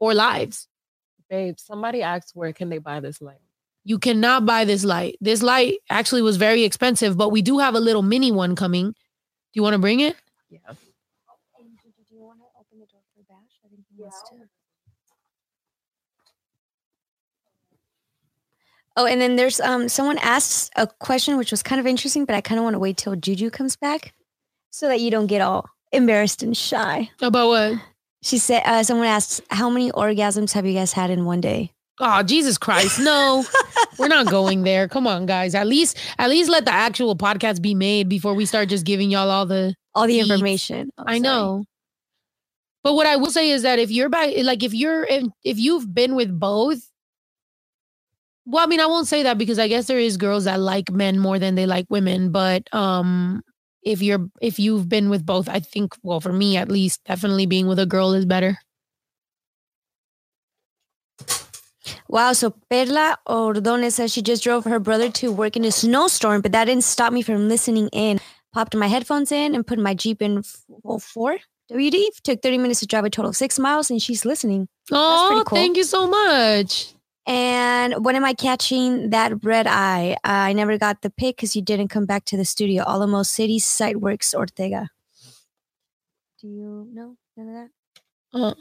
or 0.00 0.14
lives. 0.14 0.68
Babe, 1.28 1.54
somebody 1.58 2.02
asked 2.02 2.32
where 2.34 2.52
can 2.52 2.68
they 2.68 2.78
buy 2.78 3.00
this 3.00 3.20
light? 3.20 3.40
You 3.84 3.98
cannot 3.98 4.46
buy 4.46 4.64
this 4.64 4.84
light. 4.84 5.16
This 5.20 5.42
light 5.42 5.78
actually 5.90 6.22
was 6.22 6.36
very 6.36 6.62
expensive, 6.62 7.16
but 7.16 7.30
we 7.30 7.42
do 7.42 7.58
have 7.58 7.74
a 7.74 7.80
little 7.80 8.02
mini 8.02 8.30
one 8.30 8.54
coming. 8.54 8.92
Do 8.92 8.94
you 9.54 9.62
want 9.62 9.74
to 9.74 9.78
bring 9.78 10.00
it? 10.00 10.16
Yeah. 10.50 10.58
Do 10.68 10.76
you 12.10 12.20
want 12.20 12.38
to 12.38 12.44
open 12.58 12.78
the 12.78 12.86
door 12.86 13.00
for 13.14 13.22
Bash? 13.28 13.58
I 13.64 13.68
think 13.68 13.82
he 13.94 14.02
wants 14.02 14.22
to. 14.30 14.36
Oh, 18.94 19.06
and 19.06 19.20
then 19.20 19.36
there's 19.36 19.58
um 19.60 19.88
someone 19.88 20.18
asked 20.18 20.70
a 20.76 20.86
question 20.86 21.38
which 21.38 21.50
was 21.50 21.62
kind 21.62 21.80
of 21.80 21.86
interesting, 21.86 22.24
but 22.24 22.36
I 22.36 22.40
kind 22.40 22.58
of 22.58 22.64
want 22.64 22.74
to 22.74 22.78
wait 22.78 22.98
till 22.98 23.16
Juju 23.16 23.50
comes 23.50 23.74
back 23.74 24.12
so 24.72 24.88
that 24.88 25.00
you 25.00 25.10
don't 25.10 25.26
get 25.28 25.40
all 25.42 25.68
embarrassed 25.92 26.42
and 26.42 26.56
shy. 26.56 27.08
About 27.20 27.48
what? 27.48 27.74
She 28.22 28.38
said 28.38 28.62
uh, 28.64 28.82
someone 28.82 29.06
asked 29.06 29.42
how 29.50 29.68
many 29.70 29.92
orgasms 29.92 30.52
have 30.52 30.64
you 30.66 30.72
guys 30.74 30.92
had 30.92 31.10
in 31.10 31.24
one 31.24 31.40
day? 31.40 31.72
Oh, 32.00 32.22
Jesus 32.22 32.56
Christ. 32.56 32.98
No. 32.98 33.44
We're 33.98 34.08
not 34.08 34.26
going 34.26 34.62
there. 34.64 34.88
Come 34.88 35.06
on, 35.06 35.26
guys. 35.26 35.54
At 35.54 35.66
least 35.66 35.98
at 36.18 36.30
least 36.30 36.50
let 36.50 36.64
the 36.64 36.72
actual 36.72 37.14
podcast 37.14 37.60
be 37.60 37.74
made 37.74 38.08
before 38.08 38.34
we 38.34 38.46
start 38.46 38.68
just 38.70 38.86
giving 38.86 39.10
y'all 39.10 39.30
all 39.30 39.44
the 39.46 39.74
All 39.94 40.06
the 40.06 40.14
Eats. 40.14 40.30
information. 40.30 40.90
Oh, 40.98 41.04
I 41.06 41.12
sorry. 41.12 41.20
know. 41.20 41.64
But 42.82 42.94
what 42.94 43.06
I 43.06 43.16
will 43.16 43.30
say 43.30 43.50
is 43.50 43.62
that 43.62 43.78
if 43.78 43.90
you're 43.90 44.08
by 44.08 44.34
like 44.42 44.62
if 44.62 44.72
you're 44.72 45.04
if, 45.04 45.24
if 45.44 45.58
you've 45.58 45.92
been 45.94 46.14
with 46.16 46.36
both 46.38 46.80
well, 48.44 48.64
I 48.64 48.66
mean, 48.66 48.80
I 48.80 48.86
won't 48.86 49.06
say 49.06 49.22
that 49.22 49.38
because 49.38 49.58
I 49.60 49.68
guess 49.68 49.86
there 49.86 50.00
is 50.00 50.16
girls 50.16 50.44
that 50.44 50.58
like 50.58 50.90
men 50.90 51.18
more 51.18 51.38
than 51.38 51.54
they 51.54 51.66
like 51.66 51.86
women, 51.90 52.32
but 52.32 52.72
um 52.74 53.42
if 53.82 54.02
you're 54.02 54.28
if 54.40 54.58
you've 54.58 54.88
been 54.88 55.10
with 55.10 55.24
both, 55.26 55.48
I 55.48 55.60
think 55.60 55.94
well, 56.02 56.20
for 56.20 56.32
me 56.32 56.56
at 56.56 56.70
least, 56.70 57.04
definitely 57.04 57.46
being 57.46 57.66
with 57.66 57.78
a 57.78 57.86
girl 57.86 58.12
is 58.12 58.26
better. 58.26 58.58
Wow. 62.08 62.32
So 62.32 62.54
Perla 62.70 63.18
Ordonez 63.28 63.94
says 63.96 64.12
she 64.12 64.22
just 64.22 64.44
drove 64.44 64.64
her 64.64 64.78
brother 64.78 65.10
to 65.10 65.32
work 65.32 65.56
in 65.56 65.64
a 65.64 65.72
snowstorm, 65.72 66.42
but 66.42 66.52
that 66.52 66.66
didn't 66.66 66.84
stop 66.84 67.12
me 67.12 67.22
from 67.22 67.48
listening 67.48 67.88
in. 67.88 68.20
Popped 68.52 68.76
my 68.76 68.86
headphones 68.86 69.32
in 69.32 69.54
and 69.54 69.66
put 69.66 69.78
my 69.78 69.94
Jeep 69.94 70.20
in 70.20 70.42
4 70.42 71.38
WD. 71.72 72.04
Took 72.22 72.42
30 72.42 72.58
minutes 72.58 72.80
to 72.80 72.86
drive 72.86 73.04
a 73.04 73.10
total 73.10 73.30
of 73.30 73.36
six 73.36 73.58
miles, 73.58 73.90
and 73.90 74.00
she's 74.00 74.26
listening. 74.26 74.68
Oh, 74.90 75.42
cool. 75.46 75.56
thank 75.56 75.76
you 75.78 75.84
so 75.84 76.06
much. 76.06 76.92
And 77.26 78.04
when 78.04 78.16
am 78.16 78.24
I 78.24 78.34
catching 78.34 79.10
that 79.10 79.44
red 79.44 79.66
eye? 79.68 80.16
I 80.24 80.52
never 80.52 80.76
got 80.76 81.02
the 81.02 81.10
pic 81.10 81.36
because 81.36 81.54
you 81.54 81.62
didn't 81.62 81.88
come 81.88 82.04
back 82.04 82.24
to 82.26 82.36
the 82.36 82.44
studio. 82.44 82.82
Alamo 82.86 83.22
City 83.22 83.58
Site 83.58 84.00
Works 84.00 84.34
Ortega. 84.34 84.88
Do 86.40 86.48
you 86.48 86.88
know 86.92 87.16
none 87.36 87.48
of 87.48 87.54
that? 87.54 87.70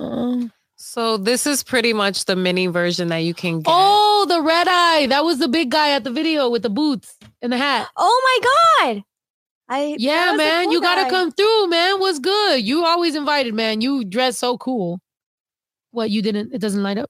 Uh-uh. 0.03 0.47
So 0.76 1.18
this 1.18 1.45
is 1.47 1.64
pretty 1.64 1.93
much 1.93 2.26
the 2.26 2.36
mini 2.36 2.68
version 2.68 3.07
that 3.09 3.20
you 3.20 3.34
can 3.34 3.59
get. 3.62 3.72
Oh, 3.74 4.26
the 4.28 4.41
red 4.41 4.68
eye. 4.68 5.07
That 5.07 5.24
was 5.24 5.39
the 5.39 5.47
big 5.47 5.72
guy 5.72 5.91
at 5.91 6.03
the 6.03 6.12
video 6.12 6.49
with 6.49 6.62
the 6.64 6.70
boots 6.70 7.18
and 7.41 7.51
the 7.51 7.57
hat. 7.57 7.88
Oh 7.97 8.22
my 8.86 8.93
god! 8.93 9.03
I 9.70 9.95
Yeah, 9.97 10.34
man, 10.36 10.66
cool 10.66 10.74
you 10.74 10.82
gotta 10.82 11.03
guy. 11.03 11.09
come 11.09 11.32
through, 11.32 11.68
man. 11.68 11.99
What's 11.99 12.20
good? 12.20 12.62
You 12.64 12.84
always 12.86 13.16
invited, 13.16 13.53
man. 13.53 13.82
You 13.82 14.03
dress 14.03 14.38
so 14.38 14.57
cool. 14.57 14.99
What 15.91 16.09
you 16.09 16.22
didn't? 16.22 16.53
It 16.53 16.59
doesn't 16.62 16.82
light 16.84 16.97
up. 16.97 17.09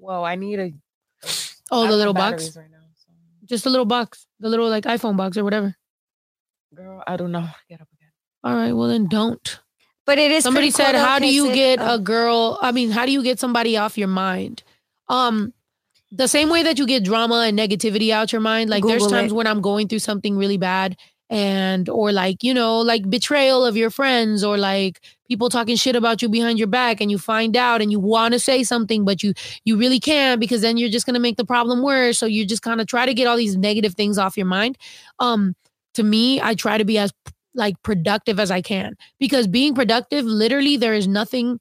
Well, 0.00 0.24
I 0.24 0.34
need 0.34 0.58
a. 0.58 0.72
Oh, 1.70 1.86
the 1.86 1.96
little 1.96 2.14
batteries 2.14 2.48
box, 2.48 2.56
Right 2.56 2.70
now, 2.70 2.78
so. 2.96 3.12
just 3.46 3.66
a 3.66 3.70
little 3.70 3.84
box, 3.84 4.26
the 4.40 4.48
little 4.48 4.68
like 4.68 4.84
iPhone 4.84 5.16
box 5.16 5.36
or 5.36 5.44
whatever. 5.44 5.76
Girl, 6.74 7.02
I 7.06 7.16
don't 7.16 7.32
know. 7.32 7.46
Get 7.68 7.80
up 7.80 7.88
again. 7.92 8.10
All 8.42 8.54
right, 8.54 8.72
well 8.72 8.88
then 8.88 9.06
don't. 9.06 9.60
But 10.06 10.18
it 10.18 10.30
is. 10.32 10.42
Somebody 10.42 10.72
pretty 10.72 10.82
cool 10.82 10.92
said, 10.92 10.94
"How 10.96 11.18
do 11.18 11.32
you 11.32 11.50
it- 11.50 11.54
get 11.54 11.78
oh. 11.80 11.94
a 11.94 11.98
girl? 11.98 12.58
I 12.60 12.72
mean, 12.72 12.90
how 12.90 13.06
do 13.06 13.12
you 13.12 13.22
get 13.22 13.38
somebody 13.38 13.76
off 13.76 13.98
your 13.98 14.08
mind?" 14.08 14.62
Um, 15.08 15.52
the 16.10 16.26
same 16.26 16.48
way 16.48 16.62
that 16.62 16.78
you 16.78 16.86
get 16.86 17.04
drama 17.04 17.44
and 17.46 17.58
negativity 17.58 18.10
out 18.10 18.32
your 18.32 18.40
mind. 18.40 18.70
Like 18.70 18.84
there's 18.84 19.06
times 19.06 19.32
it. 19.32 19.34
when 19.34 19.46
I'm 19.46 19.60
going 19.60 19.86
through 19.86 20.00
something 20.00 20.36
really 20.36 20.56
bad, 20.56 20.96
and 21.28 21.88
or 21.88 22.10
like 22.10 22.42
you 22.42 22.54
know, 22.54 22.80
like 22.80 23.08
betrayal 23.08 23.64
of 23.64 23.76
your 23.76 23.90
friends, 23.90 24.42
or 24.42 24.56
like 24.56 25.00
people 25.30 25.48
talking 25.48 25.76
shit 25.76 25.96
about 25.96 26.20
you 26.20 26.28
behind 26.28 26.58
your 26.58 26.68
back, 26.68 27.00
and 27.00 27.10
you 27.10 27.16
find 27.16 27.56
out, 27.56 27.80
and 27.80 27.90
you 27.90 28.00
want 28.00 28.34
to 28.34 28.40
say 28.40 28.64
something, 28.64 29.04
but 29.04 29.22
you 29.22 29.32
you 29.64 29.78
really 29.78 30.00
can't 30.00 30.40
because 30.40 30.60
then 30.60 30.76
you're 30.76 30.90
just 30.90 31.06
gonna 31.06 31.20
make 31.20 31.36
the 31.36 31.44
problem 31.44 31.82
worse. 31.82 32.18
So 32.18 32.26
you 32.26 32.44
just 32.44 32.62
kind 32.62 32.80
of 32.80 32.86
try 32.86 33.06
to 33.06 33.14
get 33.14 33.26
all 33.26 33.36
these 33.36 33.56
negative 33.56 33.94
things 33.94 34.18
off 34.18 34.36
your 34.36 34.46
mind. 34.46 34.76
Um, 35.20 35.54
to 35.94 36.02
me, 36.02 36.40
I 36.42 36.54
try 36.54 36.76
to 36.76 36.84
be 36.84 36.98
as 36.98 37.12
like 37.54 37.80
productive 37.82 38.38
as 38.38 38.50
I 38.50 38.60
can 38.60 38.96
because 39.18 39.46
being 39.46 39.74
productive, 39.74 40.24
literally, 40.24 40.76
there 40.76 40.94
is 40.94 41.08
nothing 41.08 41.58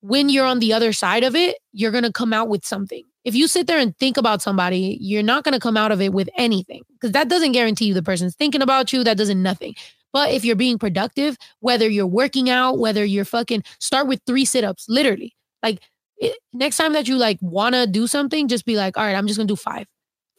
when 0.00 0.28
you're 0.28 0.46
on 0.46 0.60
the 0.60 0.72
other 0.72 0.92
side 0.92 1.24
of 1.24 1.34
it, 1.34 1.56
you're 1.72 1.90
going 1.90 2.04
to 2.04 2.12
come 2.12 2.32
out 2.32 2.48
with 2.48 2.64
something. 2.64 3.02
If 3.24 3.34
you 3.34 3.48
sit 3.48 3.66
there 3.66 3.78
and 3.78 3.96
think 3.98 4.16
about 4.16 4.40
somebody, 4.40 4.98
you're 5.00 5.22
not 5.22 5.42
going 5.42 5.54
to 5.54 5.58
come 5.58 5.76
out 5.76 5.90
of 5.90 6.00
it 6.00 6.12
with 6.12 6.28
anything 6.36 6.82
because 6.92 7.12
that 7.12 7.28
doesn't 7.28 7.52
guarantee 7.52 7.86
you 7.86 7.94
the 7.94 8.02
person's 8.02 8.36
thinking 8.36 8.62
about 8.62 8.92
you. 8.92 9.02
That 9.02 9.16
doesn't 9.16 9.42
nothing. 9.42 9.74
But 10.12 10.32
if 10.32 10.44
you're 10.44 10.56
being 10.56 10.78
productive, 10.78 11.36
whether 11.60 11.88
you're 11.88 12.06
working 12.06 12.48
out, 12.48 12.78
whether 12.78 13.04
you're 13.04 13.24
fucking 13.24 13.64
start 13.80 14.06
with 14.06 14.20
three 14.26 14.44
sit 14.44 14.64
ups, 14.64 14.86
literally. 14.88 15.34
Like 15.62 15.80
it, 16.18 16.38
next 16.52 16.76
time 16.76 16.92
that 16.94 17.08
you 17.08 17.16
like 17.16 17.38
want 17.40 17.74
to 17.74 17.86
do 17.86 18.06
something, 18.06 18.48
just 18.48 18.64
be 18.64 18.76
like, 18.76 18.96
all 18.96 19.04
right, 19.04 19.16
I'm 19.16 19.26
just 19.26 19.38
to 19.38 19.46
do 19.46 19.56
five. 19.56 19.86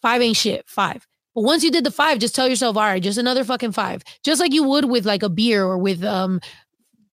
Five 0.02 0.22
ain't 0.22 0.38
shit. 0.38 0.68
Five. 0.68 1.06
But 1.36 1.42
once 1.44 1.64
you 1.64 1.70
did 1.72 1.84
the 1.84 1.92
five, 1.92 2.20
just 2.20 2.34
tell 2.34 2.48
yourself, 2.48 2.78
all 2.78 2.84
right, 2.84 3.02
just 3.02 3.20
another 3.20 3.44
fucking 3.44 3.74
five. 3.74 4.02
Just 4.24 4.40
like 4.40 4.54
you 4.54 4.64
would 4.64 4.86
with 4.86 5.06
like 5.06 5.22
a 5.22 5.30
beer 5.30 5.64
or 5.64 5.78
with 5.78 6.04
um 6.04 6.42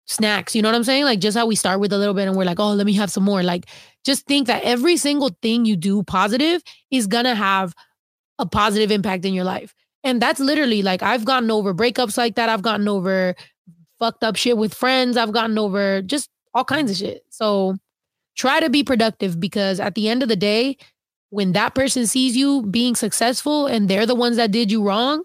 snacks. 0.06 0.56
You 0.56 0.62
know 0.62 0.70
what 0.70 0.76
I'm 0.76 0.84
saying? 0.84 1.06
Like 1.06 1.20
just 1.20 1.38
how 1.38 1.48
we 1.48 1.56
start 1.56 1.80
with 1.80 1.94
a 1.94 1.98
little 1.98 2.14
bit 2.14 2.28
and 2.28 2.38
we're 2.38 2.44
like, 2.44 2.60
oh, 2.60 2.74
let 2.74 2.86
me 2.86 2.94
have 2.94 3.12
some 3.12 3.24
more. 3.24 3.42
Like 3.42 3.66
just 4.06 4.26
think 4.28 4.48
that 4.48 4.64
every 4.64 4.98
single 4.98 5.32
thing 5.42 5.66
you 5.66 5.76
do 5.76 6.04
positive 6.04 6.62
is 6.92 7.08
gonna 7.08 7.34
have 7.36 7.74
a 8.38 8.46
positive 8.46 8.92
impact 8.92 9.26
in 9.26 9.34
your 9.34 9.44
life. 9.44 9.74
And 10.04 10.22
that's 10.22 10.40
literally 10.40 10.82
like 10.82 11.04
I've 11.04 11.26
gotten 11.26 11.52
over 11.52 11.74
breakups 11.74 12.18
like 12.18 12.36
that. 12.36 12.50
I've 12.50 12.64
gotten 12.64 12.88
over 12.88 13.36
fucked 14.00 14.24
up 14.24 14.36
shit 14.36 14.58
with 14.58 14.74
friends. 14.74 15.18
I've 15.18 15.32
gotten 15.32 15.58
over 15.58 16.02
just 16.02 16.30
all 16.54 16.66
kinds 16.66 16.92
of 16.92 16.98
shit. 16.98 17.24
So 17.30 17.76
try 18.36 18.60
to 18.60 18.70
be 18.70 18.84
productive 18.84 19.40
because 19.40 19.80
at 19.80 19.96
the 19.96 20.10
end 20.10 20.24
of 20.24 20.30
the 20.30 20.36
day, 20.36 20.78
when 21.30 21.54
that 21.54 21.76
person 21.76 22.08
sees 22.08 22.36
you 22.36 22.64
being 22.64 22.96
successful 22.96 23.68
and 23.68 23.88
they're 23.88 24.06
the 24.06 24.16
ones 24.16 24.38
that 24.38 24.52
did 24.52 24.72
you 24.72 24.84
wrong, 24.84 25.24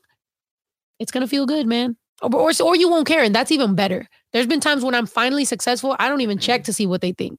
it's 0.98 1.10
gonna 1.10 1.26
feel 1.26 1.46
good, 1.46 1.66
man. 1.66 1.96
Or, 2.22 2.34
or, 2.34 2.50
or 2.62 2.76
you 2.76 2.88
won't 2.88 3.06
care, 3.06 3.22
and 3.22 3.34
that's 3.34 3.52
even 3.52 3.74
better. 3.74 4.08
There's 4.32 4.46
been 4.46 4.60
times 4.60 4.84
when 4.84 4.94
I'm 4.94 5.06
finally 5.06 5.44
successful, 5.44 5.96
I 5.98 6.08
don't 6.08 6.22
even 6.22 6.38
check 6.38 6.64
to 6.64 6.72
see 6.72 6.86
what 6.86 7.00
they 7.00 7.12
think. 7.12 7.38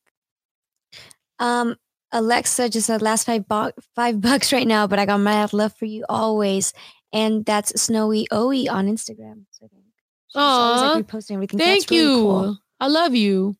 Um, 1.39 1.75
Alexa 2.11 2.69
just 2.69 2.87
said 2.87 3.01
last 3.01 3.25
five 3.25 3.45
five 3.95 4.21
bucks 4.21 4.53
right 4.53 4.67
now, 4.67 4.87
but 4.87 4.99
I 4.99 5.05
got 5.05 5.19
mad 5.19 5.53
love 5.53 5.73
for 5.75 5.85
you 5.85 6.05
always, 6.09 6.73
and 7.13 7.45
that's 7.45 7.81
Snowy 7.81 8.27
Oe 8.31 8.69
on 8.69 8.87
Instagram. 8.87 9.45
So 9.51 9.65
I 9.65 9.69
think 9.69 9.83
she's 10.29 10.35
always 10.35 10.81
like 10.81 11.07
reposting 11.07 11.31
everything. 11.31 11.59
Thank 11.59 11.89
really 11.89 12.03
you. 12.03 12.15
cool. 12.15 12.57
I 12.79 12.87
love 12.87 13.15
you. 13.15 13.55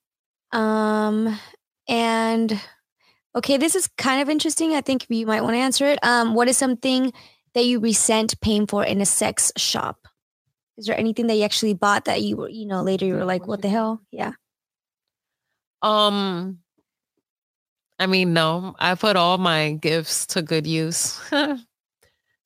Um, 0.52 1.38
and 1.88 2.62
okay, 3.36 3.58
this 3.58 3.76
is 3.76 3.88
kind 3.98 4.22
of 4.22 4.30
interesting. 4.30 4.74
I 4.74 4.82
think 4.82 5.06
you 5.10 5.26
might 5.26 5.42
want 5.42 5.56
to 5.56 5.60
answer 5.60 5.86
it. 5.86 6.00
Um, 6.04 6.34
what 6.34 6.48
is 6.48 6.58
something 6.58 7.14
that 7.54 7.66
you 7.66 7.80
resent 7.80 8.40
paying 8.42 8.68
for 8.68 8.84
in 8.84 9.02
a 9.02 9.06
sex 9.06 9.52
shop? 9.58 10.08
Is 10.78 10.86
there 10.86 11.00
anything 11.00 11.28
that 11.28 11.36
you 11.36 11.44
actually 11.44 11.74
bought 11.74 12.06
that 12.06 12.22
you 12.22 12.38
were, 12.38 12.50
you 12.50 12.68
know, 12.68 12.84
later 12.84 13.06
you 13.06 13.16
were 13.16 13.26
like, 13.26 13.48
what 13.48 13.62
the 13.62 13.70
hell? 13.70 14.02
Yeah. 14.12 14.34
Um, 15.82 16.60
I 18.00 18.06
mean, 18.06 18.34
no, 18.34 18.76
I 18.78 18.94
put 18.96 19.16
all 19.16 19.38
my 19.40 19.72
gifts 19.74 20.28
to 20.28 20.42
good 20.42 20.68
use. 20.68 21.20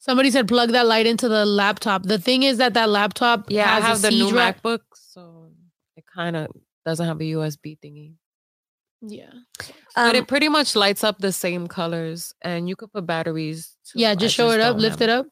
Somebody 0.02 0.32
said 0.32 0.48
plug 0.48 0.72
that 0.72 0.88
light 0.88 1.06
into 1.06 1.30
the 1.30 1.46
laptop. 1.46 2.04
The 2.04 2.18
thing 2.18 2.42
is 2.42 2.58
that 2.58 2.74
that 2.74 2.90
laptop 2.90 3.46
yeah, 3.50 3.66
I 3.66 3.82
has 3.82 3.84
have 3.84 3.98
a 4.00 4.02
the 4.02 4.10
new 4.10 4.26
C 4.26 4.32
drive. 4.32 4.62
MacBook, 4.62 4.80
so 4.96 5.52
it 5.96 6.04
kind 6.12 6.36
of 6.36 6.48
doesn't 6.84 7.06
have 7.06 7.22
a 7.22 7.24
USB 7.24 7.78
thingy. 7.80 8.14
Yeah. 9.04 9.30
but 9.60 9.76
Um, 9.96 10.16
it 10.16 10.28
pretty 10.28 10.50
much 10.50 10.76
lights 10.76 11.04
up 11.04 11.20
the 11.20 11.32
same 11.32 11.68
colors, 11.68 12.34
and 12.42 12.68
you 12.68 12.76
could 12.76 12.92
put 12.92 13.06
batteries. 13.06 13.78
Too. 13.86 14.00
Yeah, 14.00 14.12
I 14.12 14.16
just 14.16 14.34
show 14.34 14.50
it 14.50 14.60
up, 14.60 14.78
lift 14.78 15.00
have 15.00 15.02
it 15.04 15.10
up. 15.10 15.28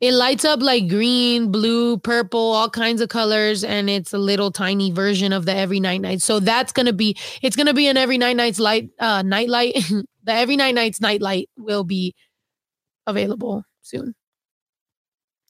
It 0.00 0.12
lights 0.12 0.46
up 0.46 0.62
like 0.62 0.88
green, 0.88 1.52
blue, 1.52 1.98
purple, 1.98 2.40
all 2.40 2.70
kinds 2.70 3.02
of 3.02 3.10
colors, 3.10 3.62
and 3.62 3.90
it's 3.90 4.14
a 4.14 4.18
little 4.18 4.50
tiny 4.50 4.90
version 4.90 5.34
of 5.34 5.44
the 5.44 5.54
Every 5.54 5.80
Night 5.80 6.00
Nights. 6.00 6.24
So 6.24 6.40
that's 6.40 6.72
gonna 6.72 6.94
be 6.94 7.14
it's 7.42 7.56
gonna 7.56 7.74
be 7.74 7.88
an 7.88 7.98
Every 7.98 8.16
Night 8.16 8.36
Nights 8.36 8.58
light, 8.58 8.88
uh, 8.98 9.20
night 9.20 9.50
light. 9.50 9.74
the 10.24 10.32
Every 10.32 10.56
Night 10.56 10.74
Nights 10.74 11.02
night 11.02 11.20
light 11.20 11.50
will 11.58 11.84
be 11.84 12.14
available 13.06 13.64
soon. 13.84 14.14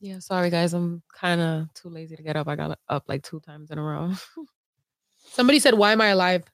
Yeah, 0.00 0.18
sorry 0.18 0.50
guys, 0.50 0.74
I'm 0.74 1.02
kind 1.12 1.40
of 1.40 1.72
too 1.74 1.88
lazy 1.88 2.16
to 2.16 2.22
get 2.22 2.36
up. 2.36 2.48
I 2.48 2.56
got 2.56 2.78
up 2.88 3.04
like 3.08 3.22
two 3.22 3.40
times 3.40 3.70
in 3.70 3.78
a 3.78 3.82
row. 3.82 4.12
Somebody 5.32 5.58
said, 5.58 5.74
"Why 5.74 5.92
am 5.92 6.00
I 6.00 6.08
alive? 6.08 6.44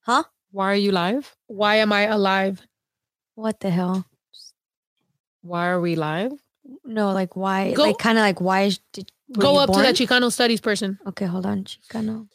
Huh? 0.00 0.24
Why 0.50 0.72
are 0.72 0.76
you 0.76 0.92
live? 0.92 1.36
Why 1.46 1.76
am 1.76 1.92
I 1.92 2.02
alive?" 2.02 2.62
what 3.34 3.60
the 3.60 3.70
hell? 3.70 4.04
Why 5.42 5.68
are 5.68 5.80
we 5.80 5.96
live? 5.96 6.32
No, 6.84 7.12
like 7.12 7.34
why? 7.34 7.72
Go- 7.72 7.84
like 7.84 7.98
kind 7.98 8.18
of 8.18 8.22
like 8.22 8.40
why 8.40 8.62
is- 8.62 8.80
did 8.92 9.10
Go 9.32 9.56
up 9.58 9.72
to 9.72 9.78
that? 9.80 9.94
Chicano 9.94 10.30
studies 10.30 10.60
person. 10.60 10.98
Okay, 11.06 11.24
hold 11.24 11.46
on, 11.46 11.64
Chicano. 11.64 12.28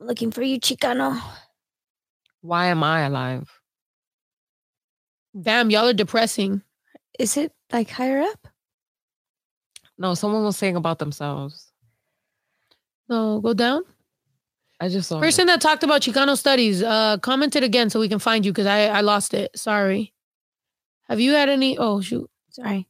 I'm 0.00 0.06
looking 0.06 0.30
for 0.30 0.42
you, 0.42 0.60
Chicano. 0.60 1.20
Why 2.40 2.66
am 2.66 2.82
I 2.82 3.00
alive? 3.02 3.50
Damn, 5.40 5.70
y'all 5.70 5.88
are 5.88 5.92
depressing. 5.92 6.62
Is 7.18 7.36
it 7.36 7.52
like 7.72 7.90
higher 7.90 8.20
up? 8.20 8.48
No, 9.98 10.14
someone 10.14 10.44
was 10.44 10.56
saying 10.56 10.76
about 10.76 10.98
themselves. 10.98 11.70
No, 13.08 13.40
go 13.40 13.52
down. 13.54 13.82
I 14.80 14.88
just 14.88 15.08
saw. 15.08 15.18
it. 15.18 15.20
Person 15.20 15.46
that 15.46 15.60
talked 15.60 15.82
about 15.82 16.00
Chicano 16.00 16.38
studies, 16.38 16.82
uh, 16.82 17.18
commented 17.18 17.62
again 17.62 17.90
so 17.90 18.00
we 18.00 18.08
can 18.08 18.18
find 18.18 18.46
you 18.46 18.52
because 18.52 18.66
I 18.66 18.86
I 18.86 19.00
lost 19.02 19.34
it. 19.34 19.50
Sorry. 19.58 20.14
Have 21.08 21.20
you 21.20 21.32
had 21.32 21.48
any? 21.48 21.76
Oh 21.76 22.00
shoot. 22.00 22.30
Sorry. 22.50 22.86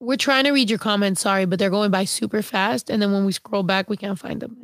We're 0.00 0.16
trying 0.16 0.44
to 0.44 0.52
read 0.52 0.70
your 0.70 0.78
comments. 0.78 1.22
Sorry, 1.22 1.44
but 1.44 1.58
they're 1.58 1.70
going 1.70 1.90
by 1.90 2.04
super 2.04 2.40
fast, 2.40 2.88
and 2.88 3.02
then 3.02 3.12
when 3.12 3.24
we 3.24 3.32
scroll 3.32 3.64
back, 3.64 3.90
we 3.90 3.96
can't 3.96 4.18
find 4.18 4.40
them. 4.40 4.56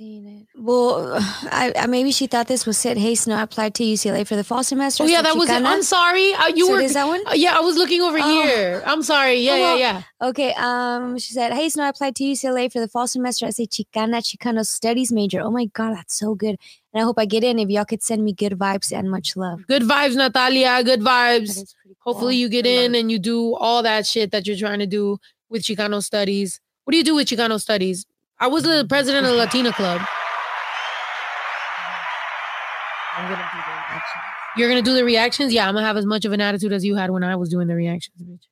No, 0.00 0.04
I'm 0.06 0.12
not 0.12 0.24
seeing 0.24 0.26
it. 0.26 0.46
Well, 0.56 1.14
I, 1.50 1.72
I 1.78 1.86
maybe 1.86 2.10
she 2.12 2.26
thought 2.26 2.46
this 2.48 2.66
was. 2.66 2.82
Hey, 2.82 3.14
Snow, 3.14 3.36
I 3.36 3.42
applied 3.42 3.74
to 3.76 3.84
UCLA 3.84 4.26
for 4.26 4.36
the 4.36 4.44
fall 4.44 4.62
semester. 4.62 5.04
Oh 5.04 5.06
yeah, 5.06 5.18
so 5.18 5.22
that 5.24 5.36
was 5.36 5.48
it. 5.48 5.62
I'm 5.64 5.82
sorry. 5.82 6.32
Uh, 6.34 6.48
you 6.48 6.66
So 6.66 6.72
were. 6.72 6.80
is 6.80 6.94
that 6.94 7.06
one? 7.06 7.26
Uh, 7.26 7.32
yeah, 7.34 7.56
I 7.56 7.60
was 7.60 7.76
looking 7.76 8.00
over 8.02 8.18
Oh. 8.20 8.42
here. 8.42 8.82
I'm 8.86 9.02
sorry. 9.02 9.40
Yeah, 9.40 9.52
Oh, 9.54 9.60
well, 9.60 9.78
yeah, 9.78 10.02
yeah. 10.20 10.28
Okay. 10.28 10.54
Um, 10.56 11.18
she 11.18 11.32
said, 11.32 11.52
"Hey, 11.52 11.68
Snow, 11.68 11.84
I 11.84 11.88
applied 11.88 12.16
to 12.16 12.24
UCLA 12.24 12.70
for 12.72 12.80
the 12.80 12.88
fall 12.88 13.06
semester 13.06 13.46
as 13.46 13.58
a 13.58 13.66
Chicana 13.66 14.20
Chicano 14.22 14.64
Studies 14.66 15.12
major. 15.12 15.40
Oh 15.40 15.50
my 15.50 15.66
god, 15.66 15.94
that's 15.96 16.14
so 16.18 16.34
good. 16.34 16.56
And 16.92 17.02
I 17.02 17.04
hope 17.04 17.18
I 17.18 17.26
get 17.26 17.44
in. 17.44 17.58
If 17.58 17.68
y'all 17.68 17.84
could 17.84 18.02
send 18.02 18.24
me 18.24 18.32
good 18.32 18.52
vibes 18.52 18.92
and 18.96 19.10
much 19.10 19.36
love. 19.36 19.66
Good 19.66 19.82
vibes, 19.82 20.16
Natalia. 20.16 20.82
Good 20.84 21.00
vibes. 21.00 21.54
cool. 21.56 21.94
Hopefully, 22.00 22.36
you 22.36 22.48
get 22.48 22.66
in 22.66 22.94
and 22.94 23.10
you 23.12 23.18
do 23.18 23.54
all 23.56 23.82
that 23.82 24.06
shit 24.06 24.30
that 24.32 24.46
you're 24.46 24.56
trying 24.56 24.78
to 24.80 24.86
do 24.86 25.18
with 25.48 25.62
Chicano 25.62 26.02
studies. 26.02 26.60
What 26.84 26.92
do 26.92 26.98
you 26.98 27.04
do 27.04 27.14
with 27.14 27.28
Chicano 27.28 27.60
studies? 27.60 28.06
I 28.40 28.46
was 28.46 28.62
the 28.62 28.86
president 28.88 29.26
of 29.26 29.32
the 29.32 29.38
Latina 29.38 29.72
Club. 29.72 30.00
I'm 33.16 33.28
gonna 33.28 33.36
do 33.52 33.58
the 33.58 33.72
reaction. 33.72 34.20
You're 34.56 34.68
gonna 34.68 34.82
do 34.82 34.94
the 34.94 35.04
reactions? 35.04 35.52
Yeah, 35.52 35.68
I'm 35.68 35.74
gonna 35.74 35.86
have 35.86 35.96
as 35.96 36.06
much 36.06 36.24
of 36.24 36.32
an 36.32 36.40
attitude 36.40 36.72
as 36.72 36.84
you 36.84 36.94
had 36.94 37.10
when 37.10 37.24
I 37.24 37.34
was 37.36 37.48
doing 37.48 37.66
the 37.66 37.74
reactions, 37.74 38.16
bitch. 38.22 38.46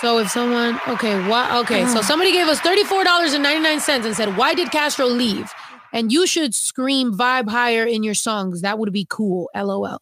So 0.00 0.18
if 0.18 0.30
someone, 0.30 0.80
okay, 0.88 1.26
what? 1.28 1.50
Okay, 1.64 1.84
so 1.86 1.98
Ah. 1.98 2.02
somebody 2.02 2.32
gave 2.32 2.46
us 2.46 2.60
thirty-four 2.60 3.04
dollars 3.04 3.32
and 3.32 3.42
ninety-nine 3.42 3.80
cents 3.80 4.06
and 4.06 4.14
said, 4.16 4.36
"Why 4.36 4.54
did 4.54 4.70
Castro 4.70 5.06
leave?" 5.06 5.52
And 5.92 6.12
you 6.12 6.26
should 6.26 6.54
scream 6.54 7.12
"vibe 7.12 7.48
higher" 7.50 7.84
in 7.84 8.02
your 8.04 8.14
songs. 8.14 8.60
That 8.62 8.78
would 8.78 8.92
be 8.92 9.06
cool. 9.10 9.50
LOL. 9.54 10.00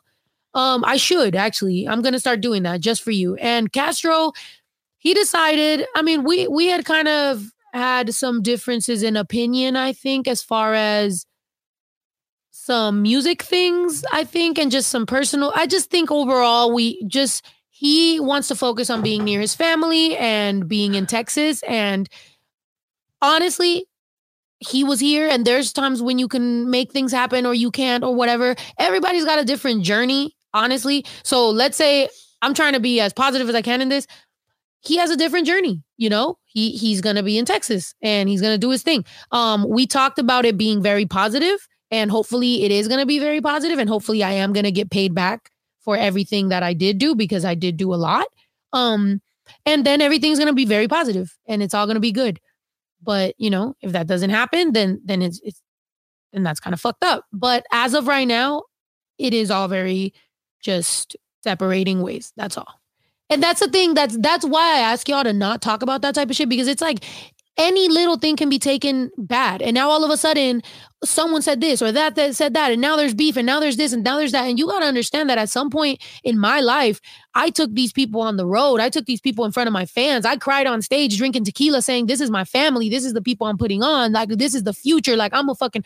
Um, 0.55 0.85
I 0.85 0.99
should 0.99 1.35
actually. 1.35 1.89
I'm 1.89 2.03
gonna 2.03 2.21
start 2.21 2.41
doing 2.43 2.63
that 2.65 2.81
just 2.81 3.03
for 3.03 3.11
you. 3.11 3.37
And 3.37 3.73
Castro, 3.73 4.33
he 4.99 5.15
decided. 5.15 5.87
I 5.97 6.03
mean, 6.03 6.25
we 6.25 6.47
we 6.47 6.67
had 6.67 6.85
kind 6.85 7.09
of 7.09 7.53
had 7.79 8.14
some 8.14 8.43
differences 8.43 9.03
in 9.03 9.16
opinion. 9.16 9.76
I 9.76 9.93
think 9.93 10.29
as 10.29 10.43
far 10.43 10.74
as 10.74 11.24
some 12.51 13.01
music 13.01 13.43
things, 13.43 14.05
I 14.12 14.24
think, 14.24 14.59
and 14.59 14.70
just 14.70 14.91
some 14.91 15.07
personal. 15.07 15.53
I 15.55 15.66
just 15.66 15.91
think 15.91 16.11
overall, 16.11 16.74
we 16.74 17.03
just 17.07 17.47
he 17.70 18.20
wants 18.20 18.49
to 18.49 18.57
focus 18.57 18.91
on 18.91 19.03
being 19.03 19.24
near 19.24 19.41
his 19.41 19.55
family 19.55 20.16
and 20.16 20.68
being 20.68 20.95
in 20.95 21.07
Texas. 21.07 21.62
And 21.62 22.09
honestly, 23.22 23.87
he 24.59 24.85
was 24.85 25.01
here, 25.01 25.29
and 25.29 25.45
there's 25.45 25.72
times 25.72 26.03
when 26.03 26.18
you 26.18 26.29
can 26.29 26.70
make 26.70 26.93
things 26.93 27.12
happen 27.12 27.47
or 27.47 27.55
you 27.55 27.70
can't 27.70 28.05
or 28.05 28.14
whatever. 28.14 28.57
Everybody's 28.79 29.24
got 29.24 29.39
a 29.39 29.45
different 29.45 29.85
journey, 29.85 30.37
honestly. 30.53 31.07
So 31.22 31.49
let's 31.49 31.76
say 31.76 32.09
I'm 32.43 32.53
trying 32.53 32.72
to 32.72 32.81
be 32.81 33.01
as 33.01 33.12
positive 33.12 33.49
as 33.49 33.55
I 33.55 33.62
can 33.62 33.81
in 33.81 33.89
this. 33.89 34.07
He 34.81 34.97
has 34.97 35.11
a 35.11 35.16
different 35.16 35.47
journey, 35.47 35.83
you 35.97 36.11
know. 36.11 36.39
He 36.59 36.71
he's 36.73 37.01
gonna 37.01 37.23
be 37.23 37.39
in 37.39 37.45
Texas 37.45 37.95
and 38.03 38.29
he's 38.29 38.41
gonna 38.41 38.59
do 38.59 38.71
his 38.71 38.83
thing. 38.83 39.05
Um, 39.31 39.65
we 39.69 39.87
talked 39.87 40.19
about 40.19 40.45
it 40.45 40.57
being 40.57 40.83
very 40.83 41.07
positive 41.07 41.69
and 41.91 42.11
hopefully 42.11 42.65
it 42.65 42.71
is 42.71 42.89
to 43.01 43.07
be 43.07 43.19
very 43.19 43.41
positive 43.41 43.79
and 43.79 43.89
hopefully 43.89 44.23
i 44.23 44.31
am 44.31 44.53
to 44.65 44.73
get 44.73 44.91
paid 44.91 45.15
back 45.15 45.51
for 45.81 45.97
everything 45.97 46.49
that 46.49 46.63
i 46.63 46.73
did 46.73 46.99
do 46.99 47.15
because 47.15 47.45
i 47.45 47.55
did 47.55 47.77
do 47.77 47.95
a 47.95 47.97
lot. 47.97 48.27
Um 48.73 49.21
and 49.65 49.87
then 49.87 50.03
everything's 50.03 50.39
to 50.49 50.55
be 50.55 50.67
very 50.67 50.89
positive 50.89 51.35
and 51.47 51.63
it's 51.63 51.73
all 51.73 51.87
to 51.95 52.01
be 52.01 52.13
good. 52.13 52.39
But 53.03 53.35
you 53.39 53.51
know 53.51 53.75
if 53.81 53.93
that 53.93 54.07
doesn't 54.07 54.31
happen 54.31 54.73
then 54.73 55.01
then 55.05 55.23
it's 55.23 55.41
it's 55.43 55.63
then 56.33 56.43
that's 56.43 56.61
kind 56.61 56.75
of 56.75 56.81
fucked 56.81 57.05
up. 57.05 57.25
But 57.33 57.65
as 57.73 57.95
of 57.95 58.07
right 58.07 58.29
now 58.29 58.65
it 59.19 59.33
is 59.33 59.51
all 59.51 59.69
very 59.69 60.13
just 60.61 61.17
separating 61.43 62.03
ways. 62.03 62.33
That's 62.37 62.59
all 62.59 62.81
and 63.31 63.43
that's 63.43 63.61
the 63.61 63.68
thing 63.68 63.95
that's 63.95 64.16
that's 64.18 64.45
why 64.45 64.76
i 64.76 64.79
ask 64.79 65.09
y'all 65.09 65.24
to 65.24 65.33
not 65.33 65.62
talk 65.62 65.83
about 65.83 66.03
that 66.03 66.14
type 66.14 66.31
of 66.31 66.37
shit 66.37 66.49
because 66.49 66.68
it's 66.68 66.83
like 66.83 67.05
any 67.59 67.89
little 67.89 68.16
thing 68.16 68.37
can 68.37 68.49
be 68.49 68.59
taken 68.59 69.11
bad. 69.18 69.61
And 69.61 69.74
now 69.74 69.91
all 69.91 70.05
of 70.05 70.11
a 70.11 70.16
sudden 70.16 70.62
someone 71.05 71.43
said 71.43 71.61
this 71.61 71.81
or 71.81 71.93
that 71.93 72.16
that 72.16 72.35
said 72.35 72.55
that 72.55 72.72
and 72.72 72.81
now 72.81 72.97
there's 72.97 73.14
beef 73.14 73.37
and 73.37 73.47
now 73.47 73.61
there's 73.61 73.76
this 73.76 73.93
and 73.93 74.03
now 74.03 74.16
there's 74.16 74.33
that. 74.33 74.49
And 74.49 74.59
you 74.59 74.66
got 74.66 74.81
to 74.81 74.87
understand 74.87 75.29
that 75.29 75.39
at 75.39 75.49
some 75.49 75.68
point 75.68 76.01
in 76.24 76.39
my 76.39 76.61
life 76.61 77.01
i 77.35 77.51
took 77.51 77.72
these 77.74 77.93
people 77.93 78.20
on 78.20 78.37
the 78.37 78.47
road. 78.47 78.81
I 78.81 78.89
took 78.89 79.07
these 79.07 79.20
people 79.20 79.45
in 79.45 79.53
front 79.53 79.66
of 79.66 79.72
my 79.72 79.87
fans. 79.87 80.24
I 80.24 80.37
cried 80.37 80.66
on 80.66 80.83
stage 80.83 81.16
drinking 81.16 81.45
tequila 81.45 81.83
saying 81.83 82.07
this 82.07 82.20
is 82.20 82.31
my 82.31 82.45
family. 82.45 82.89
This 82.89 83.05
is 83.05 83.12
the 83.12 83.22
people 83.22 83.47
i'm 83.47 83.59
putting 83.59 83.83
on. 83.83 84.12
Like 84.12 84.29
this 84.31 84.55
is 84.55 84.62
the 84.62 84.72
future. 84.72 85.16
Like 85.16 85.35
i'm 85.35 85.49
a 85.49 85.55
fucking 85.55 85.85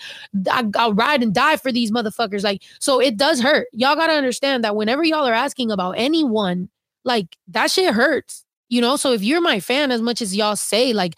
I, 0.51 0.65
i'll 0.77 0.95
ride 0.95 1.23
and 1.23 1.35
die 1.35 1.57
for 1.57 1.73
these 1.73 1.91
motherfuckers. 1.91 2.45
Like 2.45 2.63
so 2.81 3.01
it 3.01 3.17
does 3.17 3.41
hurt. 3.41 3.69
Y'all 3.73 3.97
got 3.97 4.09
to 4.09 4.13
understand 4.13 4.63
that 4.65 4.77
whenever 4.77 5.03
y'all 5.05 5.27
are 5.27 5.35
asking 5.35 5.71
about 5.71 5.93
anyone 5.93 6.69
like 7.05 7.37
that 7.49 7.71
shit 7.71 7.93
hurts 7.95 8.45
you 8.69 8.81
know 8.81 8.97
so 8.97 9.13
if 9.13 9.23
you're 9.23 9.41
my 9.41 9.61
fan 9.61 9.91
as 9.91 10.01
much 10.03 10.23
as 10.23 10.35
y'all 10.37 10.57
say 10.57 10.93
like 10.93 11.15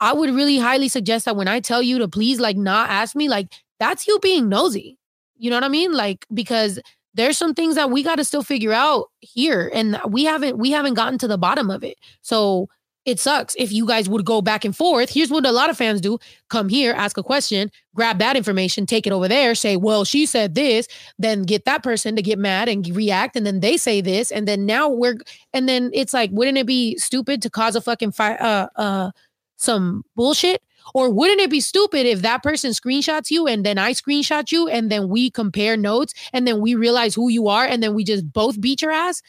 I 0.00 0.14
would 0.14 0.34
really 0.34 0.58
highly 0.58 0.88
suggest 0.88 1.26
that 1.26 1.36
when 1.36 1.48
I 1.48 1.60
tell 1.60 1.82
you 1.82 1.98
to 1.98 2.08
please 2.08 2.40
like 2.40 2.56
not 2.56 2.88
ask 2.88 3.14
me, 3.14 3.28
like 3.28 3.52
that's 3.78 4.06
you 4.06 4.18
being 4.20 4.48
nosy. 4.48 4.98
You 5.36 5.50
know 5.50 5.56
what 5.56 5.64
I 5.64 5.68
mean? 5.68 5.92
Like 5.92 6.26
because 6.32 6.80
there's 7.14 7.36
some 7.36 7.54
things 7.54 7.74
that 7.74 7.90
we 7.90 8.02
got 8.02 8.16
to 8.16 8.24
still 8.24 8.42
figure 8.42 8.72
out 8.72 9.06
here 9.20 9.70
and 9.74 10.00
we 10.08 10.24
haven't 10.24 10.58
we 10.58 10.70
haven't 10.70 10.94
gotten 10.94 11.18
to 11.18 11.28
the 11.28 11.38
bottom 11.38 11.70
of 11.70 11.84
it. 11.84 11.98
So 12.22 12.68
it 13.06 13.18
sucks 13.18 13.54
if 13.58 13.72
you 13.72 13.86
guys 13.86 14.08
would 14.08 14.24
go 14.24 14.42
back 14.42 14.64
and 14.64 14.76
forth. 14.76 15.10
Here's 15.10 15.30
what 15.30 15.46
a 15.46 15.52
lot 15.52 15.70
of 15.70 15.76
fans 15.76 16.00
do. 16.00 16.18
Come 16.48 16.68
here, 16.68 16.92
ask 16.92 17.16
a 17.16 17.22
question, 17.22 17.70
grab 17.94 18.18
that 18.18 18.36
information, 18.36 18.86
take 18.86 19.06
it 19.06 19.12
over 19.12 19.26
there, 19.28 19.54
say, 19.54 19.76
"Well, 19.76 20.04
she 20.04 20.26
said 20.26 20.54
this," 20.54 20.86
then 21.18 21.42
get 21.42 21.64
that 21.64 21.82
person 21.82 22.14
to 22.16 22.22
get 22.22 22.38
mad 22.38 22.68
and 22.68 22.86
react 22.94 23.36
and 23.36 23.46
then 23.46 23.60
they 23.60 23.76
say 23.76 24.00
this 24.00 24.30
and 24.30 24.46
then 24.46 24.66
now 24.66 24.88
we're 24.88 25.16
and 25.52 25.68
then 25.68 25.90
it's 25.94 26.12
like 26.12 26.30
wouldn't 26.32 26.58
it 26.58 26.66
be 26.66 26.96
stupid 26.98 27.42
to 27.42 27.50
cause 27.50 27.74
a 27.76 27.80
fucking 27.80 28.12
fire, 28.12 28.36
uh 28.40 28.66
uh 28.76 29.10
some 29.56 30.04
bullshit? 30.16 30.62
Or 30.94 31.10
wouldn't 31.10 31.40
it 31.40 31.50
be 31.50 31.60
stupid 31.60 32.06
if 32.06 32.22
that 32.22 32.42
person 32.42 32.72
screenshots 32.72 33.30
you 33.30 33.46
and 33.46 33.64
then 33.64 33.78
I 33.78 33.92
screenshot 33.92 34.50
you 34.50 34.68
and 34.68 34.90
then 34.90 35.08
we 35.08 35.30
compare 35.30 35.76
notes 35.76 36.14
and 36.32 36.46
then 36.46 36.60
we 36.60 36.74
realize 36.74 37.14
who 37.14 37.28
you 37.28 37.48
are 37.48 37.64
and 37.64 37.82
then 37.82 37.94
we 37.94 38.04
just 38.04 38.32
both 38.32 38.60
beat 38.60 38.82
your 38.82 38.90
ass? 38.92 39.22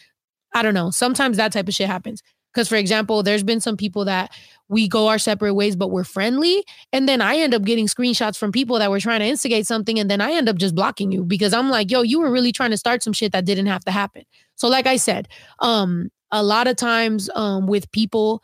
I 0.54 0.62
don't 0.64 0.74
know. 0.74 0.92
Sometimes 0.92 1.38
that 1.38 1.52
type 1.54 1.68
of 1.68 1.74
shit 1.74 1.88
happens. 1.88 2.22
Because, 2.54 2.68
for 2.68 2.76
example, 2.76 3.24
there's 3.24 3.43
been 3.43 3.62
some 3.62 3.78
people 3.78 4.06
that 4.06 4.32
we 4.68 4.88
go 4.88 5.08
our 5.08 5.20
separate 5.20 5.54
ways, 5.54 5.76
but 5.76 5.89
we're 5.89 6.04
friendly. 6.04 6.64
And 6.93 7.08
then 7.08 7.22
I 7.22 7.38
end 7.38 7.54
up 7.54 7.64
getting 7.64 7.88
screenshots 7.88 8.38
from 8.38 8.52
people 8.52 8.80
that 8.80 8.89
were 8.89 8.99
trying 8.99 9.20
to 9.20 9.26
instigate 9.26 9.68
something. 9.68 9.99
And 9.99 10.10
then 10.10 10.22
I 10.22 10.32
end 10.32 10.49
up 10.49 10.58
just 10.58 10.76
blocking 10.76 11.12
you 11.12 11.24
because 11.24 11.54
I'm 11.54 11.70
like, 11.70 11.91
yo, 11.91 12.02
you 12.02 12.20
were 12.20 12.32
really 12.32 12.52
trying 12.52 12.72
to 12.72 12.78
start 12.78 13.04
some 13.04 13.14
shit 13.14 13.32
that 13.34 13.45
didn't 13.45 13.68
have 13.68 13.84
to 13.86 13.91
happen. 13.91 14.24
So, 14.56 14.68
like 14.68 14.88
I 14.88 14.97
said, 14.97 15.28
um, 15.60 16.10
a 16.32 16.43
lot 16.43 16.68
of 16.68 16.78
times 16.78 17.30
um, 17.36 17.68
with 17.68 17.91
people, 17.91 18.41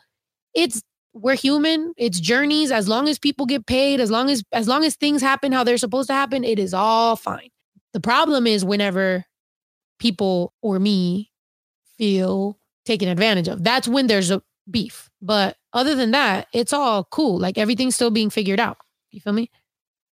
it's 0.54 0.82
we're 1.14 1.34
human 1.34 1.92
it's 1.96 2.20
journeys 2.20 2.70
as 2.70 2.86
long 2.86 3.08
as 3.08 3.18
people 3.18 3.46
get 3.46 3.66
paid 3.66 3.98
as 3.98 4.10
long 4.10 4.30
as 4.30 4.42
as 4.52 4.68
long 4.68 4.84
as 4.84 4.94
things 4.94 5.22
happen 5.22 5.52
how 5.52 5.64
they're 5.64 5.78
supposed 5.78 6.08
to 6.08 6.12
happen 6.14 6.44
it 6.44 6.58
is 6.58 6.74
all 6.74 7.16
fine 7.16 7.48
the 7.92 8.00
problem 8.00 8.46
is 8.46 8.64
whenever 8.64 9.24
people 9.98 10.52
or 10.62 10.78
me 10.78 11.30
feel 11.96 12.57
taken 12.88 13.08
advantage 13.08 13.48
of 13.52 13.62
that's 13.62 13.86
when 13.86 14.08
there's 14.08 14.30
a 14.32 14.40
beef 14.70 15.08
but 15.20 15.56
other 15.72 15.94
than 15.94 16.10
that 16.10 16.48
it's 16.52 16.72
all 16.72 17.04
cool 17.04 17.38
like 17.38 17.56
everything's 17.58 17.94
still 17.94 18.10
being 18.10 18.30
figured 18.30 18.60
out 18.60 18.76
you 19.12 19.20
feel 19.20 19.32
me 19.32 19.50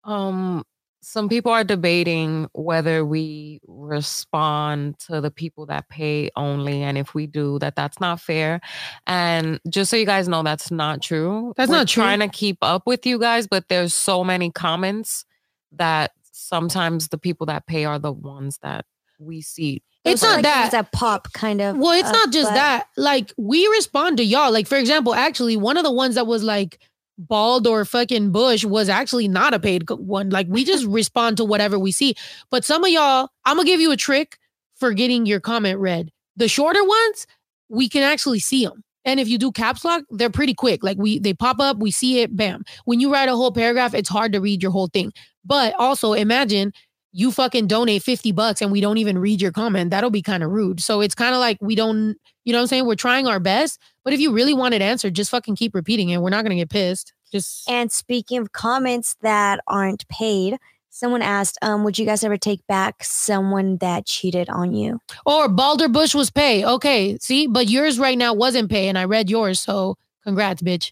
Um, 0.04 0.64
some 1.04 1.28
people 1.28 1.52
are 1.52 1.66
debating 1.66 2.48
whether 2.54 3.04
we 3.06 3.60
respond 3.68 4.98
to 5.08 5.20
the 5.20 5.32
people 5.32 5.66
that 5.66 5.90
pay 5.90 6.30
only, 6.36 6.82
and 6.82 6.98
if 6.98 7.14
we 7.14 7.28
do, 7.28 7.60
that 7.60 7.76
that's 7.76 8.00
not 8.00 8.22
fair. 8.22 8.62
And 9.06 9.60
just 9.68 9.92
so 9.92 9.98
you 9.98 10.06
guys 10.06 10.28
know, 10.30 10.44
that's 10.44 10.72
not 10.72 11.02
true. 11.02 11.54
That's 11.58 11.70
We're 11.70 11.80
not 11.80 11.88
true. 11.90 12.04
Trying 12.04 12.20
to 12.20 12.30
keep 12.30 12.58
up 12.62 12.88
with 12.88 13.06
you 13.06 13.20
guys, 13.20 13.48
but 13.48 13.68
there's 13.68 13.94
so 13.94 14.24
many 14.24 14.50
comments 14.52 15.26
that 15.74 16.12
sometimes 16.32 17.10
the 17.10 17.18
people 17.18 17.48
that 17.48 17.68
pay 17.68 17.84
are 17.86 18.00
the 18.00 18.14
ones 18.14 18.60
that 18.62 18.86
we 19.20 19.42
see. 19.42 19.84
It's 20.06 20.22
not 20.22 20.36
like 20.36 20.44
that. 20.44 20.72
that 20.72 20.92
pop 20.92 21.32
kind 21.34 21.62
of. 21.62 21.78
Well, 21.78 21.98
it's 21.98 22.10
uh, 22.10 22.12
not 22.12 22.32
just 22.32 22.50
but- 22.50 22.56
that. 22.56 22.88
Like 22.98 23.32
we 23.38 23.66
respond 23.68 24.18
to 24.18 24.24
y'all. 24.24 24.52
Like 24.52 24.68
for 24.68 24.78
example, 24.78 25.14
actually, 25.14 25.58
one 25.58 25.78
of 25.78 25.84
the 25.84 25.92
ones 25.92 26.16
that 26.16 26.28
was 26.28 26.44
like 26.44 26.80
bald 27.18 27.68
or 27.68 27.86
fucking 27.86 28.32
bush 28.32 28.66
was 28.66 28.90
actually 28.90 29.28
not 29.28 29.54
a 29.54 29.60
paid 29.60 29.90
one. 29.90 30.30
Like 30.30 30.48
we 30.50 30.64
just 30.66 30.86
respond 30.88 31.38
to 31.38 31.46
whatever 31.46 31.80
we 31.80 31.92
see. 31.92 32.16
But 32.50 32.66
some 32.66 32.84
of 32.84 32.90
y'all, 32.90 33.30
I'm 33.46 33.58
gonna 33.58 33.66
give 33.66 33.82
you 33.82 33.92
a 33.92 33.98
trick 33.98 34.38
for 34.76 34.94
getting 34.94 35.26
your 35.26 35.40
comment 35.40 35.80
read. 35.80 36.12
The 36.36 36.48
shorter 36.48 36.84
ones, 36.84 37.28
we 37.70 37.88
can 37.88 38.04
actually 38.04 38.40
see 38.40 38.66
them. 38.66 38.84
And 39.06 39.20
if 39.20 39.28
you 39.28 39.38
do 39.38 39.52
caps 39.52 39.84
lock, 39.84 40.04
they're 40.10 40.30
pretty 40.30 40.54
quick. 40.54 40.84
Like 40.84 40.98
we 40.98 41.20
they 41.20 41.34
pop 41.34 41.60
up, 41.60 41.78
we 41.78 41.92
see 41.92 42.20
it, 42.20 42.36
bam. 42.36 42.64
When 42.86 43.00
you 43.00 43.12
write 43.12 43.30
a 43.30 43.36
whole 43.36 43.52
paragraph, 43.52 43.94
it's 43.94 44.10
hard 44.10 44.34
to 44.34 44.42
read 44.42 44.62
your 44.62 44.72
whole 44.72 44.88
thing. 44.88 45.12
But 45.46 45.76
also 45.78 46.14
imagine 46.14 46.74
you 47.14 47.32
fucking 47.32 47.68
donate 47.68 48.02
50 48.02 48.32
bucks 48.32 48.62
and 48.62 48.72
we 48.72 48.82
don't 48.82 48.98
even 48.98 49.20
read 49.20 49.40
your 49.40 49.52
comment, 49.52 49.92
that'll 49.92 50.10
be 50.10 50.24
kind 50.24 50.44
of 50.44 50.50
rude. 50.50 50.82
So 50.82 51.00
it's 51.00 51.14
kind 51.16 51.34
of 51.36 51.40
like 51.40 51.58
we 51.62 51.76
don't, 51.76 52.18
you 52.44 52.52
know 52.52 52.58
what 52.58 52.64
I'm 52.64 52.68
saying? 52.68 52.88
We're 52.88 52.96
trying 52.96 53.28
our 53.28 53.40
best, 53.40 53.80
but 54.04 54.14
if 54.14 54.20
you 54.20 54.34
really 54.34 54.54
want 54.54 54.74
it 54.74 54.82
answered, 54.82 55.14
just 55.14 55.30
fucking 55.30 55.56
keep 55.56 55.76
repeating 55.76 56.10
it. 56.10 56.18
We're 56.18 56.32
not 56.32 56.44
going 56.44 56.58
to 56.58 56.62
get 56.62 56.70
pissed. 56.72 57.14
Just 57.32 57.70
And 57.70 57.92
speaking 57.92 58.40
of 58.40 58.52
comments 58.52 59.16
that 59.22 59.60
aren't 59.68 60.08
paid, 60.08 60.58
someone 60.90 61.22
asked, 61.22 61.58
um, 61.62 61.84
would 61.84 62.00
you 62.00 62.06
guys 62.06 62.24
ever 62.24 62.38
take 62.38 62.66
back 62.68 63.04
someone 63.04 63.78
that 63.78 64.06
cheated 64.08 64.50
on 64.50 64.74
you? 64.74 65.00
or 65.26 65.48
Balder 65.48 65.90
Bush 65.90 66.16
was 66.16 66.32
pay. 66.32 66.66
Okay, 66.66 67.18
see, 67.20 67.46
but 67.48 67.70
yours 67.70 68.00
right 68.00 68.18
now 68.18 68.34
wasn't 68.34 68.70
pay, 68.72 68.88
and 68.88 68.98
I 68.98 69.06
read 69.06 69.30
yours, 69.30 69.60
so 69.60 69.98
congrats, 70.24 70.62
bitch. 70.62 70.92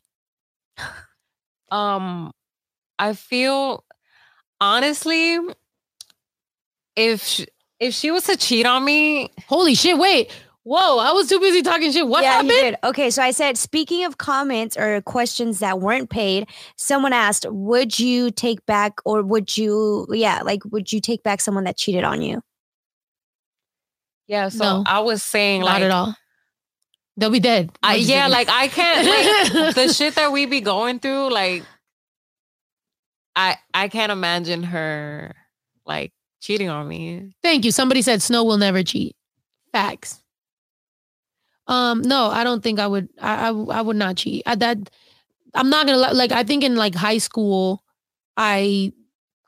Um, 1.72 2.34
I 3.00 3.14
feel 3.14 3.86
honestly, 4.60 5.40
if 6.96 7.24
sh- 7.24 7.46
if 7.80 7.94
she 7.94 8.12
was 8.12 8.24
to 8.26 8.38
cheat 8.38 8.66
on 8.66 8.84
me, 8.86 9.30
Holy 9.48 9.74
shit! 9.76 9.98
Wait, 9.98 10.32
whoa! 10.64 11.00
I 11.00 11.12
was 11.14 11.28
too 11.30 11.39
busy 11.39 11.62
talking 11.62 11.92
shit. 11.92 12.08
What 12.08 12.24
yeah, 12.24 12.34
happened? 12.34 12.50
did. 12.50 12.76
Okay, 12.84 13.10
so 13.10 13.24
I 13.24 13.32
said, 13.32 13.58
speaking 13.58 14.06
of 14.06 14.18
comments 14.18 14.78
or 14.78 15.02
questions 15.02 15.60
that 15.60 15.80
weren't 15.80 16.10
paid, 16.10 16.48
someone 16.78 17.14
asked, 17.14 17.46
would 17.50 17.98
you 17.98 18.30
take 18.32 18.66
back 18.66 19.00
or 19.06 19.24
would 19.24 19.58
you, 19.58 20.06
yeah, 20.12 20.42
like, 20.44 20.62
would 20.72 20.92
you 20.92 21.02
take 21.02 21.24
back 21.24 21.42
someone 21.42 21.64
that 21.64 21.78
cheated 21.78 22.04
on 22.04 22.22
you? 22.22 22.42
yeah. 24.28 24.50
So 24.50 24.64
No. 24.64 24.84
I 24.86 25.00
was 25.00 25.24
saying, 25.24 25.62
Not 25.62 25.68
like, 25.68 25.84
at 25.84 25.92
all. 25.92 26.16
They'll 27.18 27.30
be 27.30 27.39
dead. 27.42 27.72
I, 27.84 27.96
yeah, 27.96 28.28
like 28.28 28.48
I 28.50 28.68
can't 28.70 29.06
like 29.56 29.76
the 29.76 29.92
shit 29.94 30.16
that 30.16 30.32
we 30.32 30.46
be 30.46 30.62
going 30.62 31.00
through. 31.00 31.30
Like, 31.32 31.64
I 33.36 33.58
I 33.74 33.89
can't 33.89 34.12
imagine 34.12 34.64
her 34.64 35.36
like 35.86 36.14
cheating 36.42 36.70
on 36.70 36.88
me. 36.88 37.34
Thank 37.42 37.64
you. 37.64 37.72
Somebody 37.72 38.02
said 38.02 38.22
Snow 38.22 38.44
will 38.44 38.58
never 38.58 38.84
cheat. 38.84 39.16
Facts. 39.72 40.22
Um, 41.68 42.02
no, 42.02 42.28
I 42.28 42.44
don't 42.44 42.62
think 42.62 42.80
I 42.80 42.88
would. 42.88 43.08
I 43.22 43.48
I, 43.48 43.52
I 43.52 43.82
would 43.82 43.96
not 43.96 44.18
cheat. 44.18 44.44
I, 44.46 44.56
that 44.56 44.78
I'm 45.54 45.70
not 45.70 45.86
gonna 45.86 46.14
like. 46.14 46.32
I 46.32 46.44
think 46.44 46.64
in 46.64 46.76
like 46.76 46.96
high 46.96 47.20
school, 47.20 47.84
I 48.36 48.92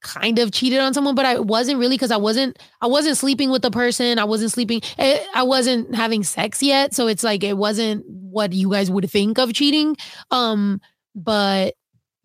kind 0.02 0.38
of 0.40 0.52
cheated 0.52 0.80
on 0.80 0.94
someone, 0.94 1.16
but 1.16 1.26
I 1.26 1.40
wasn't 1.40 1.80
really 1.80 1.96
because 1.96 2.12
I 2.12 2.18
wasn't. 2.18 2.58
I 2.82 2.88
wasn't 2.88 3.18
sleeping 3.18 3.50
with 3.52 3.62
the 3.62 3.72
person. 3.72 4.20
I 4.20 4.24
wasn't 4.24 4.52
sleeping. 4.52 4.82
eh, 4.98 5.20
I 5.34 5.44
wasn't 5.44 5.96
having 5.96 6.24
sex 6.24 6.64
yet, 6.64 6.94
so 6.94 7.08
it's 7.08 7.24
like 7.24 7.44
it 7.44 7.58
wasn't 7.58 8.06
what 8.08 8.54
you 8.54 8.70
guys 8.70 8.90
would 8.90 9.10
think 9.10 9.38
of 9.38 9.54
cheating. 9.54 9.98
Um, 10.32 10.80
but 11.16 11.74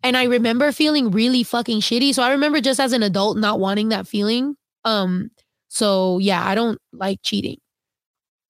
and 0.03 0.15
I 0.15 0.25
remember 0.25 0.71
feeling 0.71 1.11
really 1.11 1.43
fucking 1.43 1.81
shitty. 1.81 2.13
So 2.13 2.23
I 2.23 2.31
remember 2.31 2.61
just 2.61 2.79
as 2.79 2.93
an 2.93 3.03
adult 3.03 3.37
not 3.37 3.59
wanting 3.59 3.89
that 3.89 4.07
feeling. 4.07 4.55
Um, 4.85 5.31
so 5.67 6.17
yeah, 6.17 6.45
I 6.45 6.55
don't 6.55 6.79
like 6.91 7.19
cheating. 7.21 7.57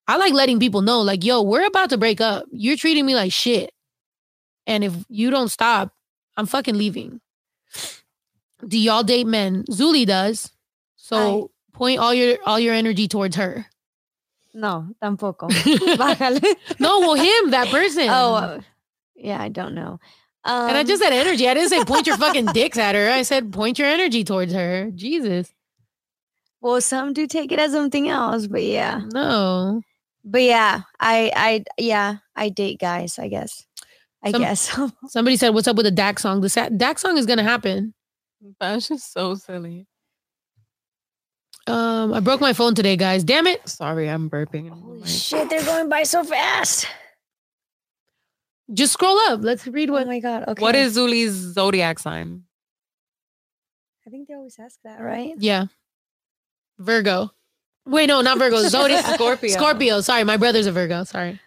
I 0.07 0.17
like 0.17 0.33
letting 0.33 0.59
people 0.59 0.81
know, 0.81 1.01
like, 1.01 1.23
yo, 1.23 1.43
we're 1.43 1.67
about 1.67 1.91
to 1.91 1.97
break 1.97 2.19
up. 2.19 2.45
You're 2.51 2.77
treating 2.77 3.05
me 3.05 3.13
like 3.13 3.31
shit. 3.31 3.71
And 4.65 4.83
if 4.83 4.93
you 5.07 5.29
don't 5.29 5.49
stop, 5.49 5.93
I'm 6.35 6.47
fucking 6.47 6.77
leaving. 6.77 7.21
Do 8.67 8.77
y'all 8.77 9.03
date 9.03 9.27
men? 9.27 9.65
Zuli 9.65 10.05
does. 10.05 10.51
So 10.95 11.51
point 11.73 11.99
all 11.99 12.13
your 12.13 12.37
all 12.45 12.59
your 12.59 12.73
energy 12.73 13.07
towards 13.07 13.35
her. 13.35 13.65
No, 14.53 14.87
tampoco. 15.01 15.47
no, 16.79 16.99
well, 16.99 17.13
him, 17.13 17.51
that 17.51 17.67
person. 17.69 18.09
oh, 18.09 18.33
uh, 18.33 18.61
yeah, 19.15 19.41
I 19.41 19.49
don't 19.49 19.75
know. 19.75 19.99
Um, 20.43 20.69
and 20.69 20.77
I 20.77 20.83
just 20.83 21.01
said 21.01 21.13
energy. 21.13 21.47
I 21.47 21.53
didn't 21.53 21.69
say 21.69 21.83
point 21.85 22.07
your 22.07 22.17
fucking 22.17 22.45
dicks 22.53 22.77
at 22.77 22.95
her. 22.95 23.09
I 23.09 23.21
said 23.21 23.51
point 23.53 23.77
your 23.77 23.87
energy 23.87 24.23
towards 24.23 24.53
her. 24.53 24.91
Jesus. 24.95 25.53
Well, 26.61 26.81
some 26.81 27.13
do 27.13 27.25
take 27.27 27.51
it 27.51 27.59
as 27.59 27.71
something 27.71 28.09
else, 28.09 28.47
but 28.47 28.63
yeah, 28.63 29.01
No. 29.13 29.81
but 30.25 30.41
yeah, 30.43 30.81
I, 30.99 31.31
I, 31.35 31.63
yeah, 31.77 32.17
I 32.35 32.49
date 32.49 32.79
guys. 32.79 33.17
I 33.19 33.27
guess. 33.29 33.65
I 34.23 34.31
Some- 34.31 34.41
guess. 34.41 34.79
Somebody 35.07 35.37
said, 35.37 35.49
"What's 35.53 35.67
up 35.67 35.77
with 35.77 35.85
the 35.85 35.91
Dak 35.91 36.19
song?" 36.19 36.41
The 36.41 36.49
sa- 36.49 36.69
Dak 36.69 36.99
song 36.99 37.17
is 37.17 37.25
gonna 37.25 37.43
happen. 37.43 37.93
That's 38.59 38.87
just 38.89 39.13
so 39.13 39.35
silly. 39.35 39.87
Um, 41.67 42.13
I 42.13 42.19
broke 42.19 42.41
my 42.41 42.53
phone 42.53 42.73
today, 42.75 42.97
guys. 42.97 43.23
Damn 43.23 43.47
it! 43.47 43.67
Sorry, 43.69 44.09
I'm 44.09 44.29
burping. 44.29 44.69
Holy 44.69 44.99
mic. 44.99 45.07
shit, 45.07 45.49
they're 45.49 45.63
going 45.63 45.87
by 45.87 46.03
so 46.03 46.23
fast. 46.23 46.87
Just 48.73 48.93
scroll 48.93 49.17
up. 49.27 49.39
Let's 49.43 49.65
read 49.67 49.89
Oh 49.89 49.93
what. 49.93 50.07
my 50.07 50.19
god. 50.19 50.45
Okay. 50.47 50.61
What 50.61 50.75
is 50.75 50.97
Zuli's 50.97 51.31
zodiac 51.31 51.99
sign? 51.99 52.43
I 54.05 54.09
think 54.09 54.27
they 54.27 54.33
always 54.33 54.57
ask 54.59 54.79
that, 54.83 54.99
right? 55.01 55.33
yeah, 55.37 55.65
Virgo. 56.79 57.31
Wait, 57.85 58.07
no, 58.07 58.21
not 58.21 58.37
Virgo. 58.37 58.57
Zodiac. 58.69 59.05
Scorpio. 59.15 59.49
Scorpio. 59.49 60.01
Sorry, 60.01 60.23
my 60.23 60.37
brother's 60.37 60.65
a 60.65 60.71
Virgo. 60.71 61.03
Sorry. 61.03 61.39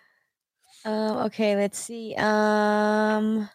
Um. 0.85 1.16
Okay. 1.26 1.57
Let's 1.57 1.78
see. 1.78 2.14
Um. 2.16 3.49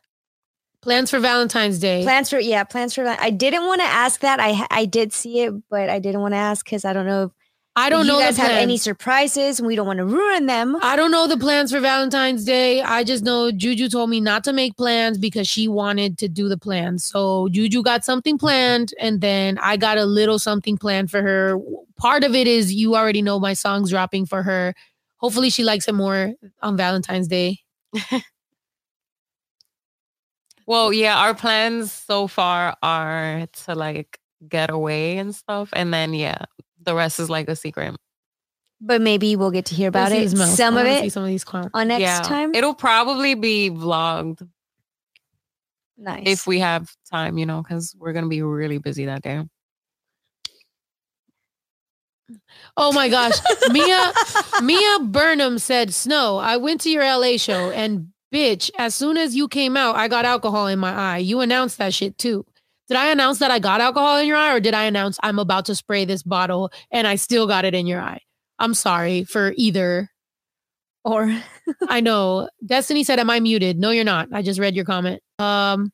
Plans 0.82 1.10
for 1.10 1.20
Valentine's 1.20 1.80
Day. 1.80 2.04
Plans 2.04 2.30
for 2.30 2.40
yeah. 2.40 2.64
Plans 2.64 2.94
for. 2.94 3.08
I 3.08 3.30
didn't 3.30 3.66
want 3.66 3.82
to 3.82 3.88
ask 3.88 4.22
that. 4.22 4.40
I 4.40 4.66
I 4.72 4.86
did 4.86 5.14
see 5.14 5.42
it, 5.42 5.54
but 5.70 5.90
I 5.90 6.00
didn't 6.00 6.22
want 6.22 6.34
to 6.34 6.38
ask 6.38 6.66
because 6.66 6.86
I 6.86 6.94
don't 6.94 7.06
know 7.06 7.24
if 7.24 7.32
I 7.78 7.90
don't 7.90 8.06
you 8.08 8.14
know 8.14 8.20
guys 8.20 8.38
the 8.38 8.42
have 8.42 8.52
any 8.52 8.78
surprises, 8.78 9.60
and 9.60 9.68
we 9.68 9.76
don't 9.76 9.86
want 9.86 9.98
to 9.98 10.06
ruin 10.06 10.48
them. 10.48 10.76
I 10.82 10.96
don't 10.96 11.12
know 11.12 11.28
the 11.28 11.38
plans 11.38 11.72
for 11.72 11.80
Valentine's 11.80 12.44
Day. 12.44 12.82
I 12.82 13.04
just 13.04 13.24
know 13.24 13.52
Juju 13.52 13.88
told 13.88 14.10
me 14.10 14.20
not 14.20 14.44
to 14.46 14.52
make 14.54 14.76
plans 14.76 15.20
because 15.20 15.48
she 15.48 15.68
wanted 15.68 16.18
to 16.18 16.28
do 16.28 16.50
the 16.50 16.58
plans. 16.58 17.06
So 17.06 17.50
Juju 17.50 17.84
got 17.84 18.04
something 18.04 18.40
planned, 18.40 18.96
and 19.00 19.22
then 19.22 19.60
I 19.60 19.78
got 19.78 20.00
a 20.00 20.06
little 20.06 20.40
something 20.40 20.76
planned 20.78 21.12
for 21.12 21.22
her. 21.22 21.60
Part 21.98 22.24
of 22.24 22.34
it 22.34 22.48
is 22.48 22.74
you 22.74 22.96
already 22.96 23.22
know 23.22 23.40
my 23.40 23.54
song's 23.54 23.92
dropping 23.92 24.26
for 24.26 24.42
her. 24.42 24.74
Hopefully, 25.18 25.52
she 25.52 25.64
likes 25.64 25.88
it 25.88 25.94
more 25.94 26.34
on 26.64 26.78
Valentine's 26.78 27.28
Day. 27.28 27.60
Well, 30.68 30.92
yeah, 30.92 31.18
our 31.18 31.34
plans 31.34 31.94
so 31.94 32.28
far 32.28 32.76
are 32.84 33.48
to 33.66 33.74
like 33.74 34.20
get 34.46 34.70
away 34.70 35.18
and 35.18 35.34
stuff, 35.34 35.70
and 35.72 35.94
then 35.94 36.14
yeah, 36.14 36.44
the 36.88 36.96
rest 36.96 37.20
is 37.20 37.30
like 37.30 37.48
a 37.50 37.56
secret. 37.56 37.96
But 38.82 39.02
maybe 39.02 39.36
we'll 39.36 39.52
get 39.52 39.66
to 39.66 39.76
hear 39.76 39.90
about 39.90 40.12
Let's 40.12 40.34
it. 40.34 40.38
Some 40.38 40.78
I 40.78 40.82
of 40.82 40.88
wanna 40.88 41.00
See 41.02 41.08
it 41.08 41.14
some 41.14 41.24
of 41.24 41.30
these 41.30 41.44
clowns. 41.44 41.70
on 41.74 41.88
next 41.90 42.02
yeah, 42.02 42.22
time. 42.22 42.56
it'll 42.56 42.74
probably 42.76 43.36
be 43.36 43.70
vlogged 43.70 44.48
nice. 45.98 46.24
if 46.26 46.48
we 46.48 46.60
have 46.60 46.92
time, 47.12 47.38
you 47.38 47.46
know, 47.46 47.62
because 47.62 47.96
we're 48.00 48.14
gonna 48.14 48.28
be 48.28 48.42
really 48.42 48.78
busy 48.78 49.06
that 49.06 49.22
day. 49.22 49.44
Oh 52.76 52.92
my 52.92 53.10
gosh, 53.10 53.34
Mia 53.72 54.12
Mia 54.62 55.00
Burnham 55.02 55.60
said, 55.60 55.94
"Snow, 55.94 56.38
I 56.38 56.58
went 56.58 56.82
to 56.82 56.90
your 56.90 57.04
LA 57.04 57.38
show 57.38 57.72
and 57.72 58.10
bitch, 58.34 58.70
as 58.78 58.94
soon 58.94 59.18
as 59.18 59.36
you 59.36 59.48
came 59.48 59.78
out, 59.78 59.96
I 59.96 60.08
got 60.08 60.26
alcohol 60.26 60.68
in 60.68 60.80
my 60.80 60.94
eye. 60.94 61.18
You 61.20 61.40
announced 61.40 61.78
that 61.78 61.94
shit 61.94 62.18
too. 62.18 62.46
Did 62.88 62.98
I 62.98 63.12
announce 63.12 63.40
that 63.40 63.52
I 63.52 63.60
got 63.60 63.82
alcohol 63.82 64.18
in 64.18 64.28
your 64.28 64.38
eye 64.38 64.54
or 64.54 64.60
did 64.60 64.74
I 64.74 64.86
announce 64.86 65.18
I'm 65.22 65.40
about 65.40 65.66
to 65.66 65.76
spray 65.76 66.06
this 66.06 66.24
bottle 66.24 66.72
and 66.92 67.06
I 67.06 67.16
still 67.16 67.46
got 67.48 67.66
it 67.66 67.76
in 67.76 67.86
your 67.88 68.00
eye? 68.02 68.22
I'm 68.60 68.74
sorry 68.74 69.24
for 69.26 69.54
either. 69.58 70.10
or 71.04 71.30
I 71.90 72.00
know. 72.02 72.50
Destiny 72.66 73.04
said, 73.04 73.20
"Am 73.20 73.30
I 73.30 73.40
muted?" 73.40 73.78
No, 73.78 73.92
you're 73.92 74.04
not. 74.04 74.30
I 74.34 74.42
just 74.42 74.60
read 74.60 74.76
your 74.76 74.86
comment. 74.86 75.22
Um 75.40 75.92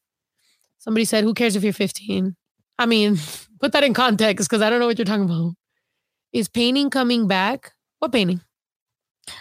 somebody 0.79 1.05
said, 1.05 1.23
"Who 1.23 1.33
cares 1.33 1.55
if 1.55 1.63
you're 1.63 1.73
15?" 1.73 2.35
I 2.79 2.85
mean, 2.85 3.17
put 3.59 3.71
that 3.73 3.83
in 3.83 3.93
context 3.93 4.49
cuz 4.49 4.61
I 4.61 4.70
don't 4.70 4.79
know 4.79 4.87
what 4.87 4.97
you're 4.97 5.05
talking 5.05 5.25
about. 5.25 5.53
Is 6.32 6.47
painting 6.49 6.89
coming 6.89 7.28
back? 7.28 7.74
What 7.99 8.11
painting? 8.11 8.41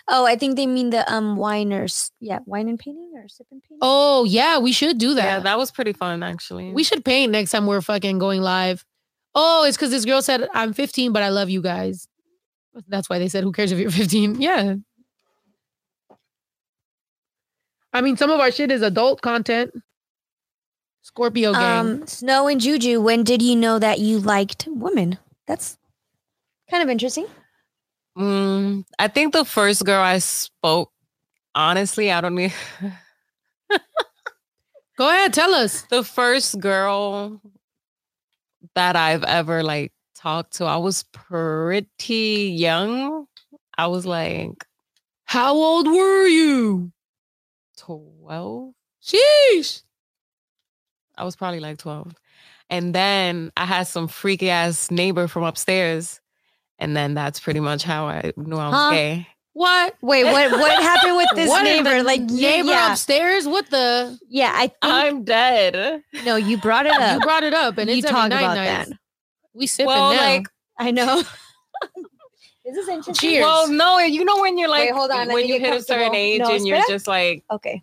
Oh, 0.09 0.27
I 0.27 0.37
think 0.37 0.57
they 0.57 0.67
mean 0.67 0.91
the 0.91 1.11
um 1.13 1.37
winers. 1.37 2.11
Yeah, 2.21 2.39
wine 2.47 2.69
and 2.69 2.79
painting 2.79 3.13
or 3.17 3.29
sip 3.29 3.47
and 3.51 3.63
painting. 3.63 3.79
Oh, 3.83 4.25
yeah, 4.25 4.59
we 4.59 4.73
should 4.73 4.99
do 4.99 5.15
that. 5.15 5.25
Yeah, 5.25 5.39
that 5.41 5.59
was 5.59 5.71
pretty 5.71 5.93
fun 5.93 6.23
actually. 6.23 6.73
we 6.73 6.85
should 6.85 7.05
paint 7.05 7.33
next 7.33 7.51
time 7.51 7.67
we're 7.67 7.81
fucking 7.81 8.19
going 8.19 8.41
live. 8.43 8.85
Oh, 9.35 9.65
it's 9.65 9.77
because 9.77 9.91
this 9.91 10.05
girl 10.05 10.21
said, 10.21 10.47
I'm 10.53 10.73
15, 10.75 11.13
but 11.13 11.23
I 11.23 11.31
love 11.31 11.49
you 11.49 11.63
guys. 11.63 12.07
That's 12.89 13.09
why 13.09 13.19
they 13.19 13.29
said, 13.29 13.45
Who 13.45 13.53
cares 13.53 13.73
if 13.73 13.79
you're 13.79 13.91
15? 13.91 14.41
Yeah. 14.41 14.75
I 17.93 18.01
mean, 18.01 18.17
some 18.17 18.31
of 18.31 18.41
our 18.41 18.51
shit 18.51 18.71
is 18.71 18.83
adult 18.83 19.21
content. 19.21 19.73
Scorpio 21.03 21.53
gang. 21.53 21.79
Um, 21.79 22.07
Snow 22.07 22.47
and 22.49 22.61
Juju, 22.61 23.01
when 23.01 23.25
did 23.25 23.43
you 23.43 23.57
know 23.57 23.79
that 23.79 23.99
you 23.99 24.19
liked 24.19 24.67
women? 24.69 25.19
That's 25.47 25.77
kind 26.71 26.83
of 26.83 26.89
interesting. 26.89 27.27
Mm, 28.17 28.85
I 28.99 29.09
think 29.09 29.33
the 29.33 29.45
first 29.45 29.85
girl 29.85 30.03
I 30.03 30.19
spoke, 30.19 30.93
honestly, 31.55 32.11
I 32.11 32.21
don't 32.21 32.35
need 32.35 32.53
Go 34.99 35.09
ahead, 35.09 35.33
tell 35.33 35.55
us. 35.55 35.83
the 35.83 36.05
first 36.05 36.61
girl 36.61 37.41
that 38.75 38.95
I've 38.97 39.25
ever 39.25 39.63
like 39.63 39.93
talked 40.15 40.55
to. 40.59 40.65
I 40.67 40.77
was 40.77 41.05
pretty 41.13 42.53
young. 42.55 43.27
I 43.79 43.87
was 43.87 44.05
like 44.07 44.65
How 45.25 45.55
old 45.55 45.87
were 45.89 46.27
you? 46.27 46.93
12. 47.79 48.75
Sheesh. 49.03 49.83
I 51.17 51.25
was 51.25 51.37
probably 51.37 51.61
like 51.61 51.79
12. 51.79 52.15
And 52.71 52.95
then 52.95 53.51
I 53.57 53.67
had 53.67 53.85
some 53.87 54.09
freaky 54.09 54.51
ass 54.51 54.91
neighbor 54.91 55.27
from 55.29 55.43
upstairs. 55.43 56.21
And 56.83 56.97
then 56.97 57.15
that's 57.15 57.39
pretty 57.41 57.61
much 57.61 57.83
how 57.85 58.07
I 58.07 58.33
knew 58.37 58.57
I 58.57 58.67
was 58.69 58.75
Huh? 58.75 58.91
gay. 58.91 59.27
What? 59.55 59.95
Wait, 60.03 60.25
what 60.25 60.51
what 60.51 60.83
happened 60.83 61.17
with 61.17 61.29
this 61.35 61.49
What 61.55 61.63
neighbor? 61.63 61.99
the 61.99 62.03
Like 62.03 62.23
neighbor 62.23 62.71
yeah, 62.71 62.91
upstairs? 62.93 63.47
What 63.47 63.71
the? 63.71 64.19
yeah. 64.29 64.51
I 64.55 64.67
think 64.69 64.77
I'm 64.83 65.25
dead. 65.25 66.03
no, 66.25 66.37
you 66.37 66.57
brought 66.59 66.87
it 66.87 66.93
up. 67.01 67.15
You 67.15 67.21
brought 67.21 67.43
it 67.45 67.55
up, 67.55 67.79
and 67.79 67.89
You 67.91 67.97
it's 67.99 68.07
every 68.07 68.15
talk 68.21 68.31
night 68.31 68.41
about 68.41 68.55
nights. 68.57 68.89
that. 68.91 68.99
We 69.55 69.67
sipping 69.67 69.87
Well, 69.89 70.13
now. 70.15 70.21
like, 70.21 70.49
I 70.79 70.91
know. 70.91 71.23
this 72.65 72.77
is 72.77 72.89
interesting. 72.89 73.15
Cheers. 73.31 73.45
well, 73.45 73.69
no, 73.71 73.99
you 73.99 74.25
know 74.25 74.41
when 74.41 74.57
you're 74.59 74.69
like, 74.71 74.85
Wait, 74.91 74.95
hold 74.95 75.11
on, 75.11 75.29
when 75.29 75.47
you 75.47 75.61
hit 75.61 75.75
a 75.75 75.83
certain 75.83 76.15
age 76.15 76.41
No, 76.41 76.55
and 76.55 76.67
you're 76.67 76.79
espera. 76.79 76.89
just 76.89 77.07
like, 77.07 77.45
Okay. 77.51 77.83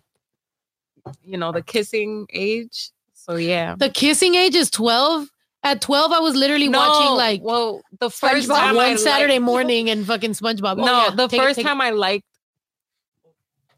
you 1.22 1.38
know, 1.38 1.52
the 1.52 1.62
kissing 1.62 2.26
age. 2.32 2.90
So 3.14 3.36
yeah. 3.36 3.76
the 3.78 3.90
kissing 3.90 4.34
age 4.34 4.54
is 4.56 4.70
twelve. 4.70 5.28
At 5.62 5.80
twelve, 5.82 6.10
I 6.12 6.20
was 6.20 6.34
literally 6.34 6.68
watching 6.68 7.16
like 7.16 7.42
well, 7.42 7.82
the 7.98 8.08
first 8.10 8.48
SpongeBob 8.48 8.54
time 8.56 8.78
I 8.78 8.88
one 8.88 8.98
Saturday 8.98 9.34
liked- 9.34 9.42
morning 9.52 9.90
and 9.90 10.06
fucking 10.06 10.32
SpongeBob. 10.32 10.80
Oh, 10.80 10.84
No, 10.84 11.04
yeah. 11.04 11.10
the 11.14 11.28
Take 11.28 11.40
first 11.40 11.56
take 11.56 11.64
it. 11.66 11.68
time 11.68 11.80
I 11.80 11.90
liked. 11.90 12.24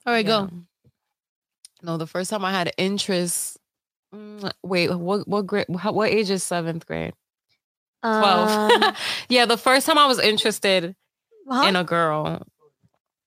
All 0.06 0.12
right, 0.12 0.24
yeah. 0.24 0.46
go. 0.46 0.50
No, 1.82 1.96
the 1.96 2.06
first 2.06 2.30
time 2.30 2.44
I 2.44 2.52
had 2.52 2.72
interest. 2.78 3.58
mm, 4.14 4.48
Wait, 4.62 4.94
what 4.96 5.26
what 5.26 5.46
grade? 5.46 5.66
How, 5.78 5.90
what 5.92 6.10
age 6.10 6.30
is 6.30 6.44
seventh 6.44 6.86
grade? 6.86 7.14
Twelve. 8.02 8.48
Um, 8.72 8.94
yeah, 9.28 9.46
the 9.46 9.56
first 9.56 9.86
time 9.86 9.98
I 9.98 10.06
was 10.06 10.20
interested 10.20 10.94
huh? 11.48 11.66
in 11.66 11.74
a 11.76 11.82
girl. 11.84 12.42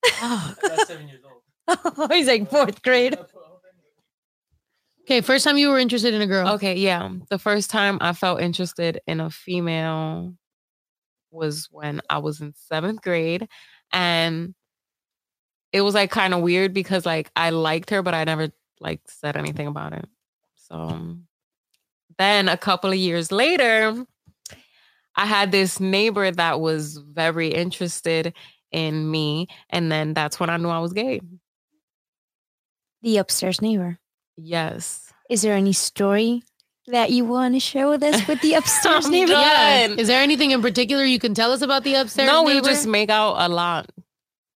That's 0.22 0.88
seven 0.88 1.08
years 1.10 1.22
old. 1.26 2.12
He's 2.12 2.28
like 2.28 2.50
fourth 2.50 2.82
grade. 2.84 3.18
Okay, 5.06 5.22
first 5.22 5.44
time 5.44 5.58
you 5.58 5.70
were 5.70 5.78
interested 5.78 6.16
in 6.16 6.22
a 6.24 6.26
girl. 6.26 6.50
Okay, 6.54 6.78
yeah. 6.78 7.08
The 7.30 7.38
first 7.38 7.70
time 7.70 8.00
I 8.02 8.14
felt 8.14 8.42
interested 8.42 9.02
in 9.06 9.20
a 9.20 9.30
female 9.30 10.34
was 11.30 11.68
when 11.70 12.02
I 12.10 12.18
was 12.18 12.42
in 12.42 12.56
seventh 12.56 13.04
grade. 13.04 13.48
And 13.94 14.56
it 15.72 15.82
was 15.82 15.94
like 15.94 16.10
kind 16.10 16.34
of 16.34 16.42
weird 16.42 16.74
because 16.74 17.06
like 17.06 17.30
I 17.36 17.52
liked 17.52 17.92
her, 17.92 18.02
but 18.02 18.16
I 18.16 18.24
never 18.24 18.50
like 18.80 19.02
said 19.06 19.38
anything 19.38 19.68
about 19.68 19.94
it. 19.94 20.10
So 20.56 21.18
then 22.18 22.50
a 22.50 22.58
couple 22.58 22.90
of 22.90 22.98
years 22.98 23.32
later, 23.32 24.08
I 25.16 25.26
had 25.28 25.52
this 25.52 25.80
neighbor 25.80 26.32
that 26.32 26.60
was 26.60 26.98
very 26.98 27.50
interested 27.50 28.34
in 28.72 29.12
me. 29.12 29.50
And 29.70 29.92
then 29.92 30.16
that's 30.16 30.40
when 30.40 30.50
I 30.50 30.58
knew 30.58 30.70
I 30.70 30.80
was 30.80 30.94
gay. 30.94 31.22
The 33.04 33.18
upstairs 33.18 33.62
neighbor. 33.62 34.00
Yes. 34.38 35.12
Is 35.30 35.42
there 35.42 35.56
any 35.56 35.74
story 35.74 36.44
that 36.88 37.10
you 37.10 37.26
want 37.26 37.56
to 37.56 37.60
share 37.60 37.88
with 37.88 38.04
us 38.04 38.28
with 38.28 38.42
the 38.42 38.54
upstairs 38.60 39.08
neighbor? 39.08 39.32
Yeah. 39.32 39.88
Is 39.88 40.08
there 40.08 40.22
anything 40.22 40.52
in 40.52 40.62
particular 40.62 41.04
you 41.04 41.20
can 41.20 41.34
tell 41.34 41.52
us 41.52 41.62
about 41.62 41.84
the 41.84 41.96
upstairs? 41.96 42.28
no, 42.28 42.44
we 42.44 42.62
just 42.62 42.88
make 42.88 43.10
out 43.10 43.36
a 43.40 43.50
lot. 43.50 43.90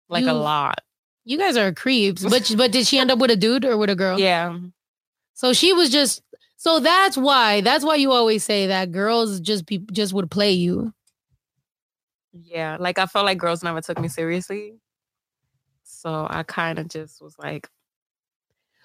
Like 0.10 0.26
a 0.26 0.34
lot. 0.34 0.80
You 1.24 1.38
guys 1.38 1.58
are 1.58 1.72
creeps. 1.72 2.24
But 2.24 2.52
but 2.58 2.72
did 2.72 2.88
she 2.88 2.98
end 2.98 3.12
up 3.12 3.20
with 3.20 3.32
a 3.32 3.36
dude 3.36 3.66
or 3.66 3.78
with 3.78 3.90
a 3.90 3.96
girl? 3.96 4.20
Yeah. 4.20 4.58
So 5.34 5.54
she 5.54 5.74
was 5.74 5.90
just. 5.90 6.22
So 6.58 6.80
that's 6.80 7.16
why. 7.16 7.62
That's 7.62 7.86
why 7.86 7.96
you 7.96 8.12
always 8.12 8.44
say 8.44 8.68
that 8.68 8.92
girls 8.92 9.40
just 9.40 9.66
be 9.66 9.78
just 9.92 10.14
would 10.14 10.30
play 10.30 10.52
you. 10.52 10.94
Yeah. 12.34 12.78
Like 12.80 13.00
I 13.00 13.06
felt 13.06 13.26
like 13.26 13.38
girls 13.38 13.64
never 13.64 13.82
took 13.82 14.00
me 14.00 14.08
seriously. 14.08 14.80
So 15.84 16.28
I 16.30 16.44
kind 16.44 16.80
of 16.80 16.88
just 16.88 17.22
was 17.22 17.38
like, 17.38 17.70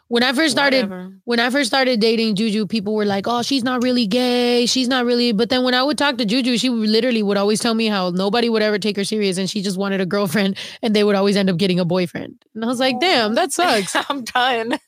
When 0.08 0.22
I 0.22 0.32
first 0.32 0.52
started 0.52 0.88
whatever. 0.90 1.12
when 1.24 1.40
I 1.40 1.48
first 1.50 1.68
started 1.68 1.98
dating 1.98 2.34
Juju, 2.34 2.66
people 2.66 2.94
were 2.94 3.06
like, 3.06 3.26
"Oh, 3.26 3.42
she's 3.42 3.64
not 3.64 3.82
really 3.82 4.06
gay. 4.06 4.66
She's 4.66 4.86
not 4.86 5.06
really." 5.06 5.32
But 5.32 5.48
then 5.48 5.64
when 5.64 5.72
I 5.74 5.82
would 5.82 5.96
talk 5.96 6.18
to 6.18 6.24
Juju, 6.26 6.58
she 6.58 6.68
literally 6.68 7.22
would 7.22 7.38
always 7.38 7.60
tell 7.60 7.74
me 7.74 7.86
how 7.86 8.10
nobody 8.10 8.48
would 8.48 8.62
ever 8.62 8.78
take 8.78 8.96
her 8.96 9.04
serious, 9.04 9.38
and 9.38 9.48
she 9.48 9.62
just 9.62 9.78
wanted 9.78 10.00
a 10.00 10.06
girlfriend, 10.06 10.56
and 10.82 10.94
they 10.94 11.04
would 11.04 11.16
always 11.16 11.36
end 11.36 11.48
up 11.48 11.56
getting 11.56 11.80
a 11.80 11.84
boyfriend. 11.84 12.44
And 12.54 12.64
I 12.64 12.66
was 12.66 12.80
like, 12.80 12.96
oh, 12.96 13.00
"Damn, 13.00 13.34
that 13.34 13.52
sucks." 13.58 13.96
I'm 14.10 14.24
done. 14.24 14.78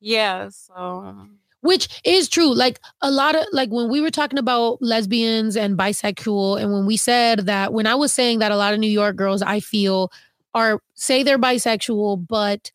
yeah. 0.00 0.48
So 0.48 1.28
Which 1.60 2.00
is 2.04 2.28
true. 2.28 2.52
Like 2.52 2.80
a 3.02 3.10
lot 3.12 3.36
of 3.36 3.46
like 3.52 3.70
when 3.70 3.88
we 3.88 4.00
were 4.00 4.10
talking 4.10 4.40
about 4.40 4.82
lesbians 4.82 5.56
and 5.56 5.78
bisexual, 5.78 6.60
and 6.60 6.72
when 6.72 6.84
we 6.84 6.96
said 6.96 7.46
that 7.46 7.72
when 7.72 7.86
I 7.86 7.94
was 7.94 8.12
saying 8.12 8.40
that 8.40 8.50
a 8.50 8.56
lot 8.56 8.74
of 8.74 8.80
New 8.80 8.90
York 8.90 9.14
girls 9.14 9.40
I 9.40 9.60
feel 9.60 10.10
are 10.52 10.80
say 10.94 11.22
they're 11.22 11.38
bisexual, 11.38 12.26
but 12.26 12.72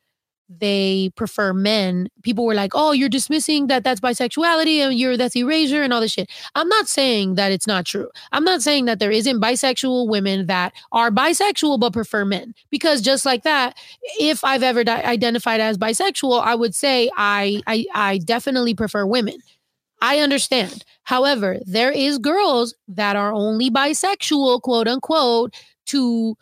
they 0.59 1.11
prefer 1.15 1.53
men. 1.53 2.07
People 2.23 2.45
were 2.45 2.53
like, 2.53 2.71
"Oh, 2.73 2.91
you're 2.91 3.09
dismissing 3.09 3.67
that 3.67 3.83
that's 3.83 3.99
bisexuality 4.01 4.77
and 4.77 4.97
you're 4.97 5.17
that's 5.17 5.35
erasure 5.35 5.81
and 5.81 5.93
all 5.93 6.01
this 6.01 6.11
shit." 6.11 6.29
I'm 6.55 6.67
not 6.67 6.87
saying 6.87 7.35
that 7.35 7.51
it's 7.51 7.67
not 7.67 7.85
true. 7.85 8.09
I'm 8.31 8.43
not 8.43 8.61
saying 8.61 8.85
that 8.85 8.99
there 8.99 9.11
isn't 9.11 9.39
bisexual 9.41 10.07
women 10.07 10.47
that 10.47 10.73
are 10.91 11.11
bisexual 11.11 11.79
but 11.79 11.93
prefer 11.93 12.25
men 12.25 12.53
because 12.69 13.01
just 13.01 13.25
like 13.25 13.43
that, 13.43 13.77
if 14.19 14.43
I've 14.43 14.63
ever 14.63 14.83
di- 14.83 15.03
identified 15.03 15.61
as 15.61 15.77
bisexual, 15.77 16.41
I 16.43 16.55
would 16.55 16.75
say 16.75 17.09
I 17.17 17.61
I 17.67 17.85
I 17.93 18.17
definitely 18.19 18.73
prefer 18.73 19.05
women. 19.05 19.37
I 20.01 20.19
understand. 20.19 20.83
However, 21.03 21.59
there 21.65 21.91
is 21.91 22.17
girls 22.17 22.73
that 22.87 23.15
are 23.15 23.31
only 23.31 23.69
bisexual, 23.69 24.61
quote 24.61 24.87
unquote, 24.87 25.53
to 25.87 26.35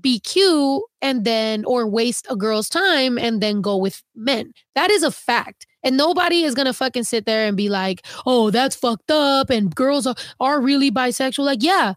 be 0.00 0.20
cute 0.20 0.82
and 1.00 1.24
then 1.24 1.64
or 1.64 1.86
waste 1.86 2.26
a 2.30 2.36
girl's 2.36 2.68
time 2.68 3.18
and 3.18 3.40
then 3.40 3.60
go 3.60 3.76
with 3.76 4.02
men. 4.14 4.52
That 4.74 4.90
is 4.90 5.02
a 5.02 5.10
fact. 5.10 5.66
And 5.82 5.96
nobody 5.96 6.42
is 6.42 6.54
gonna 6.54 6.72
fucking 6.72 7.04
sit 7.04 7.26
there 7.26 7.46
and 7.46 7.56
be 7.56 7.68
like, 7.68 8.04
oh, 8.26 8.50
that's 8.50 8.76
fucked 8.76 9.10
up 9.10 9.50
and 9.50 9.74
girls 9.74 10.06
are, 10.06 10.16
are 10.40 10.60
really 10.60 10.90
bisexual. 10.90 11.44
Like, 11.44 11.62
yeah, 11.62 11.94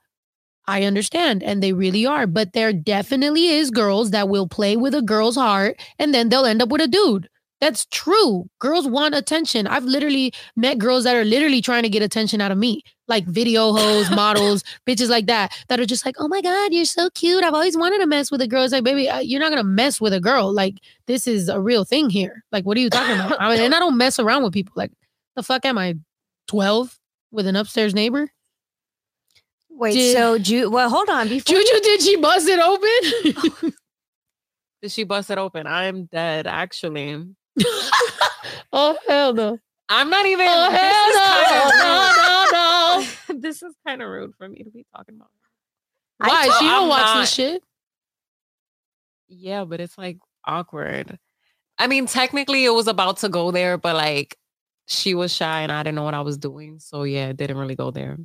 I 0.68 0.84
understand. 0.84 1.41
And 1.44 1.64
they 1.64 1.74
really 1.74 2.06
are. 2.06 2.28
But 2.28 2.53
there 2.53 2.74
definitely 2.74 3.48
is 3.48 3.72
girls 3.72 4.11
that 4.11 4.30
will 4.30 4.48
play 4.48 4.76
with 4.76 4.94
a 4.94 5.02
girl's 5.02 5.36
heart 5.38 5.82
and 5.98 6.14
then 6.14 6.30
they'll 6.30 6.45
end 6.45 6.61
up 6.61 6.69
with 6.69 6.82
a 6.82 6.88
dude. 6.88 7.30
That's 7.59 7.85
true. 7.88 8.47
Girls 8.59 8.88
want 8.88 9.15
attention. 9.15 9.65
I've 9.65 9.84
literally 9.84 10.31
met 10.55 10.77
girls 10.77 11.05
that 11.05 11.15
are 11.15 11.25
literally 11.25 11.61
trying 11.61 11.84
to 11.84 11.89
get 11.89 12.03
attention 12.03 12.39
out 12.39 12.51
of 12.51 12.57
me, 12.57 12.84
like 13.07 13.25
video 13.25 13.73
hoes, 13.73 14.11
models, 14.11 14.63
bitches 14.88 15.09
like 15.09 15.25
that, 15.25 15.57
that 15.67 15.79
are 15.79 15.85
just 15.85 16.05
like, 16.05 16.15
oh 16.19 16.27
my 16.27 16.41
God, 16.41 16.71
you're 16.71 16.85
so 16.85 17.09
cute. 17.11 17.43
I've 17.43 17.55
always 17.55 17.75
wanted 17.75 17.99
to 17.99 18.05
mess 18.05 18.29
with 18.29 18.41
a 18.41 18.47
girl. 18.47 18.63
It's 18.63 18.73
like, 18.73 18.84
baby, 18.84 19.09
uh, 19.09 19.19
you're 19.19 19.39
not 19.39 19.49
going 19.49 19.57
to 19.57 19.63
mess 19.63 19.99
with 19.99 20.13
a 20.13 20.19
girl. 20.19 20.53
Like, 20.53 20.75
this 21.07 21.25
is 21.25 21.49
a 21.49 21.59
real 21.59 21.84
thing 21.84 22.11
here. 22.11 22.43
Like, 22.51 22.63
what 22.63 22.77
are 22.77 22.81
you 22.81 22.91
talking 22.91 23.15
about? 23.15 23.41
I 23.41 23.49
mean, 23.49 23.59
and 23.59 23.73
I 23.73 23.79
don't 23.79 23.97
mess 23.97 24.19
around 24.19 24.43
with 24.43 24.53
people. 24.53 24.73
Like, 24.75 24.91
the 25.35 25.41
fuck 25.41 25.65
am 25.65 25.79
I 25.79 25.95
12 26.47 26.99
with 27.31 27.47
an 27.47 27.55
upstairs 27.55 27.95
neighbor? 27.95 28.29
Wait, 29.69 29.93
Did- 29.93 30.15
so 30.15 30.38
Ju- 30.38 30.69
well, 30.69 30.89
hold 30.89 31.09
on. 31.09 31.27
Before 31.27 31.55
Juju, 31.55 31.79
did 31.81 32.01
she 32.01 32.17
bust 32.17 32.47
it 32.47 32.59
open? 32.59 33.73
did 34.81 34.91
she 34.91 35.03
bust 35.03 35.29
it 35.31 35.38
open? 35.38 35.65
I'm 35.65 36.05
dead, 36.05 36.45
actually. 36.45 37.35
oh, 38.73 38.97
hell 39.07 39.34
no. 39.34 39.59
I'm 39.89 40.09
not 40.09 40.25
even. 40.25 40.47
Oh, 40.49 40.69
this 40.71 40.79
hell 40.81 41.09
is 41.09 41.15
no. 41.15 41.21
kinda 41.23 41.61
oh, 41.63 42.99
No, 42.99 42.99
rude. 42.99 43.31
no, 43.31 43.35
no. 43.35 43.39
this 43.41 43.63
is 43.63 43.73
kind 43.85 44.01
of 44.01 44.09
rude 44.09 44.34
for 44.38 44.47
me 44.49 44.63
to 44.63 44.69
be 44.69 44.85
talking 44.95 45.15
about. 45.15 45.29
I 46.19 46.27
Why? 46.27 46.47
told- 46.47 46.59
She 46.59 46.65
don't 46.65 46.84
I'm 46.84 46.89
watch 46.89 47.01
not- 47.01 47.19
this 47.21 47.34
shit. 47.34 47.63
Yeah, 49.29 49.65
but 49.65 49.79
it's 49.81 49.97
like 49.97 50.17
awkward. 50.45 51.17
I 51.77 51.88
mean, 51.88 52.05
technically 52.07 52.65
it 52.65 52.69
was 52.73 52.88
about 52.88 53.17
to 53.17 53.29
go 53.29 53.51
there, 53.51 53.77
but 53.77 53.95
like 53.95 54.38
she 54.88 55.13
was 55.13 55.34
shy 55.34 55.61
and 55.61 55.71
I 55.71 55.84
didn't 55.84 55.95
know 55.95 56.03
what 56.03 56.13
I 56.13 56.21
was 56.21 56.38
doing. 56.38 56.79
So 56.79 57.03
yeah, 57.03 57.27
it 57.27 57.38
didn't 57.38 57.57
really 57.57 57.75
go 57.75 57.91
there. 57.91 58.17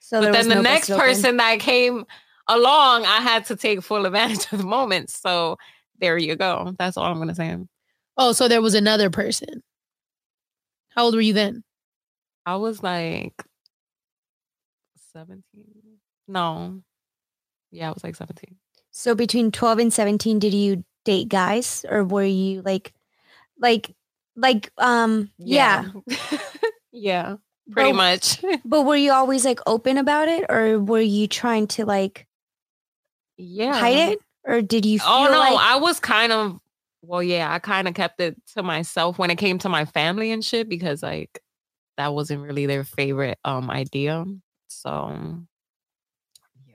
so 0.00 0.18
but 0.20 0.24
there 0.24 0.32
then 0.32 0.48
the 0.48 0.54
no 0.56 0.62
next 0.62 0.88
person 0.88 1.36
that 1.36 1.60
came 1.60 2.04
along, 2.48 3.04
I 3.04 3.20
had 3.20 3.44
to 3.46 3.56
take 3.56 3.82
full 3.82 4.04
advantage 4.06 4.46
of 4.52 4.58
the 4.58 4.66
moment. 4.66 5.10
So 5.10 5.58
there 6.00 6.18
you 6.18 6.34
go. 6.34 6.74
That's 6.78 6.96
all 6.96 7.04
I'm 7.04 7.18
gonna 7.18 7.34
say. 7.34 7.56
Oh, 8.16 8.32
so 8.32 8.48
there 8.48 8.62
was 8.62 8.74
another 8.74 9.10
person. 9.10 9.62
How 10.90 11.04
old 11.04 11.14
were 11.14 11.20
you 11.20 11.32
then? 11.32 11.64
I 12.44 12.56
was 12.56 12.82
like 12.82 13.44
17. 15.12 15.42
No. 16.28 16.82
Yeah, 17.70 17.88
I 17.88 17.92
was 17.92 18.04
like 18.04 18.16
17. 18.16 18.56
So 18.90 19.14
between 19.14 19.50
12 19.50 19.78
and 19.78 19.92
17, 19.92 20.38
did 20.38 20.52
you 20.52 20.84
date 21.04 21.28
guys 21.28 21.84
or 21.88 22.04
were 22.04 22.24
you 22.24 22.62
like, 22.62 22.92
like, 23.58 23.94
like, 24.36 24.70
um, 24.78 25.30
yeah. 25.38 25.86
yeah. 26.92 27.36
Pretty 27.70 27.92
But- 27.92 27.96
much. 27.96 28.44
But 28.64 28.82
were 28.82 28.96
you 28.96 29.12
always 29.12 29.44
like 29.44 29.60
open 29.66 29.96
about 29.98 30.28
it 30.28 30.44
or 30.50 30.78
were 30.78 31.00
you 31.00 31.26
trying 31.26 31.66
to 31.68 31.86
like 31.86 32.26
yeah. 33.36 33.78
hide 33.78 34.12
it? 34.12 34.18
Or 34.44 34.60
did 34.60 34.84
you 34.84 34.98
feel 34.98 35.08
Oh 35.08 35.24
no, 35.24 35.38
like, 35.38 35.58
I 35.58 35.76
was 35.76 36.00
kind 36.00 36.32
of 36.32 36.58
well, 37.02 37.22
yeah, 37.22 37.52
I 37.52 37.58
kind 37.58 37.88
of 37.88 37.94
kept 37.94 38.20
it 38.20 38.36
to 38.54 38.62
myself 38.62 39.18
when 39.18 39.30
it 39.30 39.36
came 39.36 39.58
to 39.60 39.68
my 39.68 39.84
family 39.84 40.30
and 40.32 40.44
shit 40.44 40.68
because 40.68 41.02
like 41.02 41.40
that 41.98 42.14
wasn't 42.14 42.42
really 42.42 42.66
their 42.66 42.84
favorite 42.84 43.38
um 43.44 43.70
idea. 43.70 44.24
So 44.68 45.10
yeah. 46.66 46.74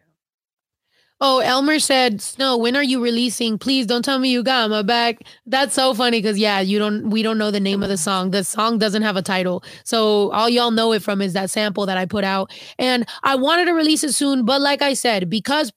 Oh, 1.19 1.39
Elmer 1.39 1.79
said, 1.79 2.21
"Snow, 2.21 2.57
when 2.57 2.75
are 2.75 2.83
you 2.83 3.01
releasing? 3.03 3.57
Please 3.57 3.87
don't 3.87 4.03
tell 4.05 4.19
me 4.19 4.29
you 4.29 4.43
got 4.43 4.69
my 4.69 4.83
back." 4.83 5.19
That's 5.47 5.73
so 5.73 5.93
funny 5.95 6.19
because 6.21 6.37
yeah, 6.37 6.59
you 6.59 6.77
don't. 6.77 7.09
We 7.09 7.23
don't 7.23 7.37
know 7.39 7.49
the 7.51 7.59
name 7.59 7.81
of 7.81 7.89
the 7.89 7.97
song. 7.97 8.31
The 8.31 8.43
song 8.43 8.77
doesn't 8.77 9.01
have 9.01 9.17
a 9.17 9.21
title, 9.23 9.63
so 9.83 10.31
all 10.31 10.47
y'all 10.49 10.71
know 10.71 10.91
it 10.93 11.01
from 11.01 11.21
is 11.21 11.33
that 11.33 11.49
sample 11.49 11.85
that 11.87 11.97
I 11.97 12.05
put 12.05 12.23
out. 12.23 12.51
And 12.77 13.07
I 13.23 13.35
wanted 13.35 13.65
to 13.65 13.73
release 13.73 14.03
it 14.03 14.13
soon, 14.13 14.45
but 14.45 14.61
like 14.61 14.81
I 14.83 14.93
said, 14.93 15.29
because 15.29 15.71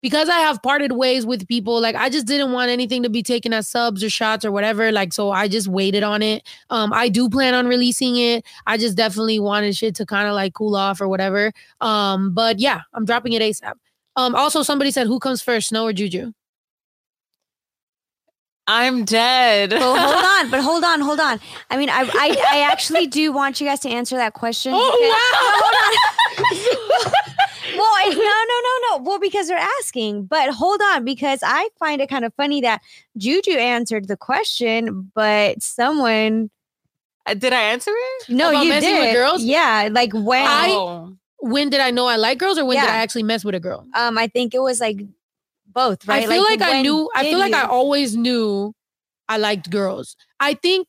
because 0.00 0.28
I 0.28 0.38
have 0.38 0.62
parted 0.62 0.92
ways 0.92 1.26
with 1.26 1.48
people, 1.48 1.80
like 1.80 1.94
I 1.96 2.08
just 2.08 2.26
didn't 2.26 2.52
want 2.52 2.70
anything 2.70 3.02
to 3.02 3.08
be 3.10 3.22
taken 3.22 3.52
as 3.52 3.66
subs 3.68 4.04
or 4.04 4.10
shots 4.10 4.44
or 4.44 4.52
whatever. 4.52 4.92
Like, 4.92 5.12
so 5.12 5.30
I 5.30 5.48
just 5.48 5.66
waited 5.68 6.02
on 6.02 6.22
it. 6.22 6.46
Um, 6.70 6.92
I 6.92 7.08
do 7.08 7.28
plan 7.28 7.54
on 7.54 7.66
releasing 7.66 8.16
it. 8.16 8.44
I 8.66 8.76
just 8.76 8.96
definitely 8.96 9.40
wanted 9.40 9.76
shit 9.76 9.94
to 9.96 10.06
kind 10.06 10.28
of 10.28 10.34
like 10.34 10.54
cool 10.54 10.76
off 10.76 11.00
or 11.00 11.08
whatever. 11.08 11.52
Um, 11.80 12.32
but 12.32 12.58
yeah, 12.60 12.82
I'm 12.94 13.04
dropping 13.04 13.32
it 13.32 13.42
ASAP. 13.42 13.72
Um, 14.16 14.34
also 14.34 14.62
somebody 14.62 14.90
said 14.90 15.06
who 15.06 15.18
comes 15.18 15.42
first, 15.42 15.68
Snow 15.68 15.84
or 15.86 15.92
Juju? 15.92 16.32
I'm 18.70 19.04
dead. 19.06 19.70
Well, 19.72 19.96
hold 19.96 20.24
on, 20.46 20.50
but 20.50 20.60
hold 20.60 20.84
on, 20.84 21.00
hold 21.00 21.20
on. 21.20 21.40
I 21.70 21.76
mean, 21.78 21.88
I, 21.88 22.02
I, 22.02 22.36
I 22.52 22.70
actually 22.70 23.06
do 23.06 23.32
want 23.32 23.60
you 23.60 23.66
guys 23.66 23.80
to 23.80 23.88
answer 23.88 24.16
that 24.16 24.34
question. 24.34 24.72
Oh, 24.76 25.94
because- 26.36 26.68
well, 27.76 27.92
I- 28.00 28.08
no, 28.10 28.14
no, 28.18 28.58
no, 28.68 28.98
no. 28.98 29.10
Well, 29.10 29.18
because 29.20 29.48
they're 29.48 29.66
asking, 29.80 30.26
but 30.26 30.50
hold 30.50 30.80
on, 30.92 31.04
because 31.04 31.40
I 31.42 31.68
find 31.78 32.00
it 32.00 32.08
kind 32.08 32.24
of 32.24 32.32
funny 32.34 32.60
that 32.62 32.80
Juju 33.16 33.52
answered 33.52 34.08
the 34.08 34.16
question, 34.16 35.10
but 35.14 35.62
someone 35.62 36.50
Uh, 37.26 37.34
Did 37.34 37.52
I 37.52 37.60
answer 37.72 37.90
it? 37.94 38.28
no, 38.30 38.50
About 38.50 38.62
you 38.64 38.70
messing 38.70 38.94
with 38.98 39.08
did. 39.08 39.14
girls? 39.14 39.42
Yeah, 39.42 39.88
like 39.92 40.12
when 40.14 40.46
I 40.46 40.68
Oh. 40.70 41.12
When 41.40 41.70
did 41.70 41.78
I 41.80 41.90
know 41.92 42.06
I 42.08 42.16
like 42.16 42.38
girls 42.38 42.58
or 42.58 42.64
when 42.64 42.80
did 42.80 42.88
I 42.88 42.96
actually 42.96 43.22
mess 43.22 43.44
with 43.44 43.54
a 43.54 43.60
girl? 43.60 43.86
um 43.94 44.18
I 44.18 44.26
think 44.26 44.54
it 44.54 44.60
was 44.60 44.80
like 44.80 44.98
both, 45.66 46.06
right? 46.08 46.24
I 46.24 46.26
feel 46.26 46.42
like, 46.42 46.62
I 46.62 46.82
knew. 46.82 47.08
I 47.14 47.22
did 47.22 47.30
feel 47.30 47.38
like 47.38 47.52
I 47.54 47.64
always 47.64 48.16
knew 48.16 48.74
I 49.28 49.36
liked 49.36 49.70
girls. 49.70 50.16
I 50.40 50.54
think 50.54 50.88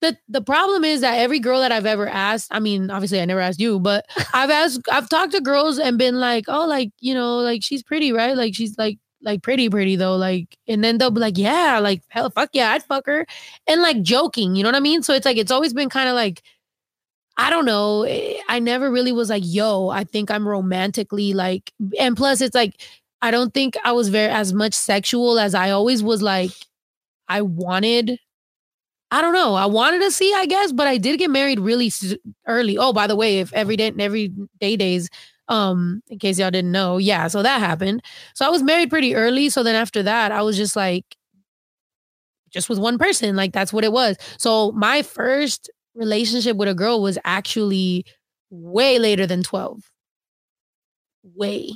the 0.00 0.16
the 0.28 0.40
problem 0.42 0.84
is 0.84 1.02
that 1.02 1.18
every 1.18 1.38
girl 1.40 1.60
that 1.60 1.72
I've 1.72 1.86
ever 1.86 2.08
asked. 2.08 2.48
I 2.50 2.60
mean, 2.60 2.90
obviously, 2.90 3.20
I 3.20 3.24
never 3.26 3.40
asked 3.40 3.60
you, 3.60 3.78
but 3.80 4.06
I've 4.34 4.50
asked. 4.50 4.80
I've 4.90 5.08
talked 5.08 5.32
to 5.32 5.40
girls 5.40 5.78
and 5.78 5.98
been 5.98 6.20
like, 6.20 6.44
oh, 6.48 6.66
like 6.66 6.90
you 7.00 7.14
know, 7.14 7.38
like 7.38 7.62
she's 7.62 7.82
pretty, 7.82 8.12
right? 8.12 8.36
Like 8.36 8.54
she's 8.54 8.76
like 8.78 8.98
like 9.22 9.42
pretty, 9.42 9.68
pretty 9.68 9.96
though. 9.96 10.16
Like, 10.16 10.56
and 10.66 10.82
then 10.82 10.98
they'll 10.98 11.10
be 11.10 11.20
like, 11.20 11.36
yeah, 11.38 11.78
like 11.80 12.02
hell, 12.08 12.30
fuck 12.30 12.50
yeah, 12.52 12.72
I'd 12.72 12.82
fuck 12.84 13.06
her, 13.06 13.26
and 13.66 13.82
like 13.82 14.02
joking. 14.02 14.56
You 14.56 14.62
know 14.62 14.68
what 14.70 14.76
I 14.76 14.80
mean? 14.80 15.02
So 15.02 15.14
it's 15.14 15.26
like 15.26 15.36
it's 15.36 15.50
always 15.52 15.74
been 15.74 15.90
kind 15.90 16.08
of 16.08 16.14
like. 16.14 16.42
I 17.36 17.50
don't 17.50 17.64
know. 17.64 18.02
eh, 18.04 18.38
I 18.48 18.58
never 18.58 18.90
really 18.90 19.12
was 19.12 19.30
like, 19.30 19.42
yo, 19.46 19.88
I 19.88 20.04
think 20.04 20.30
I'm 20.30 20.46
romantically 20.46 21.32
like, 21.32 21.72
and 21.98 22.16
plus 22.16 22.40
it's 22.40 22.54
like, 22.54 22.80
I 23.22 23.30
don't 23.30 23.54
think 23.54 23.76
I 23.84 23.92
was 23.92 24.08
very 24.08 24.30
as 24.30 24.52
much 24.52 24.74
sexual 24.74 25.38
as 25.38 25.54
I 25.54 25.70
always 25.70 26.02
was 26.02 26.22
like, 26.22 26.52
I 27.28 27.42
wanted. 27.42 28.18
I 29.10 29.20
don't 29.22 29.34
know. 29.34 29.54
I 29.54 29.66
wanted 29.66 30.00
to 30.02 30.10
see, 30.10 30.32
I 30.34 30.46
guess, 30.46 30.72
but 30.72 30.86
I 30.86 30.96
did 30.96 31.18
get 31.18 31.30
married 31.30 31.58
really 31.58 31.90
early. 32.46 32.78
Oh, 32.78 32.92
by 32.92 33.06
the 33.06 33.16
way, 33.16 33.40
if 33.40 33.52
every 33.52 33.76
day, 33.76 33.92
every 33.98 34.28
day 34.60 34.76
days, 34.76 35.08
um, 35.48 36.00
in 36.08 36.18
case 36.20 36.38
y'all 36.38 36.50
didn't 36.52 36.70
know, 36.70 36.96
yeah. 36.96 37.26
So 37.26 37.42
that 37.42 37.58
happened. 37.58 38.02
So 38.34 38.46
I 38.46 38.50
was 38.50 38.62
married 38.62 38.88
pretty 38.90 39.16
early. 39.16 39.48
So 39.48 39.64
then 39.64 39.74
after 39.74 40.02
that, 40.04 40.30
I 40.30 40.42
was 40.42 40.56
just 40.56 40.76
like, 40.76 41.04
just 42.50 42.68
with 42.68 42.78
one 42.78 42.98
person. 42.98 43.36
Like 43.36 43.52
that's 43.52 43.72
what 43.72 43.84
it 43.84 43.92
was. 43.92 44.16
So 44.38 44.72
my 44.72 45.02
first 45.02 45.70
relationship 45.94 46.56
with 46.56 46.68
a 46.68 46.74
girl 46.74 47.02
was 47.02 47.18
actually 47.24 48.04
way 48.50 48.98
later 48.98 49.26
than 49.26 49.42
12. 49.42 49.82
Way, 51.34 51.74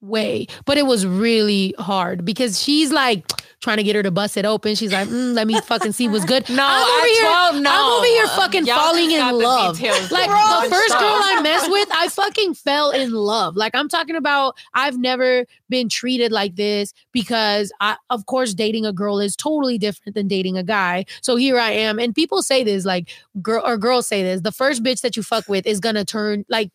way. 0.00 0.46
But 0.64 0.78
it 0.78 0.86
was 0.86 1.06
really 1.06 1.74
hard 1.78 2.24
because 2.24 2.62
she's 2.62 2.92
like 2.92 3.26
trying 3.60 3.78
to 3.78 3.82
get 3.82 3.96
her 3.96 4.02
to 4.02 4.10
bust 4.10 4.36
it 4.36 4.44
open. 4.44 4.74
She's 4.74 4.92
like, 4.92 5.08
mm, 5.08 5.32
let 5.34 5.46
me 5.46 5.58
fucking 5.62 5.92
see 5.92 6.08
what's 6.08 6.24
good. 6.24 6.46
No, 6.56 6.64
I'm 6.68 6.98
over 6.98 7.06
here. 7.06 7.22
12, 7.28 7.56
no. 7.62 7.70
I'm 7.72 7.92
over 7.98 8.06
here 8.06 8.26
fucking 8.28 8.66
Y'all 8.66 8.76
falling 8.78 9.10
in 9.10 9.38
love. 9.38 9.76
details 9.78 10.10
Like 10.12 10.28
wrong. 10.30 10.64
the 10.64 10.70
first 10.70 10.92
girl 10.92 11.20
I 11.24 11.40
messed 11.42 11.70
with, 11.70 11.88
I 11.92 12.08
fucking 12.08 12.54
fell 12.54 12.90
in 12.90 13.12
love. 13.12 13.56
Like 13.56 13.74
I'm 13.74 13.88
talking 13.88 14.14
about, 14.14 14.56
I've 14.74 14.98
never 14.98 15.46
been 15.68 15.88
treated 15.88 16.30
like 16.32 16.56
this 16.56 16.92
because 17.12 17.72
I, 17.80 17.96
of 18.10 18.26
course, 18.26 18.54
dating 18.54 18.84
a 18.86 18.92
girl 18.92 19.18
is 19.18 19.34
totally 19.34 19.78
different 19.78 20.14
than 20.14 20.28
dating 20.28 20.56
a 20.58 20.62
guy. 20.62 21.06
So 21.22 21.36
here 21.36 21.58
I 21.58 21.70
am, 21.72 21.98
and 21.98 22.14
people 22.14 22.42
say 22.42 22.62
this, 22.62 22.84
like 22.84 23.08
girl 23.42 23.62
or 23.66 23.76
girls 23.78 24.06
say 24.06 24.22
this: 24.22 24.42
the 24.42 24.52
first 24.52 24.82
bitch 24.84 25.00
that 25.00 25.16
you 25.16 25.22
fuck 25.22 25.48
with 25.48 25.66
is 25.66 25.80
gonna 25.80 26.04
turn 26.04 26.44
like, 26.48 26.70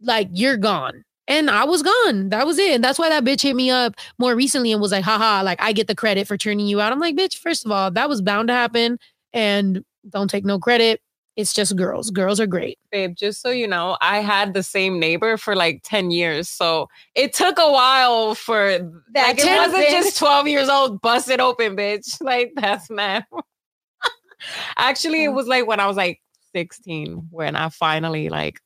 like 0.00 0.28
you're 0.32 0.56
gone. 0.56 1.04
And 1.28 1.50
I 1.50 1.64
was 1.64 1.82
gone. 1.82 2.28
That 2.28 2.46
was 2.46 2.58
it. 2.58 2.70
And 2.74 2.84
that's 2.84 2.98
why 2.98 3.08
that 3.08 3.24
bitch 3.24 3.42
hit 3.42 3.56
me 3.56 3.70
up 3.70 3.96
more 4.18 4.34
recently 4.36 4.70
and 4.72 4.80
was 4.80 4.92
like, 4.92 5.04
haha, 5.04 5.42
like 5.42 5.60
I 5.60 5.72
get 5.72 5.88
the 5.88 5.94
credit 5.94 6.28
for 6.28 6.36
turning 6.36 6.66
you 6.66 6.80
out. 6.80 6.92
I'm 6.92 7.00
like, 7.00 7.16
bitch, 7.16 7.38
first 7.38 7.64
of 7.64 7.72
all, 7.72 7.90
that 7.90 8.08
was 8.08 8.22
bound 8.22 8.48
to 8.48 8.54
happen. 8.54 8.98
And 9.32 9.84
don't 10.08 10.30
take 10.30 10.44
no 10.44 10.58
credit. 10.58 11.00
It's 11.34 11.52
just 11.52 11.76
girls. 11.76 12.10
Girls 12.10 12.40
are 12.40 12.46
great. 12.46 12.78
babe, 12.90 13.14
just 13.14 13.42
so 13.42 13.50
you 13.50 13.66
know, 13.68 13.98
I 14.00 14.20
had 14.20 14.54
the 14.54 14.62
same 14.62 14.98
neighbor 14.98 15.36
for 15.36 15.54
like 15.54 15.82
10 15.84 16.10
years. 16.10 16.48
So 16.48 16.88
it 17.14 17.34
took 17.34 17.58
a 17.58 17.70
while 17.70 18.34
for 18.34 18.78
That 19.12 19.26
like, 19.36 19.38
it 19.40 19.44
wasn't 19.56 19.84
happen. 19.84 20.02
just 20.02 20.16
12 20.18 20.48
years 20.48 20.68
old, 20.70 21.02
bust 21.02 21.28
it 21.28 21.40
open, 21.40 21.76
bitch. 21.76 22.16
Like 22.22 22.52
that's 22.56 22.88
mad. 22.88 23.26
Actually, 24.76 25.24
it 25.24 25.28
was 25.28 25.46
like 25.46 25.66
when 25.66 25.80
I 25.80 25.86
was 25.86 25.96
like 25.96 26.20
16 26.54 27.28
when 27.30 27.56
I 27.56 27.68
finally 27.68 28.28
like 28.28 28.60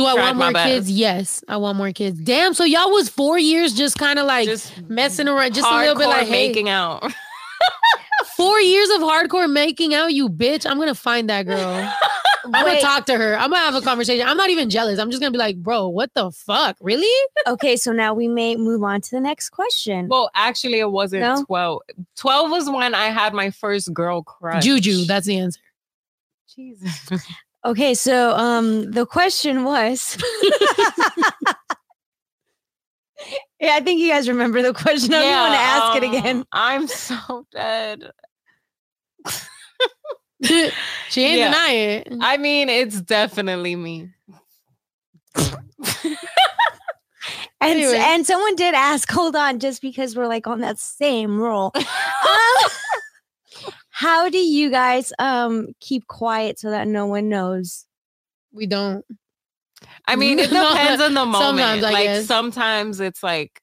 Do 0.00 0.06
I 0.06 0.14
want 0.14 0.38
more 0.38 0.52
best. 0.52 0.66
kids? 0.66 0.90
Yes, 0.90 1.44
I 1.46 1.58
want 1.58 1.76
more 1.76 1.92
kids. 1.92 2.18
Damn. 2.18 2.54
So 2.54 2.64
y'all 2.64 2.90
was 2.90 3.10
four 3.10 3.38
years 3.38 3.74
just 3.74 3.98
kind 3.98 4.18
of 4.18 4.24
like 4.24 4.46
just 4.46 4.80
messing 4.88 5.28
around, 5.28 5.52
just 5.52 5.68
a 5.68 5.76
little 5.76 5.94
bit 5.94 6.06
hardcore 6.06 6.10
like 6.10 6.26
hey, 6.26 6.48
making 6.48 6.70
out. 6.70 7.12
four 8.36 8.58
years 8.60 8.88
of 8.90 9.02
hardcore 9.02 9.50
making 9.52 9.92
out, 9.92 10.14
you 10.14 10.30
bitch. 10.30 10.64
I'm 10.64 10.78
gonna 10.78 10.94
find 10.94 11.28
that 11.28 11.44
girl. 11.44 11.92
I'm 12.44 12.64
gonna 12.64 12.80
talk 12.80 13.04
to 13.06 13.18
her. 13.18 13.36
I'm 13.36 13.50
gonna 13.50 13.62
have 13.62 13.74
a 13.74 13.82
conversation. 13.82 14.26
I'm 14.26 14.38
not 14.38 14.48
even 14.48 14.70
jealous. 14.70 14.98
I'm 14.98 15.10
just 15.10 15.20
gonna 15.20 15.32
be 15.32 15.38
like, 15.38 15.56
bro, 15.56 15.88
what 15.88 16.14
the 16.14 16.30
fuck? 16.30 16.78
Really? 16.80 17.28
okay, 17.46 17.76
so 17.76 17.92
now 17.92 18.14
we 18.14 18.26
may 18.26 18.56
move 18.56 18.82
on 18.82 19.02
to 19.02 19.10
the 19.10 19.20
next 19.20 19.50
question. 19.50 20.08
Well, 20.08 20.30
actually, 20.34 20.80
it 20.80 20.90
wasn't 20.90 21.20
No? 21.20 21.44
12. 21.44 21.82
12 22.16 22.50
was 22.50 22.70
when 22.70 22.94
I 22.94 23.08
had 23.08 23.34
my 23.34 23.50
first 23.50 23.92
girl 23.92 24.22
crush. 24.22 24.64
Juju. 24.64 25.04
That's 25.04 25.26
the 25.26 25.38
answer. 25.38 25.60
Jesus. 26.56 27.10
Okay, 27.64 27.94
so 27.94 28.30
um 28.36 28.90
the 28.90 29.04
question 29.06 29.64
was 29.64 30.16
Yeah, 33.60 33.74
I 33.74 33.80
think 33.80 34.00
you 34.00 34.08
guys 34.08 34.26
remember 34.28 34.62
the 34.62 34.72
question. 34.72 35.12
I 35.12 35.18
don't 35.18 35.40
want 35.42 35.52
to 35.54 35.60
ask 35.60 35.94
it 35.94 36.02
again. 36.02 36.36
um, 36.38 36.46
I'm 36.52 36.86
so 36.88 37.46
dead. 37.52 38.10
she 41.08 41.22
ain't 41.24 41.38
Yeah. 41.38 41.50
deny 41.50 41.72
it. 41.72 42.08
I 42.22 42.38
mean, 42.38 42.70
it's 42.70 43.00
definitely 43.02 43.76
me. 43.76 44.08
And 47.62 47.72
Anyway. 47.78 47.98
and 47.98 48.26
someone 48.26 48.56
did 48.56 48.74
ask, 48.74 49.10
hold 49.10 49.36
on, 49.36 49.58
just 49.58 49.82
because 49.82 50.16
we're 50.16 50.26
like 50.26 50.46
on 50.46 50.60
that 50.60 50.78
same 50.78 51.38
roll. 51.38 51.70
Um, 51.74 51.82
how 54.00 54.30
do 54.30 54.38
you 54.38 54.70
guys 54.70 55.12
um 55.18 55.68
keep 55.80 56.06
quiet 56.06 56.58
so 56.58 56.70
that 56.70 56.88
no 56.88 57.04
one 57.06 57.28
knows? 57.28 57.84
We 58.50 58.64
don't. 58.66 59.04
I 60.08 60.16
mean, 60.16 60.38
it 60.44 60.48
depends 60.50 61.02
on 61.02 61.12
the 61.14 61.26
moment. 61.26 61.42
sometimes, 61.44 61.84
I 61.84 61.90
like 61.92 62.04
guess. 62.04 62.26
sometimes 62.26 63.00
it's 63.00 63.22
like 63.22 63.60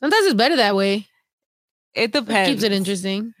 Sometimes 0.00 0.26
it's 0.26 0.34
better 0.34 0.56
that 0.56 0.76
way. 0.76 1.06
it 1.94 2.02
It 2.02 2.12
depends. 2.12 2.48
keeps 2.50 2.62
it 2.62 2.72
interesting. 2.72 3.32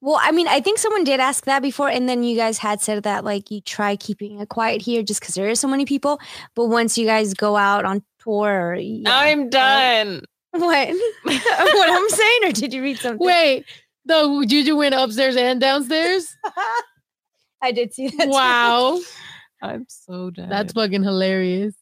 Well, 0.00 0.18
I 0.22 0.30
mean, 0.32 0.48
I 0.48 0.60
think 0.60 0.78
someone 0.78 1.04
did 1.04 1.20
ask 1.20 1.44
that 1.44 1.60
before, 1.60 1.90
and 1.90 2.08
then 2.08 2.22
you 2.22 2.34
guys 2.36 2.56
had 2.56 2.80
said 2.80 3.02
that 3.02 3.22
like 3.24 3.50
you 3.50 3.60
try 3.60 3.96
keeping 3.96 4.40
it 4.40 4.48
quiet 4.48 4.80
here 4.80 5.02
just 5.02 5.20
because 5.20 5.34
there 5.34 5.50
are 5.50 5.54
so 5.54 5.68
many 5.68 5.84
people. 5.84 6.18
But 6.54 6.66
once 6.66 6.96
you 6.96 7.04
guys 7.04 7.34
go 7.34 7.56
out 7.56 7.84
on 7.84 8.02
tour, 8.20 8.70
or, 8.70 8.74
yeah, 8.76 9.10
I'm 9.12 9.50
done. 9.50 10.22
what 10.52 10.88
what 11.24 11.90
I'm 11.90 12.08
saying, 12.08 12.40
or 12.44 12.52
did 12.52 12.72
you 12.72 12.80
read 12.82 12.96
something? 12.98 13.26
Wait, 13.26 13.66
the 14.04 14.44
Juju 14.48 14.76
went 14.76 14.94
upstairs 14.94 15.36
and 15.36 15.60
downstairs. 15.60 16.26
I 17.62 17.72
did 17.72 17.92
see 17.92 18.08
that. 18.08 18.24
too. 18.24 18.30
wow, 18.30 18.98
I'm 19.62 19.84
so 19.88 20.30
dead. 20.30 20.48
that's 20.50 20.72
fucking 20.72 21.02
hilarious. 21.02 21.74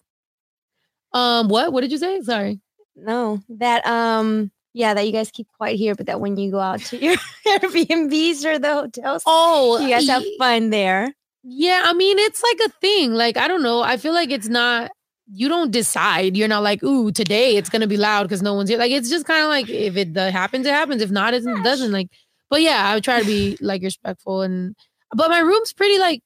Um, 1.12 1.48
what? 1.48 1.72
What 1.72 1.80
did 1.82 1.92
you 1.92 1.98
say? 1.98 2.20
Sorry. 2.22 2.60
No, 2.96 3.40
that 3.48 3.86
um, 3.86 4.50
yeah, 4.74 4.94
that 4.94 5.06
you 5.06 5.12
guys 5.12 5.30
keep 5.30 5.46
quiet 5.56 5.76
here, 5.76 5.94
but 5.94 6.06
that 6.06 6.20
when 6.20 6.36
you 6.36 6.50
go 6.50 6.58
out 6.60 6.80
to 6.80 6.96
your 7.02 7.16
Airbnbs 7.46 8.44
or 8.44 8.58
the 8.58 8.72
hotels, 8.74 9.22
Oh, 9.24 9.78
you 9.78 9.88
guys 9.88 10.08
have 10.08 10.24
fun 10.38 10.70
there. 10.70 11.14
Yeah, 11.44 11.82
I 11.84 11.92
mean, 11.94 12.18
it's 12.18 12.42
like 12.42 12.58
a 12.68 12.72
thing. 12.80 13.14
Like, 13.14 13.36
I 13.36 13.48
don't 13.48 13.62
know. 13.62 13.80
I 13.80 13.96
feel 13.96 14.12
like 14.12 14.30
it's 14.30 14.48
not, 14.48 14.90
you 15.30 15.48
don't 15.48 15.70
decide. 15.70 16.36
You're 16.36 16.48
not 16.48 16.62
like, 16.62 16.82
ooh, 16.82 17.12
today 17.12 17.56
it's 17.56 17.68
going 17.68 17.82
to 17.82 17.86
be 17.86 17.96
loud 17.96 18.24
because 18.24 18.42
no 18.42 18.54
one's 18.54 18.70
here. 18.70 18.78
Like, 18.78 18.92
it's 18.92 19.10
just 19.10 19.26
kind 19.26 19.42
of 19.42 19.48
like, 19.48 19.68
if 19.68 19.96
it 19.96 20.16
happens, 20.16 20.66
it 20.66 20.72
happens. 20.72 21.02
If 21.02 21.10
not, 21.10 21.34
it 21.34 21.44
doesn't. 21.62 21.92
Like, 21.92 22.08
but 22.50 22.62
yeah, 22.62 22.82
I 22.86 22.94
would 22.94 23.04
try 23.04 23.20
to 23.20 23.26
be 23.26 23.56
like 23.60 23.82
respectful. 23.82 24.42
And, 24.42 24.74
but 25.14 25.28
my 25.30 25.40
room's 25.40 25.72
pretty 25.72 25.98
like, 25.98 26.22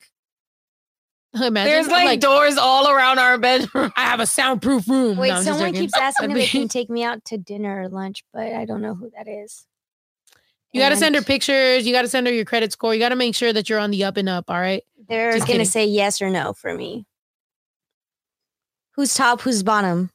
Imagine 1.34 1.52
There's 1.72 1.88
I'm 1.88 2.04
like, 2.04 2.20
doors 2.20 2.58
all 2.58 2.90
around 2.90 3.18
our 3.18 3.38
bedroom. 3.38 3.90
I 3.96 4.02
have 4.02 4.20
a 4.20 4.26
soundproof 4.26 4.86
room. 4.86 5.16
Wait, 5.16 5.30
No, 5.30 5.40
someone 5.40 5.72
keeps 5.72 5.96
asking 5.96 6.30
if 6.30 6.36
That'd 6.36 6.48
they 6.52 6.58
can 6.58 6.68
take 6.68 6.90
me 6.90 7.02
out 7.02 7.24
to 7.26 7.38
dinner 7.38 7.80
or 7.80 7.88
lunch, 7.88 8.22
but 8.34 8.52
I 8.52 8.66
don't 8.66 8.82
know 8.82 8.94
who 8.94 9.10
that 9.16 9.26
is. 9.26 9.64
You 10.72 10.80
got 10.80 10.90
to 10.90 10.96
send 10.96 11.14
her 11.14 11.22
pictures. 11.22 11.86
You 11.86 11.92
got 11.94 12.02
to 12.02 12.08
send 12.08 12.26
her 12.26 12.32
your 12.32 12.44
credit 12.44 12.72
score. 12.72 12.92
You 12.94 13.00
got 13.00 13.10
to 13.10 13.16
make 13.16 13.34
sure 13.34 13.52
that 13.52 13.68
you're 13.68 13.78
on 13.78 13.90
the 13.90 14.04
up 14.04 14.16
and 14.18 14.28
up. 14.28 14.46
All 14.48 14.60
right. 14.60 14.82
They're 15.08 15.32
Just 15.32 15.46
gonna 15.46 15.58
kidding. 15.60 15.66
say 15.66 15.86
yes 15.86 16.22
or 16.22 16.30
no 16.30 16.52
for 16.52 16.74
me. 16.74 17.04
Who's 18.94 19.14
top? 19.14 19.40
Who's 19.42 19.62
bottom? 19.62 20.10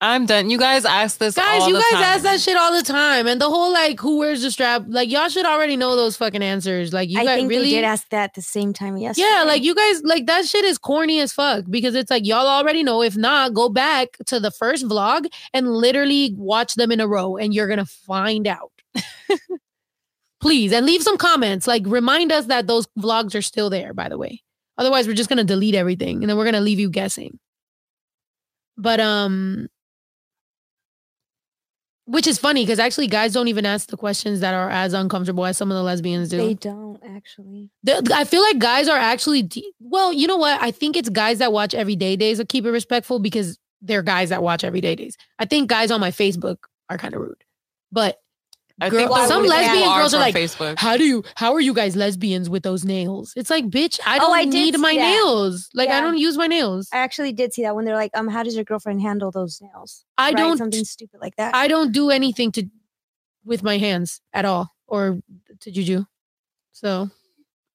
I'm 0.00 0.26
done. 0.26 0.50
You 0.50 0.58
guys 0.58 0.84
ask 0.84 1.18
this 1.18 1.36
Guys, 1.36 1.62
all 1.62 1.68
you 1.68 1.74
the 1.76 1.80
guys 1.80 1.92
time. 1.92 2.02
ask 2.02 2.22
that 2.24 2.40
shit 2.40 2.56
all 2.56 2.74
the 2.76 2.82
time. 2.82 3.28
And 3.28 3.40
the 3.40 3.48
whole 3.48 3.72
like, 3.72 4.00
who 4.00 4.18
wears 4.18 4.42
the 4.42 4.50
strap? 4.50 4.82
Like, 4.88 5.08
y'all 5.12 5.28
should 5.28 5.46
already 5.46 5.76
know 5.76 5.94
those 5.94 6.16
fucking 6.16 6.42
answers. 6.42 6.92
Like, 6.92 7.08
you 7.08 7.20
I 7.20 7.24
guys 7.24 7.36
think 7.38 7.50
really. 7.50 7.66
they 7.70 7.76
did 7.76 7.84
ask 7.84 8.08
that 8.08 8.34
the 8.34 8.42
same 8.42 8.72
time 8.72 8.96
yesterday. 8.96 9.28
yeah, 9.30 9.44
like 9.44 9.62
you 9.62 9.76
guys, 9.76 10.02
like 10.02 10.26
that 10.26 10.44
shit 10.44 10.64
is 10.64 10.76
corny 10.76 11.20
as 11.20 11.32
fuck 11.32 11.66
because 11.70 11.94
it's 11.94 12.10
like 12.10 12.26
y'all 12.26 12.48
already 12.48 12.82
know. 12.82 13.00
If 13.00 13.16
not, 13.16 13.54
go 13.54 13.68
back 13.68 14.16
to 14.26 14.40
the 14.40 14.50
first 14.50 14.86
vlog 14.86 15.26
and 15.54 15.72
literally 15.72 16.34
watch 16.36 16.74
them 16.74 16.90
in 16.90 16.98
a 16.98 17.06
row, 17.06 17.36
and 17.36 17.54
you're 17.54 17.68
gonna 17.68 17.86
find 17.86 18.48
out. 18.48 18.72
Please, 20.40 20.72
and 20.72 20.84
leave 20.84 21.04
some 21.04 21.16
comments. 21.16 21.68
Like, 21.68 21.84
remind 21.86 22.32
us 22.32 22.46
that 22.46 22.66
those 22.66 22.88
vlogs 22.98 23.36
are 23.36 23.42
still 23.42 23.70
there. 23.70 23.94
By 23.94 24.08
the 24.08 24.18
way, 24.18 24.42
otherwise, 24.76 25.06
we're 25.06 25.14
just 25.14 25.28
gonna 25.28 25.44
delete 25.44 25.76
everything, 25.76 26.24
and 26.24 26.28
then 26.28 26.36
we're 26.36 26.44
gonna 26.44 26.60
leave 26.60 26.80
you 26.80 26.90
guessing. 26.90 27.38
But 28.76 29.00
um, 29.00 29.68
which 32.06 32.26
is 32.26 32.38
funny 32.38 32.64
because 32.64 32.78
actually, 32.78 33.06
guys 33.06 33.32
don't 33.32 33.48
even 33.48 33.64
ask 33.64 33.88
the 33.88 33.96
questions 33.96 34.40
that 34.40 34.54
are 34.54 34.70
as 34.70 34.92
uncomfortable 34.92 35.44
as 35.46 35.56
some 35.56 35.70
of 35.70 35.76
the 35.76 35.82
lesbians 35.82 36.28
do. 36.28 36.36
they 36.38 36.54
don't 36.54 37.00
actually. 37.04 37.70
The- 37.84 38.10
I 38.14 38.24
feel 38.24 38.42
like 38.42 38.58
guys 38.58 38.88
are 38.88 38.98
actually 38.98 39.42
de- 39.42 39.72
well. 39.80 40.12
You 40.12 40.26
know 40.26 40.36
what? 40.36 40.60
I 40.60 40.70
think 40.70 40.96
it's 40.96 41.08
guys 41.08 41.38
that 41.38 41.52
watch 41.52 41.74
Everyday 41.74 42.16
Days 42.16 42.38
that 42.38 42.48
keep 42.48 42.64
it 42.64 42.70
respectful 42.70 43.18
because 43.18 43.58
they're 43.80 44.02
guys 44.02 44.30
that 44.30 44.42
watch 44.42 44.64
Everyday 44.64 44.94
Days. 44.96 45.16
I 45.38 45.44
think 45.44 45.68
guys 45.68 45.90
on 45.90 46.00
my 46.00 46.10
Facebook 46.10 46.56
are 46.88 46.98
kind 46.98 47.14
of 47.14 47.20
rude, 47.20 47.44
but 47.92 48.18
I 48.80 48.88
girl- 48.90 49.14
think 49.14 49.28
some 49.28 49.44
lesbian 49.44 49.76
people 49.84 49.94
girls 49.96 50.14
are 50.14 50.20
like, 50.20 50.34
Facebook. 50.34 50.78
how 50.78 50.96
do 50.96 51.04
you? 51.04 51.22
How 51.36 51.52
are 51.52 51.60
you 51.60 51.74
guys 51.74 51.94
lesbians 51.96 52.48
with 52.50 52.62
those 52.62 52.84
nails? 52.84 53.32
It's 53.36 53.50
like, 53.50 53.66
bitch, 53.68 54.00
I 54.06 54.16
Oh, 54.16 54.20
don't 54.20 54.38
I 54.38 54.44
need 54.44 54.78
my 54.78 54.94
that. 54.94 55.00
nails. 55.00 55.68
Like, 55.74 55.88
I 55.90 56.00
don't 56.00 56.18
use 56.18 56.36
my 56.36 56.46
nails. 56.46 56.88
I 56.92 56.98
actually 56.98 57.32
did 57.32 57.52
see 57.52 57.62
that 57.62 57.74
when 57.76 57.84
they're 57.84 57.94
like, 57.96 58.10
um, 58.14 58.28
how 58.28 58.42
does 58.42 58.54
your 58.54 58.64
girlfriend 58.64 59.02
handle 59.02 59.30
those 59.30 59.60
nails? 59.60 60.04
I 60.18 60.28
Right? 60.28 60.36
don't. 60.36 60.58
something 60.58 60.84
stupid 60.84 61.20
like 61.20 61.36
that. 61.36 61.54
I 61.54 61.68
don't 61.68 61.92
do 61.92 62.10
anything 62.10 62.50
to 62.52 62.66
with 63.44 63.62
my 63.62 63.78
hands 63.78 64.20
at 64.32 64.44
all 64.44 64.72
or 64.86 65.18
to 65.60 65.70
Juju. 65.70 66.04
So 66.72 67.10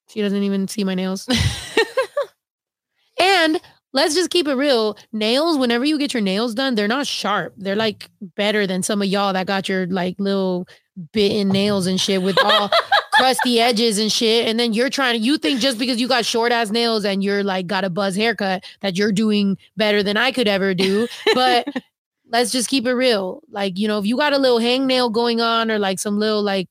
she 0.09 0.21
doesn't 0.21 0.41
even 0.43 0.67
see 0.67 0.83
my 0.83 0.95
nails. 0.95 1.27
and 3.19 3.59
let's 3.97 4.13
just 4.13 4.29
keep 4.29 4.47
it 4.47 4.53
real. 4.53 4.95
Nails, 5.11 5.57
whenever 5.57 5.83
you 5.83 5.97
get 5.97 6.13
your 6.13 6.21
nails 6.21 6.53
done, 6.53 6.75
they're 6.75 6.87
not 6.87 7.07
sharp. 7.07 7.53
They're 7.57 7.75
like 7.75 8.09
better 8.21 8.67
than 8.67 8.83
some 8.83 9.01
of 9.01 9.07
y'all 9.07 9.33
that 9.33 9.47
got 9.47 9.67
your 9.67 9.87
like 9.87 10.15
little 10.19 10.67
bitten 11.11 11.49
nails 11.49 11.87
and 11.87 11.99
shit 11.99 12.21
with 12.21 12.37
all 12.43 12.69
crusty 13.13 13.59
edges 13.59 13.97
and 13.97 14.11
shit. 14.11 14.47
And 14.47 14.59
then 14.59 14.73
you're 14.73 14.91
trying 14.91 15.19
to 15.19 15.25
you 15.25 15.37
think 15.39 15.59
just 15.59 15.79
because 15.79 15.99
you 15.99 16.07
got 16.07 16.25
short 16.25 16.51
ass 16.51 16.69
nails 16.69 17.05
and 17.05 17.23
you're 17.23 17.43
like 17.43 17.65
got 17.65 17.83
a 17.83 17.89
buzz 17.89 18.15
haircut 18.15 18.63
that 18.81 18.97
you're 18.97 19.11
doing 19.11 19.57
better 19.75 20.03
than 20.03 20.15
I 20.15 20.31
could 20.31 20.47
ever 20.47 20.75
do. 20.75 21.07
But 21.33 21.67
let's 22.29 22.51
just 22.51 22.69
keep 22.69 22.85
it 22.85 22.93
real. 22.93 23.41
Like, 23.49 23.79
you 23.79 23.87
know, 23.87 23.97
if 23.97 24.05
you 24.05 24.15
got 24.15 24.33
a 24.33 24.37
little 24.37 24.59
hangnail 24.59 25.11
going 25.11 25.41
on 25.41 25.71
or 25.71 25.79
like 25.79 25.97
some 25.97 26.19
little 26.19 26.43
like 26.43 26.69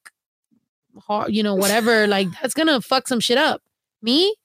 hard, 0.97 1.35
you 1.35 1.43
know, 1.43 1.57
whatever, 1.57 2.07
like 2.07 2.29
that's 2.41 2.55
gonna 2.55 2.81
fuck 2.81 3.09
some 3.09 3.21
shit 3.21 3.37
up. 3.37 3.63
Me, 4.01 4.37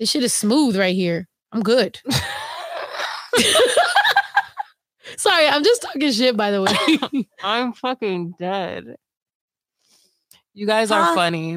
this 0.00 0.10
shit 0.10 0.24
is 0.24 0.34
smooth 0.34 0.76
right 0.76 0.96
here. 0.96 1.28
I'm 1.54 1.62
good. 1.62 2.00
Sorry, 5.16 5.46
I'm 5.46 5.62
just 5.62 5.82
talking 5.82 6.10
shit 6.10 6.36
by 6.36 6.50
the 6.50 6.62
way. 6.62 7.26
I'm 7.42 7.72
fucking 7.72 8.34
dead. 8.38 8.96
You 10.54 10.66
guys 10.66 10.90
are 10.90 11.02
Huh? 11.02 11.14
funny. 11.14 11.56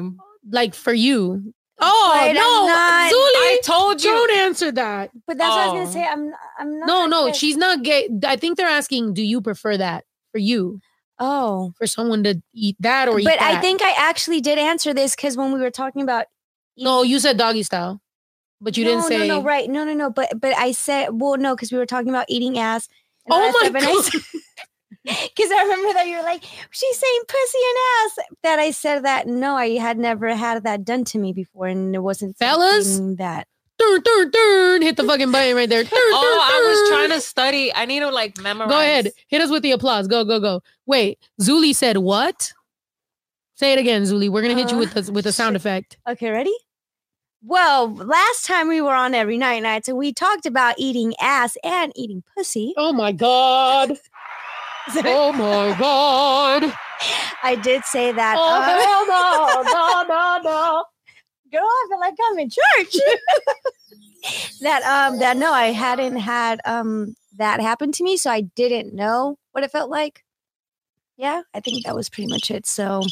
like 0.50 0.74
for 0.74 0.92
you. 0.92 1.52
Oh 1.80 2.10
But 2.14 2.28
I'm 2.30 2.34
no, 2.34 2.66
not- 2.66 3.12
Zuli, 3.12 3.14
I 3.14 3.60
told 3.64 4.02
you. 4.02 4.10
don't 4.10 4.32
answer 4.38 4.72
that. 4.72 5.10
but 5.26 5.38
that's 5.38 5.50
what 5.50 5.58
I 5.60 5.66
was 5.66 5.74
Oh. 5.74 5.78
gonna 5.78 5.92
say. 5.92 6.04
I'm 6.06 6.32
I'm 6.58 6.78
not. 6.80 6.86
No, 6.86 7.06
no, 7.06 7.20
gonna- 7.22 7.34
she's 7.34 7.56
not 7.56 7.82
gay. 7.82 8.08
I 8.24 8.36
think 8.36 8.56
they're 8.56 8.66
asking, 8.68 9.14
do 9.14 9.22
you 9.22 9.40
prefer 9.40 9.76
that 9.76 10.04
for 10.32 10.38
you? 10.38 10.80
Oh, 11.20 11.72
For 11.78 11.86
someone 11.88 12.22
to 12.24 12.40
eat 12.54 12.76
that 12.80 13.08
or 13.08 13.18
eat 13.18 13.24
but 13.24 13.40
I 13.42 13.60
think 13.60 13.82
I 13.82 13.92
actually 13.96 14.40
did 14.40 14.56
answer 14.56 14.94
this 14.94 15.16
because 15.16 15.36
when 15.36 15.52
we 15.52 15.58
were 15.60 15.70
talking 15.70 16.02
about 16.02 16.26
no, 16.76 17.02
you 17.02 17.18
said 17.18 17.36
doggy 17.36 17.64
style, 17.64 18.00
but 18.60 18.76
you 18.76 18.84
didn't 18.84 19.00
no, 19.00 19.08
say. 19.08 19.18
no, 19.28 19.38
no, 19.38 19.42
right, 19.42 19.68
no, 19.68 19.84
no, 19.84 19.94
no. 19.94 20.10
But 20.10 20.40
but 20.40 20.56
I 20.56 20.72
said 20.72 21.08
well, 21.12 21.36
no, 21.36 21.54
because 21.54 21.72
we 21.72 21.78
were 21.78 21.86
talking 21.86 22.08
about 22.10 22.26
eating 22.28 22.58
ass. 22.58 22.88
Oh 23.30 23.52
my 23.62 23.68
stuff, 23.68 24.12
god! 24.12 24.22
Because 25.04 25.50
I 25.50 25.62
remember 25.62 25.94
that 25.94 26.06
you're 26.06 26.22
like, 26.22 26.42
she's 26.70 26.98
saying 26.98 27.20
pussy 27.28 27.58
and 27.68 27.76
ass. 28.02 28.18
That 28.42 28.58
I 28.58 28.70
said 28.72 29.04
that 29.04 29.26
no, 29.26 29.56
I 29.56 29.70
had 29.78 29.98
never 29.98 30.34
had 30.34 30.64
that 30.64 30.84
done 30.84 31.04
to 31.06 31.18
me 31.18 31.32
before, 31.32 31.66
and 31.66 31.94
it 31.94 32.00
wasn't 32.00 32.36
Fellas? 32.36 32.98
that. 33.16 33.46
Dun, 33.78 34.00
dun, 34.02 34.30
dun. 34.30 34.82
Hit 34.82 34.96
the 34.96 35.04
fucking 35.04 35.30
button 35.30 35.54
right 35.54 35.68
there. 35.68 35.84
Dun, 35.84 35.92
Oh, 35.94 36.40
I 36.42 36.68
was 36.68 36.90
trying 36.90 37.10
to 37.10 37.20
study. 37.20 37.72
I 37.72 37.84
need 37.86 38.00
to 38.00 38.10
like 38.10 38.36
memorize. 38.38 38.70
Go 38.70 38.80
ahead. 38.80 39.12
Hit 39.28 39.40
us 39.40 39.50
with 39.50 39.62
the 39.62 39.70
applause. 39.70 40.08
Go, 40.08 40.24
go, 40.24 40.40
go. 40.40 40.62
Wait, 40.84 41.18
Zuli 41.40 41.74
said 41.74 41.98
what? 41.98 42.52
Say 43.54 43.72
it 43.72 43.78
again, 43.78 44.02
Zuli. 44.02 44.28
We're 44.28 44.42
gonna 44.42 44.54
hit 44.54 44.70
you 44.70 44.76
Uh, 44.76 44.80
with 44.80 44.94
the, 44.94 45.12
with 45.12 45.26
a 45.26 45.32
sound 45.32 45.54
effect. 45.56 45.96
Okay, 46.08 46.30
ready? 46.30 46.54
Well, 47.42 47.94
last 47.94 48.46
time 48.46 48.68
we 48.68 48.80
were 48.80 48.94
on 48.94 49.14
every 49.14 49.38
night 49.38 49.60
night, 49.60 49.86
so 49.86 49.94
we 49.94 50.12
talked 50.12 50.44
about 50.44 50.74
eating 50.78 51.14
ass 51.20 51.56
and 51.62 51.92
eating 51.94 52.22
pussy. 52.34 52.74
Oh 52.76 52.92
my 52.92 53.12
god. 53.12 53.98
Oh 55.04 55.32
my 55.32 55.76
god. 55.78 56.72
I 57.42 57.56
did 57.56 57.84
say 57.84 58.10
that. 58.10 58.36
Oh 58.38 58.62
hell 58.62 59.06
no, 59.06 59.62
no, 59.70 60.02
no, 60.08 60.40
no. 60.42 60.84
girl, 61.52 61.60
I 61.62 61.86
feel 61.90 62.00
like 62.00 62.14
I'm 62.30 62.38
in 62.38 62.48
church. 62.48 62.96
that 64.62 64.82
um 64.84 65.18
that 65.18 65.36
no, 65.36 65.52
I 65.52 65.66
hadn't 65.72 66.16
had 66.16 66.60
um 66.64 67.14
that 67.36 67.60
happen 67.60 67.92
to 67.92 68.02
me, 68.02 68.16
so 68.16 68.30
I 68.30 68.40
didn't 68.40 68.94
know 68.94 69.36
what 69.52 69.62
it 69.62 69.70
felt 69.70 69.90
like. 69.90 70.24
Yeah, 71.18 71.42
I 71.52 71.60
think 71.60 71.84
that 71.84 71.94
was 71.94 72.08
pretty 72.08 72.28
much 72.32 72.50
it. 72.50 72.64
So 72.66 73.02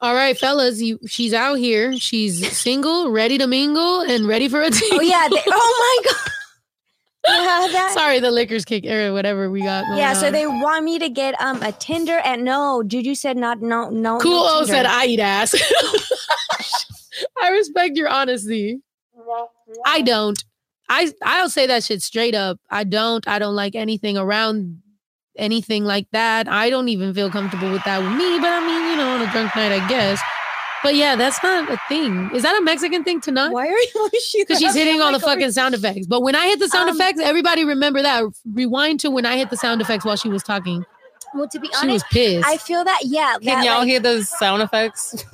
All 0.00 0.14
right, 0.14 0.36
fellas, 0.38 0.80
you 0.82 0.98
she's 1.06 1.32
out 1.32 1.54
here. 1.54 1.96
She's 1.98 2.56
single, 2.56 3.10
ready 3.10 3.38
to 3.38 3.46
mingle, 3.46 4.02
and 4.02 4.26
ready 4.28 4.48
for 4.48 4.60
a 4.60 4.70
date. 4.70 4.82
oh 4.92 5.00
yeah, 5.00 5.26
they, 5.30 5.42
oh 5.46 6.00
my 6.04 6.10
god. 6.10 6.32
Yeah, 7.28 7.68
that- 7.72 7.90
Sorry, 7.94 8.20
the 8.20 8.30
liquor's 8.30 8.64
kick 8.64 8.84
or 8.86 9.12
whatever 9.12 9.50
we 9.50 9.62
got. 9.62 9.84
Going 9.86 9.98
yeah, 9.98 10.12
so 10.12 10.26
on. 10.26 10.32
they 10.32 10.46
want 10.46 10.84
me 10.84 10.98
to 10.98 11.08
get 11.08 11.40
um 11.40 11.62
a 11.62 11.72
Tinder 11.72 12.18
and 12.24 12.44
no, 12.44 12.82
Juju 12.82 13.14
said 13.14 13.36
not 13.38 13.62
no 13.62 13.88
no. 13.88 14.18
Cool 14.18 14.44
no 14.44 14.58
Tinder. 14.60 14.72
said 14.72 14.86
I 14.86 15.06
eat 15.06 15.20
ass. 15.20 15.54
I 17.42 17.50
respect 17.50 17.96
your 17.96 18.08
honesty. 18.08 18.80
I 19.86 20.02
don't. 20.02 20.42
I 20.88 21.10
I'll 21.22 21.48
say 21.48 21.66
that 21.66 21.82
shit 21.84 22.02
straight 22.02 22.34
up. 22.34 22.60
I 22.70 22.84
don't. 22.84 23.26
I 23.26 23.38
don't 23.38 23.54
like 23.56 23.74
anything 23.74 24.16
around 24.18 24.82
anything 25.38 25.84
like 25.84 26.08
that. 26.12 26.48
I 26.48 26.70
don't 26.70 26.88
even 26.88 27.12
feel 27.14 27.30
comfortable 27.30 27.70
with 27.70 27.84
that 27.84 28.02
with 28.02 28.12
me. 28.12 28.38
But 28.38 28.52
I 28.52 28.60
mean, 28.60 28.90
you 28.90 28.96
know, 28.96 29.08
on 29.08 29.22
a 29.22 29.30
drunk 29.32 29.54
night, 29.56 29.72
I 29.72 29.86
guess. 29.88 30.20
But 30.82 30.94
yeah, 30.94 31.16
that's 31.16 31.42
not 31.42 31.70
a 31.70 31.78
thing. 31.88 32.30
Is 32.34 32.42
that 32.42 32.56
a 32.60 32.62
Mexican 32.62 33.02
thing 33.02 33.20
to 33.22 33.30
not? 33.30 33.50
Why 33.52 33.66
are 33.66 33.70
you? 33.70 34.10
Because 34.34 34.58
she's 34.58 34.74
hitting 34.74 35.00
all 35.00 35.12
the 35.12 35.18
fucking 35.18 35.50
sound 35.52 35.74
effects. 35.74 36.06
But 36.06 36.22
when 36.22 36.36
I 36.36 36.46
hit 36.46 36.60
the 36.60 36.68
sound 36.68 36.90
Um, 36.90 36.96
effects, 36.96 37.20
everybody 37.20 37.64
remember 37.64 38.02
that. 38.02 38.24
Rewind 38.52 39.00
to 39.00 39.10
when 39.10 39.26
I 39.26 39.36
hit 39.36 39.50
the 39.50 39.56
sound 39.56 39.80
effects 39.80 40.04
while 40.04 40.16
she 40.16 40.28
was 40.28 40.42
talking. 40.42 40.84
Well, 41.34 41.48
to 41.48 41.58
be 41.58 41.68
honest, 41.68 41.80
She 41.82 41.86
was 41.88 42.02
honest, 42.02 42.12
pissed. 42.12 42.46
I 42.48 42.56
feel 42.58 42.84
that 42.84 43.00
yeah. 43.04 43.34
Can 43.42 43.58
that, 43.58 43.64
y'all 43.64 43.78
like, 43.78 43.88
hear 43.88 44.00
those 44.00 44.28
sound 44.28 44.62
effects? 44.62 45.24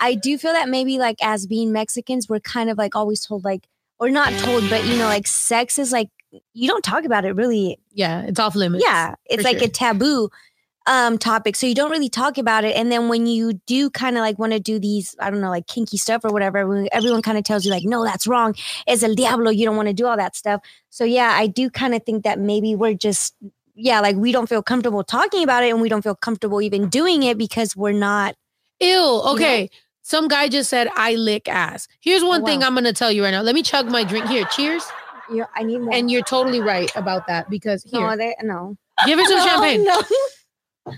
I 0.00 0.14
do 0.14 0.38
feel 0.38 0.52
that 0.52 0.68
maybe 0.68 0.98
like 0.98 1.16
as 1.22 1.46
being 1.46 1.72
Mexicans, 1.72 2.28
we're 2.28 2.40
kind 2.40 2.70
of 2.70 2.78
like 2.78 2.96
always 2.96 3.24
told 3.24 3.44
like, 3.44 3.66
or 3.98 4.10
not 4.10 4.32
told, 4.40 4.68
but 4.70 4.84
you 4.86 4.96
know, 4.96 5.06
like 5.06 5.26
sex 5.26 5.78
is 5.78 5.92
like 5.92 6.08
you 6.54 6.68
don't 6.68 6.82
talk 6.84 7.04
about 7.04 7.24
it 7.24 7.32
really. 7.32 7.78
yeah, 7.92 8.22
it's 8.22 8.38
off 8.40 8.54
limits. 8.54 8.84
yeah, 8.84 9.14
it's 9.26 9.44
like 9.44 9.58
sure. 9.58 9.66
a 9.66 9.70
taboo 9.70 10.30
um 10.88 11.18
topic, 11.18 11.56
so 11.56 11.66
you 11.66 11.74
don't 11.74 11.90
really 11.90 12.08
talk 12.08 12.38
about 12.38 12.62
it. 12.64 12.76
And 12.76 12.92
then 12.92 13.08
when 13.08 13.26
you 13.26 13.54
do 13.66 13.90
kind 13.90 14.16
of 14.16 14.20
like 14.20 14.38
want 14.38 14.52
to 14.52 14.60
do 14.60 14.78
these, 14.78 15.16
I 15.18 15.30
don't 15.30 15.40
know, 15.40 15.50
like 15.50 15.66
kinky 15.66 15.96
stuff 15.96 16.24
or 16.24 16.30
whatever, 16.32 16.58
everyone, 16.58 16.88
everyone 16.92 17.22
kind 17.22 17.36
of 17.38 17.44
tells 17.44 17.64
you 17.64 17.72
like, 17.72 17.82
no, 17.84 18.04
that's 18.04 18.26
wrong. 18.26 18.54
Es 18.86 19.02
el 19.02 19.14
diablo. 19.14 19.50
You 19.50 19.64
don't 19.66 19.76
want 19.76 19.88
to 19.88 19.94
do 19.94 20.06
all 20.06 20.16
that 20.16 20.36
stuff. 20.36 20.60
So 20.90 21.04
yeah, 21.04 21.32
I 21.34 21.48
do 21.48 21.70
kind 21.70 21.94
of 21.94 22.04
think 22.04 22.22
that 22.24 22.38
maybe 22.38 22.74
we're 22.76 22.94
just. 22.94 23.34
Yeah, 23.78 24.00
like 24.00 24.16
we 24.16 24.32
don't 24.32 24.48
feel 24.48 24.62
comfortable 24.62 25.04
talking 25.04 25.42
about 25.42 25.62
it 25.62 25.68
and 25.68 25.82
we 25.82 25.90
don't 25.90 26.00
feel 26.00 26.14
comfortable 26.14 26.62
even 26.62 26.88
doing 26.88 27.22
it 27.24 27.36
because 27.36 27.76
we're 27.76 27.92
not 27.92 28.34
Ew. 28.80 29.22
Okay. 29.32 29.68
Some 30.02 30.28
guy 30.28 30.48
just 30.48 30.70
said 30.70 30.88
I 30.94 31.14
lick 31.16 31.46
ass. 31.48 31.88
Here's 32.00 32.22
one 32.24 32.42
Oh, 32.42 32.46
thing. 32.46 32.62
I'm 32.62 32.74
gonna 32.74 32.92
tell 32.94 33.10
you 33.12 33.22
right 33.24 33.32
now. 33.32 33.42
Let 33.42 33.54
me 33.54 33.62
chug 33.62 33.90
my 33.90 34.04
drink. 34.04 34.28
Here, 34.28 34.44
cheers. 34.46 34.84
You're, 35.32 35.48
I 35.54 35.62
need 35.62 35.78
more. 35.80 35.94
And 35.94 36.10
you're 36.10 36.22
totally 36.22 36.60
right 36.60 36.90
about 36.96 37.26
that 37.26 37.48
because 37.50 37.82
here, 37.84 38.00
no, 38.08 38.16
they, 38.16 38.34
no. 38.42 38.76
give 39.06 39.18
her 39.18 39.24
some 39.24 39.38
No, 39.38 39.46
champagne. 39.46 39.84
No. 39.84 40.02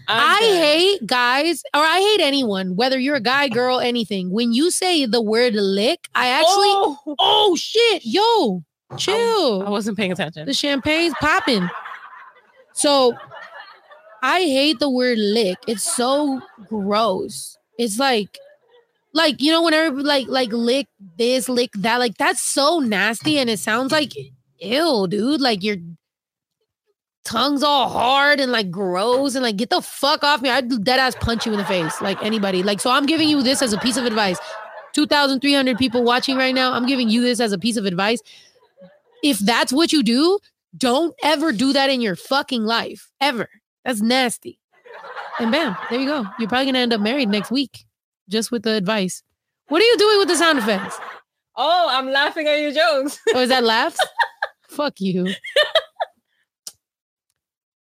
I 0.06 0.38
hate 0.42 1.06
guys, 1.06 1.62
or 1.74 1.80
I 1.80 1.98
hate 1.98 2.20
anyone, 2.22 2.76
whether 2.76 2.98
you're 2.98 3.16
a 3.16 3.20
guy, 3.20 3.48
girl, 3.48 3.80
anything. 3.80 4.30
When 4.30 4.52
you 4.52 4.70
say 4.70 5.06
the 5.06 5.22
word 5.22 5.54
lick, 5.54 6.08
I 6.14 6.28
actually, 6.28 6.50
oh, 6.52 7.16
Oh, 7.18 7.56
shit, 7.56 8.02
yo, 8.04 8.62
chill. 8.98 9.62
I 9.66 9.70
wasn't 9.70 9.96
paying 9.96 10.12
attention. 10.12 10.44
the 10.46 10.52
champagne's 10.52 11.14
popping. 11.20 11.68
So 12.74 13.14
I 14.22 14.40
hate 14.40 14.78
the 14.78 14.90
word 14.90 15.16
lick. 15.18 15.56
It's 15.66 15.84
so 15.96 16.40
gross. 16.68 17.56
It's 17.78 17.98
like, 17.98 18.38
like 19.18 19.42
you 19.42 19.50
know, 19.50 19.62
whenever 19.62 20.00
like 20.00 20.28
like 20.28 20.52
lick 20.52 20.86
this, 21.18 21.48
lick 21.48 21.72
that, 21.74 21.98
like 21.98 22.16
that's 22.16 22.40
so 22.40 22.78
nasty, 22.78 23.38
and 23.38 23.50
it 23.50 23.58
sounds 23.58 23.90
like 23.90 24.12
ill, 24.60 25.08
dude. 25.08 25.40
Like 25.40 25.62
your 25.64 25.76
tongue's 27.24 27.64
all 27.64 27.88
hard 27.88 28.38
and 28.38 28.52
like 28.52 28.70
gross, 28.70 29.34
and 29.34 29.42
like 29.42 29.56
get 29.56 29.70
the 29.70 29.82
fuck 29.82 30.22
off 30.22 30.40
me. 30.40 30.50
I'd 30.50 30.84
dead 30.84 31.00
ass 31.00 31.16
punch 31.16 31.44
you 31.44 31.52
in 31.52 31.58
the 31.58 31.64
face, 31.64 32.00
like 32.00 32.22
anybody. 32.22 32.62
Like 32.62 32.80
so, 32.80 32.90
I'm 32.90 33.06
giving 33.06 33.28
you 33.28 33.42
this 33.42 33.60
as 33.60 33.72
a 33.72 33.78
piece 33.78 33.96
of 33.96 34.04
advice. 34.04 34.38
Two 34.94 35.06
thousand 35.06 35.40
three 35.40 35.52
hundred 35.52 35.78
people 35.78 36.04
watching 36.04 36.36
right 36.36 36.54
now. 36.54 36.72
I'm 36.72 36.86
giving 36.86 37.08
you 37.10 37.20
this 37.20 37.40
as 37.40 37.52
a 37.52 37.58
piece 37.58 37.76
of 37.76 37.84
advice. 37.84 38.20
If 39.24 39.40
that's 39.40 39.72
what 39.72 39.92
you 39.92 40.04
do, 40.04 40.38
don't 40.76 41.12
ever 41.24 41.50
do 41.50 41.72
that 41.72 41.90
in 41.90 42.00
your 42.00 42.14
fucking 42.14 42.62
life. 42.62 43.10
Ever. 43.20 43.48
That's 43.84 44.00
nasty. 44.00 44.60
And 45.40 45.50
bam, 45.50 45.76
there 45.90 45.98
you 45.98 46.06
go. 46.06 46.24
You're 46.38 46.48
probably 46.48 46.66
gonna 46.66 46.78
end 46.78 46.92
up 46.92 47.00
married 47.00 47.28
next 47.28 47.50
week. 47.50 47.84
Just 48.28 48.50
with 48.50 48.62
the 48.62 48.72
advice. 48.72 49.22
What 49.68 49.82
are 49.82 49.84
you 49.84 49.96
doing 49.98 50.18
with 50.18 50.28
the 50.28 50.36
sound 50.36 50.58
effects? 50.58 50.98
Oh, 51.56 51.86
I'm 51.90 52.10
laughing 52.10 52.46
at 52.46 52.60
your 52.60 52.72
jokes. 52.72 53.18
Oh, 53.34 53.40
is 53.40 53.48
that 53.48 53.64
laughs? 53.64 53.98
Fuck 54.68 55.00
you. 55.00 55.34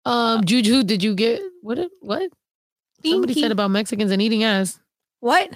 Um, 0.04 0.44
Juju, 0.44 0.82
did 0.82 1.02
you 1.02 1.14
get 1.14 1.40
what? 1.62 1.76
did- 1.76 1.90
What? 2.00 2.30
Somebody 3.04 3.34
said 3.40 3.50
about 3.52 3.70
Mexicans 3.70 4.10
and 4.10 4.20
eating 4.20 4.44
ass. 4.44 4.78
What? 5.20 5.50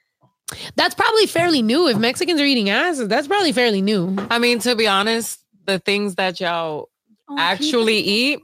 That's 0.76 0.94
probably 0.94 1.26
fairly 1.26 1.60
new. 1.62 1.86
If 1.88 1.98
Mexicans 1.98 2.40
are 2.40 2.44
eating 2.44 2.68
ass, 2.70 2.98
that's 3.06 3.26
probably 3.26 3.52
fairly 3.52 3.80
new. 3.80 4.16
I 4.30 4.38
mean, 4.38 4.58
to 4.60 4.74
be 4.76 4.86
honest, 4.86 5.40
the 5.64 5.78
things 5.78 6.14
that 6.16 6.40
y'all 6.40 6.90
Oh, 7.28 7.36
actually 7.38 7.98
eat, 7.98 8.40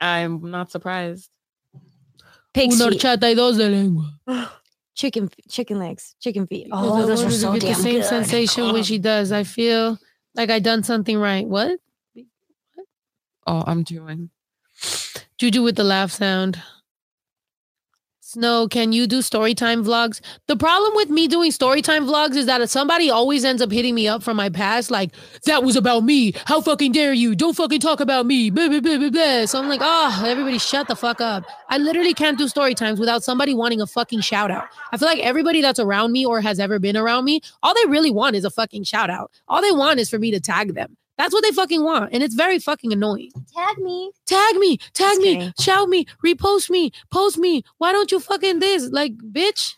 I'm 0.00 0.48
not 0.50 0.70
surprised. 0.70 1.28
pig 2.54 2.72
Una 2.72 2.84
horchata 2.86 3.22
y 3.24 3.34
dos 3.34 3.56
de 3.56 3.68
lengua. 3.68 4.20
chicken, 5.00 5.30
chicken 5.48 5.78
legs, 5.78 6.14
chicken 6.20 6.46
feet. 6.46 6.68
Oh, 6.70 7.02
I 7.02 7.06
those 7.06 7.24
are 7.24 7.30
so 7.30 7.52
get 7.54 7.62
damn 7.62 7.70
the 7.70 7.82
same 7.82 7.94
good. 8.00 8.04
sensation 8.04 8.72
when 8.72 8.82
she 8.82 8.98
does. 8.98 9.32
I 9.32 9.44
feel 9.44 9.98
like 10.34 10.50
I 10.50 10.58
done 10.58 10.82
something 10.82 11.18
right. 11.18 11.46
What? 11.46 11.80
Oh, 13.46 13.64
I'm 13.66 13.82
doing. 13.82 14.28
Juju 15.38 15.62
with 15.62 15.76
the 15.76 15.84
laugh 15.84 16.12
sound. 16.12 16.62
Snow, 18.32 18.68
can 18.68 18.92
you 18.92 19.08
do 19.08 19.22
story 19.22 19.56
time 19.56 19.84
vlogs? 19.84 20.20
The 20.46 20.54
problem 20.54 20.92
with 20.94 21.10
me 21.10 21.26
doing 21.26 21.50
story 21.50 21.82
time 21.82 22.06
vlogs 22.06 22.36
is 22.36 22.46
that 22.46 22.70
somebody 22.70 23.10
always 23.10 23.44
ends 23.44 23.60
up 23.60 23.72
hitting 23.72 23.92
me 23.92 24.06
up 24.06 24.22
from 24.22 24.36
my 24.36 24.48
past, 24.48 24.88
like, 24.88 25.10
that 25.46 25.64
was 25.64 25.74
about 25.74 26.04
me. 26.04 26.34
How 26.44 26.60
fucking 26.60 26.92
dare 26.92 27.12
you? 27.12 27.34
Don't 27.34 27.56
fucking 27.56 27.80
talk 27.80 27.98
about 27.98 28.26
me. 28.26 28.50
Blah, 28.50 28.68
blah, 28.68 28.78
blah, 28.78 28.98
blah, 28.98 29.10
blah. 29.10 29.46
So 29.46 29.58
I'm 29.58 29.68
like, 29.68 29.80
oh, 29.82 30.22
everybody 30.24 30.58
shut 30.58 30.86
the 30.86 30.94
fuck 30.94 31.20
up. 31.20 31.42
I 31.70 31.78
literally 31.78 32.14
can't 32.14 32.38
do 32.38 32.46
story 32.46 32.76
times 32.76 33.00
without 33.00 33.24
somebody 33.24 33.52
wanting 33.52 33.80
a 33.80 33.86
fucking 33.88 34.20
shout 34.20 34.52
out. 34.52 34.68
I 34.92 34.96
feel 34.96 35.08
like 35.08 35.18
everybody 35.18 35.60
that's 35.60 35.80
around 35.80 36.12
me 36.12 36.24
or 36.24 36.40
has 36.40 36.60
ever 36.60 36.78
been 36.78 36.96
around 36.96 37.24
me, 37.24 37.40
all 37.64 37.74
they 37.74 37.90
really 37.90 38.12
want 38.12 38.36
is 38.36 38.44
a 38.44 38.50
fucking 38.50 38.84
shout 38.84 39.10
out. 39.10 39.32
All 39.48 39.60
they 39.60 39.72
want 39.72 39.98
is 39.98 40.08
for 40.08 40.20
me 40.20 40.30
to 40.30 40.38
tag 40.38 40.74
them. 40.74 40.96
That's 41.20 41.34
what 41.34 41.42
they 41.42 41.50
fucking 41.52 41.84
want. 41.84 42.14
And 42.14 42.22
it's 42.22 42.34
very 42.34 42.58
fucking 42.58 42.94
annoying 42.94 43.30
Tag 43.54 43.76
me. 43.76 44.10
tag 44.26 44.56
me, 44.56 44.78
tag 44.78 44.94
Just 44.94 45.20
me, 45.20 45.34
kidding. 45.34 45.52
shout 45.60 45.86
me, 45.90 46.06
repost 46.24 46.70
me, 46.70 46.92
post 47.10 47.36
me. 47.36 47.62
Why 47.76 47.92
don't 47.92 48.10
you 48.10 48.20
fucking 48.20 48.58
this? 48.60 48.88
Like, 48.90 49.12
bitch. 49.18 49.74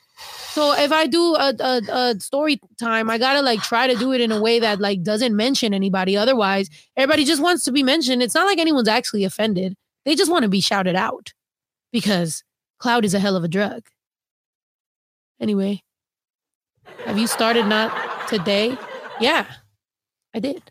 So 0.53 0.73
if 0.79 0.93
I 0.93 1.09
do 1.09 1.35
a, 1.35 1.53
a, 1.59 1.81
a 1.91 2.21
story 2.21 2.61
time, 2.79 3.11
I 3.11 3.19
gotta 3.19 3.43
like 3.43 3.61
try 3.61 3.89
to 3.89 3.97
do 3.97 4.13
it 4.13 4.21
in 4.21 4.31
a 4.31 4.41
way 4.41 4.61
that 4.61 4.79
like 4.81 5.03
doesn't 5.03 5.35
mention 5.35 5.75
anybody. 5.75 6.17
Otherwise, 6.17 6.71
everybody 6.97 7.25
just 7.25 7.43
wants 7.43 7.65
to 7.65 7.73
be 7.73 7.83
mentioned. 7.83 8.23
It's 8.23 8.37
not 8.37 8.47
like 8.47 8.59
anyone's 8.61 8.87
actually 8.87 9.25
offended. 9.25 9.75
They 10.05 10.15
just 10.15 10.31
want 10.31 10.45
to 10.45 10.49
be 10.49 10.61
shouted 10.61 10.95
out 10.95 11.33
because 11.91 12.45
cloud 12.79 13.05
is 13.05 13.15
a 13.15 13.19
hell 13.19 13.35
of 13.35 13.43
a 13.43 13.49
drug. 13.49 13.83
Anyway, 15.41 15.83
have 17.05 17.19
you 17.19 17.27
started 17.27 17.67
not 17.67 18.29
today? 18.29 18.79
Yeah, 19.21 19.47
I 20.35 20.39
did. 20.39 20.63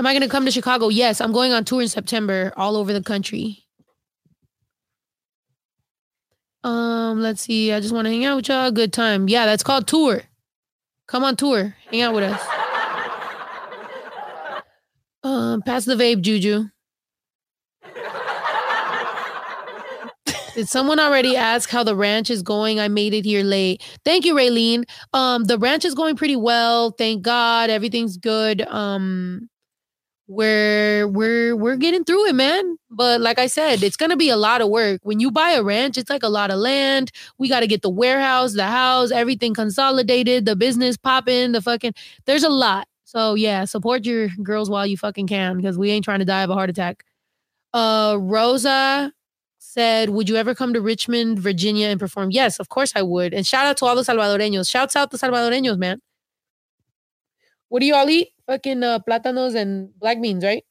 Am 0.00 0.06
I 0.06 0.14
going 0.14 0.22
to 0.22 0.30
come 0.30 0.46
to 0.46 0.50
Chicago? 0.50 0.88
Yes, 0.88 1.20
I'm 1.20 1.30
going 1.30 1.52
on 1.52 1.66
tour 1.66 1.82
in 1.82 1.88
September 1.88 2.54
all 2.56 2.74
over 2.74 2.90
the 2.90 3.02
country. 3.02 3.66
Um, 6.64 7.20
let's 7.20 7.42
see. 7.42 7.70
I 7.70 7.80
just 7.80 7.92
want 7.92 8.06
to 8.06 8.10
hang 8.10 8.24
out 8.24 8.36
with 8.36 8.48
y'all. 8.48 8.70
Good 8.70 8.94
time. 8.94 9.28
Yeah, 9.28 9.44
that's 9.44 9.62
called 9.62 9.86
tour. 9.86 10.22
Come 11.06 11.22
on 11.22 11.36
tour. 11.36 11.76
Hang 11.90 12.00
out 12.00 12.14
with 12.14 12.24
us. 12.24 12.42
Um, 15.22 15.60
pass 15.60 15.84
the 15.84 15.96
vape, 15.96 16.22
Juju. 16.22 16.64
Did 20.54 20.66
someone 20.66 20.98
already 20.98 21.36
ask 21.36 21.68
how 21.68 21.84
the 21.84 21.94
ranch 21.94 22.30
is 22.30 22.42
going? 22.42 22.80
I 22.80 22.88
made 22.88 23.12
it 23.12 23.26
here 23.26 23.44
late. 23.44 23.82
Thank 24.06 24.24
you, 24.24 24.34
Raylene. 24.34 24.84
Um, 25.12 25.44
the 25.44 25.58
ranch 25.58 25.84
is 25.84 25.94
going 25.94 26.16
pretty 26.16 26.36
well. 26.36 26.92
Thank 26.92 27.20
God. 27.20 27.68
Everything's 27.68 28.16
good. 28.16 28.62
Um, 28.62 29.50
we're 30.30 31.08
we're 31.08 31.56
we're 31.56 31.76
getting 31.76 32.04
through 32.04 32.28
it, 32.28 32.36
man. 32.36 32.76
But 32.88 33.20
like 33.20 33.40
I 33.40 33.48
said, 33.48 33.82
it's 33.82 33.96
gonna 33.96 34.16
be 34.16 34.30
a 34.30 34.36
lot 34.36 34.60
of 34.60 34.68
work. 34.68 35.00
When 35.02 35.18
you 35.18 35.32
buy 35.32 35.50
a 35.50 35.62
ranch, 35.64 35.98
it's 35.98 36.08
like 36.08 36.22
a 36.22 36.28
lot 36.28 36.52
of 36.52 36.58
land. 36.58 37.10
We 37.38 37.48
got 37.48 37.60
to 37.60 37.66
get 37.66 37.82
the 37.82 37.90
warehouse, 37.90 38.54
the 38.54 38.66
house, 38.66 39.10
everything 39.10 39.54
consolidated, 39.54 40.44
the 40.44 40.54
business 40.54 40.96
popping, 40.96 41.50
the 41.50 41.60
fucking. 41.60 41.94
There's 42.26 42.44
a 42.44 42.48
lot. 42.48 42.86
So 43.04 43.34
yeah, 43.34 43.64
support 43.64 44.06
your 44.06 44.28
girls 44.40 44.70
while 44.70 44.86
you 44.86 44.96
fucking 44.96 45.26
can, 45.26 45.56
because 45.56 45.76
we 45.76 45.90
ain't 45.90 46.04
trying 46.04 46.20
to 46.20 46.24
die 46.24 46.42
of 46.42 46.50
a 46.50 46.54
heart 46.54 46.70
attack. 46.70 47.04
Uh, 47.74 48.16
Rosa 48.20 49.12
said, 49.58 50.10
"Would 50.10 50.28
you 50.28 50.36
ever 50.36 50.54
come 50.54 50.72
to 50.74 50.80
Richmond, 50.80 51.40
Virginia, 51.40 51.88
and 51.88 51.98
perform?" 51.98 52.30
Yes, 52.30 52.60
of 52.60 52.68
course 52.68 52.92
I 52.94 53.02
would. 53.02 53.34
And 53.34 53.44
shout 53.44 53.66
out 53.66 53.78
to 53.78 53.84
all 53.84 53.96
the 53.96 54.02
Salvadoreños. 54.02 54.70
Shouts 54.70 54.94
out 54.94 55.10
the 55.10 55.18
Salvadoreños, 55.18 55.76
man. 55.76 56.00
What 57.68 57.80
do 57.80 57.86
you 57.86 57.96
all 57.96 58.08
eat? 58.08 58.28
Fucking 58.50 58.82
uh, 58.82 58.98
plátanos 59.08 59.54
and 59.54 59.96
black 60.00 60.20
beans, 60.20 60.42
right? 60.44 60.64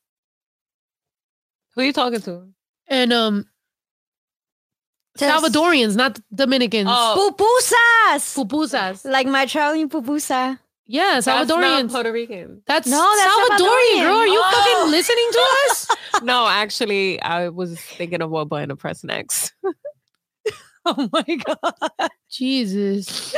Who 1.75 1.81
are 1.81 1.85
you 1.85 1.93
talking 1.93 2.19
to? 2.19 2.49
And 2.89 3.13
um, 3.13 3.45
Salvadorians, 5.17 5.95
not 5.95 6.19
Dominicans. 6.35 6.89
Oh, 6.91 7.33
Pupusas. 7.37 8.35
Pupusas. 8.35 9.09
like 9.09 9.27
my 9.27 9.45
traveling 9.45 9.87
pupusa. 9.87 10.59
Yeah, 10.87 11.21
that's 11.21 11.27
not 11.27 11.47
Salvadorians. 11.47 11.91
Puerto 11.91 12.11
Rican. 12.11 12.63
That's 12.67 12.85
No, 12.85 12.97
that's 13.15 13.31
Salvadorian, 13.33 14.01
girl. 14.01 14.15
Are 14.17 14.27
you 14.27 14.41
Salvadorian. 14.41 14.51
fucking 14.51 14.75
Oh. 14.75 14.87
listening 14.89 15.29
to 15.31 15.39
us? 15.69 15.87
no, 16.23 16.47
actually, 16.49 17.21
I 17.21 17.47
was 17.47 17.79
thinking 17.79 18.21
of 18.21 18.29
what 18.29 18.49
button 18.49 18.69
to 18.69 18.75
press 18.75 19.05
next. 19.05 19.53
oh 20.85 21.09
my 21.13 21.23
god, 21.45 22.09
Jesus! 22.29 23.33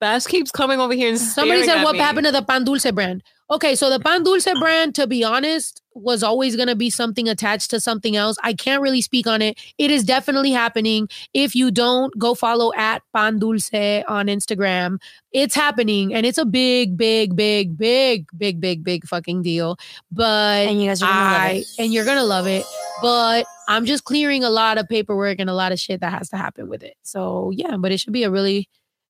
Bash 0.00 0.24
keeps 0.26 0.50
coming 0.50 0.78
over 0.80 0.94
here 0.94 1.10
and 1.10 1.18
Somebody 1.18 1.64
said 1.64 1.78
at 1.78 1.84
what 1.84 1.92
me. 1.92 1.98
happened 1.98 2.26
to 2.26 2.32
the 2.32 2.42
Pan 2.42 2.64
Dulce 2.64 2.90
brand. 2.92 3.22
Okay, 3.48 3.76
so 3.76 3.88
the 3.88 4.00
Pan 4.00 4.24
Dulce 4.24 4.48
brand, 4.58 4.96
to 4.96 5.06
be 5.06 5.22
honest, 5.22 5.80
was 5.94 6.24
always 6.24 6.56
going 6.56 6.66
to 6.66 6.74
be 6.74 6.90
something 6.90 7.28
attached 7.28 7.70
to 7.70 7.80
something 7.80 8.16
else. 8.16 8.36
I 8.42 8.52
can't 8.52 8.82
really 8.82 9.00
speak 9.00 9.28
on 9.28 9.40
it. 9.40 9.56
It 9.78 9.90
is 9.90 10.02
definitely 10.02 10.50
happening. 10.50 11.08
If 11.32 11.54
you 11.54 11.70
don't, 11.70 12.12
go 12.18 12.34
follow 12.34 12.72
at 12.76 13.02
Pan 13.14 13.38
Dulce 13.38 13.72
on 14.08 14.26
Instagram. 14.26 14.98
It's 15.30 15.54
happening, 15.54 16.12
and 16.12 16.26
it's 16.26 16.38
a 16.38 16.44
big, 16.44 16.96
big, 16.96 17.36
big, 17.36 17.78
big, 17.78 18.26
big, 18.36 18.60
big, 18.60 18.82
big 18.82 19.06
fucking 19.06 19.42
deal. 19.42 19.78
But 20.10 20.66
And 20.66 20.82
you 20.82 20.88
guys 20.88 21.02
are 21.02 21.06
gonna 21.06 21.38
love 21.38 21.56
it. 21.56 21.66
and 21.78 21.92
you're 21.94 22.04
gonna 22.04 22.24
love 22.24 22.46
it. 22.48 22.64
But 23.00 23.46
I'm 23.68 23.84
just 23.86 24.02
clearing 24.04 24.42
a 24.42 24.50
lot 24.50 24.76
of 24.76 24.88
paperwork 24.88 25.38
and 25.38 25.48
a 25.48 25.54
lot 25.54 25.70
of 25.70 25.78
shit 25.78 26.00
that 26.00 26.12
has 26.12 26.30
to 26.30 26.36
happen 26.36 26.68
with 26.68 26.82
it. 26.82 26.96
So 27.02 27.52
yeah, 27.54 27.76
but 27.76 27.92
it 27.92 28.00
should 28.00 28.12
be 28.12 28.24
a 28.24 28.30
really 28.30 28.68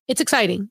it's 0.08 0.20
exciting. 0.20 0.68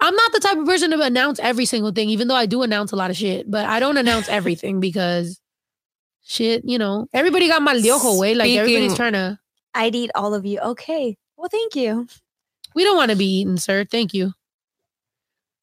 I'm 0.00 0.14
not 0.14 0.32
the 0.32 0.40
type 0.40 0.58
of 0.58 0.66
person 0.66 0.90
to 0.90 1.00
announce 1.00 1.38
every 1.40 1.64
single 1.64 1.92
thing, 1.92 2.10
even 2.10 2.28
though 2.28 2.34
I 2.34 2.46
do 2.46 2.62
announce 2.62 2.92
a 2.92 2.96
lot 2.96 3.10
of 3.10 3.16
shit, 3.16 3.50
but 3.50 3.66
I 3.66 3.80
don't 3.80 3.96
announce 3.96 4.28
everything 4.28 4.80
because 4.80 5.40
shit, 6.24 6.62
you 6.64 6.78
know, 6.78 7.06
everybody 7.12 7.48
got 7.48 7.62
mal 7.62 7.80
de 7.80 8.18
way. 8.18 8.34
Like 8.34 8.50
everybody's 8.50 8.94
trying 8.94 9.14
to 9.14 9.38
I'd 9.74 9.94
eat 9.94 10.10
all 10.14 10.34
of 10.34 10.46
you. 10.46 10.58
Okay. 10.60 11.16
Well, 11.36 11.48
thank 11.50 11.76
you. 11.76 12.06
we 12.74 12.84
don't 12.84 12.96
want 12.96 13.10
to 13.10 13.16
be 13.16 13.40
eaten, 13.40 13.58
sir. 13.58 13.84
Thank 13.84 14.14
you. 14.14 14.32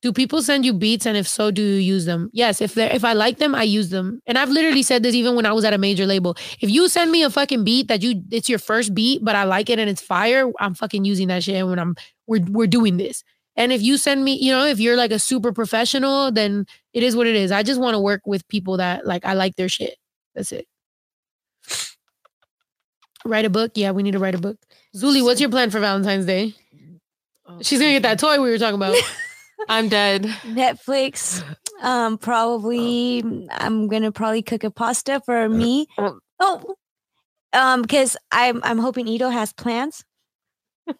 Do 0.04 0.12
people 0.12 0.42
send 0.42 0.66
you 0.66 0.74
beats, 0.74 1.06
and 1.06 1.16
if 1.16 1.28
so, 1.30 1.50
do 1.50 1.62
you 1.64 1.80
use 1.80 2.04
them? 2.04 2.30
Yes, 2.34 2.60
if 2.60 2.74
they 2.74 2.92
if 2.92 3.06
I 3.06 3.14
like 3.14 3.38
them, 3.38 3.56
I 3.56 3.64
use 3.64 3.90
them. 3.90 4.22
And 4.28 4.38
I've 4.38 4.50
literally 4.50 4.84
said 4.84 5.02
this 5.02 5.16
even 5.16 5.36
when 5.36 5.46
I 5.46 5.54
was 5.54 5.64
at 5.64 5.74
a 5.74 5.78
major 5.78 6.06
label. 6.06 6.36
If 6.60 6.70
you 6.70 6.90
send 6.90 7.10
me 7.10 7.24
a 7.24 7.30
fucking 7.30 7.64
beat 7.64 7.88
that 7.88 8.04
you 8.04 8.22
it's 8.30 8.50
your 8.50 8.60
first 8.60 8.94
beat, 8.94 9.24
but 9.24 9.36
I 9.36 9.46
like 9.46 9.70
it 9.70 9.80
and 9.80 9.90
it's 9.90 10.02
fire, 10.02 10.52
I'm 10.60 10.74
fucking 10.74 11.06
using 11.06 11.30
that 11.30 11.44
shit 11.44 11.66
when 11.66 11.80
I'm 11.80 11.96
we're 12.28 12.44
we're 12.50 12.68
doing 12.68 12.98
this. 12.98 13.24
And 13.56 13.72
if 13.72 13.82
you 13.82 13.98
send 13.98 14.24
me, 14.24 14.38
you 14.42 14.52
know, 14.52 14.66
if 14.66 14.80
you're 14.80 14.98
like 14.98 15.12
a 15.12 15.20
super 15.20 15.52
professional, 15.52 16.32
then 16.32 16.66
it 16.94 17.04
is 17.04 17.16
what 17.16 17.28
it 17.28 17.36
is. 17.36 17.52
I 17.52 17.64
just 17.64 17.80
want 17.80 17.94
to 17.94 18.00
work 18.00 18.22
with 18.26 18.48
people 18.48 18.78
that 18.78 19.06
like 19.06 19.26
I 19.26 19.34
like 19.34 19.56
their 19.56 19.70
shit. 19.70 19.98
That's 20.34 20.52
it. 20.52 20.68
Write 23.26 23.46
a 23.46 23.50
book. 23.50 23.72
Yeah, 23.76 23.92
we 23.92 24.04
need 24.04 24.12
to 24.12 24.20
write 24.20 24.36
a 24.36 24.40
book. 24.40 24.58
Zuli, 24.96 25.24
what's 25.24 25.40
your 25.40 25.50
plan 25.50 25.70
for 25.70 25.80
Valentine's 25.80 26.26
Day? 26.26 26.56
She's 27.62 27.80
gonna 27.80 27.92
get 27.94 28.04
that 28.04 28.20
toy 28.20 28.42
we 28.42 28.50
were 28.50 28.58
talking 28.58 28.76
about. 28.76 28.96
I'm 29.70 29.88
dead. 29.88 30.24
Netflix. 30.44 31.44
Um, 31.82 32.18
probably 32.18 33.24
I'm 33.52 33.88
gonna 33.88 34.12
probably 34.12 34.42
cook 34.42 34.64
a 34.64 34.72
pasta 34.72 35.22
for 35.26 35.48
me. 35.48 35.88
Oh. 35.98 36.20
Oh, 36.40 36.76
um, 37.54 37.82
because 37.84 38.18
I'm 38.32 38.62
I'm 38.64 38.80
hoping 38.80 39.08
Ito 39.08 39.30
has 39.30 39.54
plans. 39.54 40.04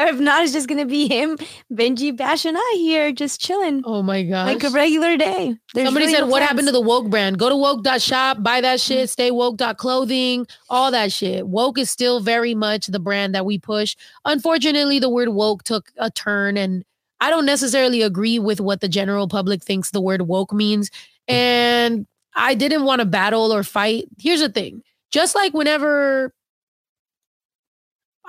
or 0.00 0.06
if 0.06 0.18
not, 0.18 0.42
it's 0.42 0.52
just 0.52 0.68
gonna 0.68 0.86
be 0.86 1.06
him, 1.06 1.36
Benji, 1.72 2.16
Bash, 2.16 2.44
and 2.44 2.56
I 2.58 2.74
here 2.76 3.12
just 3.12 3.40
chilling 3.40 3.82
Oh 3.84 4.02
my 4.02 4.22
god, 4.22 4.46
like 4.46 4.64
a 4.64 4.70
regular 4.70 5.16
day. 5.16 5.56
There's 5.74 5.86
Somebody 5.86 6.06
really 6.06 6.16
said, 6.16 6.20
no 6.22 6.28
What 6.28 6.42
happened 6.42 6.68
to 6.68 6.72
the 6.72 6.80
woke 6.80 7.10
brand? 7.10 7.38
Go 7.38 7.48
to 7.48 7.56
woke.shop, 7.56 8.42
buy 8.42 8.60
that 8.60 8.78
mm. 8.78 8.86
shit, 8.86 9.10
stay 9.10 9.30
woke.clothing, 9.30 10.46
all 10.68 10.90
that 10.90 11.12
shit. 11.12 11.46
Woke 11.46 11.78
is 11.78 11.90
still 11.90 12.20
very 12.20 12.54
much 12.54 12.86
the 12.86 12.98
brand 12.98 13.34
that 13.34 13.44
we 13.44 13.58
push. 13.58 13.96
Unfortunately, 14.24 14.98
the 14.98 15.10
word 15.10 15.28
woke 15.28 15.62
took 15.64 15.90
a 15.98 16.10
turn, 16.10 16.56
and 16.56 16.84
I 17.20 17.28
don't 17.28 17.46
necessarily 17.46 18.02
agree 18.02 18.38
with 18.38 18.60
what 18.60 18.80
the 18.80 18.88
general 18.88 19.28
public 19.28 19.62
thinks 19.62 19.90
the 19.90 20.00
word 20.00 20.22
woke 20.22 20.52
means. 20.52 20.90
And 21.28 22.06
I 22.34 22.54
didn't 22.54 22.84
want 22.84 23.00
to 23.00 23.06
battle 23.06 23.52
or 23.52 23.62
fight. 23.62 24.06
Here's 24.18 24.40
the 24.40 24.48
thing 24.48 24.82
just 25.10 25.34
like 25.34 25.52
whenever 25.52 26.32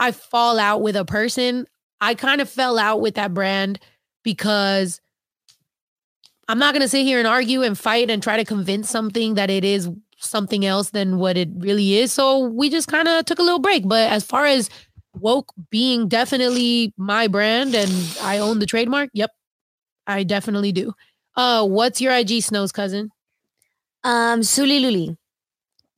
I 0.01 0.11
fall 0.11 0.57
out 0.57 0.81
with 0.81 0.95
a 0.95 1.05
person, 1.05 1.67
I 2.01 2.15
kind 2.15 2.41
of 2.41 2.49
fell 2.49 2.79
out 2.79 3.01
with 3.01 3.15
that 3.15 3.33
brand 3.33 3.79
because 4.23 4.99
I'm 6.47 6.57
not 6.57 6.73
going 6.73 6.81
to 6.81 6.89
sit 6.89 7.03
here 7.03 7.19
and 7.19 7.27
argue 7.27 7.61
and 7.61 7.77
fight 7.77 8.09
and 8.09 8.21
try 8.21 8.37
to 8.37 8.43
convince 8.43 8.89
something 8.89 9.35
that 9.35 9.51
it 9.51 9.63
is 9.63 9.89
something 10.17 10.65
else 10.65 10.89
than 10.89 11.17
what 11.17 11.37
it 11.37 11.49
really 11.55 11.97
is. 11.97 12.11
So 12.11 12.39
we 12.39 12.69
just 12.69 12.87
kind 12.87 13.07
of 13.07 13.25
took 13.25 13.37
a 13.37 13.43
little 13.43 13.59
break. 13.59 13.87
But 13.87 14.11
as 14.11 14.23
far 14.23 14.47
as 14.47 14.71
woke 15.19 15.53
being 15.69 16.07
definitely 16.07 16.93
my 16.97 17.27
brand 17.27 17.75
and 17.75 17.91
I 18.21 18.39
own 18.39 18.57
the 18.57 18.65
trademark, 18.65 19.11
yep, 19.13 19.29
I 20.07 20.23
definitely 20.23 20.71
do. 20.71 20.93
Uh, 21.37 21.65
what's 21.67 22.01
your 22.01 22.11
IG 22.11 22.41
Snows 22.41 22.71
cousin? 22.71 23.11
Um, 24.03 24.41
Suli 24.41 24.81
Luli. 24.81 25.15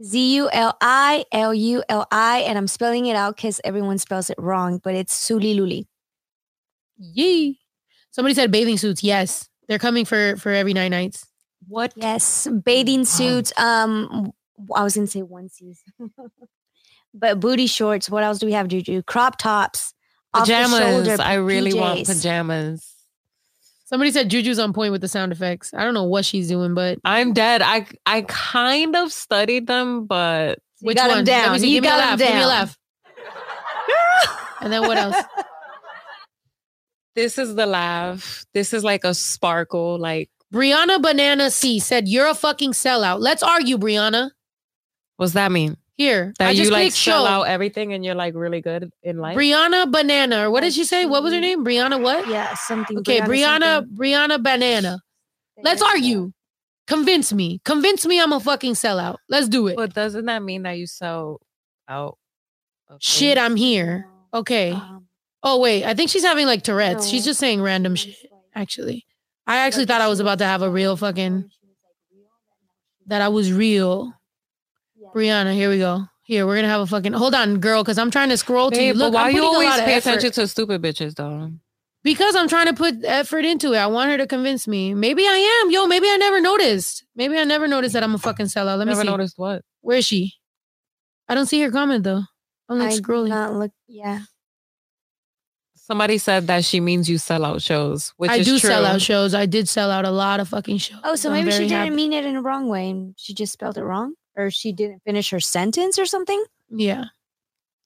Z 0.01 0.35
U 0.35 0.49
L 0.51 0.75
I 0.81 1.25
L 1.31 1.53
U 1.53 1.83
L 1.89 2.07
I, 2.11 2.39
and 2.39 2.57
I'm 2.57 2.67
spelling 2.67 3.05
it 3.05 3.15
out 3.15 3.35
because 3.35 3.61
everyone 3.63 3.97
spells 3.97 4.29
it 4.29 4.37
wrong, 4.39 4.79
but 4.83 4.95
it's 4.95 5.27
Zuli 5.27 5.55
Luli. 5.55 5.85
Yee. 6.97 7.59
Somebody 8.11 8.35
said 8.35 8.51
bathing 8.51 8.77
suits. 8.77 9.03
Yes, 9.03 9.49
they're 9.67 9.79
coming 9.79 10.05
for 10.05 10.35
for 10.37 10.51
every 10.51 10.73
nine 10.73 10.91
nights. 10.91 11.25
What? 11.67 11.93
Yes, 11.95 12.47
bathing 12.47 13.05
suits. 13.05 13.57
Um, 13.57 14.31
I 14.75 14.83
was 14.83 14.95
gonna 14.95 15.07
say 15.07 15.21
onesies, 15.21 15.79
but 17.13 17.39
booty 17.39 17.67
shorts. 17.67 18.09
What 18.09 18.23
else 18.23 18.39
do 18.39 18.45
we 18.45 18.53
have, 18.53 18.67
Juju? 18.67 19.03
Crop 19.03 19.37
tops, 19.37 19.93
off 20.33 20.47
the 20.47 20.53
Pajamas. 20.53 20.79
shoulder 20.79 21.23
I 21.23 21.35
really 21.35 21.73
want 21.73 22.05
pajamas. 22.05 22.92
Somebody 23.93 24.09
said 24.09 24.27
Juju's 24.27 24.57
on 24.57 24.73
point 24.73 24.91
with 24.91 25.01
the 25.01 25.07
sound 25.07 25.31
effects. 25.31 25.71
I 25.71 25.83
don't 25.83 25.93
know 25.93 26.05
what 26.05 26.25
she's 26.25 26.47
doing, 26.47 26.73
but 26.73 26.97
I'm 27.05 27.31
dead. 27.31 27.61
I 27.61 27.85
I 28.07 28.23
kind 28.23 28.95
of 28.95 29.11
studied 29.11 29.67
them, 29.67 30.07
but 30.07 30.57
You 30.81 30.87
which 30.87 30.97
got 30.97 31.11
'em 31.11 31.17
one? 31.17 31.17
Let 31.17 31.25
down. 31.25 31.53
me 31.53 31.59
see. 31.59 31.67
You 31.75 31.77
Give 31.79 31.83
me 31.83 31.87
a 31.89 31.91
got 31.91 32.01
'em 32.01 32.09
laugh. 32.09 32.17
Give 32.19 32.35
me 32.35 32.41
a 32.41 32.47
laugh. 32.47 32.77
and 34.61 34.73
then 34.73 34.81
what 34.81 34.97
else? 34.97 35.15
this 37.15 37.37
is 37.37 37.53
the 37.53 37.67
laugh. 37.67 38.43
This 38.55 38.73
is 38.73 38.83
like 38.83 39.03
a 39.03 39.13
sparkle. 39.13 39.99
Like, 39.99 40.31
Brianna 40.51 40.99
Banana 40.99 41.51
C 41.51 41.79
said, 41.79 42.07
"You're 42.07 42.25
a 42.27 42.33
fucking 42.33 42.71
sellout." 42.71 43.19
Let's 43.19 43.43
argue, 43.43 43.77
Brianna. 43.77 44.31
what's 45.17 45.33
that 45.33 45.51
mean? 45.51 45.77
Here, 45.95 46.33
That 46.39 46.49
I 46.49 46.53
just 46.55 46.71
you 46.71 46.71
like 46.71 46.91
sell 46.91 47.25
show. 47.25 47.31
out 47.31 47.43
everything 47.43 47.93
and 47.93 48.03
you're 48.03 48.15
like 48.15 48.33
really 48.33 48.61
good 48.61 48.91
in 49.03 49.17
life. 49.17 49.37
Brianna 49.37 49.91
Banana, 49.91 50.47
or 50.47 50.51
what 50.51 50.61
did 50.61 50.73
she 50.73 50.85
say? 50.85 51.05
What 51.05 51.21
was 51.21 51.33
her 51.33 51.39
name? 51.39 51.63
Brianna 51.63 52.01
what? 52.01 52.27
Yeah, 52.27 52.55
something. 52.55 52.97
Okay, 52.99 53.21
Brianna, 53.21 53.85
Brianna 53.87 54.41
Banana. 54.41 54.99
Let's 55.61 55.83
argue. 55.83 56.31
Convince 56.87 57.31
me. 57.31 57.61
Convince 57.63 58.05
me 58.07 58.19
I'm 58.19 58.33
a 58.33 58.39
fucking 58.39 58.73
sellout. 58.73 59.17
Let's 59.29 59.47
do 59.47 59.67
it. 59.67 59.75
but 59.75 59.93
doesn't 59.93 60.25
that 60.25 60.41
mean 60.41 60.63
that 60.63 60.77
you 60.79 60.87
sell 60.87 61.39
out? 61.87 62.17
Shit. 62.99 63.37
I'm 63.37 63.55
here. 63.55 64.07
Okay. 64.33 64.71
Um, 64.71 65.07
Oh 65.45 65.59
wait, 65.59 65.83
I 65.83 65.93
think 65.93 66.09
she's 66.09 66.23
having 66.23 66.45
like 66.47 66.63
Tourette's. 66.63 67.09
She's 67.09 67.25
just 67.25 67.37
saying 67.39 67.61
random 67.61 67.95
shit. 67.95 68.15
Actually, 68.55 69.05
I 69.45 69.57
actually 69.57 69.85
thought 69.85 69.99
I 69.99 70.07
was 70.07 70.21
about 70.21 70.37
to 70.39 70.45
have 70.45 70.61
a 70.61 70.69
real 70.69 70.95
fucking 70.95 71.49
that 73.07 73.21
I 73.21 73.27
was 73.27 73.51
real. 73.51 74.13
Brianna, 75.13 75.53
here 75.53 75.69
we 75.69 75.77
go. 75.77 76.05
Here, 76.25 76.45
we're 76.47 76.55
gonna 76.55 76.69
have 76.69 76.81
a 76.81 76.87
fucking 76.87 77.13
hold 77.13 77.35
on, 77.35 77.59
girl, 77.59 77.83
because 77.83 77.97
I'm 77.97 78.09
trying 78.09 78.29
to 78.29 78.37
scroll 78.37 78.71
to 78.71 78.81
you. 78.81 78.93
Babe, 78.93 78.99
but 78.99 79.05
Look, 79.05 79.13
why 79.15 79.29
I'm 79.29 79.35
you 79.35 79.43
always 79.43 79.67
lot 79.69 79.79
pay 79.81 79.95
effort. 79.95 80.09
attention 80.09 80.31
to 80.31 80.47
stupid 80.47 80.81
bitches 80.81 81.15
though? 81.15 81.51
Because 82.03 82.35
I'm 82.35 82.47
trying 82.49 82.67
to 82.67 82.73
put 82.73 82.95
effort 83.05 83.45
into 83.45 83.73
it. 83.73 83.77
I 83.77 83.87
want 83.87 84.09
her 84.11 84.17
to 84.17 84.27
convince 84.27 84.67
me. 84.67 84.93
Maybe 84.93 85.23
I 85.25 85.61
am. 85.63 85.71
Yo, 85.71 85.85
maybe 85.87 86.07
I 86.09 86.17
never 86.17 86.41
noticed. 86.41 87.05
Maybe 87.15 87.37
I 87.37 87.43
never 87.45 87.67
noticed 87.67 87.93
that 87.93 88.03
I'm 88.03 88.15
a 88.15 88.17
fucking 88.17 88.47
sellout. 88.47 88.77
Let 88.77 88.87
me 88.87 88.93
Never 88.93 89.01
see. 89.01 89.07
noticed 89.07 89.37
what? 89.37 89.61
Where 89.81 89.97
is 89.97 90.05
she? 90.05 90.33
I 91.29 91.35
don't 91.35 91.45
see 91.45 91.61
her 91.61 91.71
comment 91.71 92.03
though. 92.03 92.23
I'm 92.69 92.79
like 92.79 92.93
I 92.93 92.97
scrolling. 92.97 93.29
Not 93.29 93.53
look. 93.53 93.71
Yeah. 93.87 94.21
Somebody 95.75 96.17
said 96.17 96.47
that 96.47 96.63
she 96.63 96.79
means 96.79 97.09
you 97.09 97.17
sell 97.17 97.43
out 97.43 97.61
shows, 97.61 98.13
which 98.17 98.31
I 98.31 98.37
is 98.37 98.45
do 98.45 98.57
true. 98.59 98.69
sell 98.69 98.85
out 98.85 99.01
shows. 99.01 99.33
I 99.33 99.45
did 99.45 99.67
sell 99.67 99.91
out 99.91 100.05
a 100.05 100.11
lot 100.11 100.39
of 100.39 100.47
fucking 100.47 100.77
shows. 100.77 100.99
Oh, 101.03 101.15
so 101.15 101.29
I'm 101.29 101.35
maybe 101.35 101.51
she 101.51 101.59
didn't 101.59 101.71
happy. 101.71 101.89
mean 101.91 102.13
it 102.13 102.25
in 102.25 102.37
a 102.37 102.41
wrong 102.41 102.69
way, 102.69 102.89
and 102.89 103.13
she 103.17 103.33
just 103.33 103.51
spelled 103.51 103.77
it 103.77 103.83
wrong, 103.83 104.13
or 104.35 104.49
she 104.51 104.71
didn't 104.71 105.03
finish 105.03 105.29
her 105.31 105.39
sentence 105.39 105.97
or 105.99 106.05
something. 106.05 106.43
Yeah. 106.69 107.05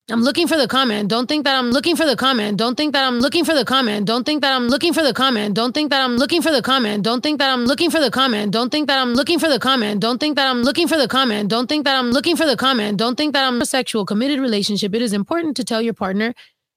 I'm 0.10 0.22
looking 0.22 0.48
for 0.48 0.56
the 0.56 0.70
comment. 0.70 1.10
Don't 1.10 1.28
think 1.28 1.44
that 1.44 1.56
I'm 1.56 1.70
looking 1.72 1.98
for 1.98 2.06
the 2.06 2.16
comment. 2.16 2.58
Don't 2.58 2.76
think 2.76 2.94
that 2.94 3.04
I'm 3.04 3.20
looking 3.20 3.44
for 3.44 3.54
the 3.54 3.66
comment. 3.66 4.06
Don't 4.08 4.24
think 4.24 4.42
that 4.42 4.54
I'm 4.56 4.70
looking 4.70 4.94
for 4.94 5.04
the 5.04 5.14
comment. 5.14 5.54
Don't 5.54 5.74
think 5.74 5.90
that 5.90 6.02
I'm 6.02 6.16
looking 6.16 6.42
for 6.42 6.50
the 6.50 6.64
comment. 6.64 6.96
Don't 7.04 7.20
think 7.20 7.40
that 7.42 7.50
I'm 7.52 7.66
looking 7.66 7.92
for 7.92 8.00
the 8.00 8.10
comment. 8.10 8.54
Don't 8.54 8.72
think 8.72 8.88
that 8.88 8.98
I'm 8.98 9.18
looking 9.18 9.42
for 9.42 9.50
the 9.50 9.60
comment. 9.60 10.00
Don't 10.00 10.18
think 10.18 10.38
that 10.38 10.48
I'm 10.48 10.64
looking 10.64 10.88
for 10.88 10.96
the 10.98 11.08
comment. 11.10 11.50
Don't 11.50 11.68
think 11.68 11.84
that 11.84 11.98
I'm 11.98 12.12
looking 12.12 12.38
for 12.38 12.46
the 12.46 12.56
comment. 12.56 12.98
Don't 12.98 13.18
think 13.18 13.34
that 13.34 13.44
I'm 13.44 13.60
a 13.60 13.66
sexual 13.66 14.06
committed 14.06 14.40
relationship. 14.40 14.96
It 14.96 15.02
is 15.02 15.12
important 15.12 15.58
to 15.58 15.66
tell 15.66 15.82
your 15.82 15.94
partner 15.94 16.34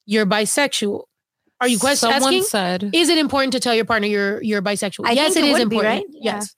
you're 0.07 0.27
bisexual. 0.27 1.05
Are 1.61 1.69
you 1.69 1.79
question 1.79 2.11
Someone 2.11 2.35
asking? 2.35 2.43
said 2.43 2.91
Is 2.93 3.11
it 3.11 3.19
important 3.19 3.53
to 3.53 3.61
tell 3.61 3.75
your 3.77 3.85
partner 3.85 4.09
you're 4.09 4.43
you're 4.43 4.63
bisexual? 4.63 5.07
I 5.07 5.13
yes, 5.13 5.35
think 5.35 5.47
it 5.47 5.51
it 5.51 5.53
is 5.53 5.59
would 5.61 5.69
be, 5.71 5.77
important. 5.77 5.95
right? 5.95 6.05
Yeah. 6.21 6.35
Yes. 6.37 6.57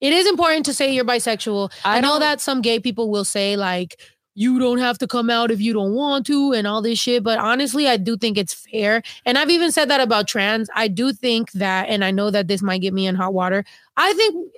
It 0.00 0.12
is 0.12 0.26
important 0.26 0.64
to 0.66 0.74
say 0.74 0.92
you're 0.92 1.04
bisexual. 1.04 1.72
I, 1.84 2.00
know 2.00 2.18
that 2.18 2.40
some 2.40 2.60
gay 2.62 2.78
people 2.78 3.10
will 3.10 3.24
say 3.24 3.56
like 3.56 4.00
you 4.34 4.58
don't 4.60 4.78
have 4.78 4.98
to 4.98 5.08
come 5.08 5.30
out 5.30 5.50
if 5.50 5.60
you 5.60 5.72
don't 5.72 5.94
want 5.94 6.24
to 6.26 6.52
and 6.52 6.66
all 6.66 6.80
this 6.80 6.98
shit, 7.00 7.24
but 7.24 7.38
honestly, 7.38 7.88
I 7.88 7.96
do 7.96 8.16
think 8.16 8.38
it's 8.38 8.54
fair. 8.54 9.02
And 9.26 9.36
I've 9.36 9.50
even 9.50 9.72
said 9.72 9.90
that 9.90 10.00
about 10.00 10.28
trans. 10.28 10.70
I 10.76 10.86
do 10.86 11.12
think 11.12 11.50
that 11.52 11.88
and 11.88 12.04
I 12.04 12.12
know 12.12 12.30
that 12.30 12.46
this 12.46 12.62
might 12.62 12.80
get 12.80 12.94
me 12.94 13.06
in 13.06 13.16
hot 13.16 13.34
water. 13.34 13.64
I 13.96 14.12
think 14.12 14.52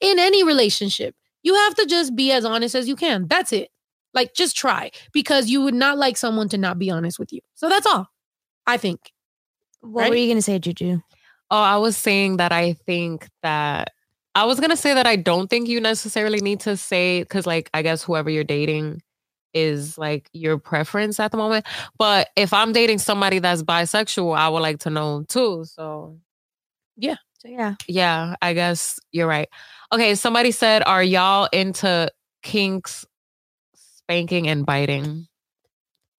in 0.00 0.18
any 0.18 0.42
relationship, 0.42 1.14
you 1.42 1.54
have 1.54 1.74
to 1.74 1.84
just 1.86 2.16
be 2.16 2.32
as 2.32 2.44
honest 2.46 2.74
as 2.74 2.88
you 2.88 2.96
can. 2.96 3.26
That's 3.28 3.52
it. 3.52 3.70
Like 4.14 4.32
just 4.32 4.56
try 4.56 4.90
because 5.12 5.50
you 5.50 5.60
would 5.62 5.74
not 5.74 5.98
like 5.98 6.16
someone 6.16 6.48
to 6.48 6.56
not 6.56 6.78
be 6.78 6.90
honest 6.90 7.18
with 7.18 7.32
you. 7.34 7.40
So 7.54 7.68
that's 7.68 7.86
all. 7.86 8.08
I 8.66 8.78
think. 8.78 9.12
What 9.82 10.02
Right? 10.02 10.10
were 10.10 10.16
you 10.16 10.28
gonna 10.28 10.40
say, 10.40 10.58
Juju? 10.58 11.00
Oh, 11.50 11.60
I 11.60 11.76
was 11.76 11.96
saying 11.96 12.38
that 12.38 12.50
I 12.50 12.72
think 12.72 13.28
that 13.42 13.92
I 14.36 14.44
was 14.44 14.60
gonna 14.60 14.76
say 14.76 14.92
that 14.92 15.06
I 15.06 15.16
don't 15.16 15.48
think 15.48 15.66
you 15.66 15.80
necessarily 15.80 16.40
need 16.40 16.60
to 16.60 16.76
say 16.76 17.22
because, 17.22 17.46
like, 17.46 17.70
I 17.72 17.80
guess 17.80 18.02
whoever 18.02 18.28
you're 18.28 18.44
dating 18.44 19.00
is 19.54 19.96
like 19.96 20.28
your 20.34 20.58
preference 20.58 21.18
at 21.18 21.30
the 21.30 21.38
moment. 21.38 21.64
But 21.96 22.28
if 22.36 22.52
I'm 22.52 22.72
dating 22.72 22.98
somebody 22.98 23.38
that's 23.38 23.62
bisexual, 23.62 24.36
I 24.36 24.50
would 24.50 24.60
like 24.60 24.80
to 24.80 24.90
know 24.90 25.24
too. 25.26 25.64
So 25.64 26.18
yeah, 26.96 27.16
So 27.38 27.48
yeah, 27.48 27.76
yeah, 27.88 28.34
I 28.42 28.52
guess 28.52 29.00
you're 29.10 29.26
right. 29.26 29.48
Okay, 29.90 30.14
somebody 30.14 30.50
said, 30.50 30.82
"Are 30.84 31.02
y'all 31.02 31.48
into 31.50 32.10
kinks, 32.42 33.06
spanking, 33.74 34.48
and 34.48 34.66
biting?" 34.66 35.28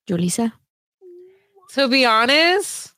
Julissa. 0.09 0.53
To 1.73 1.87
be 1.87 2.03
honest. 2.05 2.96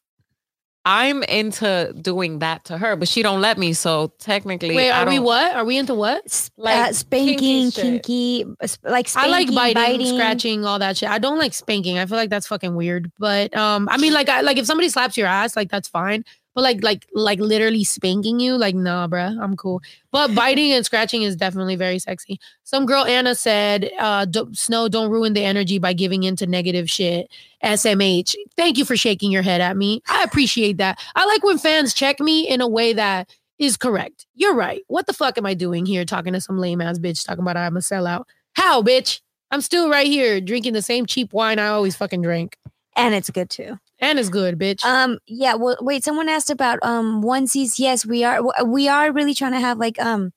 I'm 0.91 1.22
into 1.22 1.94
doing 2.02 2.40
that 2.40 2.66
to 2.66 2.78
her, 2.80 2.95
but 2.95 3.07
she 3.07 3.22
don't 3.22 3.41
let 3.41 3.60
me. 3.60 3.74
So 3.74 4.11
technically, 4.18 4.76
Wait, 4.76 4.90
are 4.90 5.06
we 5.06 5.18
don't- 5.18 5.24
what? 5.26 5.56
Are 5.56 5.64
we 5.64 5.78
into 5.78 5.94
what? 5.94 6.49
Like, 6.57 6.90
uh, 6.90 6.94
spanking, 6.94 7.70
shit. 7.70 7.84
kinky, 8.03 8.45
uh, 8.60 8.66
sp- 8.66 8.90
like 8.90 9.06
I 9.16 9.28
spanking, 9.28 9.53
like 9.53 9.76
biting, 9.76 10.07
scratching, 10.07 10.66
all 10.66 10.80
that 10.80 10.98
shit. 10.98 11.07
I 11.07 11.20
don't 11.20 11.38
like 11.38 11.53
spanking. 11.53 11.99
I 11.99 12.07
feel 12.07 12.18
like 12.18 12.32
that's 12.32 12.48
fucking 12.48 12.74
weird. 12.74 13.11
But 13.20 13.56
um, 13.56 13.88
I 13.91 13.98
mean, 13.98 14.14
like, 14.14 14.30
I 14.30 14.41
like 14.41 14.57
if 14.57 14.66
somebody 14.66 14.90
slaps 14.90 15.16
your 15.16 15.28
ass, 15.28 15.56
like 15.56 15.70
that's 15.70 15.88
fine. 15.88 16.26
But 16.55 16.63
like, 16.63 16.84
like, 16.84 17.05
like 17.13 17.39
literally 17.39 17.84
spanking 17.84 18.39
you, 18.39 18.57
like, 18.57 18.76
nah, 18.76 19.07
bruh, 19.07 19.39
I'm 19.41 19.55
cool. 19.55 19.81
But 20.11 20.34
biting 20.35 20.71
and 20.73 20.84
scratching 20.85 21.21
is 21.21 21.35
definitely 21.35 21.76
very 21.76 21.99
sexy. 21.99 22.39
Some 22.63 22.85
girl 22.85 23.05
Anna 23.05 23.35
said, 23.35 23.91
uh, 23.99 24.26
do, 24.26 24.49
"Snow, 24.53 24.89
don't 24.89 25.11
ruin 25.11 25.34
the 25.34 25.43
energy 25.43 25.80
by 25.80 25.93
giving 25.93 26.23
into 26.23 26.47
negative 26.47 26.89
shit." 26.89 27.30
SMH. 27.63 28.35
Thank 28.57 28.77
you 28.77 28.85
for 28.85 28.95
shaking 28.97 29.31
your 29.31 29.41
head 29.41 29.61
at 29.61 29.77
me. 29.77 30.01
I 30.07 30.23
appreciate 30.23 30.77
that. 30.77 30.99
I 31.15 31.26
like 31.26 31.43
when 31.43 31.57
fans 31.57 31.93
check 31.93 32.19
me 32.19 32.47
in 32.47 32.61
a 32.61 32.67
way 32.67 32.93
that 32.93 33.30
is 33.59 33.76
correct. 33.77 34.26
You're 34.35 34.55
right. 34.55 34.81
What 34.88 35.05
the 35.07 35.13
fuck 35.13 35.38
am 35.38 35.45
I 35.45 35.53
doing 35.53 35.85
here 35.85 36.05
talking 36.05 36.34
to 36.34 36.41
some 36.41 36.57
lame 36.57 36.81
ass 36.81 36.99
bitch 36.99 37.26
talking 37.26 37.41
about 37.41 37.57
I'm 37.57 37.76
a 37.77 37.81
sellout? 37.81 38.23
How, 38.53 38.81
bitch? 38.81 39.19
I'm 39.51 39.61
still 39.61 39.89
right 39.89 40.07
here 40.07 40.39
drinking 40.39 40.73
the 40.73 40.81
same 40.81 41.05
cheap 41.05 41.34
wine 41.34 41.59
I 41.59 41.67
always 41.67 41.95
fucking 41.95 42.21
drink. 42.21 42.57
and 42.95 43.13
it's 43.15 43.30
good 43.30 43.49
too. 43.49 43.77
And 43.99 44.17
it's 44.17 44.30
good, 44.30 44.57
bitch. 44.57 44.84
Um, 44.85 45.19
yeah. 45.27 45.55
Well, 45.55 45.77
wait. 45.81 46.03
Someone 46.03 46.30
asked 46.30 46.49
about 46.49 46.80
um 46.84 47.21
onesies. 47.23 47.80
Yes, 47.80 48.05
we 48.05 48.23
are. 48.23 48.41
We 48.65 48.88
are 48.88 49.11
really 49.11 49.34
trying 49.34 49.51
to 49.51 49.59
have 49.59 49.77
like 49.77 49.99
um 49.99 50.31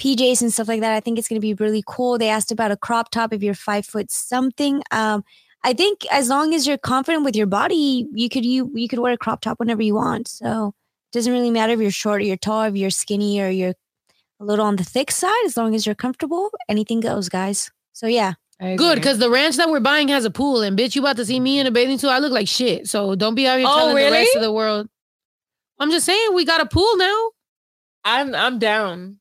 PJs 0.00 0.40
and 0.42 0.52
stuff 0.52 0.68
like 0.68 0.80
that. 0.80 0.92
I 0.94 1.00
think 1.00 1.18
it's 1.18 1.28
gonna 1.28 1.40
be 1.40 1.54
really 1.54 1.82
cool. 1.86 2.18
They 2.18 2.28
asked 2.28 2.52
about 2.52 2.70
a 2.70 2.76
crop 2.76 3.10
top 3.10 3.32
if 3.32 3.42
you're 3.42 3.54
five 3.54 3.84
foot 3.84 4.10
something. 4.10 4.82
Um, 4.90 5.24
I 5.64 5.72
think 5.72 6.06
as 6.10 6.28
long 6.28 6.54
as 6.54 6.66
you're 6.66 6.78
confident 6.78 7.24
with 7.24 7.36
your 7.36 7.46
body, 7.46 8.06
you 8.12 8.28
could 8.28 8.44
you 8.44 8.70
you 8.74 8.88
could 8.88 9.00
wear 9.00 9.12
a 9.12 9.18
crop 9.18 9.40
top 9.42 9.58
whenever 9.58 9.82
you 9.82 9.94
want. 9.94 10.28
So 10.28 10.68
it 11.12 11.16
doesn't 11.16 11.32
really 11.32 11.50
matter 11.50 11.72
if 11.74 11.80
you're 11.80 11.90
short 11.90 12.22
or 12.22 12.24
you're 12.24 12.36
tall, 12.36 12.62
if 12.62 12.76
you're 12.76 12.90
skinny 12.90 13.40
or 13.40 13.48
you're 13.50 13.74
a 14.40 14.44
little 14.44 14.64
on 14.64 14.76
the 14.76 14.84
thick 14.84 15.10
side. 15.10 15.44
As 15.44 15.56
long 15.56 15.74
as 15.74 15.84
you're 15.84 15.94
comfortable, 15.94 16.50
anything 16.68 17.00
goes, 17.00 17.28
guys. 17.28 17.70
So 17.92 18.06
yeah. 18.06 18.34
I 18.60 18.74
Good, 18.76 18.96
because 18.96 19.18
the 19.18 19.30
ranch 19.30 19.56
that 19.56 19.70
we're 19.70 19.78
buying 19.80 20.08
has 20.08 20.24
a 20.24 20.30
pool, 20.30 20.62
and 20.62 20.76
bitch, 20.76 20.96
you 20.96 21.02
about 21.02 21.16
to 21.16 21.24
see 21.24 21.38
me 21.38 21.60
in 21.60 21.66
a 21.66 21.70
bathing 21.70 21.98
suit. 21.98 22.08
I 22.08 22.18
look 22.18 22.32
like 22.32 22.48
shit. 22.48 22.88
So 22.88 23.14
don't 23.14 23.34
be 23.36 23.46
out 23.46 23.58
here 23.58 23.68
Oh, 23.70 23.78
telling 23.78 23.96
the 23.96 24.10
rest 24.10 24.34
of 24.36 24.42
the 24.42 24.52
world. 24.52 24.88
I'm 25.78 25.90
just 25.92 26.04
saying 26.06 26.34
we 26.34 26.44
got 26.44 26.60
a 26.60 26.66
pool 26.66 26.96
now, 26.96 27.30
I'm 28.04 28.34
I'm 28.34 28.58
down. 28.58 29.18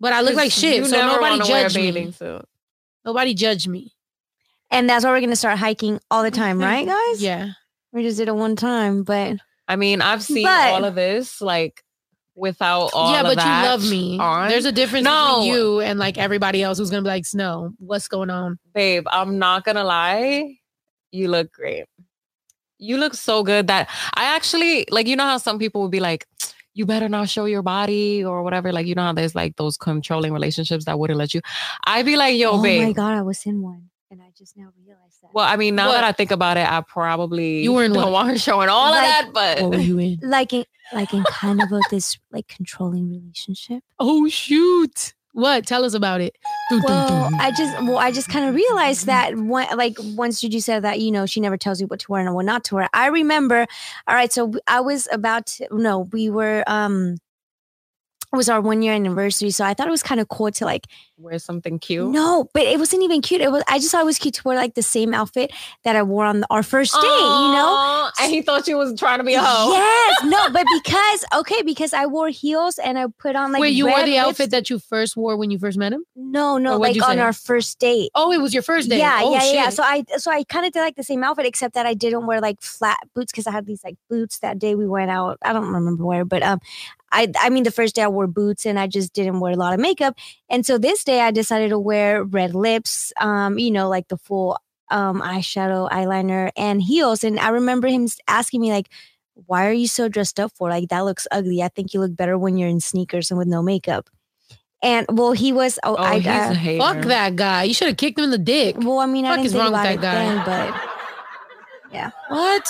but 0.00 0.12
I 0.12 0.22
look 0.22 0.34
like 0.34 0.50
shit. 0.50 0.84
So 0.86 0.96
nobody 0.96 1.38
wanna 1.38 1.44
wear 1.46 1.66
a 1.66 1.68
judge 1.68 1.76
me. 1.94 2.10
suit. 2.12 2.44
Nobody 3.04 3.34
judge 3.34 3.68
me. 3.68 3.92
And 4.72 4.88
that's 4.90 5.04
why 5.04 5.12
we're 5.12 5.20
gonna 5.20 5.36
start 5.36 5.58
hiking 5.58 6.00
all 6.10 6.22
the 6.24 6.30
time, 6.32 6.58
right, 6.58 6.86
guys? 7.10 7.22
Yeah. 7.22 7.50
We 7.92 8.02
just 8.02 8.18
did 8.18 8.26
it 8.28 8.34
one 8.34 8.56
time, 8.56 9.04
but 9.04 9.36
I 9.68 9.76
mean, 9.76 10.00
I've 10.02 10.22
seen 10.24 10.44
But- 10.44 10.72
all 10.74 10.84
of 10.84 10.96
this 10.96 11.40
like 11.40 11.84
without 12.40 12.90
all 12.94 13.12
yeah, 13.12 13.20
of 13.20 13.26
but 13.26 13.36
you 13.44 13.50
love 13.50 13.88
me. 13.90 14.18
on. 14.18 14.48
There's 14.48 14.64
a 14.64 14.72
difference 14.72 15.04
No. 15.04 15.36
between 15.40 15.52
you 15.54 15.80
and 15.80 15.98
like 15.98 16.18
everybody 16.18 16.62
else 16.62 16.78
who's 16.78 16.90
gonna 16.90 17.02
be 17.02 17.08
like, 17.08 17.26
Snow, 17.26 17.72
what's 17.78 18.08
going 18.08 18.30
on? 18.30 18.58
babe, 18.74 19.04
I'm 19.10 19.38
not 19.38 19.64
gonna 19.64 19.84
lie. 19.84 20.56
You 21.12 21.28
look 21.28 21.52
great. 21.52 21.84
You 22.78 22.96
look 22.96 23.14
so 23.14 23.42
good 23.42 23.66
that 23.66 23.88
I 24.14 24.24
actually 24.36 24.86
like 24.90 25.06
you 25.06 25.14
know 25.16 25.24
how 25.26 25.36
some 25.38 25.58
people 25.58 25.82
would 25.82 25.90
be 25.90 26.00
like, 26.00 26.26
you 26.72 26.86
better 26.86 27.08
not 27.08 27.28
show 27.28 27.44
your 27.44 27.62
body 27.62 28.24
or 28.24 28.42
whatever. 28.42 28.72
Like, 28.72 28.86
you 28.86 28.94
know 28.94 29.02
how 29.02 29.12
there's 29.12 29.34
like 29.34 29.56
those 29.56 29.76
controlling 29.76 30.32
relationships 30.32 30.84
that 30.86 30.98
wouldn't 30.98 31.18
let 31.18 31.34
you. 31.34 31.40
I'd 31.86 32.06
be 32.06 32.16
like, 32.16 32.36
yo, 32.38 32.52
oh 32.52 32.62
babe. 32.62 32.82
my 32.82 32.92
god, 32.92 33.14
I 33.18 33.22
was 33.22 33.44
in 33.44 33.60
one, 33.60 33.90
and 34.10 34.22
I 34.22 34.30
just 34.38 34.56
now 34.56 34.68
realized 34.86 35.18
that. 35.22 35.30
Well, 35.34 35.44
I 35.44 35.56
mean, 35.56 35.74
now 35.74 35.88
What? 35.88 35.94
that 35.94 36.04
I 36.04 36.12
think 36.12 36.30
about 36.30 36.56
it, 36.56 36.66
I 36.70 36.80
probably 36.80 37.62
You 37.62 37.72
were 37.72 37.84
in 37.84 37.92
don't 37.92 38.04
what? 38.04 38.12
want 38.12 38.28
her 38.30 38.38
showing 38.38 38.68
all 38.70 38.92
Like- 38.92 39.02
of 39.02 39.06
that, 39.08 39.30
but 39.34 39.62
What 39.62 39.70
were 39.72 39.78
you 39.82 39.98
in? 39.98 40.20
like 40.22 40.52
in 40.54 40.64
like 40.92 41.12
in 41.12 41.24
kind 41.24 41.62
of 41.62 41.72
a 41.72 41.80
this 41.90 42.18
like 42.30 42.48
controlling 42.48 43.08
relationship. 43.08 43.82
Oh 43.98 44.28
shoot. 44.28 45.14
What? 45.32 45.64
Tell 45.64 45.84
us 45.84 45.94
about 45.94 46.20
it. 46.20 46.36
Well. 46.84 47.30
I 47.38 47.52
just 47.52 47.82
well, 47.84 47.98
I 47.98 48.10
just 48.10 48.28
kind 48.28 48.48
of 48.48 48.54
realized 48.54 49.06
that 49.06 49.36
when, 49.36 49.66
like 49.76 49.96
once 50.00 50.40
Juju 50.40 50.60
said 50.60 50.82
that, 50.82 51.00
you 51.00 51.12
know, 51.12 51.24
she 51.24 51.40
never 51.40 51.56
tells 51.56 51.80
you 51.80 51.86
what 51.86 52.00
to 52.00 52.10
wear 52.10 52.26
and 52.26 52.34
what 52.34 52.44
not 52.44 52.64
to 52.64 52.74
wear. 52.74 52.88
I 52.92 53.06
remember, 53.06 53.66
all 54.08 54.14
right, 54.14 54.32
so 54.32 54.52
I 54.66 54.80
was 54.80 55.08
about 55.12 55.46
to 55.46 55.68
no, 55.70 56.00
we 56.12 56.30
were 56.30 56.64
um 56.66 57.18
was 58.36 58.48
our 58.48 58.60
one 58.60 58.82
year 58.82 58.94
anniversary, 58.94 59.50
so 59.50 59.64
I 59.64 59.74
thought 59.74 59.88
it 59.88 59.90
was 59.90 60.02
kind 60.02 60.20
of 60.20 60.28
cool 60.28 60.50
to 60.52 60.64
like 60.64 60.86
wear 61.16 61.38
something 61.38 61.78
cute. 61.78 62.10
no, 62.10 62.48
but 62.54 62.62
it 62.62 62.78
wasn't 62.78 63.02
even 63.02 63.20
cute. 63.20 63.40
It 63.40 63.50
was 63.50 63.62
I 63.68 63.78
just 63.78 63.90
thought 63.90 64.02
it 64.02 64.06
was 64.06 64.18
cute 64.18 64.34
to 64.34 64.42
wear 64.44 64.56
like 64.56 64.74
the 64.74 64.82
same 64.82 65.12
outfit 65.12 65.52
that 65.84 65.96
I 65.96 66.02
wore 66.02 66.24
on 66.24 66.44
our 66.50 66.62
first 66.62 66.94
date, 66.94 67.02
you 67.02 67.52
know. 67.52 68.10
And 68.20 68.32
he 68.32 68.42
thought 68.42 68.66
she 68.66 68.74
was 68.74 68.98
trying 68.98 69.18
to 69.18 69.24
be 69.24 69.34
a 69.34 69.42
hoe. 69.42 69.72
Yes, 69.72 70.24
no, 70.24 70.50
but 70.52 70.66
because 70.82 71.24
okay, 71.34 71.62
because 71.62 71.92
I 71.92 72.06
wore 72.06 72.28
heels 72.28 72.78
and 72.78 72.98
I 72.98 73.06
put 73.18 73.36
on 73.36 73.52
like 73.52 73.60
Wait, 73.60 73.70
you 73.70 73.86
wore 73.86 74.02
the 74.04 74.18
outfit 74.18 74.28
lipstick- 74.28 74.50
that 74.50 74.70
you 74.70 74.78
first 74.78 75.16
wore 75.16 75.36
when 75.36 75.50
you 75.50 75.58
first 75.58 75.78
met 75.78 75.92
him? 75.92 76.04
No, 76.14 76.58
no, 76.58 76.76
like 76.76 77.02
on 77.02 77.18
our 77.18 77.32
first 77.32 77.78
date. 77.78 78.10
Oh, 78.14 78.32
it 78.32 78.40
was 78.40 78.54
your 78.54 78.62
first 78.62 78.88
date. 78.88 78.98
Yeah, 78.98 79.20
oh, 79.22 79.32
yeah, 79.32 79.38
shit. 79.40 79.54
yeah. 79.54 79.70
So 79.70 79.82
I 79.82 80.04
so 80.16 80.30
I 80.30 80.44
kind 80.44 80.66
of 80.66 80.72
did 80.72 80.80
like 80.80 80.96
the 80.96 81.02
same 81.02 81.24
outfit 81.24 81.46
except 81.46 81.74
that 81.74 81.86
I 81.86 81.94
didn't 81.94 82.26
wear 82.26 82.40
like 82.40 82.60
flat 82.60 82.98
boots 83.14 83.32
because 83.32 83.46
I 83.46 83.50
had 83.52 83.66
these 83.66 83.82
like 83.82 83.96
boots 84.08 84.38
that 84.38 84.58
day 84.58 84.74
we 84.74 84.86
went 84.86 85.10
out. 85.10 85.38
I 85.42 85.52
don't 85.52 85.68
remember 85.72 86.04
where, 86.04 86.24
but 86.24 86.42
um 86.42 86.60
I 87.12 87.32
I 87.40 87.50
mean 87.50 87.64
the 87.64 87.70
first 87.70 87.94
day 87.94 88.02
I 88.02 88.08
wore 88.08 88.26
boots 88.26 88.66
and 88.66 88.78
I 88.78 88.86
just 88.86 89.12
didn't 89.12 89.40
wear 89.40 89.52
a 89.52 89.56
lot 89.56 89.74
of 89.74 89.80
makeup. 89.80 90.16
And 90.48 90.64
so 90.64 90.78
this 90.78 91.04
day 91.04 91.20
I 91.20 91.30
decided 91.30 91.70
to 91.70 91.78
wear 91.78 92.24
red 92.24 92.54
lips, 92.54 93.12
um, 93.20 93.58
you 93.58 93.70
know, 93.70 93.88
like 93.88 94.08
the 94.08 94.16
full 94.18 94.58
um 94.90 95.20
eyeshadow, 95.22 95.90
eyeliner 95.90 96.50
and 96.56 96.82
heels. 96.82 97.22
And 97.24 97.38
I 97.38 97.48
remember 97.50 97.88
him 97.88 98.06
asking 98.28 98.60
me 98.60 98.70
like 98.72 98.88
why 99.46 99.66
are 99.66 99.72
you 99.72 99.86
so 99.88 100.08
dressed 100.08 100.38
up 100.38 100.52
for? 100.54 100.68
Like 100.68 100.88
that 100.90 101.04
looks 101.04 101.26
ugly. 101.30 101.62
I 101.62 101.68
think 101.68 101.94
you 101.94 102.00
look 102.00 102.14
better 102.14 102.36
when 102.36 102.58
you're 102.58 102.68
in 102.68 102.80
sneakers 102.80 103.30
and 103.30 103.38
with 103.38 103.48
no 103.48 103.62
makeup. 103.62 104.10
And 104.82 105.06
well, 105.10 105.32
he 105.32 105.52
was. 105.52 105.78
Oh, 105.84 105.96
Oh, 105.96 106.02
I, 106.02 106.16
he's 106.18 106.26
a 106.26 106.30
uh, 106.30 106.54
hater. 106.54 106.82
Fuck 106.82 107.04
that 107.04 107.36
guy. 107.36 107.64
You 107.64 107.74
should 107.74 107.88
have 107.88 107.96
kicked 107.96 108.18
him 108.18 108.24
in 108.24 108.30
the 108.30 108.38
dick. 108.38 108.76
well, 108.78 108.98
I 108.98 109.06
mean, 109.06 109.24
I 109.26 109.36
didn't 109.36 109.46
is 109.46 109.52
think 109.52 109.62
wrong 109.62 109.72
with 109.72 109.80
about 109.80 109.84
that 109.84 109.94
it 109.94 110.00
guy? 110.00 110.14
then, 110.14 110.72
but 110.72 110.90
yeah. 111.92 112.10
What? 112.28 112.68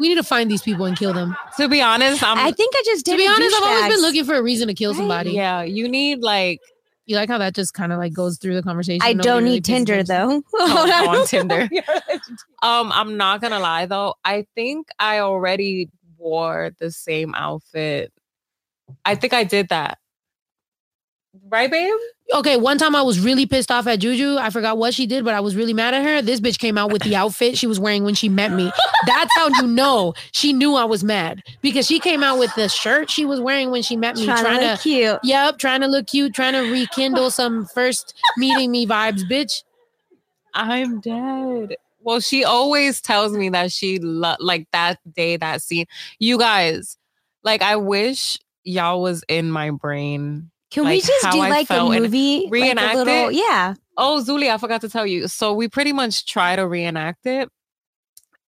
We 0.00 0.08
need 0.08 0.14
to 0.16 0.22
find 0.22 0.50
these 0.50 0.62
people 0.62 0.84
and 0.86 0.96
kill 0.96 1.12
them. 1.12 1.36
To 1.58 1.68
be 1.68 1.80
honest, 1.82 2.22
I'm 2.22 2.38
I 2.38 2.50
think 2.52 2.72
I 2.76 2.82
just 2.84 3.04
did. 3.04 3.12
to 3.12 3.16
be 3.18 3.26
honest, 3.26 3.54
I've 3.56 3.62
always 3.62 3.94
been 3.94 4.02
looking 4.02 4.24
for 4.24 4.34
a 4.34 4.42
reason 4.42 4.68
to 4.68 4.74
kill 4.74 4.92
Right? 4.92 4.98
somebody. 4.98 5.30
yeah, 5.32 5.62
you 5.62 5.88
need 5.88 6.20
like 6.22 6.60
You 7.06 7.16
like 7.16 7.28
how 7.28 7.38
that 7.38 7.54
just 7.54 7.72
kind 7.74 7.92
of 7.92 7.98
like 7.98 8.12
goes 8.12 8.38
through 8.38 8.54
the 8.54 8.62
conversation? 8.62 9.00
I 9.02 9.12
Nobody 9.12 9.26
don't 9.28 9.42
really 9.44 9.54
need 9.56 9.64
pays 9.64 9.76
Tinder 9.76 9.94
attention. 9.94 10.42
though. 10.52 10.58
Oh, 10.60 11.08
on 11.20 11.26
Tinder. 11.28 11.68
Um, 12.62 12.90
I'm 12.92 13.16
not 13.16 13.40
gonna 13.40 13.60
lie 13.60 13.86
though. 13.86 14.14
I 14.24 14.46
think 14.54 14.88
I 14.98 15.20
already 15.20 15.88
wore 16.18 16.70
the 16.80 16.90
same 16.90 17.34
outfit. 17.34 18.12
I 19.04 19.14
think 19.14 19.32
I 19.34 19.44
did 19.44 19.68
that. 19.68 19.98
Right, 21.48 21.70
babe? 21.70 21.94
Okay, 22.34 22.56
one 22.56 22.76
time 22.76 22.96
I 22.96 23.02
was 23.02 23.20
really 23.20 23.46
pissed 23.46 23.70
off 23.70 23.86
at 23.86 24.00
Juju. 24.00 24.36
I 24.38 24.50
forgot 24.50 24.78
what 24.78 24.94
she 24.94 25.06
did, 25.06 25.24
but 25.24 25.34
I 25.34 25.40
was 25.40 25.54
really 25.54 25.72
mad 25.72 25.94
at 25.94 26.02
her. 26.02 26.20
This 26.20 26.40
bitch 26.40 26.58
came 26.58 26.76
out 26.76 26.90
with 26.90 27.02
the 27.02 27.14
outfit 27.14 27.56
she 27.56 27.66
was 27.66 27.78
wearing 27.78 28.02
when 28.02 28.14
she 28.14 28.28
met 28.28 28.52
me. 28.52 28.72
That's 29.06 29.30
how 29.36 29.48
you 29.60 29.66
know 29.68 30.14
she 30.32 30.52
knew 30.52 30.74
I 30.74 30.84
was 30.84 31.04
mad 31.04 31.42
because 31.62 31.86
she 31.86 32.00
came 32.00 32.24
out 32.24 32.38
with 32.38 32.52
the 32.56 32.68
shirt 32.68 33.10
she 33.10 33.24
was 33.24 33.40
wearing 33.40 33.70
when 33.70 33.82
she 33.82 33.96
met 33.96 34.16
me, 34.16 34.24
trying, 34.24 34.44
trying, 34.44 34.60
to 34.60 34.76
to, 34.76 34.82
cute. 34.82 35.18
yep, 35.22 35.58
trying 35.58 35.82
to 35.82 35.86
look 35.86 36.08
cute, 36.08 36.34
trying 36.34 36.54
to 36.54 36.70
rekindle 36.70 37.30
some 37.30 37.66
first 37.66 38.14
meeting 38.36 38.72
me 38.72 38.86
vibes, 38.86 39.22
bitch. 39.30 39.62
I'm 40.52 41.00
dead. 41.00 41.76
Well, 42.00 42.20
she 42.20 42.44
always 42.44 43.00
tells 43.00 43.32
me 43.32 43.50
that 43.50 43.70
she 43.70 43.98
lo- 43.98 44.36
like 44.40 44.66
that 44.72 44.98
day, 45.14 45.36
that 45.36 45.62
scene. 45.62 45.86
You 46.18 46.38
guys, 46.38 46.98
like, 47.42 47.62
I 47.62 47.76
wish 47.76 48.38
y'all 48.64 49.02
was 49.02 49.22
in 49.28 49.50
my 49.50 49.70
brain. 49.70 50.50
Can 50.70 50.84
we 50.84 51.00
just 51.00 51.30
do 51.30 51.40
I 51.40 51.48
like 51.48 51.70
a 51.70 51.84
movie? 51.84 52.48
like 52.50 52.78
a 52.78 52.96
little- 52.96 53.28
it? 53.28 53.34
Yeah. 53.36 53.74
Oh, 53.96 54.22
Zuli, 54.26 54.50
I 54.52 54.58
forgot 54.58 54.80
to 54.82 54.88
tell 54.88 55.06
you. 55.06 55.26
So 55.28 55.52
we 55.54 55.68
pretty 55.68 55.92
much 55.92 56.26
try 56.26 56.54
to 56.56 56.66
reenact 56.66 57.24
it, 57.26 57.48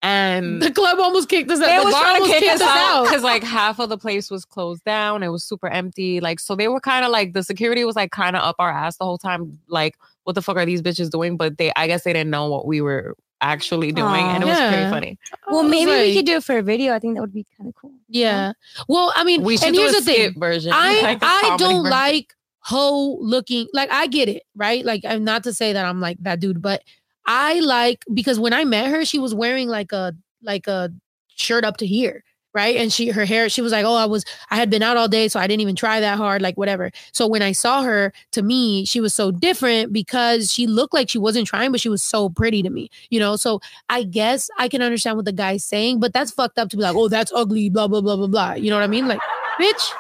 and 0.03 0.61
The 0.63 0.71
club 0.71 0.99
almost 1.01 1.29
kicked 1.29 1.51
us 1.51 1.61
out. 1.61 1.67
they 1.67 1.79
The 1.79 1.85
was 1.85 1.95
bar 1.95 2.03
trying 2.03 2.17
to 2.17 2.21
almost 2.23 2.33
kick 2.39 2.49
kicked 2.51 2.63
us 2.63 2.69
out. 2.69 3.05
because 3.05 3.23
like 3.23 3.43
half 3.43 3.79
of 3.81 3.89
the 3.89 3.99
place 3.99 4.31
was 4.31 4.45
closed 4.45 4.85
down. 4.85 5.23
It 5.23 5.29
was 5.29 5.43
super 5.45 5.69
empty. 5.69 6.21
Like 6.21 6.39
so, 6.41 6.55
they 6.55 6.69
were 6.69 6.81
kind 6.81 7.05
of 7.05 7.11
like 7.11 7.33
the 7.33 7.43
security 7.43 7.85
was 7.85 7.97
like 7.97 8.11
kind 8.13 8.37
of 8.37 8.43
up 8.43 8.57
our 8.59 8.71
ass 8.71 8.97
the 8.99 9.05
whole 9.05 9.19
time. 9.19 9.59
Like, 9.69 9.97
what 10.25 10.35
the 10.35 10.43
fuck 10.43 10.57
are 10.57 10.67
these 10.67 10.83
bitches 10.83 11.11
doing? 11.11 11.37
But 11.37 11.57
they, 11.59 11.73
I 11.77 11.87
guess 11.87 12.05
they 12.05 12.13
didn't 12.13 12.31
know 12.31 12.49
what 12.51 12.67
we 12.67 12.81
were 12.81 13.17
actually 13.41 13.93
doing, 13.93 14.25
and 14.25 14.43
it 14.43 14.47
was 14.47 14.59
pretty 14.59 14.91
funny. 14.91 15.19
Well, 15.49 15.61
I 15.61 15.63
was 15.63 15.71
maybe 15.71 15.91
we 15.93 16.15
could 16.17 16.27
do 16.27 16.37
it 16.37 16.45
for 16.45 16.59
a 16.59 16.63
video. 16.63 16.93
I 16.95 16.99
think 16.99 17.15
that 17.17 17.21
would 17.21 17.33
be 17.33 17.47
kind 17.57 17.69
of 17.69 17.75
cool. 17.75 17.93
Yeah. 18.09 18.53
Well, 18.89 19.13
I 19.17 19.25
mean, 19.25 19.43
We 19.43 19.57
should 19.57 19.69
and 19.69 19.75
do 19.77 19.83
here's 19.83 19.95
a 19.95 20.01
the 20.01 20.05
thing. 20.05 20.35
version. 20.41 20.73
I 20.75 21.01
like 21.03 21.23
a 21.23 21.27
I 21.27 21.41
comedy 21.43 21.65
don't 21.65 21.83
version. 21.85 21.91
like 21.91 22.35
hoe 22.61 23.17
looking 23.21 23.67
like 23.73 23.91
I 23.91 24.07
get 24.09 24.29
it, 24.29 24.43
right? 24.57 24.85
Like 24.85 25.05
I'm 25.05 25.25
not 25.25 25.45
to 25.45 25.55
say 25.55 25.73
that 25.73 25.85
I'm 25.85 26.01
like 26.01 26.19
that 26.23 26.41
dude, 26.41 26.61
but 26.61 26.83
I 27.27 27.61
like 27.61 28.05
because 28.13 28.39
when 28.41 28.53
I 28.53 28.65
met 28.65 28.91
her, 28.91 29.05
she 29.05 29.19
was 29.19 29.35
wearing 29.35 29.69
like 29.69 29.93
a 29.93 30.15
like 30.43 30.67
a 30.67 30.91
shirt 31.37 31.65
up 31.65 31.77
to 31.79 31.87
here, 31.87 32.25
right? 32.59 32.75
And 32.75 32.93
she 32.93 33.11
her 33.11 33.25
hair, 33.25 33.49
she 33.49 33.63
was 33.63 33.71
like, 33.71 33.85
Oh, 33.85 33.95
I 33.95 34.07
was 34.07 34.25
I 34.51 34.57
had 34.57 34.69
been 34.69 34.83
out 34.83 34.97
all 34.97 35.07
day, 35.07 35.29
so 35.29 35.39
I 35.39 35.47
didn't 35.47 35.61
even 35.61 35.77
try 35.77 36.01
that 36.01 36.19
hard, 36.19 36.43
like 36.43 36.57
whatever. 36.57 36.91
So 37.13 37.29
when 37.29 37.41
I 37.41 37.53
saw 37.53 37.83
her, 37.83 38.13
to 38.33 38.43
me, 38.43 38.85
she 38.85 39.01
was 39.01 39.15
so 39.15 39.31
different 39.31 39.93
because 39.93 40.51
she 40.51 40.67
looked 40.67 40.93
like 40.93 41.09
she 41.09 41.19
wasn't 41.19 41.47
trying, 41.47 41.71
but 41.71 41.81
she 41.81 41.89
was 41.89 42.03
so 42.03 42.31
pretty 42.31 42.65
to 42.65 42.71
me, 42.71 42.91
you 43.11 43.21
know. 43.21 43.37
So 43.37 43.61
I 43.89 44.03
guess 44.03 44.51
I 44.59 44.69
can 44.69 44.83
understand 44.83 45.15
what 45.17 45.25
the 45.25 45.33
guy's 45.33 45.65
saying, 45.65 46.01
but 46.01 46.13
that's 46.13 46.33
fucked 46.33 46.59
up 46.59 46.69
to 46.71 46.77
be 46.77 46.83
like, 46.83 46.97
oh, 46.97 47.07
that's 47.07 47.33
ugly, 47.33 47.71
blah, 47.71 47.87
blah, 47.87 48.01
blah, 48.01 48.17
blah, 48.17 48.27
blah. 48.27 48.55
You 48.55 48.71
know 48.71 48.77
what 48.77 48.83
I 48.83 48.89
mean? 48.89 49.07
Like, 49.07 49.21
bitch, 49.61 49.93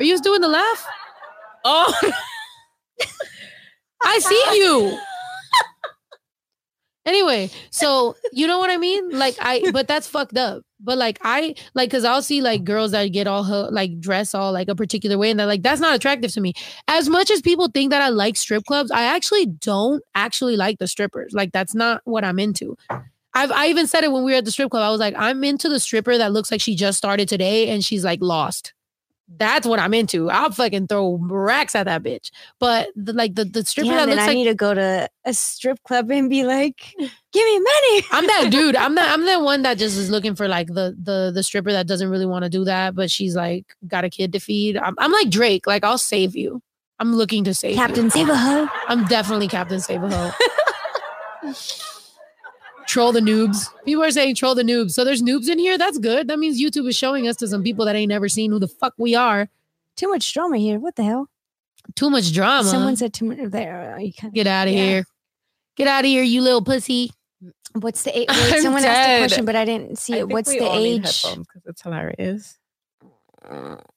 are 0.00 0.04
you 0.04 0.14
just 0.14 0.24
doing 0.24 0.40
the 0.40 0.48
laugh? 0.48 0.86
Oh, 1.66 1.94
I 4.02 4.18
see 4.20 4.58
you. 4.58 4.98
Anyway, 7.06 7.50
so 7.70 8.16
you 8.32 8.46
know 8.46 8.58
what 8.58 8.70
I 8.70 8.76
mean? 8.78 9.10
Like 9.10 9.36
I, 9.40 9.70
but 9.72 9.86
that's 9.86 10.08
fucked 10.08 10.36
up. 10.36 10.62
But 10.80 10.98
like 10.98 11.18
I, 11.22 11.54
like, 11.74 11.90
cause 11.90 12.04
I'll 12.04 12.22
see 12.22 12.40
like 12.40 12.64
girls 12.64 12.92
that 12.92 13.06
get 13.08 13.26
all 13.26 13.44
ho- 13.44 13.68
like 13.70 14.00
dress 14.00 14.34
all 14.34 14.52
like 14.52 14.68
a 14.68 14.74
particular 14.74 15.18
way, 15.18 15.30
and 15.30 15.38
they're 15.38 15.46
like, 15.46 15.62
that's 15.62 15.80
not 15.80 15.94
attractive 15.94 16.32
to 16.32 16.40
me. 16.40 16.54
As 16.88 17.08
much 17.08 17.30
as 17.30 17.42
people 17.42 17.68
think 17.68 17.90
that 17.90 18.02
I 18.02 18.08
like 18.08 18.36
strip 18.36 18.64
clubs, 18.64 18.90
I 18.90 19.04
actually 19.04 19.46
don't 19.46 20.02
actually 20.14 20.56
like 20.56 20.78
the 20.78 20.86
strippers. 20.86 21.32
Like 21.34 21.52
that's 21.52 21.74
not 21.74 22.00
what 22.04 22.24
I'm 22.24 22.38
into. 22.38 22.76
I've 23.34 23.50
I 23.50 23.66
even 23.68 23.86
said 23.86 24.04
it 24.04 24.12
when 24.12 24.24
we 24.24 24.32
were 24.32 24.38
at 24.38 24.44
the 24.44 24.50
strip 24.50 24.70
club. 24.70 24.82
I 24.82 24.90
was 24.90 25.00
like, 25.00 25.14
I'm 25.16 25.42
into 25.44 25.68
the 25.68 25.80
stripper 25.80 26.16
that 26.18 26.32
looks 26.32 26.50
like 26.50 26.60
she 26.60 26.74
just 26.76 26.98
started 26.98 27.28
today 27.28 27.68
and 27.68 27.84
she's 27.84 28.04
like 28.04 28.20
lost. 28.22 28.72
That's 29.26 29.66
what 29.66 29.78
I'm 29.78 29.94
into. 29.94 30.30
I'll 30.30 30.50
fucking 30.50 30.86
throw 30.86 31.16
racks 31.16 31.74
at 31.74 31.84
that 31.84 32.02
bitch. 32.02 32.30
But 32.60 32.88
the, 32.94 33.14
like 33.14 33.34
the 33.34 33.44
the 33.44 33.64
stripper 33.64 33.88
Damn, 33.88 34.08
that 34.08 34.08
looks 34.08 34.22
I 34.22 34.26
like 34.26 34.34
need 34.34 34.44
to 34.44 34.54
go 34.54 34.74
to 34.74 35.08
a 35.24 35.34
strip 35.34 35.82
club 35.82 36.10
and 36.10 36.28
be 36.28 36.44
like, 36.44 36.94
"Give 36.98 37.44
me 37.44 37.58
money." 37.58 38.04
I'm 38.12 38.26
that 38.26 38.48
dude. 38.50 38.76
I'm 38.76 38.94
that 38.96 39.10
I'm 39.10 39.24
that 39.24 39.40
one 39.40 39.62
that 39.62 39.78
just 39.78 39.96
is 39.96 40.10
looking 40.10 40.34
for 40.34 40.46
like 40.46 40.68
the 40.68 40.94
the 41.02 41.32
the 41.34 41.42
stripper 41.42 41.72
that 41.72 41.86
doesn't 41.86 42.10
really 42.10 42.26
want 42.26 42.44
to 42.44 42.50
do 42.50 42.64
that, 42.64 42.94
but 42.94 43.10
she's 43.10 43.34
like 43.34 43.74
got 43.88 44.04
a 44.04 44.10
kid 44.10 44.32
to 44.32 44.40
feed. 44.40 44.76
I'm, 44.76 44.94
I'm 44.98 45.12
like 45.12 45.30
Drake. 45.30 45.66
Like 45.66 45.84
I'll 45.84 45.98
save 45.98 46.36
you. 46.36 46.60
I'm 46.98 47.14
looking 47.14 47.44
to 47.44 47.54
save. 47.54 47.76
Captain 47.76 48.10
Save 48.10 48.28
a 48.28 48.36
Ho. 48.36 48.68
I'm 48.88 49.04
definitely 49.06 49.48
Captain 49.48 49.80
Save 49.80 50.02
a 50.02 50.10
Ho. 50.10 51.52
troll 52.86 53.12
the 53.12 53.20
noobs. 53.20 53.68
People 53.84 54.02
are 54.04 54.10
saying 54.10 54.34
troll 54.34 54.54
the 54.54 54.62
noobs. 54.62 54.92
So 54.92 55.04
there's 55.04 55.22
noobs 55.22 55.48
in 55.48 55.58
here. 55.58 55.76
That's 55.78 55.98
good. 55.98 56.28
That 56.28 56.38
means 56.38 56.60
YouTube 56.60 56.88
is 56.88 56.96
showing 56.96 57.28
us 57.28 57.36
to 57.36 57.48
some 57.48 57.62
people 57.62 57.84
that 57.86 57.96
ain't 57.96 58.08
never 58.08 58.28
seen 58.28 58.50
who 58.50 58.58
the 58.58 58.68
fuck 58.68 58.94
we 58.98 59.14
are. 59.14 59.48
Too 59.96 60.08
much 60.08 60.32
drama 60.32 60.58
here. 60.58 60.78
What 60.78 60.96
the 60.96 61.04
hell? 61.04 61.28
Too 61.94 62.10
much 62.10 62.32
drama. 62.32 62.68
Someone 62.68 62.96
said 62.96 63.12
too 63.12 63.26
much 63.26 63.38
uh, 63.38 63.48
there. 63.48 63.94
Uh, 63.94 63.98
you 64.00 64.12
kind 64.12 64.32
get 64.32 64.46
out 64.46 64.68
of 64.68 64.74
Yeah. 64.74 64.84
here. 64.84 65.06
Get 65.76 65.88
out 65.88 66.04
of 66.04 66.06
here, 66.06 66.22
you 66.22 66.40
little 66.40 66.62
pussy. 66.62 67.10
What's 67.72 68.04
the 68.04 68.16
age? 68.16 68.26
I'm 68.30 68.62
someone 68.62 68.84
asked 68.84 69.08
a 69.08 69.18
question, 69.18 69.44
but 69.44 69.56
I 69.56 69.64
didn't 69.64 69.98
see 69.98 70.14
it. 70.14 70.28
What's 70.28 70.48
the 70.50 70.70
age? 70.72 71.02
because 71.22 71.62
it's 71.66 71.82
hilarious. 71.82 72.56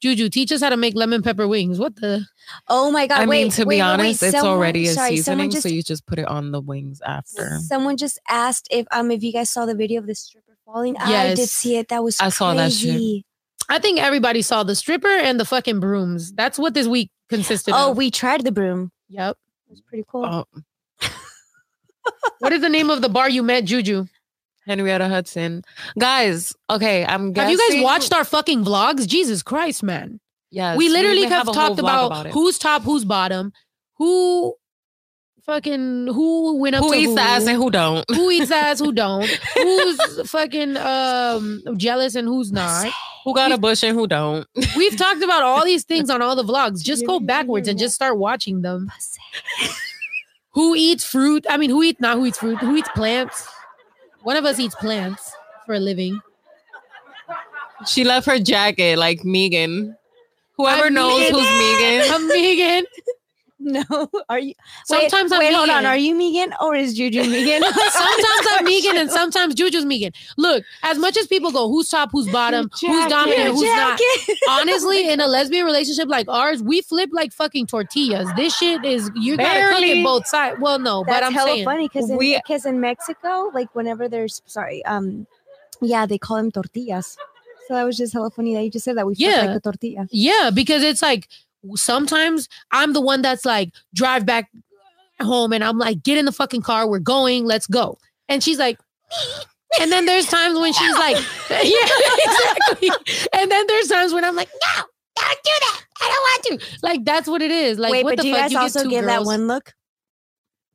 Juju, 0.01 0.29
teach 0.29 0.51
us 0.51 0.61
how 0.61 0.69
to 0.69 0.77
make 0.77 0.95
lemon 0.95 1.21
pepper 1.21 1.47
wings. 1.47 1.79
What 1.79 1.95
the? 1.97 2.25
Oh 2.67 2.91
my 2.91 3.07
god! 3.07 3.19
I 3.21 3.25
wait, 3.25 3.43
mean, 3.43 3.51
to 3.51 3.61
wait, 3.61 3.65
be 3.65 3.67
wait, 3.67 3.75
wait. 3.77 3.81
honest, 3.81 4.23
it's 4.23 4.31
Someone- 4.33 4.51
already 4.57 4.87
a 4.87 4.93
sorry, 4.93 5.15
seasoning, 5.17 5.49
just, 5.51 5.63
so 5.63 5.69
you 5.69 5.81
just 5.83 6.05
put 6.05 6.19
it 6.19 6.27
on 6.27 6.51
the 6.51 6.59
wings 6.61 7.01
after. 7.05 7.57
Someone 7.61 7.97
just 7.97 8.19
asked 8.29 8.67
if 8.71 8.85
um 8.91 9.11
if 9.11 9.23
you 9.23 9.31
guys 9.33 9.49
saw 9.49 9.65
the 9.65 9.75
video 9.75 9.99
of 10.01 10.07
the 10.07 10.15
stripper 10.15 10.57
falling. 10.65 10.95
Yes, 10.95 11.31
I 11.31 11.35
did 11.35 11.49
see 11.49 11.77
it. 11.77 11.87
That 11.89 12.03
was 12.03 12.19
I 12.19 12.29
saw 12.29 12.53
that 12.55 12.71
shit. 12.73 13.23
I 13.69 13.79
think 13.79 13.99
everybody 13.99 14.41
saw 14.41 14.63
the 14.63 14.75
stripper 14.75 15.07
and 15.09 15.39
the 15.39 15.45
fucking 15.45 15.79
brooms. 15.79 16.31
That's 16.33 16.57
what 16.57 16.73
this 16.73 16.87
week 16.87 17.11
consisted 17.29 17.73
Oh, 17.73 17.77
of. 17.77 17.87
Oh, 17.89 17.91
we 17.91 18.09
tried 18.11 18.43
the 18.45 18.51
broom. 18.51 18.91
Yep. 19.09 19.37
It 19.67 19.71
was 19.71 19.81
pretty 19.81 20.05
cool. 20.07 20.25
Oh, 20.25 20.45
What 22.39 22.53
is 22.53 22.61
the 22.61 22.69
name 22.69 22.89
of 22.89 23.01
the 23.01 23.09
bar 23.09 23.29
you 23.29 23.43
met, 23.43 23.65
Juju? 23.65 24.05
Henrietta 24.67 25.07
Hudson, 25.07 25.63
guys. 25.97 26.53
Okay, 26.69 27.05
I'm. 27.05 27.33
Have 27.33 27.49
you 27.49 27.57
guys 27.57 27.81
watched 27.81 28.13
our 28.13 28.25
fucking 28.25 28.63
vlogs? 28.65 29.07
Jesus 29.07 29.41
Christ, 29.41 29.81
man. 29.81 30.19
Yes, 30.51 30.77
we 30.77 30.89
literally 30.89 31.19
even 31.19 31.31
have, 31.31 31.45
whole 31.45 31.53
talked 31.53 31.79
vlog 31.79 32.05
about, 32.07 32.27
who's 32.27 32.59
top, 32.59 32.83
who's 32.83 33.05
bottom, 33.05 33.51
who 33.95 34.53
fucking 35.45 36.07
who 36.07 36.57
went 36.57 36.75
up 36.75 36.83
who 36.83 36.91
to 36.91 36.97
eats 36.97 37.11
who, 37.11 37.19
ass 37.19 37.47
and 37.47 37.57
who 37.57 37.71
don't. 37.71 38.05
who 38.13 38.29
eats 38.29 38.51
ass, 38.51 38.79
who 38.79 38.91
don't, 38.93 39.27
who's 39.55 40.29
fucking 40.29 40.77
um 40.77 41.63
jealous 41.77 42.15
and 42.15 42.27
who's 42.27 42.51
not. 42.51 42.91
Who 43.25 43.33
got 43.33 43.51
a 43.51 43.57
bush 43.57 43.83
and 43.83 43.97
who 43.97 44.07
don't. 44.07 44.47
We've 44.77 44.95
talked 44.95 45.21
about 45.21 45.43
all 45.43 45.65
these 45.65 45.83
things 45.85 46.09
on 46.09 46.21
all 46.21 46.35
the 46.35 46.43
vlogs. 46.43 46.81
Just 46.81 47.05
go 47.05 47.19
backwards 47.19 47.67
and 47.67 47.77
just 47.77 47.95
start 47.95 48.17
watching 48.17 48.61
them. 48.61 48.89
Who 50.51 50.75
eats 50.75 51.03
fruit? 51.03 51.45
I 51.49 51.57
mean, 51.57 51.69
who 51.69 51.83
eats 51.83 51.99
not 51.99 52.17
who 52.17 52.25
eats 52.25 52.37
fruit? 52.37 52.57
Who 52.59 52.75
eats 52.75 52.89
plants? 52.95 53.47
One 54.27 54.35
of 54.35 54.43
us 54.43 54.59
eats 54.59 54.75
plants 54.75 55.31
for 55.65 55.75
a 55.75 55.79
living. 55.79 56.19
She 57.85 58.03
left 58.03 58.25
her 58.27 58.39
jacket 58.39 58.97
like 58.97 59.23
Megan. 59.23 59.95
Whoever 60.57 60.87
I'm 60.87 60.95
knows 60.95 61.29
who's 61.29 61.47
Megan. 61.47 62.11
I'm 62.11 62.27
vegan. 62.27 62.85
No, 63.89 64.09
are 64.29 64.39
you? 64.39 64.53
Sometimes 64.85 65.29
wait, 65.31 65.37
I'm 65.37 65.39
wait, 65.39 65.53
hold 65.53 65.69
on. 65.69 65.85
Are 65.85 65.97
you 65.97 66.15
Megan 66.15 66.53
or 66.61 66.73
is 66.73 66.93
Juju 66.93 67.23
Megan? 67.29 67.61
Sometimes 67.91 68.47
I'm 68.51 68.63
Megan 68.73 68.95
and 68.97 69.11
sometimes 69.11 69.55
Juju's 69.55 69.83
Megan. 69.83 70.13
Look, 70.37 70.63
as 70.83 70.97
much 70.97 71.17
as 71.17 71.27
people 71.27 71.51
go, 71.51 71.67
who's 71.67 71.89
top, 71.89 72.09
who's 72.13 72.29
bottom, 72.31 72.69
who's 72.79 73.07
dominant, 73.07 73.49
who's 73.49 73.63
not. 73.63 73.99
Honestly, 74.49 75.09
in 75.09 75.19
a 75.19 75.27
lesbian 75.27 75.65
relationship 75.65 76.07
like 76.07 76.27
ours, 76.29 76.63
we 76.63 76.81
flip 76.81 77.09
like 77.11 77.33
fucking 77.33 77.67
tortillas. 77.67 78.29
This 78.37 78.55
shit 78.55 78.85
is 78.85 79.11
you 79.15 79.35
gotta 79.37 79.73
cook 79.73 79.83
it 79.83 80.03
both 80.03 80.25
sides. 80.27 80.57
Well, 80.61 80.79
no, 80.79 81.03
That's 81.05 81.19
but 81.19 81.23
I'm 81.25 81.33
hella 81.33 81.49
saying 81.49 81.65
funny 81.65 81.87
because 81.89 82.09
in, 82.09 82.17
we- 82.17 82.39
'cause 82.47 82.65
in 82.65 82.79
Mexico, 82.79 83.51
like 83.53 83.73
whenever 83.75 84.07
there's 84.07 84.41
sorry, 84.45 84.83
um, 84.85 85.27
yeah, 85.81 86.05
they 86.05 86.17
call 86.17 86.37
them 86.37 86.51
tortillas. 86.51 87.17
So 87.67 87.73
that 87.73 87.83
was 87.83 87.97
just 87.97 88.13
hella 88.13 88.29
funny 88.31 88.55
that 88.55 88.63
you 88.63 88.71
just 88.71 88.85
said 88.85 88.95
that 88.97 89.05
we 89.05 89.13
flip 89.15 89.29
Yeah. 89.29 89.45
like 89.45 89.57
a 89.57 89.59
tortilla. 89.59 90.07
Yeah, 90.09 90.51
because 90.53 90.83
it's 90.83 91.01
like 91.01 91.27
sometimes 91.75 92.47
I'm 92.71 92.93
the 92.93 93.01
one 93.01 93.21
that's 93.21 93.45
like 93.45 93.73
drive 93.93 94.25
back 94.25 94.49
home 95.19 95.53
and 95.53 95.63
I'm 95.63 95.77
like, 95.77 96.03
get 96.03 96.17
in 96.17 96.25
the 96.25 96.31
fucking 96.31 96.61
car, 96.61 96.87
we're 96.87 96.99
going, 96.99 97.45
let's 97.45 97.67
go. 97.67 97.97
And 98.29 98.43
she's 98.43 98.59
like, 98.59 98.79
and 99.79 99.91
then 99.91 100.05
there's 100.05 100.27
times 100.27 100.59
when 100.59 100.73
she's 100.73 100.95
like, 100.95 101.17
yeah, 101.49 101.57
exactly. 101.59 102.89
And 103.33 103.51
then 103.51 103.65
there's 103.67 103.87
times 103.87 104.13
when 104.13 104.23
I'm 104.23 104.35
like, 104.35 104.49
no, 104.49 104.83
don't 105.15 105.43
do 105.43 105.51
that. 105.61 105.81
I 105.99 106.43
don't 106.43 106.53
want 106.53 106.61
to. 106.61 106.77
Like 106.83 107.05
that's 107.05 107.27
what 107.27 107.41
it 107.41 107.51
is. 107.51 107.79
Like 107.79 107.91
Wait, 107.91 108.03
what 108.03 108.11
but 108.11 108.17
the 108.17 108.23
do 108.23 108.29
you 108.29 108.35
guys 108.35 108.51
get 108.51 108.61
also 108.61 108.83
two 108.83 108.89
give 108.89 109.05
that 109.05 109.23
one 109.23 109.47
look? 109.47 109.73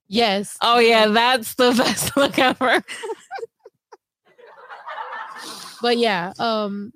Yes. 0.09 0.59
Oh 0.61 0.79
yeah, 0.79 1.07
that's 1.07 1.55
the 1.55 1.73
best 1.73 2.17
look 2.17 2.39
ever. 2.39 2.83
But 5.83 5.99
yeah, 5.99 6.33
um, 6.39 6.93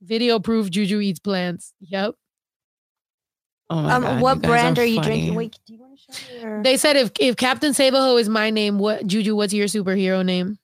video 0.00 0.38
proof 0.38 0.70
Juju 0.70 1.00
eats 1.00 1.18
plants. 1.18 1.74
Yep. 1.80 2.14
Oh 3.70 3.82
my 3.82 3.94
Um, 3.94 4.02
God, 4.02 4.20
what 4.20 4.42
brand 4.42 4.78
are, 4.80 4.84
you 4.84 5.00
drinking? 5.00 5.34
Wait, 5.36 5.56
do 5.64 5.74
you 5.74 5.78
want 5.80 6.00
to 6.00 6.12
show 6.12 6.34
me? 6.34 6.44
Or? 6.44 6.62
They 6.62 6.76
said 6.76 6.96
if 6.96 7.12
if 7.20 7.36
Captain 7.36 7.72
Save 7.72 7.94
a 7.94 8.00
Ho 8.02 8.16
is 8.16 8.28
my 8.28 8.50
name, 8.50 8.80
what 8.80 9.06
Juju? 9.06 9.36
What's 9.36 9.54
your 9.54 9.68
superhero 9.68 10.24
name? 10.24 10.58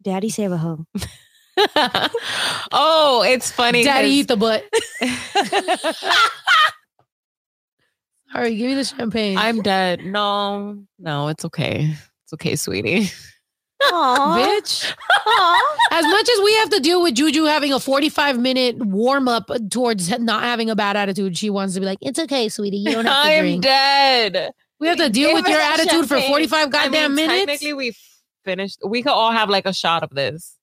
Daddy 0.00 0.30
save 0.30 0.52
oh, 2.72 3.24
it's 3.26 3.50
funny. 3.50 3.82
Daddy 3.84 4.08
'cause- 4.08 4.14
eat 4.14 4.28
the 4.28 4.36
butt. 4.36 4.64
All 8.34 8.42
right, 8.42 8.56
give 8.56 8.66
me 8.68 8.74
the 8.74 8.84
champagne. 8.84 9.38
I'm 9.38 9.62
dead. 9.62 10.04
No, 10.04 10.82
no, 10.98 11.28
it's 11.28 11.44
okay. 11.46 11.94
It's 12.24 12.32
okay, 12.34 12.56
sweetie. 12.56 13.10
Aww. 13.82 14.36
bitch. 14.36 14.92
As 15.92 16.04
much 16.04 16.28
as 16.28 16.40
we 16.44 16.54
have 16.56 16.70
to 16.70 16.80
deal 16.80 17.02
with 17.02 17.14
Juju 17.14 17.44
having 17.44 17.72
a 17.72 17.78
45 17.80 18.38
minute 18.38 18.76
warm 18.78 19.28
up 19.28 19.50
towards 19.70 20.16
not 20.18 20.42
having 20.42 20.68
a 20.70 20.76
bad 20.76 20.96
attitude, 20.96 21.36
she 21.38 21.48
wants 21.50 21.74
to 21.74 21.80
be 21.80 21.86
like, 21.86 21.98
"It's 22.00 22.18
okay, 22.18 22.48
sweetie. 22.48 22.78
You 22.78 22.92
don't 22.92 23.06
have 23.06 23.24
to 23.24 23.30
I'm 23.32 23.40
drink." 23.42 23.62
dead. 23.62 24.52
We 24.80 24.88
have 24.88 24.98
to 24.98 25.08
deal 25.08 25.28
Give 25.30 25.38
with 25.38 25.48
your 25.48 25.58
that 25.58 25.80
attitude 25.80 26.08
for 26.08 26.14
champagne. 26.16 26.30
45 26.30 26.66
I 26.66 26.70
goddamn 26.70 27.14
mean, 27.14 27.26
minutes. 27.28 27.46
Technically, 27.46 27.72
we 27.74 27.96
finished. 28.44 28.78
We 28.84 29.02
could 29.02 29.12
all 29.12 29.32
have 29.32 29.48
like 29.50 29.66
a 29.66 29.72
shot 29.72 30.02
of 30.02 30.10
this. 30.10 30.56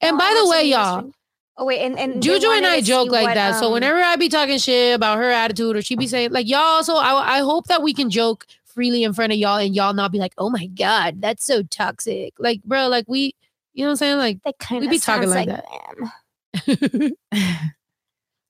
And 0.00 0.18
by 0.18 0.34
the 0.42 0.48
way, 0.48 0.64
y'all, 0.64 1.10
Oh 1.58 1.66
wait, 1.66 1.80
and 1.80 1.98
and 1.98 2.22
Juju 2.22 2.48
and 2.50 2.64
I 2.66 2.80
joke 2.80 3.10
like 3.10 3.24
what, 3.26 3.34
that. 3.34 3.58
so 3.60 3.66
um, 3.66 3.72
whenever 3.74 3.98
I 3.98 4.16
be 4.16 4.30
talking 4.30 4.58
shit 4.58 4.94
about 4.94 5.18
her 5.18 5.30
attitude, 5.30 5.76
or 5.76 5.82
she 5.82 5.96
be 5.96 6.06
saying 6.06 6.32
like 6.32 6.48
y'all, 6.48 6.82
So 6.82 6.96
I 6.96 7.36
I 7.36 7.38
hope 7.40 7.66
that 7.66 7.82
we 7.82 7.92
can 7.92 8.08
joke 8.08 8.46
freely 8.74 9.04
in 9.04 9.12
front 9.12 9.32
of 9.32 9.38
y'all 9.38 9.58
and 9.58 9.74
y'all 9.74 9.94
not 9.94 10.12
be 10.12 10.18
like, 10.18 10.34
oh 10.38 10.50
my 10.50 10.66
god, 10.66 11.20
that's 11.20 11.44
so 11.44 11.62
toxic. 11.62 12.34
Like, 12.38 12.62
bro, 12.64 12.88
like 12.88 13.04
we, 13.08 13.34
you 13.74 13.84
know 13.84 13.88
what 13.88 13.92
I'm 13.92 13.96
saying? 13.96 14.18
Like 14.18 14.42
that 14.44 14.58
kind 14.58 14.80
we 14.80 14.86
of 14.86 14.90
be 14.90 14.98
talking 14.98 15.30
like 15.30 15.48
them. 15.48 17.12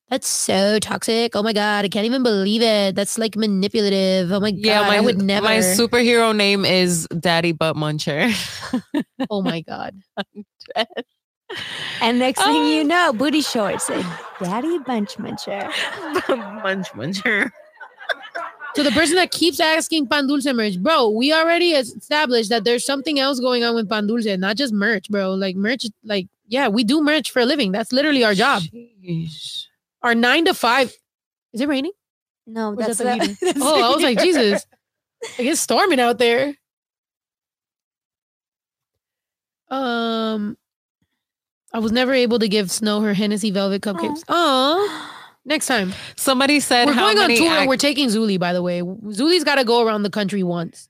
that's 0.09 0.27
so 0.27 0.79
toxic. 0.79 1.35
Oh 1.35 1.43
my 1.43 1.53
god, 1.53 1.85
I 1.85 1.89
can't 1.89 2.05
even 2.05 2.23
believe 2.23 2.61
it. 2.61 2.95
That's 2.95 3.17
like 3.17 3.35
manipulative. 3.35 4.31
Oh 4.31 4.39
my 4.39 4.51
god, 4.51 4.65
yeah, 4.65 4.81
my 4.81 4.97
I 4.97 4.99
would 4.99 5.21
never. 5.21 5.45
My 5.45 5.57
superhero 5.57 6.35
name 6.35 6.65
is 6.65 7.07
Daddy 7.19 7.51
Butt 7.51 7.75
Muncher. 7.75 8.31
oh 9.29 9.41
my 9.41 9.61
god. 9.61 10.01
And 12.01 12.19
next 12.19 12.43
thing 12.43 12.65
you 12.65 12.81
um, 12.81 12.87
know, 12.87 13.13
booty 13.13 13.41
shorts 13.41 13.89
and 13.89 14.05
daddy 14.41 14.79
bunch 14.79 15.15
muncher. 15.15 15.69
Munch 16.63 16.89
Muncher. 16.89 17.51
To 18.75 18.81
the 18.83 18.91
person 18.91 19.15
that 19.17 19.29
keeps 19.31 19.59
asking 19.59 20.07
Pan 20.07 20.27
Dulce 20.27 20.51
merch, 20.51 20.79
bro, 20.81 21.09
we 21.09 21.31
already 21.31 21.71
established 21.73 22.49
that 22.49 22.63
there's 22.63 22.83
something 22.85 23.19
else 23.19 23.39
going 23.39 23.63
on 23.63 23.75
with 23.75 23.87
Pan 23.87 24.07
Dulce, 24.07 24.37
not 24.37 24.57
just 24.57 24.73
merch, 24.73 25.09
bro. 25.09 25.33
Like 25.35 25.55
merch, 25.55 25.85
like 26.03 26.27
yeah, 26.47 26.67
we 26.69 26.83
do 26.83 27.01
merch 27.01 27.31
for 27.31 27.39
a 27.41 27.45
living. 27.45 27.71
That's 27.71 27.91
literally 27.91 28.23
our 28.23 28.33
job. 28.33 28.63
Sheesh. 28.63 29.65
Our 30.01 30.15
nine 30.15 30.45
to 30.45 30.53
five. 30.53 30.91
Is 31.53 31.61
it 31.61 31.67
raining? 31.67 31.91
No, 32.47 32.71
Or 32.71 32.75
that's 32.75 32.97
that 32.97 33.19
the 33.21 33.27
the, 33.27 33.37
that's 33.45 33.59
Oh, 33.61 33.91
I 33.91 33.95
was 33.95 34.03
like. 34.03 34.19
Jesus. 34.19 34.65
Like 35.37 35.47
it's 35.47 35.61
storming 35.61 35.99
out 35.99 36.17
there. 36.17 36.55
Um, 39.69 40.57
I 41.73 41.79
was 41.79 41.91
never 41.91 42.13
able 42.13 42.39
to 42.39 42.47
give 42.47 42.69
Snow 42.69 43.01
her 43.01 43.13
Hennessy 43.13 43.49
Velvet 43.51 43.81
cupcakes. 43.81 44.23
Oh, 44.27 45.09
next 45.45 45.67
time 45.67 45.93
Somebody 46.15 46.59
said 46.59 46.87
we're 46.87 46.93
how 46.93 47.13
going 47.13 47.17
on 47.31 47.37
tour 47.37 47.47
and 47.47 47.57
ac- 47.61 47.67
we're 47.67 47.77
taking 47.77 48.07
Zuli. 48.09 48.39
By 48.39 48.53
the 48.53 48.61
way, 48.61 48.81
Zuli's 48.81 49.43
got 49.43 49.55
to 49.55 49.63
go 49.63 49.85
around 49.85 50.03
the 50.03 50.09
country 50.09 50.43
once. 50.43 50.89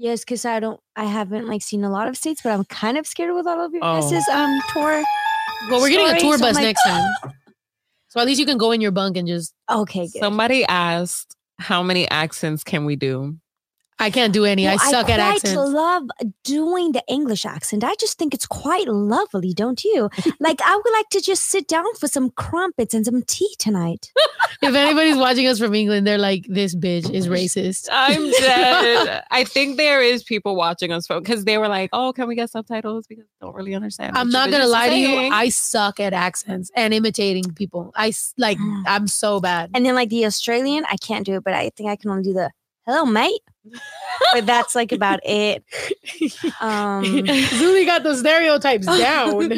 Yes, 0.00 0.20
because 0.20 0.44
I 0.44 0.60
don't, 0.60 0.78
I 0.94 1.04
haven't 1.04 1.48
like 1.48 1.60
seen 1.62 1.82
a 1.82 1.90
lot 1.90 2.06
of 2.06 2.16
states, 2.16 2.40
but 2.42 2.50
I'm 2.52 2.64
kind 2.66 2.96
of 2.96 3.06
scared 3.06 3.34
with 3.34 3.46
all 3.48 3.64
of 3.64 3.72
your 3.72 3.82
Oh. 3.84 4.00
guys' 4.00 4.28
um 4.28 4.60
tour. 4.72 5.02
Well, 5.70 5.80
we're 5.80 5.88
getting 5.90 6.16
a 6.16 6.20
tour 6.20 6.38
so 6.38 6.44
bus 6.44 6.54
like, 6.54 6.62
next 6.64 6.84
time, 6.84 7.10
so 8.08 8.20
at 8.20 8.26
least 8.26 8.38
you 8.38 8.46
can 8.46 8.58
go 8.58 8.70
in 8.70 8.80
your 8.80 8.92
bunk 8.92 9.16
and 9.16 9.26
just. 9.26 9.52
Okay, 9.68 10.06
good. 10.06 10.20
Somebody 10.20 10.64
asked 10.66 11.34
how 11.58 11.82
many 11.82 12.08
accents 12.10 12.62
can 12.62 12.84
we 12.84 12.94
do? 12.94 13.36
I 14.00 14.10
can't 14.10 14.32
do 14.32 14.44
any. 14.44 14.68
I 14.68 14.76
Well, 14.76 14.90
suck 14.90 15.10
at 15.10 15.18
accents. 15.18 15.50
I 15.50 15.54
quite 15.54 15.72
love 15.72 16.02
doing 16.44 16.92
the 16.92 17.02
English 17.08 17.44
accent. 17.44 17.82
I 17.82 17.94
just 17.96 18.18
think 18.18 18.32
it's 18.32 18.46
quite 18.46 18.86
lovely, 18.86 19.52
don't 19.52 19.82
you? 19.82 20.08
like 20.40 20.60
I 20.62 20.76
would 20.76 20.92
like 20.92 21.08
to 21.10 21.20
just 21.20 21.44
sit 21.44 21.66
down 21.66 21.92
for 21.96 22.06
some 22.06 22.30
crumpets 22.30 22.94
and 22.94 23.04
some 23.04 23.22
tea 23.22 23.54
tonight. 23.58 24.12
if 24.62 24.74
anybody's 24.74 25.16
watching 25.16 25.46
us 25.46 25.58
from 25.58 25.74
England, 25.74 26.06
they're 26.06 26.18
like, 26.18 26.46
"This 26.48 26.76
bitch 26.76 27.10
is 27.12 27.28
racist." 27.28 27.88
I'm 27.92 28.30
dead. 28.30 29.24
I 29.30 29.44
think 29.44 29.76
there 29.76 30.00
is 30.00 30.22
people 30.22 30.54
watching 30.54 30.92
us 30.92 31.06
from 31.06 31.22
because 31.22 31.44
they 31.44 31.58
were 31.58 31.68
like, 31.68 31.90
"Oh, 31.92 32.12
can 32.12 32.28
we 32.28 32.36
get 32.36 32.50
subtitles?" 32.50 33.06
Because 33.06 33.24
I 33.40 33.46
don't 33.46 33.54
really 33.54 33.74
understand. 33.74 34.16
I'm 34.16 34.30
not 34.30 34.50
gonna 34.50 34.64
bitches 34.64 34.72
lie 34.72 34.88
to 34.90 34.96
you. 34.96 35.18
I 35.32 35.48
suck 35.48 35.98
at 35.98 36.12
accents 36.12 36.70
and 36.76 36.94
imitating 36.94 37.52
people. 37.54 37.92
I 37.96 38.12
like. 38.36 38.58
I'm 38.86 39.08
so 39.08 39.40
bad. 39.40 39.70
And 39.74 39.84
then 39.84 39.94
like 39.94 40.10
the 40.10 40.24
Australian, 40.24 40.84
I 40.90 40.96
can't 40.96 41.26
do 41.26 41.34
it, 41.34 41.44
but 41.44 41.54
I 41.54 41.70
think 41.70 41.90
I 41.90 41.96
can 41.96 42.10
only 42.10 42.22
do 42.22 42.32
the 42.32 42.50
hello, 42.88 43.04
mate. 43.04 43.42
but 44.32 44.46
that's 44.46 44.74
like 44.74 44.92
about 44.92 45.20
it. 45.22 45.62
Um, 46.60 47.04
Zuli 47.04 47.86
got 47.86 48.02
the 48.02 48.16
stereotypes 48.16 48.86
down. 48.98 49.48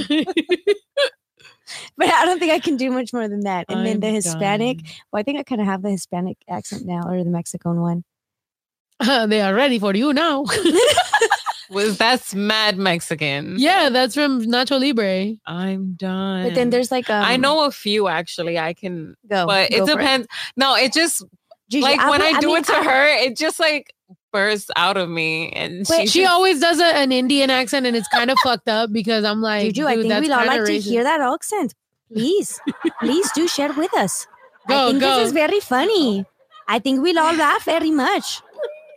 but 1.97 2.09
I 2.09 2.25
don't 2.27 2.39
think 2.39 2.53
I 2.53 2.59
can 2.59 2.77
do 2.77 2.91
much 2.91 3.13
more 3.13 3.29
than 3.29 3.41
that. 3.41 3.67
And 3.69 3.87
then 3.87 4.01
the 4.01 4.11
Hispanic, 4.11 4.79
done. 4.79 4.93
well, 5.11 5.21
I 5.21 5.23
think 5.23 5.39
I 5.39 5.43
kind 5.43 5.61
of 5.61 5.67
have 5.67 5.83
the 5.83 5.91
Hispanic 5.91 6.37
accent 6.49 6.85
now, 6.85 7.03
or 7.07 7.25
the 7.25 7.31
Mexican 7.31 7.81
one. 7.81 8.05
they 9.01 9.41
are 9.41 9.55
ready 9.55 9.79
for 9.79 9.95
you 9.95 10.13
now. 10.13 10.45
was 11.71 11.97
that's 11.97 12.35
mad 12.35 12.77
Mexican. 12.77 13.55
yeah, 13.59 13.89
that's 13.89 14.15
from 14.15 14.43
Nacho 14.43 14.79
Libre. 14.79 15.37
I'm 15.47 15.95
done. 15.95 16.43
But 16.45 16.55
then 16.55 16.71
there's 16.71 16.91
like 16.91 17.09
um, 17.09 17.25
I 17.25 17.37
know 17.37 17.65
a 17.65 17.71
few 17.71 18.09
actually. 18.09 18.59
I 18.59 18.75
can, 18.75 19.15
go, 19.27 19.47
but 19.47 19.71
go 19.71 19.77
it 19.77 19.81
for 19.81 19.99
depends. 19.99 20.27
No, 20.57 20.75
it 20.77 20.93
just 20.93 21.25
Gigi, 21.71 21.83
like 21.83 21.99
when 22.01 22.21
would- 22.21 22.23
I 22.23 22.41
do 22.41 22.49
mean, 22.49 22.57
it 22.59 22.65
to 22.67 22.73
I- 22.77 22.85
her, 22.85 23.07
it 23.25 23.37
just 23.37 23.61
like 23.61 23.95
bursts 24.33 24.71
out 24.77 24.97
of 24.97 25.09
me, 25.09 25.51
and 25.53 25.87
But 25.89 26.03
she, 26.03 26.07
She 26.07 26.21
just- 26.23 26.33
always 26.33 26.61
does 26.61 26.81
a, 26.81 26.85
an 26.85 27.13
Indian 27.13 27.49
accent, 27.51 27.87
and 27.87 27.97
it's 27.97 28.09
kind 28.09 28.31
of 28.31 28.37
fucked 28.43 28.69
up 28.69 28.93
because 28.93 29.25
I'm 29.25 29.41
like, 29.41 29.67
Juju, 29.75 29.87
I 29.87 29.97
think 29.97 30.05
we'd 30.21 30.31
all 30.31 30.39
kinda 30.41 30.57
like 30.57 30.65
to 30.67 30.79
hear 30.81 31.03
that 31.05 31.21
accent. 31.21 31.75
Please, 32.13 32.61
please 33.01 33.31
do 33.33 33.47
share 33.47 33.73
with 33.73 33.95
us. 33.97 34.27
I 34.67 34.73
Go, 34.73 34.89
think 34.91 35.01
go. 35.01 35.17
this 35.19 35.27
is 35.29 35.33
very 35.33 35.61
funny. 35.61 36.25
I 36.69 36.79
think 36.81 37.03
we'll 37.03 37.19
all 37.19 37.35
laugh 37.35 37.65
very 37.65 37.91
much. 37.91 38.41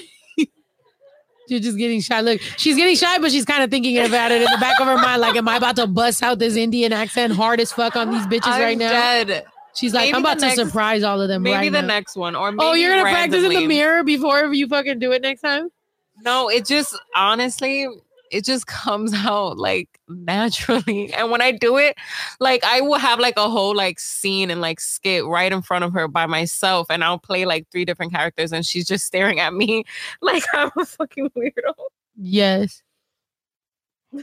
You're 1.48 1.60
just 1.60 1.78
getting 1.78 2.02
shy. 2.02 2.22
Look, 2.22 2.42
she's 2.58 2.76
getting 2.76 2.96
shy, 2.96 3.20
but 3.20 3.32
she's 3.32 3.46
kind 3.46 3.64
of 3.64 3.70
thinking 3.70 4.00
about 4.00 4.32
it 4.32 4.42
in 4.42 4.50
the 4.50 4.58
back 4.58 4.80
of 4.80 4.88
her 4.88 4.98
mind. 4.98 5.22
Like, 5.22 5.36
am 5.36 5.48
I 5.48 5.58
about 5.58 5.76
to 5.76 5.86
bust 5.86 6.24
out 6.24 6.40
this 6.40 6.56
Indian 6.56 6.92
accent 6.92 7.34
hard 7.34 7.60
as 7.60 7.72
fuck 7.72 7.96
on 7.96 8.10
these 8.12 8.26
bitches 8.26 8.48
I'm 8.52 8.62
right 8.62 8.78
now? 8.78 8.90
dead. 8.90 9.46
She's 9.76 9.94
like, 9.94 10.06
Maybe 10.06 10.16
I'm 10.16 10.22
about 10.22 10.40
to 10.40 10.46
next- 10.46 10.56
surprise 10.58 11.04
all 11.04 11.22
of 11.22 11.28
them 11.28 11.44
Maybe 11.44 11.56
right 11.56 11.72
the 11.72 11.82
now. 11.82 11.88
next 11.88 12.16
one, 12.16 12.36
or 12.36 12.52
maybe 12.52 12.66
oh, 12.66 12.74
you're 12.74 12.90
gonna 12.92 13.04
practice 13.04 13.44
in 13.44 13.50
the 13.52 13.68
mirror 13.68 14.04
before 14.04 14.46
you 14.54 14.68
fucking 14.68 15.00
do 15.00 15.12
it 15.12 15.22
next 15.22 15.42
time? 15.42 15.70
No, 16.22 16.50
it 16.50 16.66
just 16.66 16.98
honestly, 17.14 17.88
it 18.32 18.46
just 18.46 18.68
comes 18.86 19.14
out 19.14 19.58
like 19.58 19.90
naturally. 20.08 21.14
And 21.14 21.30
when 21.30 21.42
I 21.42 21.52
do 21.52 21.78
it, 21.78 21.98
like 22.40 22.64
I 22.64 22.80
will 22.82 22.98
have 23.00 23.20
like 23.20 23.36
a 23.38 23.50
whole 23.50 23.76
like 23.76 24.00
scene 24.00 24.50
and 24.50 24.62
like 24.62 24.80
skit 24.80 25.26
right 25.26 25.52
in 25.52 25.62
front 25.62 25.84
of 25.84 25.92
her 25.94 26.08
by 26.08 26.26
myself, 26.26 26.88
and 26.90 27.04
I'll 27.04 27.20
play 27.20 27.44
like 27.46 27.68
three 27.70 27.84
different 27.84 28.14
characters, 28.14 28.54
and 28.54 28.66
she's 28.66 28.88
just 28.88 29.06
staring 29.06 29.40
at 29.42 29.54
me 29.54 29.84
like 30.22 30.44
I'm 30.54 30.72
a 30.78 30.86
fucking 30.86 31.32
weirdo. 31.38 31.74
Yes. 32.18 32.82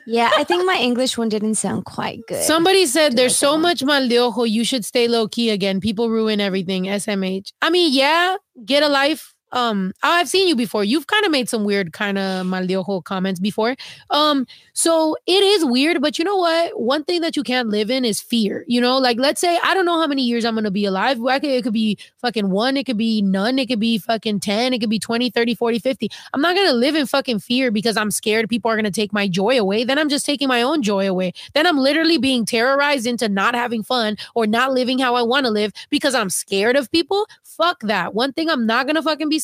Yeah, 0.06 0.30
I 0.36 0.44
think 0.44 0.64
my 0.64 0.76
English 0.76 1.18
one 1.18 1.28
didn't 1.28 1.56
sound 1.56 1.84
quite 1.84 2.20
good. 2.26 2.42
Somebody 2.42 2.86
said 2.86 3.16
there's 3.16 3.36
so 3.36 3.56
much 3.56 3.82
mal 3.84 4.08
de 4.08 4.18
ojo, 4.18 4.44
you 4.44 4.64
should 4.64 4.84
stay 4.84 5.08
low 5.08 5.28
key 5.28 5.50
again. 5.50 5.80
People 5.80 6.08
ruin 6.10 6.40
everything. 6.40 6.84
SMH. 6.84 7.52
I 7.60 7.70
mean, 7.70 7.92
yeah, 7.92 8.36
get 8.64 8.82
a 8.82 8.88
life. 8.88 9.31
Um, 9.52 9.92
I've 10.02 10.28
seen 10.28 10.48
you 10.48 10.56
before. 10.56 10.84
You've 10.84 11.06
kind 11.06 11.24
of 11.24 11.30
made 11.30 11.48
some 11.48 11.64
weird 11.64 11.92
kind 11.92 12.18
of 12.18 12.46
mal 12.46 13.02
comments 13.02 13.38
before. 13.40 13.76
Um, 14.10 14.46
so 14.72 15.16
it 15.26 15.42
is 15.42 15.64
weird, 15.64 16.00
but 16.00 16.18
you 16.18 16.24
know 16.24 16.36
what? 16.36 16.80
One 16.80 17.04
thing 17.04 17.20
that 17.20 17.36
you 17.36 17.42
can't 17.42 17.68
live 17.68 17.90
in 17.90 18.04
is 18.04 18.20
fear. 18.20 18.64
You 18.66 18.80
know, 18.80 18.98
like 18.98 19.18
let's 19.18 19.40
say 19.40 19.58
I 19.62 19.74
don't 19.74 19.84
know 19.84 20.00
how 20.00 20.06
many 20.06 20.22
years 20.22 20.44
I'm 20.44 20.54
gonna 20.54 20.70
be 20.70 20.84
alive. 20.86 21.18
Could- 21.18 21.44
It 21.44 21.62
could 21.64 21.72
be 21.72 21.98
fucking 22.18 22.50
one, 22.50 22.76
it 22.76 22.84
could 22.86 22.96
be 22.96 23.20
none, 23.22 23.58
it 23.58 23.66
could 23.68 23.80
be 23.80 23.98
fucking 23.98 24.40
10, 24.40 24.72
it 24.72 24.78
could 24.80 24.90
be 24.90 24.98
20, 24.98 25.30
30, 25.30 25.54
40, 25.54 25.78
50. 25.78 26.10
I'm 26.32 26.40
not 26.40 26.56
gonna 26.56 26.72
live 26.72 26.94
in 26.94 27.06
fucking 27.06 27.40
fear 27.40 27.70
because 27.70 27.96
I'm 27.96 28.10
scared 28.10 28.48
people 28.48 28.70
are 28.70 28.76
gonna 28.76 28.90
take 28.90 29.12
my 29.12 29.28
joy 29.28 29.58
away. 29.58 29.84
Then 29.84 29.98
I'm 29.98 30.08
just 30.08 30.24
taking 30.24 30.48
my 30.48 30.62
own 30.62 30.82
joy 30.82 31.08
away. 31.08 31.32
Then 31.54 31.66
I'm 31.66 31.78
literally 31.78 32.18
being 32.18 32.44
terrorized 32.46 33.06
into 33.06 33.28
not 33.28 33.54
having 33.54 33.82
fun 33.82 34.16
or 34.34 34.46
not 34.46 34.72
living 34.72 34.98
how 34.98 35.14
I 35.14 35.22
want 35.22 35.44
to 35.46 35.50
live 35.52 35.72
because 35.90 36.14
I'm 36.14 36.30
scared 36.30 36.76
of 36.76 36.90
people. 36.90 37.26
Fuck 37.56 37.80
that. 37.82 38.14
One 38.14 38.32
thing 38.32 38.48
I'm 38.50 38.66
not 38.66 38.86
gonna 38.86 39.02
fucking 39.02 39.28
be 39.28 39.40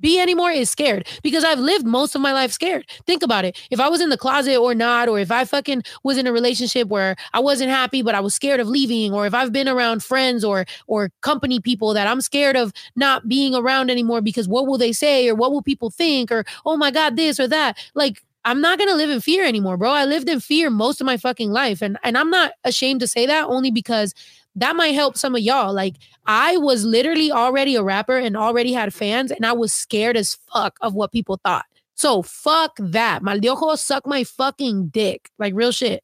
be 0.00 0.20
anymore 0.20 0.50
is 0.50 0.68
scared 0.70 1.06
because 1.22 1.44
I've 1.44 1.58
lived 1.58 1.86
most 1.86 2.14
of 2.14 2.20
my 2.20 2.32
life 2.32 2.52
scared. 2.52 2.84
Think 3.06 3.22
about 3.22 3.44
it. 3.44 3.58
If 3.70 3.80
I 3.80 3.88
was 3.88 4.00
in 4.00 4.10
the 4.10 4.18
closet 4.18 4.56
or 4.56 4.74
not, 4.74 5.08
or 5.08 5.18
if 5.18 5.30
I 5.30 5.44
fucking 5.44 5.82
was 6.02 6.18
in 6.18 6.26
a 6.26 6.32
relationship 6.32 6.88
where 6.88 7.16
I 7.32 7.40
wasn't 7.40 7.70
happy, 7.70 8.02
but 8.02 8.14
I 8.14 8.20
was 8.20 8.34
scared 8.34 8.60
of 8.60 8.68
leaving, 8.68 9.12
or 9.14 9.26
if 9.26 9.32
I've 9.32 9.52
been 9.52 9.68
around 9.68 10.02
friends 10.02 10.44
or 10.44 10.66
or 10.88 11.10
company 11.22 11.60
people 11.60 11.94
that 11.94 12.06
I'm 12.06 12.20
scared 12.20 12.56
of 12.56 12.72
not 12.96 13.28
being 13.28 13.54
around 13.54 13.90
anymore 13.90 14.20
because 14.20 14.48
what 14.48 14.66
will 14.66 14.78
they 14.78 14.92
say 14.92 15.28
or 15.28 15.34
what 15.34 15.52
will 15.52 15.62
people 15.62 15.90
think 15.90 16.30
or 16.30 16.44
oh 16.66 16.76
my 16.76 16.90
god 16.90 17.16
this 17.16 17.40
or 17.40 17.48
that. 17.48 17.78
Like 17.94 18.22
I'm 18.44 18.60
not 18.60 18.78
gonna 18.78 18.94
live 18.94 19.10
in 19.10 19.20
fear 19.20 19.44
anymore, 19.44 19.76
bro. 19.76 19.90
I 19.90 20.04
lived 20.04 20.28
in 20.28 20.40
fear 20.40 20.70
most 20.70 21.00
of 21.00 21.06
my 21.06 21.16
fucking 21.16 21.50
life, 21.50 21.80
and 21.82 21.98
and 22.02 22.18
I'm 22.18 22.30
not 22.30 22.52
ashamed 22.64 23.00
to 23.00 23.06
say 23.06 23.26
that 23.26 23.46
only 23.46 23.70
because 23.70 24.14
that 24.56 24.76
might 24.76 24.94
help 24.94 25.16
some 25.16 25.34
of 25.34 25.40
y'all. 25.40 25.72
Like 25.72 25.94
I 26.26 26.56
was 26.58 26.84
literally 26.84 27.32
already 27.32 27.74
a 27.74 27.82
rapper 27.82 28.16
and 28.16 28.36
already 28.36 28.72
had 28.72 28.92
fans, 28.92 29.30
and 29.30 29.46
I 29.46 29.52
was 29.52 29.72
scared 29.72 30.16
as 30.16 30.34
fuck 30.52 30.76
of 30.80 30.94
what 30.94 31.12
people 31.12 31.40
thought. 31.42 31.64
So 31.94 32.22
fuck 32.22 32.76
that. 32.78 33.22
Mal 33.22 33.40
de 33.40 33.48
ojo 33.48 33.74
suck 33.76 34.06
my 34.06 34.24
fucking 34.24 34.88
dick. 34.88 35.30
Like 35.38 35.54
real 35.54 35.72
shit. 35.72 36.02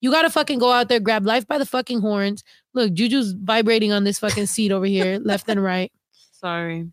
You 0.00 0.10
gotta 0.10 0.30
fucking 0.30 0.58
go 0.58 0.72
out 0.72 0.88
there, 0.88 1.00
grab 1.00 1.26
life 1.26 1.46
by 1.46 1.58
the 1.58 1.66
fucking 1.66 2.00
horns. 2.00 2.42
Look, 2.74 2.92
Juju's 2.92 3.32
vibrating 3.32 3.92
on 3.92 4.04
this 4.04 4.18
fucking 4.18 4.46
seat 4.46 4.72
over 4.72 4.86
here, 4.86 5.18
left 5.18 5.48
and 5.48 5.62
right. 5.62 5.92
Sorry. 6.32 6.88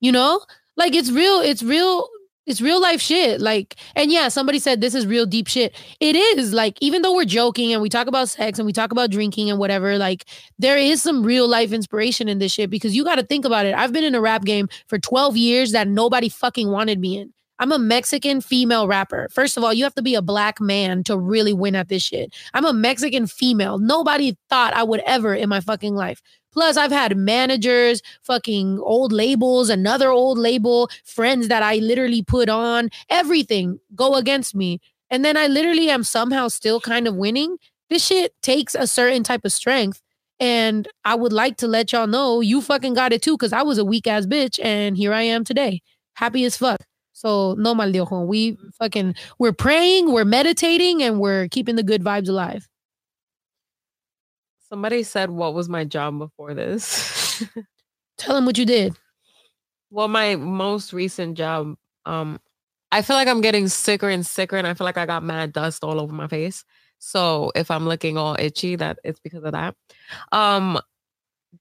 You 0.00 0.12
know? 0.12 0.40
Like 0.76 0.94
it's 0.94 1.10
real, 1.10 1.40
it's 1.40 1.62
real, 1.62 2.08
it's 2.46 2.60
real 2.60 2.80
life 2.80 3.00
shit. 3.00 3.40
Like, 3.40 3.76
and 3.94 4.10
yeah, 4.10 4.28
somebody 4.28 4.58
said 4.58 4.80
this 4.80 4.94
is 4.94 5.06
real 5.06 5.26
deep 5.26 5.46
shit. 5.46 5.74
It 6.00 6.16
is. 6.16 6.52
Like, 6.52 6.76
even 6.80 7.02
though 7.02 7.14
we're 7.14 7.24
joking 7.24 7.72
and 7.72 7.80
we 7.80 7.88
talk 7.88 8.06
about 8.06 8.28
sex 8.28 8.58
and 8.58 8.66
we 8.66 8.72
talk 8.72 8.92
about 8.92 9.10
drinking 9.10 9.50
and 9.50 9.58
whatever, 9.58 9.98
like 9.98 10.24
there 10.58 10.76
is 10.76 11.02
some 11.02 11.22
real 11.22 11.46
life 11.48 11.72
inspiration 11.72 12.28
in 12.28 12.38
this 12.38 12.52
shit 12.52 12.70
because 12.70 12.96
you 12.96 13.04
gotta 13.04 13.22
think 13.22 13.44
about 13.44 13.66
it. 13.66 13.74
I've 13.74 13.92
been 13.92 14.04
in 14.04 14.14
a 14.14 14.20
rap 14.20 14.44
game 14.44 14.68
for 14.88 14.98
12 14.98 15.36
years 15.36 15.72
that 15.72 15.88
nobody 15.88 16.28
fucking 16.28 16.70
wanted 16.70 16.98
me 16.98 17.18
in. 17.18 17.32
I'm 17.58 17.70
a 17.70 17.78
Mexican 17.78 18.40
female 18.40 18.88
rapper. 18.88 19.28
First 19.30 19.56
of 19.56 19.62
all, 19.62 19.72
you 19.72 19.84
have 19.84 19.94
to 19.94 20.02
be 20.02 20.16
a 20.16 20.22
black 20.22 20.60
man 20.60 21.04
to 21.04 21.16
really 21.16 21.52
win 21.52 21.76
at 21.76 21.88
this 21.88 22.02
shit. 22.02 22.34
I'm 22.54 22.64
a 22.64 22.72
Mexican 22.72 23.28
female. 23.28 23.78
Nobody 23.78 24.36
thought 24.50 24.74
I 24.74 24.82
would 24.82 25.00
ever 25.06 25.32
in 25.32 25.48
my 25.48 25.60
fucking 25.60 25.94
life. 25.94 26.20
Plus, 26.52 26.76
I've 26.76 26.92
had 26.92 27.16
managers, 27.16 28.02
fucking 28.22 28.78
old 28.80 29.12
labels, 29.12 29.70
another 29.70 30.10
old 30.10 30.38
label, 30.38 30.90
friends 31.04 31.48
that 31.48 31.62
I 31.62 31.76
literally 31.76 32.22
put 32.22 32.48
on, 32.48 32.90
everything 33.08 33.80
go 33.94 34.14
against 34.16 34.54
me. 34.54 34.80
And 35.10 35.24
then 35.24 35.36
I 35.36 35.46
literally 35.46 35.90
am 35.90 36.04
somehow 36.04 36.48
still 36.48 36.80
kind 36.80 37.06
of 37.08 37.16
winning. 37.16 37.56
This 37.90 38.04
shit 38.04 38.34
takes 38.42 38.74
a 38.74 38.86
certain 38.86 39.22
type 39.22 39.44
of 39.44 39.52
strength. 39.52 40.02
And 40.40 40.88
I 41.04 41.14
would 41.14 41.32
like 41.32 41.56
to 41.58 41.68
let 41.68 41.92
y'all 41.92 42.06
know 42.06 42.40
you 42.40 42.60
fucking 42.60 42.94
got 42.94 43.12
it 43.12 43.22
too, 43.22 43.36
because 43.36 43.52
I 43.52 43.62
was 43.62 43.78
a 43.78 43.84
weak 43.84 44.06
ass 44.06 44.26
bitch 44.26 44.58
and 44.64 44.96
here 44.96 45.12
I 45.12 45.22
am 45.22 45.44
today. 45.44 45.82
Happy 46.14 46.44
as 46.44 46.56
fuck. 46.56 46.80
So 47.12 47.54
no 47.58 47.74
mal 47.74 47.92
de 47.92 48.00
ojo. 48.00 48.22
We 48.22 48.58
fucking 48.78 49.14
we're 49.38 49.52
praying, 49.52 50.12
we're 50.12 50.24
meditating, 50.24 51.02
and 51.02 51.20
we're 51.20 51.48
keeping 51.48 51.76
the 51.76 51.82
good 51.82 52.02
vibes 52.02 52.28
alive. 52.28 52.68
Somebody 54.72 55.02
said, 55.02 55.28
"What 55.28 55.52
was 55.52 55.68
my 55.68 55.84
job 55.84 56.18
before 56.18 56.54
this?" 56.54 57.44
Tell 58.18 58.34
them 58.34 58.46
what 58.46 58.56
you 58.56 58.64
did. 58.64 58.96
well, 59.90 60.08
my 60.08 60.34
most 60.36 60.94
recent 60.94 61.36
job, 61.36 61.76
um, 62.06 62.40
I 62.90 63.02
feel 63.02 63.16
like 63.16 63.28
I'm 63.28 63.42
getting 63.42 63.68
sicker 63.68 64.08
and 64.08 64.24
sicker, 64.24 64.56
and 64.56 64.66
I 64.66 64.72
feel 64.72 64.86
like 64.86 64.96
I 64.96 65.04
got 65.04 65.22
mad 65.22 65.52
dust 65.52 65.84
all 65.84 66.00
over 66.00 66.14
my 66.14 66.26
face. 66.26 66.64
So 67.00 67.52
if 67.54 67.70
I'm 67.70 67.86
looking 67.86 68.16
all 68.16 68.34
itchy, 68.38 68.76
that 68.76 68.98
it's 69.04 69.20
because 69.20 69.44
of 69.44 69.52
that. 69.52 69.74
Um, 70.32 70.80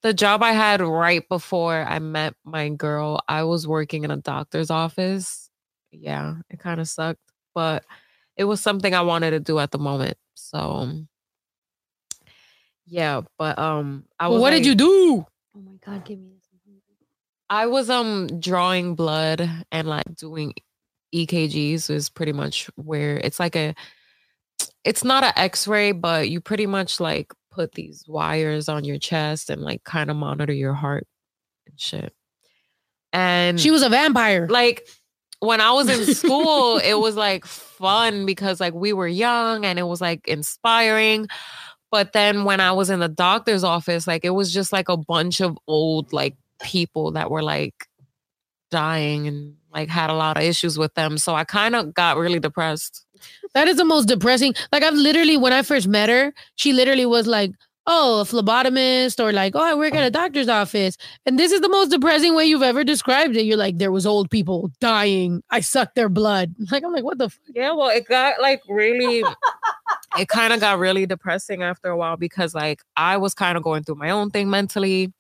the 0.04 0.14
job 0.14 0.42
I 0.42 0.54
had 0.54 0.80
right 0.80 1.28
before 1.28 1.84
I 1.84 2.00
met 2.00 2.34
my 2.46 2.70
girl, 2.70 3.22
I 3.28 3.44
was 3.44 3.68
working 3.68 4.06
in 4.06 4.12
a 4.12 4.18
doctor's 4.18 4.72
office. 4.72 5.50
Yeah, 5.92 6.36
it 6.50 6.60
kind 6.60 6.80
of 6.80 6.88
sucked, 6.88 7.20
but 7.54 7.84
it 8.38 8.46
was 8.46 8.62
something 8.62 8.96
I 8.96 9.02
wanted 9.02 9.32
to 9.32 9.42
do 9.42 9.60
at 9.60 9.72
the 9.72 9.80
moment. 9.80 10.18
So 10.36 11.06
yeah, 12.92 13.22
but 13.40 13.58
um 13.58 14.04
I 14.20 14.28
was 14.28 14.34
Well, 14.36 14.42
what 14.42 14.50
did 14.52 14.66
you 14.66 14.76
do? 14.76 15.26
oh 15.56 15.60
my 15.62 15.78
god, 15.86 16.04
give 16.06 16.20
me 16.20 16.30
this. 16.36 16.38
I 17.50 17.66
was 17.68 17.90
um 17.90 18.40
drawing 18.40 18.96
blood 18.96 19.48
and 19.72 19.88
like 19.88 20.16
doing 20.16 20.54
EKGs 21.14 21.90
is 21.90 22.10
pretty 22.10 22.32
much 22.34 22.70
where 22.76 23.18
it's 23.18 23.40
like 23.40 23.56
a 23.56 23.74
it's 24.86 25.04
not 25.04 25.24
an 25.24 25.34
x-ray 25.36 25.92
but 25.92 26.30
you 26.30 26.40
pretty 26.40 26.66
much 26.66 27.00
like 27.02 27.34
put 27.52 27.74
these 27.74 28.06
wires 28.08 28.70
on 28.70 28.86
your 28.86 28.98
chest 28.98 29.50
and 29.50 29.62
like 29.62 29.84
kind 29.84 30.10
of 30.10 30.16
monitor 30.16 30.54
your 30.54 30.74
heart 30.74 31.06
and 31.68 31.78
shit. 31.80 32.14
And 33.12 33.60
She 33.60 33.72
was 33.72 33.84
a 33.84 33.90
vampire. 33.90 34.48
like 34.48 34.88
when 35.40 35.60
I 35.60 35.72
was 35.74 35.90
in 35.90 36.14
school, 36.16 36.78
it 36.78 36.94
was 37.00 37.16
like 37.18 37.46
fun 37.46 38.26
because 38.26 38.62
like 38.62 38.74
we 38.74 38.94
were 38.94 39.08
young 39.08 39.66
and 39.66 39.78
it 39.78 39.84
was 39.84 40.00
like 40.00 40.26
inspiring. 40.28 41.28
But 41.92 42.14
then 42.14 42.46
when 42.46 42.62
I 42.62 42.72
was 42.72 42.90
in 42.90 43.02
the 43.02 43.10
doctor's 43.10 43.64
office, 43.64 44.08
like 44.08 44.24
it 44.24 44.30
was 44.30 44.54
just 44.54 44.72
like 44.72 44.90
a 44.90 44.98
bunch 44.98 45.42
of 45.42 45.58
old 45.68 46.14
like 46.14 46.36
people 46.62 47.12
that 47.12 47.30
were 47.30 47.44
like 47.44 47.88
dying 48.70 49.28
and 49.28 49.56
like 49.74 49.90
had 49.90 50.10
a 50.10 50.14
lot 50.14 50.38
of 50.38 50.44
issues 50.44 50.78
with 50.78 50.94
them. 50.96 51.18
So 51.18 51.36
I 51.36 51.44
kind 51.44 51.76
of 51.76 51.94
got 51.94 52.18
really 52.18 52.40
depressed. 52.40 53.06
That 53.54 53.68
is 53.68 53.78
the 53.78 53.86
most 53.86 54.08
depressing. 54.08 54.54
Like 54.72 54.84
I've 54.84 54.96
literally, 54.96 55.38
when 55.38 55.54
I 55.54 55.62
first 55.62 55.88
met 55.88 56.10
her, 56.10 56.34
she 56.56 56.74
literally 56.74 57.06
was 57.06 57.28
like, 57.28 57.52
"Oh, 57.88 58.22
a 58.22 58.24
phlebotomist," 58.24 59.20
or 59.24 59.32
like, 59.32 59.56
"Oh, 59.56 59.64
I 59.64 59.74
work 59.74 59.94
at 59.94 60.04
a 60.04 60.12
doctor's 60.12 60.48
office." 60.50 60.98
And 61.26 61.40
this 61.40 61.52
is 61.52 61.62
the 61.62 61.70
most 61.70 61.90
depressing 61.90 62.36
way 62.36 62.46
you've 62.46 62.62
ever 62.62 62.84
described 62.84 63.36
it. 63.36 63.44
You're 63.44 63.58
like, 63.58 63.78
"There 63.78 63.92
was 63.92 64.06
old 64.06 64.30
people 64.30 64.72
dying. 64.80 65.42
I 65.50 65.62
sucked 65.62 65.96
their 65.96 66.10
blood." 66.10 66.54
Like 66.72 66.84
I'm 66.84 66.94
like, 66.94 67.04
"What 67.04 67.18
the?" 67.18 67.26
F-? 67.26 67.40
Yeah, 67.54 67.74
well, 67.74 67.90
it 67.90 68.08
got 68.08 68.42
like 68.42 68.62
really, 68.70 69.24
it 70.20 70.28
kind 70.28 70.54
of 70.54 70.60
got 70.60 70.80
really 70.80 71.06
depressing 71.06 71.64
after 71.64 71.90
a 71.90 71.98
while 71.98 72.18
because 72.18 72.54
like 72.56 72.82
I 72.98 73.18
was 73.18 73.34
kind 73.34 73.58
of 73.58 73.64
going 73.64 73.84
through 73.84 73.96
my 73.96 74.10
own 74.12 74.30
thing 74.32 74.50
mentally. 74.50 75.12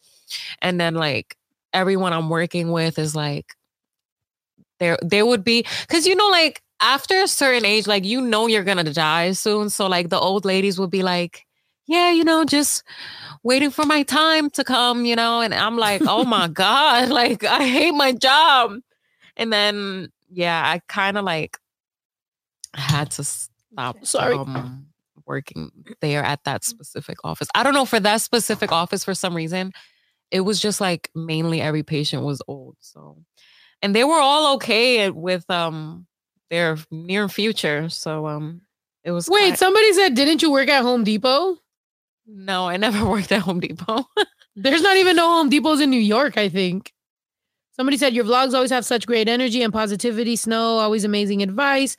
And 0.62 0.80
then 0.80 0.96
like 0.96 1.36
everyone 1.74 2.14
I'm 2.14 2.30
working 2.30 2.72
with 2.72 3.00
is 3.00 3.16
like, 3.16 3.56
there, 4.80 4.98
there 5.02 5.26
would 5.26 5.44
be, 5.44 5.66
because 5.82 6.08
you 6.08 6.16
know, 6.16 6.30
like 6.30 6.62
after 6.82 7.22
a 7.22 7.28
certain 7.28 7.66
age, 7.66 7.88
like 7.88 8.04
you 8.06 8.22
know 8.22 8.48
you're 8.48 8.64
gonna 8.64 8.84
die 8.84 9.32
soon. 9.34 9.70
So 9.70 9.88
like 9.88 10.10
the 10.10 10.20
old 10.20 10.46
ladies 10.46 10.80
would 10.80 10.90
be 10.90 11.04
like, 11.04 11.46
yeah, 11.88 12.12
you 12.12 12.24
know, 12.24 12.46
just 12.46 12.84
waiting 13.44 13.72
for 13.72 13.86
my 13.86 14.04
time 14.04 14.50
to 14.52 14.64
come, 14.64 15.06
you 15.06 15.16
know. 15.16 15.42
And 15.42 15.54
I'm 15.54 15.78
like, 15.78 16.02
oh 16.06 16.26
my 16.26 16.48
God, 16.54 17.10
like 17.22 17.44
I 17.44 17.68
hate 17.68 17.92
my 17.92 18.14
job. 18.14 18.76
And 19.38 19.52
then 19.52 20.12
yeah, 20.30 20.62
I 20.64 20.82
kind 20.88 21.18
of 21.18 21.26
like 21.26 21.58
had 22.74 23.12
to 23.12 23.24
stop 23.24 24.06
Sorry. 24.06 24.36
um, 24.36 24.88
working 25.26 25.72
there 26.02 26.24
at 26.24 26.44
that 26.46 26.64
specific 26.64 27.18
office. 27.24 27.48
I 27.56 27.64
don't 27.64 27.74
know 27.74 27.86
for 27.86 28.00
that 28.00 28.22
specific 28.22 28.72
office 28.72 29.04
for 29.04 29.14
some 29.14 29.36
reason. 29.36 29.72
It 30.30 30.42
was 30.42 30.62
just 30.62 30.80
like 30.80 31.10
mainly 31.14 31.62
every 31.62 31.84
patient 31.84 32.24
was 32.24 32.42
old. 32.48 32.78
So 32.80 33.18
and 33.82 33.96
they 33.96 34.04
were 34.04 34.20
all 34.20 34.56
okay 34.56 35.10
with 35.10 35.50
um 35.50 36.08
their 36.50 36.78
near 36.90 37.28
future. 37.28 37.90
So 37.90 38.28
um 38.28 38.62
it 39.04 39.12
was 39.12 39.28
Wait, 39.28 39.52
ki- 39.52 39.56
somebody 39.58 39.94
said, 39.94 40.14
"Didn't 40.14 40.42
you 40.42 40.52
work 40.52 40.70
at 40.70 40.84
Home 40.84 41.04
Depot?" 41.04 41.58
No, 42.26 42.68
I 42.68 42.78
never 42.78 43.06
worked 43.10 43.32
at 43.32 43.42
Home 43.42 43.60
Depot. 43.60 44.06
There's 44.56 44.82
not 44.82 44.98
even 44.98 45.16
no 45.16 45.28
Home 45.28 45.50
Depots 45.50 45.82
in 45.82 45.90
New 45.90 46.00
York. 46.00 46.38
I 46.38 46.50
think. 46.50 46.94
Somebody 47.74 47.98
said 47.98 48.14
your 48.14 48.26
vlogs 48.26 48.54
always 48.54 48.70
have 48.70 48.86
such 48.86 49.08
great 49.08 49.30
energy 49.30 49.64
and 49.64 49.72
positivity. 49.72 50.36
Snow, 50.36 50.78
always 50.78 51.04
amazing 51.04 51.42
advice. 51.42 51.96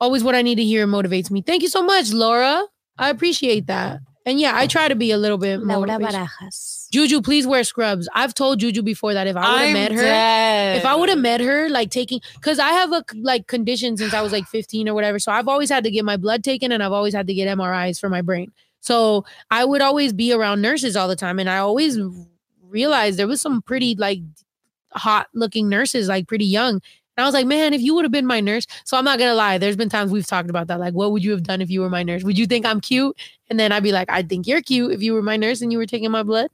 Always 0.00 0.22
what 0.22 0.34
I 0.34 0.42
need 0.42 0.54
to 0.54 0.64
hear 0.64 0.86
motivates 0.86 1.30
me. 1.30 1.42
Thank 1.42 1.62
you 1.62 1.68
so 1.68 1.82
much, 1.82 2.12
Laura. 2.12 2.62
I 2.96 3.10
appreciate 3.10 3.66
that. 3.66 4.00
And 4.24 4.40
yeah, 4.40 4.52
I 4.56 4.66
try 4.66 4.88
to 4.88 4.96
be 4.96 5.12
a 5.12 5.18
little 5.18 5.38
bit 5.38 5.60
Laura 5.60 5.88
motivational. 5.88 6.28
Barajas. 6.42 6.88
Juju, 6.90 7.22
please 7.22 7.46
wear 7.46 7.62
scrubs. 7.64 8.08
I've 8.14 8.34
told 8.34 8.58
Juju 8.58 8.82
before 8.82 9.14
that 9.14 9.26
if 9.26 9.36
I 9.36 9.52
would 9.52 9.60
have 9.60 9.72
met 9.72 9.92
her, 9.92 10.02
dead. 10.02 10.76
if 10.78 10.84
I 10.84 10.96
would 10.96 11.08
have 11.08 11.18
met 11.18 11.40
her, 11.40 11.68
like 11.68 11.90
taking, 11.90 12.20
because 12.34 12.58
I 12.58 12.70
have 12.70 12.92
a 12.92 13.04
like 13.16 13.46
condition 13.46 13.96
since 13.96 14.14
I 14.14 14.22
was 14.22 14.32
like 14.32 14.46
15 14.46 14.88
or 14.88 14.94
whatever. 14.94 15.18
So 15.18 15.30
I've 15.30 15.46
always 15.48 15.70
had 15.70 15.84
to 15.84 15.90
get 15.90 16.04
my 16.04 16.16
blood 16.16 16.42
taken 16.42 16.72
and 16.72 16.82
I've 16.82 16.92
always 16.92 17.14
had 17.14 17.26
to 17.28 17.34
get 17.34 17.46
MRIs 17.56 18.00
for 18.00 18.08
my 18.08 18.20
brain. 18.22 18.52
So 18.86 19.24
I 19.50 19.64
would 19.64 19.82
always 19.82 20.12
be 20.12 20.32
around 20.32 20.62
nurses 20.62 20.94
all 20.94 21.08
the 21.08 21.16
time. 21.16 21.40
And 21.40 21.50
I 21.50 21.58
always 21.58 21.98
realized 22.62 23.18
there 23.18 23.26
was 23.26 23.40
some 23.40 23.60
pretty 23.62 23.96
like 23.96 24.20
hot 24.92 25.26
looking 25.34 25.68
nurses, 25.68 26.06
like 26.06 26.28
pretty 26.28 26.44
young. 26.44 26.74
And 26.74 27.24
I 27.24 27.24
was 27.24 27.34
like, 27.34 27.46
man, 27.46 27.74
if 27.74 27.80
you 27.80 27.96
would 27.96 28.04
have 28.04 28.12
been 28.12 28.26
my 28.26 28.40
nurse. 28.40 28.64
So 28.84 28.96
I'm 28.96 29.04
not 29.04 29.18
going 29.18 29.28
to 29.30 29.34
lie. 29.34 29.58
There's 29.58 29.74
been 29.74 29.88
times 29.88 30.12
we've 30.12 30.24
talked 30.26 30.50
about 30.50 30.68
that. 30.68 30.78
Like, 30.78 30.94
what 30.94 31.10
would 31.10 31.24
you 31.24 31.32
have 31.32 31.42
done 31.42 31.60
if 31.60 31.68
you 31.68 31.80
were 31.80 31.90
my 31.90 32.04
nurse? 32.04 32.22
Would 32.22 32.38
you 32.38 32.46
think 32.46 32.64
I'm 32.64 32.80
cute? 32.80 33.18
And 33.50 33.58
then 33.58 33.72
I'd 33.72 33.82
be 33.82 33.90
like, 33.90 34.08
I 34.08 34.22
think 34.22 34.46
you're 34.46 34.62
cute 34.62 34.92
if 34.92 35.02
you 35.02 35.14
were 35.14 35.22
my 35.22 35.36
nurse 35.36 35.62
and 35.62 35.72
you 35.72 35.78
were 35.78 35.86
taking 35.86 36.12
my 36.12 36.22
blood. 36.22 36.48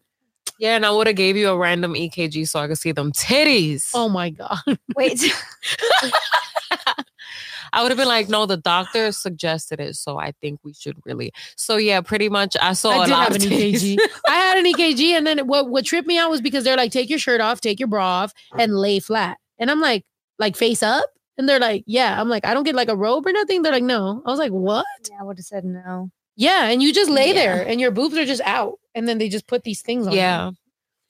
yeah, 0.58 0.74
and 0.76 0.86
I 0.86 0.90
would 0.90 1.08
have 1.08 1.16
gave 1.16 1.36
you 1.36 1.50
a 1.50 1.58
random 1.58 1.92
EKG 1.92 2.48
so 2.48 2.60
I 2.60 2.68
could 2.68 2.78
see 2.78 2.92
them 2.92 3.12
titties. 3.12 3.90
Oh 3.92 4.08
my 4.08 4.30
God. 4.30 4.58
Wait, 4.96 5.20
I 7.72 7.82
would 7.82 7.90
have 7.90 7.98
been 7.98 8.08
like, 8.08 8.28
no, 8.28 8.44
the 8.46 8.56
doctor 8.56 9.10
suggested 9.12 9.80
it, 9.80 9.96
so 9.96 10.18
I 10.18 10.32
think 10.40 10.60
we 10.62 10.72
should 10.74 10.96
really. 11.04 11.32
So 11.56 11.76
yeah, 11.76 12.00
pretty 12.02 12.28
much. 12.28 12.56
I 12.60 12.74
saw 12.74 12.90
I 12.90 13.04
a 13.04 13.06
did 13.06 13.12
lot 13.12 13.28
have 13.32 13.36
of 13.36 13.42
an. 13.42 13.48
EKG. 13.50 13.98
I 14.28 14.34
had 14.34 14.58
an 14.58 14.64
EKG, 14.66 15.10
and 15.16 15.26
then 15.26 15.46
what 15.46 15.68
what 15.70 15.84
tripped 15.84 16.06
me 16.06 16.18
out 16.18 16.30
was 16.30 16.40
because 16.40 16.64
they're 16.64 16.76
like, 16.76 16.92
take 16.92 17.08
your 17.10 17.18
shirt 17.18 17.40
off, 17.40 17.60
take 17.60 17.78
your 17.80 17.88
bra 17.88 18.04
off, 18.22 18.32
and 18.58 18.74
lay 18.76 18.98
flat. 18.98 19.38
And 19.58 19.70
I'm 19.70 19.80
like, 19.80 20.04
like 20.38 20.56
face 20.56 20.82
up, 20.82 21.06
and 21.38 21.48
they're 21.48 21.60
like, 21.60 21.84
yeah. 21.86 22.20
I'm 22.20 22.28
like, 22.28 22.44
I 22.46 22.52
don't 22.54 22.64
get 22.64 22.74
like 22.74 22.88
a 22.88 22.96
robe 22.96 23.26
or 23.26 23.32
nothing. 23.32 23.62
They're 23.62 23.72
like, 23.72 23.82
no. 23.84 24.22
I 24.26 24.30
was 24.30 24.38
like, 24.38 24.52
what? 24.52 24.84
yeah, 25.10 25.16
I 25.20 25.24
would 25.24 25.38
have 25.38 25.44
said 25.46 25.64
no. 25.64 26.10
Yeah, 26.36 26.68
and 26.68 26.82
you 26.82 26.92
just 26.92 27.10
lay 27.10 27.28
Yeah. 27.28 27.34
there, 27.34 27.66
and 27.68 27.80
your 27.80 27.90
boobs 27.90 28.16
are 28.16 28.24
just 28.24 28.42
out, 28.42 28.78
and 28.94 29.06
then 29.08 29.18
they 29.18 29.28
just 29.28 29.46
put 29.46 29.64
these 29.64 29.82
things 29.82 30.06
on. 30.06 30.12
you. 30.50 30.56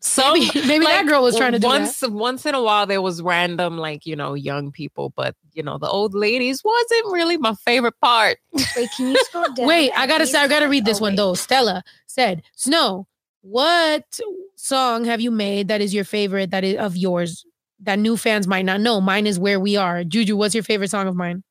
Yeah. 0.05 0.09
Some 0.09 0.33
maybe, 0.39 0.67
maybe 0.67 0.85
that 0.87 1.07
girl 1.07 1.23
was 1.23 1.37
trying 1.37 1.53
to 1.53 1.59
do 1.59 1.69
that. 1.69 1.81
once 1.81 2.03
once 2.09 2.45
in 2.47 2.55
a 2.55 2.63
while 2.63 2.87
there 2.87 3.01
was 3.01 3.23
random 3.23 3.79
like 3.79 4.05
you 4.05 4.17
know 4.17 4.35
young 4.35 4.73
people, 4.73 5.11
but 5.17 5.37
you 5.53 5.63
know 5.63 5.79
the 5.79 5.89
old 5.89 6.13
ladies 6.15 6.63
wasn't 6.65 7.13
really 7.13 7.37
my 7.37 7.55
favorite 7.65 7.95
part. 8.01 8.39
Wait, 8.77 8.89
can 8.97 9.11
you 9.13 9.19
scroll 9.25 9.45
down? 9.55 9.67
Wait, 9.67 9.93
I 9.97 10.07
gotta 10.07 10.27
say, 10.27 10.39
I 10.41 10.49
gotta 10.49 10.69
read 10.69 10.85
this 10.85 10.99
Oh, 10.99 11.03
one 11.03 11.13
wait. 11.13 11.17
though. 11.19 11.35
Stella 11.35 11.85
said, 12.07 12.43
"Snow, 12.57 13.07
what 13.43 14.19
song 14.57 15.05
have 15.05 15.21
you 15.21 15.31
made 15.31 15.69
that 15.69 15.81
is 15.81 15.95
your 15.95 16.05
favorite? 16.05 16.51
That 16.51 16.65
is 16.65 16.77
of 16.79 16.97
yours 16.97 17.45
that 17.81 17.99
new 17.99 18.17
fans 18.17 18.47
might 18.49 18.65
not 18.65 18.81
know? 18.81 19.01
Mine 19.01 19.27
is 19.29 19.39
"Where 19.39 19.61
We 19.61 19.77
Are." 19.77 20.03
Juju, 20.05 20.37
what's 20.37 20.55
your 20.55 20.65
favorite 20.65 20.91
song 20.91 21.07
of 21.07 21.15
mine? 21.15 21.45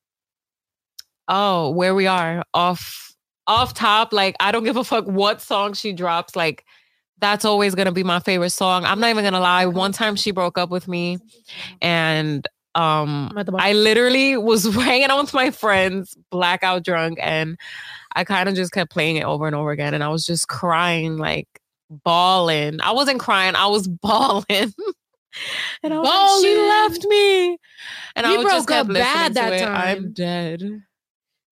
Oh, 1.28 1.70
where 1.70 1.94
we 1.94 2.06
are 2.06 2.44
off 2.52 3.14
off 3.46 3.72
top, 3.74 4.12
like 4.12 4.36
I 4.40 4.52
don't 4.52 4.64
give 4.64 4.76
a 4.76 4.84
fuck 4.84 5.06
what 5.06 5.40
song 5.40 5.72
she 5.72 5.92
drops, 5.92 6.36
like 6.36 6.64
that's 7.22 7.46
always 7.46 7.74
gonna 7.74 7.92
be 7.92 8.04
my 8.04 8.20
favorite 8.20 8.50
song. 8.50 8.84
I'm 8.84 9.00
not 9.00 9.08
even 9.08 9.24
gonna 9.24 9.40
lie. 9.40 9.64
One 9.64 9.92
time 9.92 10.16
she 10.16 10.30
broke 10.32 10.58
up 10.58 10.68
with 10.68 10.86
me, 10.88 11.18
and 11.80 12.46
um 12.74 13.28
I'm 13.30 13.38
at 13.38 13.46
the 13.46 13.52
bottom. 13.52 13.66
I 13.66 13.72
literally 13.72 14.36
was 14.36 14.64
hanging 14.74 15.08
out 15.08 15.22
with 15.22 15.32
my 15.32 15.50
friends, 15.50 16.14
blackout 16.30 16.84
drunk, 16.84 17.18
and 17.22 17.58
I 18.14 18.24
kind 18.24 18.48
of 18.48 18.54
just 18.54 18.72
kept 18.72 18.90
playing 18.92 19.16
it 19.16 19.24
over 19.24 19.46
and 19.46 19.56
over 19.56 19.70
again. 19.70 19.94
And 19.94 20.04
I 20.04 20.08
was 20.08 20.26
just 20.26 20.48
crying, 20.48 21.16
like 21.16 21.48
bawling. 21.90 22.80
I 22.82 22.92
wasn't 22.92 23.20
crying, 23.20 23.54
I 23.54 23.66
was 23.66 23.88
bawling. 24.02 24.44
and 25.82 25.94
I 25.94 25.98
was 25.98 26.42
like, 26.42 26.50
she 26.50 26.56
left 26.58 27.04
me. 27.06 27.58
And 28.16 28.26
We 28.26 28.34
I 28.34 28.36
was 28.36 28.44
just 28.52 28.66
broke 28.66 28.76
kept 28.78 28.88
up 28.90 28.94
bad 28.94 29.34
that 29.34 29.58
time. 29.60 29.74
I'm 29.76 30.12
dead. 30.12 30.60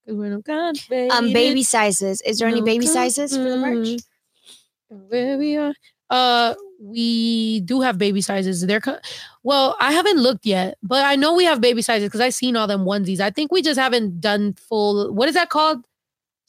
'Cause 0.07 0.15
we're 0.17 0.31
no 0.31 0.41
God, 0.41 0.77
Um, 1.11 1.33
baby 1.33 1.63
sizes. 1.63 2.21
Is 2.23 2.39
there 2.39 2.49
any 2.49 2.63
baby 2.63 2.87
sizes 2.87 3.37
for 3.37 3.43
the 3.45 3.57
merch? 3.59 4.01
Where 4.91 5.39
we 5.39 5.57
are. 5.57 5.75
Uh, 6.11 6.55
we 6.81 7.61
do 7.61 7.81
have 7.81 7.99
baby 7.99 8.21
sizes. 8.21 8.67
They're 8.67 8.81
co- 8.81 8.99
well, 9.45 9.77
I 9.81 9.93
haven't 9.93 10.19
looked 10.19 10.45
yet, 10.47 10.77
but 10.83 11.05
I 11.05 11.15
know 11.17 11.35
we 11.35 11.45
have 11.45 11.61
baby 11.61 11.83
sizes 11.83 12.09
because 12.09 12.21
I've 12.21 12.35
seen 12.35 12.57
all 12.57 12.67
them 12.67 12.85
onesies. 12.85 13.21
I 13.21 13.31
think 13.31 13.53
we 13.53 13.63
just 13.63 13.79
haven't 13.79 14.21
done 14.21 14.55
full. 14.55 15.13
What 15.15 15.29
is 15.29 15.35
that 15.35 15.51
called? 15.51 15.87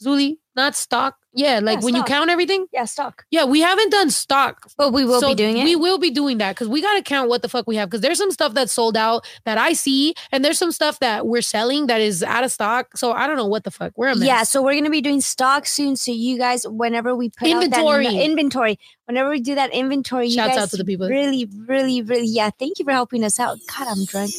Zuli, 0.03 0.38
not 0.55 0.76
stock. 0.76 1.18
Yeah, 1.34 1.60
like 1.60 1.80
Yeah, 1.80 1.86
when 1.86 1.95
you 1.95 2.03
count 2.03 2.30
everything. 2.30 2.68
Yeah, 2.74 2.86
stock. 2.86 3.26
Yeah, 3.32 3.45
we 3.45 3.62
haven't 3.62 3.90
done 3.90 4.10
stock. 4.10 4.68
But 4.78 4.91
we 4.91 5.06
will 5.06 5.22
So 5.22 5.30
be 5.30 5.36
doing 5.36 5.58
it. 5.58 5.64
We 5.64 5.76
will 5.76 5.98
be 5.98 6.12
doing 6.12 6.38
that 6.40 6.56
because 6.56 6.68
we 6.68 6.82
got 6.82 6.95
to 6.95 7.02
count 7.02 7.30
what 7.30 7.41
the 7.41 7.49
fuck 7.49 7.68
we 7.68 7.78
have 7.78 7.90
because 7.90 8.02
there's 8.02 8.18
some 8.18 8.32
stuff 8.32 8.53
that's 8.53 8.74
sold 8.74 8.98
out 8.98 9.26
that 9.45 9.58
I 9.58 9.74
see, 9.74 10.14
and 10.32 10.44
there's 10.44 10.58
some 10.58 10.72
stuff 10.72 10.99
that 10.99 11.28
we're 11.28 11.41
selling 11.41 11.88
that 11.88 12.02
is 12.02 12.24
out 12.24 12.44
of 12.44 12.52
stock. 12.52 12.98
So 12.98 13.14
I 13.14 13.28
don't 13.28 13.38
know 13.38 13.48
what 13.48 13.64
the 13.64 13.72
fuck. 13.72 13.94
We're 13.95 14.10
a 14.10 14.16
mess. 14.16 14.28
Yeah, 14.28 14.44
so 14.44 14.62
we're 14.62 14.76
gonna 14.76 14.90
be 14.90 15.02
doing 15.02 15.22
stock 15.22 15.66
soon. 15.66 15.95
So 15.95 16.12
you 16.12 16.38
guys, 16.38 16.68
whenever 16.68 17.16
we 17.16 17.30
put 17.30 17.49
out 17.49 17.70
that 17.70 17.82
Inventory. 18.06 18.80
Whenever 19.06 19.30
we 19.30 19.40
do 19.41 19.56
that 19.56 19.73
inventory, 19.73 20.28
you 20.28 20.36
Shouts 20.36 20.52
out 20.53 20.60
guys 20.61 20.72
to 20.72 20.78
the 20.78 20.86
people. 20.86 21.07
Really, 21.07 21.45
really, 21.68 22.02
really, 22.02 22.28
yeah. 22.28 22.49
Thank 22.57 22.80
you 22.80 22.86
for 22.86 22.91
helping 22.91 23.23
us 23.23 23.40
out. 23.40 23.57
God, 23.78 23.88
I'm 23.88 24.06
drunk. 24.06 24.32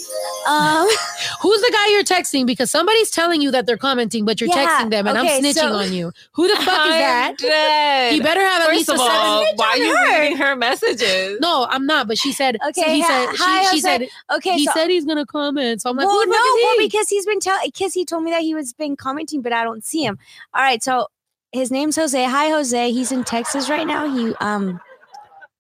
Um, 0.49 0.87
Who's 1.43 1.61
the 1.61 1.71
guy 1.73 1.89
you're 1.91 2.05
texting? 2.05 2.47
Because 2.47 2.71
somebody's 2.71 3.11
telling 3.11 3.41
you 3.43 3.51
that 3.51 3.67
they're 3.67 3.77
commenting, 3.77 4.25
but 4.25 4.41
you're 4.41 4.49
Yeah, 4.51 4.67
texting 4.81 4.91
them, 4.91 5.07
and 5.07 5.19
okay, 5.19 5.37
I'm 5.39 5.43
snitching 5.43 5.55
so- 5.55 5.73
on 5.75 5.93
you. 5.93 6.13
Who 6.33 6.49
the 6.49 6.55
fuck 6.63 6.67
is 6.87 6.93
that? 6.93 7.35
dead. 7.39 8.13
He 8.15 8.21
better 8.21 8.41
have 8.41 8.63
at 8.63 8.67
First 8.69 8.77
least 8.77 8.89
a 8.91 8.93
of 8.95 8.99
seven. 8.99 9.57
why 9.57 9.67
are 9.67 9.77
you 9.79 9.97
her. 9.97 10.21
reading 10.23 10.37
her 10.39 10.57
messages? 10.57 11.39
No, 11.41 11.67
I'm 11.69 11.87
not. 11.87 12.09
But 12.09 12.19
she 12.19 12.33
said. 12.33 12.57
Okay, 12.69 12.95
he 12.97 13.01
hi- 13.03 13.09
said. 13.27 13.37
hi, 13.39 13.63
she, 13.65 13.81
she 13.81 13.87
Jose. 13.87 13.99
said. 14.09 14.37
okay, 14.37 14.55
he 14.55 14.67
so 14.67 14.73
said 14.75 14.91
he's 14.91 15.05
gonna 15.05 15.27
comment. 15.27 15.83
So 15.83 15.91
I'm 15.91 15.97
like, 15.97 16.07
well, 16.07 16.17
who 16.19 16.27
the 16.27 16.31
no, 16.31 16.37
fuck 16.37 16.45
well, 16.45 16.75
is 16.75 16.81
he? 16.81 16.87
because 16.89 17.09
he's 17.09 17.27
been 17.27 17.41
telling, 17.41 17.63
because 17.67 17.95
he 17.95 18.05
told 18.05 18.25
me 18.25 18.31
that 18.31 18.43
he 18.43 18.55
was 18.55 18.73
been 18.73 18.97
commenting, 18.97 19.43
but 19.43 19.53
I 19.53 19.65
don't 19.65 19.85
see 19.85 20.05
him. 20.05 20.19
All 20.55 20.63
right, 20.63 20.83
so 20.83 21.07
his 21.53 21.71
name's 21.71 21.97
Jose. 21.97 22.23
Hi, 22.25 22.49
Jose. 22.51 22.91
He's 22.93 23.13
in 23.13 23.25
Texas 23.25 23.69
right 23.71 23.87
now. 23.87 24.15
He 24.15 24.35
um, 24.41 24.81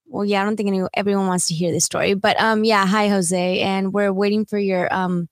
well, 0.06 0.24
yeah, 0.24 0.42
I 0.42 0.44
don't 0.44 0.56
think 0.56 0.66
anyone, 0.68 0.90
everyone 0.94 1.26
wants 1.26 1.46
to 1.46 1.54
hear 1.54 1.72
this 1.72 1.84
story, 1.84 2.14
but 2.14 2.38
um, 2.40 2.64
yeah, 2.64 2.84
hi, 2.86 3.08
Jose, 3.08 3.60
and 3.60 3.92
we're 3.92 4.12
waiting 4.12 4.44
for 4.44 4.58
your 4.58 4.92
um 4.92 5.28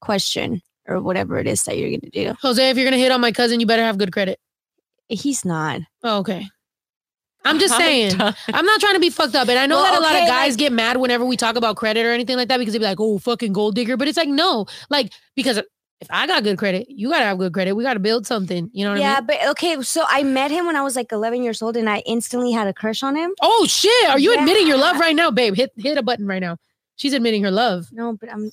question 0.00 0.62
or 0.86 1.00
whatever 1.00 1.38
it 1.38 1.46
is 1.46 1.64
that 1.64 1.76
you're 1.78 1.90
gonna 1.90 2.10
do. 2.12 2.34
Jose, 2.42 2.70
if 2.70 2.76
you're 2.76 2.86
gonna 2.86 2.96
hit 2.96 3.12
on 3.12 3.20
my 3.20 3.32
cousin, 3.32 3.60
you 3.60 3.66
better 3.66 3.82
have 3.84 3.98
good 3.98 4.12
credit. 4.12 4.38
He's 5.08 5.44
not. 5.44 5.80
Oh, 6.04 6.18
okay. 6.20 6.46
I'm 7.44 7.58
just 7.58 7.76
saying. 7.78 8.16
done. 8.18 8.34
I'm 8.52 8.64
not 8.66 8.80
trying 8.80 8.94
to 8.94 9.00
be 9.00 9.10
fucked 9.10 9.34
up. 9.34 9.48
And 9.48 9.58
I 9.58 9.66
know 9.66 9.76
Well, 9.76 9.84
that 9.92 9.98
a 9.98 10.02
lot 10.02 10.14
of 10.14 10.28
guys 10.28 10.52
like- 10.52 10.58
get 10.58 10.72
mad 10.72 10.98
whenever 10.98 11.24
we 11.24 11.36
talk 11.36 11.56
about 11.56 11.76
credit 11.76 12.04
or 12.06 12.10
anything 12.10 12.36
like 12.36 12.48
that 12.48 12.58
because 12.58 12.72
they'd 12.72 12.78
be 12.78 12.84
like, 12.84 13.00
oh, 13.00 13.18
fucking 13.18 13.52
gold 13.52 13.74
digger. 13.74 13.96
But 13.96 14.08
it's 14.08 14.16
like, 14.18 14.28
no, 14.28 14.66
like, 14.90 15.12
because 15.34 15.60
if 16.00 16.08
I 16.10 16.26
got 16.26 16.42
good 16.42 16.58
credit, 16.58 16.86
you 16.88 17.10
got 17.10 17.18
to 17.18 17.24
have 17.24 17.38
good 17.38 17.52
credit. 17.52 17.74
We 17.74 17.84
got 17.84 17.94
to 17.94 18.00
build 18.00 18.26
something. 18.26 18.70
You 18.72 18.84
know 18.84 18.90
what 18.90 18.94
I 18.94 18.98
mean? 18.98 19.02
yeah, 19.02 19.20
but 19.20 19.48
okay. 19.50 19.82
So 19.82 20.04
I 20.08 20.22
met 20.22 20.50
him 20.50 20.66
when 20.66 20.76
I 20.76 20.82
was 20.82 20.96
like 20.96 21.12
11 21.12 21.42
years 21.42 21.60
old, 21.60 21.76
and 21.76 21.88
I 21.90 21.98
instantly 22.06 22.52
had 22.52 22.66
a 22.66 22.72
crush 22.72 23.02
on 23.02 23.16
him. 23.16 23.32
Oh, 23.42 23.66
shit. 23.68 24.08
Are 24.08 24.18
you 24.18 24.36
admitting 24.36 24.66
your 24.66 24.78
love 24.78 24.98
right 24.98 25.14
now, 25.14 25.30
babe? 25.30 25.54
Hit, 25.54 25.72
hit 25.76 25.98
a 25.98 26.02
button 26.02 26.26
right 26.26 26.40
now. 26.40 26.56
She's 26.96 27.12
admitting 27.12 27.42
her 27.44 27.50
love. 27.50 27.88
No, 27.92 28.16
but 28.18 28.30
I'm 28.32 28.50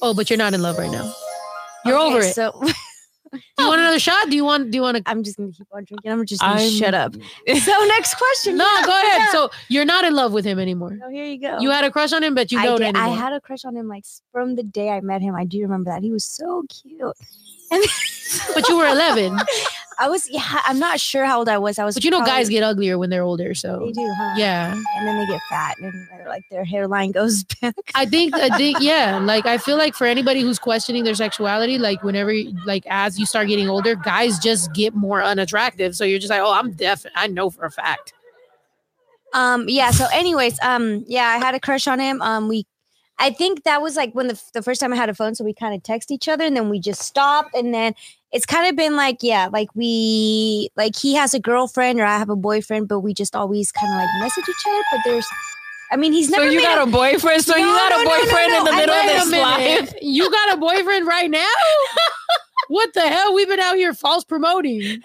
Oh, 0.00 0.14
but 0.14 0.30
you're 0.30 0.36
not 0.36 0.54
in 0.54 0.62
love 0.62 0.78
right 0.78 0.90
now. 0.90 1.12
You're 1.84 1.98
okay, 1.98 2.06
over 2.06 2.18
it. 2.20 2.34
So 2.34 2.60
Do 3.32 3.38
you 3.58 3.66
want 3.68 3.78
oh. 3.80 3.82
another 3.82 3.98
shot? 3.98 4.30
Do 4.30 4.36
you 4.36 4.44
want, 4.44 4.70
do 4.70 4.76
you 4.76 4.82
want 4.82 4.96
to? 4.98 5.02
I'm 5.06 5.22
just 5.22 5.36
gonna 5.36 5.52
keep 5.52 5.66
on 5.72 5.84
drinking. 5.84 6.10
I'm 6.10 6.24
just 6.26 6.40
gonna 6.40 6.60
I'm- 6.60 6.70
shut 6.70 6.94
up. 6.94 7.14
So 7.14 7.84
next 7.86 8.14
question. 8.16 8.56
No, 8.56 8.64
Yeah, 8.64 8.86
go 8.86 8.92
ahead. 8.92 9.18
yeah. 9.20 9.32
So 9.32 9.50
you're 9.68 9.84
not 9.84 10.04
in 10.04 10.14
love 10.14 10.32
with 10.32 10.44
him 10.44 10.58
anymore. 10.58 10.96
No, 10.96 11.08
here 11.10 11.24
you 11.24 11.40
go. 11.40 11.58
You 11.60 11.70
had 11.70 11.84
a 11.84 11.90
crush 11.90 12.12
on 12.12 12.22
him, 12.22 12.34
but 12.34 12.50
you 12.52 12.58
I, 12.58 12.64
don't 12.64 12.80
did- 12.80 12.96
I 12.96 13.08
had 13.08 13.32
a 13.32 13.40
crush 13.40 13.64
on 13.64 13.76
him 13.76 13.88
like 13.88 14.04
s- 14.04 14.22
from 14.32 14.54
the 14.56 14.62
day 14.62 14.90
I 14.90 15.00
met 15.00 15.22
him. 15.22 15.34
I 15.34 15.44
do 15.44 15.60
remember 15.62 15.90
that 15.90 16.02
he 16.02 16.10
was 16.12 16.24
so 16.24 16.64
cute. 16.68 17.16
But 17.70 18.68
you 18.68 18.76
were 18.76 18.86
11. 18.86 19.38
I 20.00 20.08
was 20.08 20.30
yeah. 20.30 20.60
I'm 20.64 20.78
not 20.78 21.00
sure 21.00 21.24
how 21.24 21.38
old 21.38 21.48
I 21.48 21.58
was. 21.58 21.76
I 21.76 21.84
was. 21.84 21.96
But 21.96 22.04
you 22.04 22.12
know, 22.12 22.24
guys 22.24 22.48
get 22.48 22.62
uglier 22.62 22.98
when 22.98 23.10
they're 23.10 23.24
older. 23.24 23.52
So 23.52 23.86
They 23.86 23.90
do, 23.90 24.14
huh? 24.16 24.34
yeah. 24.36 24.80
And 24.96 25.08
then 25.08 25.18
they 25.18 25.26
get 25.26 25.40
fat, 25.48 25.76
and 25.80 25.92
they're 26.08 26.28
like 26.28 26.44
their 26.52 26.64
hairline 26.64 27.10
goes 27.10 27.42
back. 27.60 27.74
I 27.96 28.06
think 28.06 28.32
I 28.32 28.48
think 28.56 28.78
yeah, 28.80 29.18
like 29.18 29.44
I 29.44 29.58
feel 29.58 29.76
like 29.76 29.96
for 29.96 30.06
anybody 30.06 30.40
who's 30.40 30.60
questioning 30.60 31.02
their 31.02 31.16
sexuality, 31.16 31.78
like 31.78 32.04
whenever 32.04 32.32
like 32.64 32.84
as 32.88 33.18
you 33.18 33.26
start 33.26 33.48
getting 33.48 33.68
older, 33.68 33.96
guys 33.96 34.38
just 34.38 34.72
get 34.72 34.94
more 34.94 35.20
unattractive. 35.20 35.96
So 35.96 36.04
you're 36.04 36.20
just 36.20 36.30
like, 36.30 36.42
oh, 36.42 36.52
I'm 36.52 36.74
deaf. 36.74 37.04
I 37.16 37.26
know 37.26 37.50
for 37.50 37.64
a 37.64 37.70
fact. 37.72 38.12
Um, 39.34 39.64
yeah. 39.68 39.90
So, 39.90 40.06
anyways, 40.12 40.58
um, 40.62 41.04
yeah, 41.06 41.26
I 41.26 41.38
had 41.38 41.54
a 41.54 41.60
crush 41.60 41.86
on 41.86 41.98
him. 41.98 42.22
Um, 42.22 42.48
we, 42.48 42.66
I 43.20 43.30
think 43.30 43.64
that 43.64 43.82
was 43.82 43.96
like 43.96 44.12
when 44.14 44.28
the 44.28 44.40
the 44.54 44.62
first 44.62 44.80
time 44.80 44.92
I 44.92 44.96
had 44.96 45.08
a 45.08 45.14
phone, 45.14 45.34
so 45.34 45.44
we 45.44 45.52
kind 45.52 45.74
of 45.74 45.82
text 45.82 46.10
each 46.10 46.28
other, 46.28 46.44
and 46.44 46.56
then 46.56 46.68
we 46.68 46.78
just 46.78 47.02
stopped, 47.02 47.54
and 47.54 47.74
then 47.74 47.94
it's 48.32 48.46
kind 48.46 48.68
of 48.68 48.76
been 48.76 48.94
like, 48.94 49.18
yeah, 49.22 49.48
like 49.52 49.68
we, 49.74 50.68
like 50.76 50.94
he 50.94 51.14
has 51.14 51.32
a 51.32 51.40
girlfriend 51.40 51.98
or 51.98 52.04
I 52.04 52.18
have 52.18 52.28
a 52.28 52.36
boyfriend, 52.36 52.86
but 52.86 53.00
we 53.00 53.14
just 53.14 53.34
always 53.34 53.72
kind 53.72 53.90
of 53.92 53.98
like 53.98 54.08
message 54.20 54.44
each 54.48 54.66
other. 54.68 54.82
But 54.92 55.00
there's, 55.04 55.26
I 55.90 55.96
mean, 55.96 56.12
he's 56.12 56.28
never. 56.30 56.44
So 56.44 56.50
you 56.50 56.60
got 56.60 56.86
a 56.86 56.90
boyfriend? 56.90 57.42
So 57.42 57.56
you 57.56 57.64
got 57.64 57.90
no, 57.90 58.00
a 58.00 58.04
no, 58.04 58.10
no, 58.10 58.20
boyfriend 58.20 58.52
in 58.52 58.64
the 58.64 58.72
middle 58.72 58.94
of 58.94 59.04
this 59.06 59.30
life? 59.32 59.94
You 60.02 60.30
got 60.30 60.54
a 60.54 60.56
boyfriend 60.58 61.06
right 61.06 61.30
now? 61.30 61.46
what 62.68 62.92
the 62.92 63.00
hell? 63.00 63.34
We've 63.34 63.48
been 63.48 63.60
out 63.60 63.76
here 63.76 63.94
false 63.94 64.24
promoting. 64.24 64.80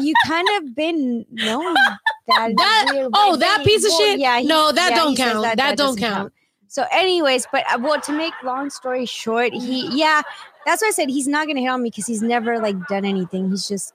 you 0.00 0.14
kind 0.26 0.48
of 0.56 0.74
been 0.74 1.26
known 1.30 1.74
that. 1.74 1.98
That- 2.56 3.10
oh, 3.12 3.36
that 3.36 3.64
piece 3.64 3.84
of 3.84 3.92
shit? 3.92 4.18
Yeah, 4.18 4.40
he- 4.40 4.46
No, 4.46 4.72
that 4.72 4.90
yeah, 4.90 4.96
don't 4.96 5.10
he 5.10 5.16
says 5.16 5.32
count. 5.32 5.42
That 5.42 5.76
don't 5.76 5.76
doesn't 5.76 6.00
count. 6.00 6.32
So, 6.72 6.86
anyways, 6.90 7.46
but 7.52 7.64
uh, 7.70 7.78
well, 7.82 8.00
to 8.00 8.12
make 8.12 8.32
long 8.42 8.70
story 8.70 9.04
short, 9.04 9.52
he 9.52 9.94
yeah, 9.94 10.22
that's 10.64 10.80
why 10.80 10.88
I 10.88 10.90
said 10.92 11.10
he's 11.10 11.28
not 11.28 11.46
gonna 11.46 11.60
hit 11.60 11.68
on 11.68 11.82
me 11.82 11.90
because 11.90 12.06
he's 12.06 12.22
never 12.22 12.58
like 12.58 12.88
done 12.88 13.04
anything. 13.04 13.50
He's 13.50 13.68
just, 13.68 13.92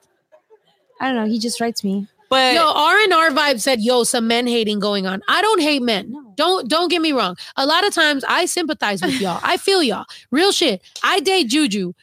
I 1.00 1.08
don't 1.08 1.16
know. 1.16 1.26
He 1.26 1.40
just 1.40 1.60
writes 1.60 1.82
me. 1.82 2.06
But 2.30 2.54
Yo, 2.54 2.62
R 2.62 2.98
and 3.00 3.12
R 3.12 3.30
vibe 3.30 3.58
said, 3.60 3.80
"Yo, 3.80 4.04
some 4.04 4.28
men 4.28 4.46
hating 4.46 4.78
going 4.78 5.08
on." 5.08 5.22
I 5.28 5.42
don't 5.42 5.60
hate 5.60 5.82
men. 5.82 6.12
No. 6.12 6.32
Don't 6.36 6.68
don't 6.68 6.88
get 6.88 7.02
me 7.02 7.10
wrong. 7.10 7.36
A 7.56 7.66
lot 7.66 7.84
of 7.84 7.92
times 7.92 8.22
I 8.28 8.46
sympathize 8.46 9.02
with 9.02 9.20
y'all. 9.20 9.40
I 9.42 9.56
feel 9.56 9.82
y'all. 9.82 10.06
Real 10.30 10.52
shit. 10.52 10.80
I 11.02 11.18
date 11.18 11.48
Juju. 11.48 11.94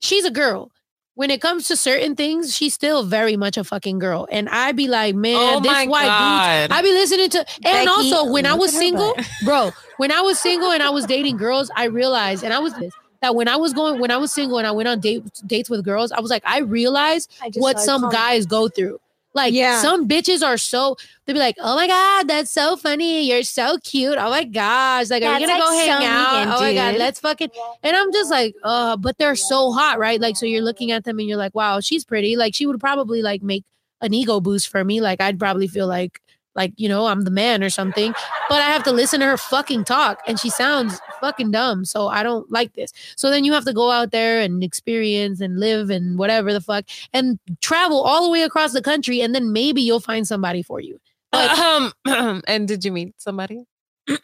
She's 0.00 0.24
a 0.24 0.32
girl. 0.32 0.72
When 1.16 1.30
it 1.30 1.40
comes 1.40 1.66
to 1.68 1.76
certain 1.76 2.14
things, 2.14 2.54
she's 2.54 2.74
still 2.74 3.02
very 3.02 3.36
much 3.36 3.56
a 3.56 3.64
fucking 3.64 3.98
girl. 3.98 4.28
And 4.30 4.48
I 4.50 4.72
be 4.72 4.86
like, 4.86 5.14
man, 5.14 5.34
oh 5.36 5.60
this 5.60 5.72
my 5.72 5.86
white 5.86 6.02
dude. 6.02 6.70
god! 6.70 6.72
I 6.72 6.82
be 6.82 6.92
listening 6.92 7.30
to, 7.30 7.38
and 7.38 7.62
Becky, 7.62 7.88
also 7.88 8.30
when 8.30 8.44
I 8.44 8.52
was 8.54 8.76
single, 8.76 9.14
bro, 9.44 9.70
when 9.96 10.12
I 10.12 10.20
was 10.20 10.38
single 10.38 10.70
and 10.70 10.82
I 10.82 10.90
was 10.90 11.06
dating 11.06 11.38
girls, 11.38 11.70
I 11.74 11.84
realized, 11.86 12.44
and 12.44 12.52
I 12.52 12.58
was 12.58 12.74
this 12.74 12.92
that 13.22 13.34
when 13.34 13.48
I 13.48 13.56
was 13.56 13.72
going, 13.72 14.00
when 14.00 14.10
I 14.10 14.18
was 14.18 14.32
single 14.32 14.58
and 14.58 14.66
I 14.66 14.72
went 14.72 14.88
on 14.88 15.00
date, 15.00 15.24
dates 15.46 15.70
with 15.70 15.84
girls, 15.84 16.12
I 16.12 16.20
was 16.20 16.30
like, 16.30 16.42
I 16.46 16.60
realized 16.60 17.32
I 17.42 17.50
what 17.54 17.80
some 17.80 18.02
comment. 18.02 18.12
guys 18.12 18.46
go 18.46 18.68
through. 18.68 19.00
Like 19.36 19.52
Yeah. 19.54 19.80
some 19.82 20.08
bitches 20.08 20.42
are 20.42 20.56
so 20.56 20.96
they'd 21.26 21.34
be 21.34 21.38
like, 21.38 21.56
oh 21.60 21.76
my 21.76 21.86
god, 21.86 22.26
that's 22.26 22.50
so 22.50 22.76
funny. 22.76 23.28
You're 23.28 23.42
so 23.44 23.78
cute. 23.84 24.16
Oh 24.18 24.30
my 24.30 24.44
gosh, 24.44 25.10
like 25.10 25.22
are 25.22 25.38
you 25.38 25.46
gonna 25.46 25.58
like 25.60 25.62
go 25.62 25.76
hang 25.76 25.86
so 26.00 26.06
out? 26.06 26.46
mean, 26.46 26.54
oh 26.56 26.60
my 26.60 26.74
god, 26.74 26.96
let's 26.96 27.20
fucking. 27.20 27.50
And 27.82 27.94
I'm 27.94 28.12
just 28.12 28.30
like, 28.30 28.54
uh, 28.64 28.96
but 28.96 29.18
they're 29.18 29.36
so 29.36 29.70
hot, 29.72 29.98
right? 29.98 30.20
Like 30.20 30.36
so 30.36 30.46
you're 30.46 30.62
looking 30.62 30.90
at 30.90 31.04
them 31.04 31.18
and 31.18 31.28
you're 31.28 31.38
like, 31.38 31.54
wow, 31.54 31.78
she's 31.80 32.04
pretty. 32.04 32.34
Like 32.36 32.54
she 32.54 32.66
would 32.66 32.80
probably 32.80 33.22
like 33.22 33.42
make 33.42 33.64
an 34.00 34.12
ego 34.14 34.40
boost 34.40 34.68
for 34.68 34.82
me. 34.82 35.00
Like 35.00 35.20
I'd 35.20 35.38
probably 35.38 35.68
feel 35.68 35.86
like 35.86 36.20
like 36.54 36.72
you 36.76 36.88
know 36.88 37.06
I'm 37.06 37.22
the 37.22 37.30
man 37.30 37.62
or 37.62 37.68
something. 37.70 38.14
But 38.48 38.62
I 38.62 38.70
have 38.70 38.82
to 38.84 38.92
listen 38.92 39.20
to 39.20 39.26
her 39.26 39.36
fucking 39.36 39.84
talk, 39.84 40.20
and 40.26 40.40
she 40.40 40.48
sounds 40.48 40.98
fucking 41.26 41.50
dumb. 41.50 41.84
So 41.84 42.06
I 42.08 42.22
don't 42.22 42.50
like 42.52 42.74
this. 42.74 42.92
So 43.16 43.30
then 43.30 43.44
you 43.44 43.52
have 43.52 43.64
to 43.64 43.72
go 43.72 43.90
out 43.90 44.12
there 44.12 44.40
and 44.40 44.62
experience 44.62 45.40
and 45.40 45.58
live 45.58 45.90
and 45.90 46.18
whatever 46.18 46.52
the 46.52 46.60
fuck 46.60 46.84
and 47.12 47.38
travel 47.60 48.00
all 48.00 48.24
the 48.24 48.30
way 48.30 48.42
across 48.42 48.72
the 48.72 48.82
country, 48.82 49.20
and 49.20 49.34
then 49.34 49.52
maybe 49.52 49.82
you'll 49.82 50.00
find 50.00 50.26
somebody 50.26 50.62
for 50.62 50.80
you. 50.80 51.00
But 51.32 51.58
um, 51.58 51.92
and 52.46 52.68
did 52.68 52.84
you 52.84 52.92
meet 52.92 53.20
somebody? 53.20 53.64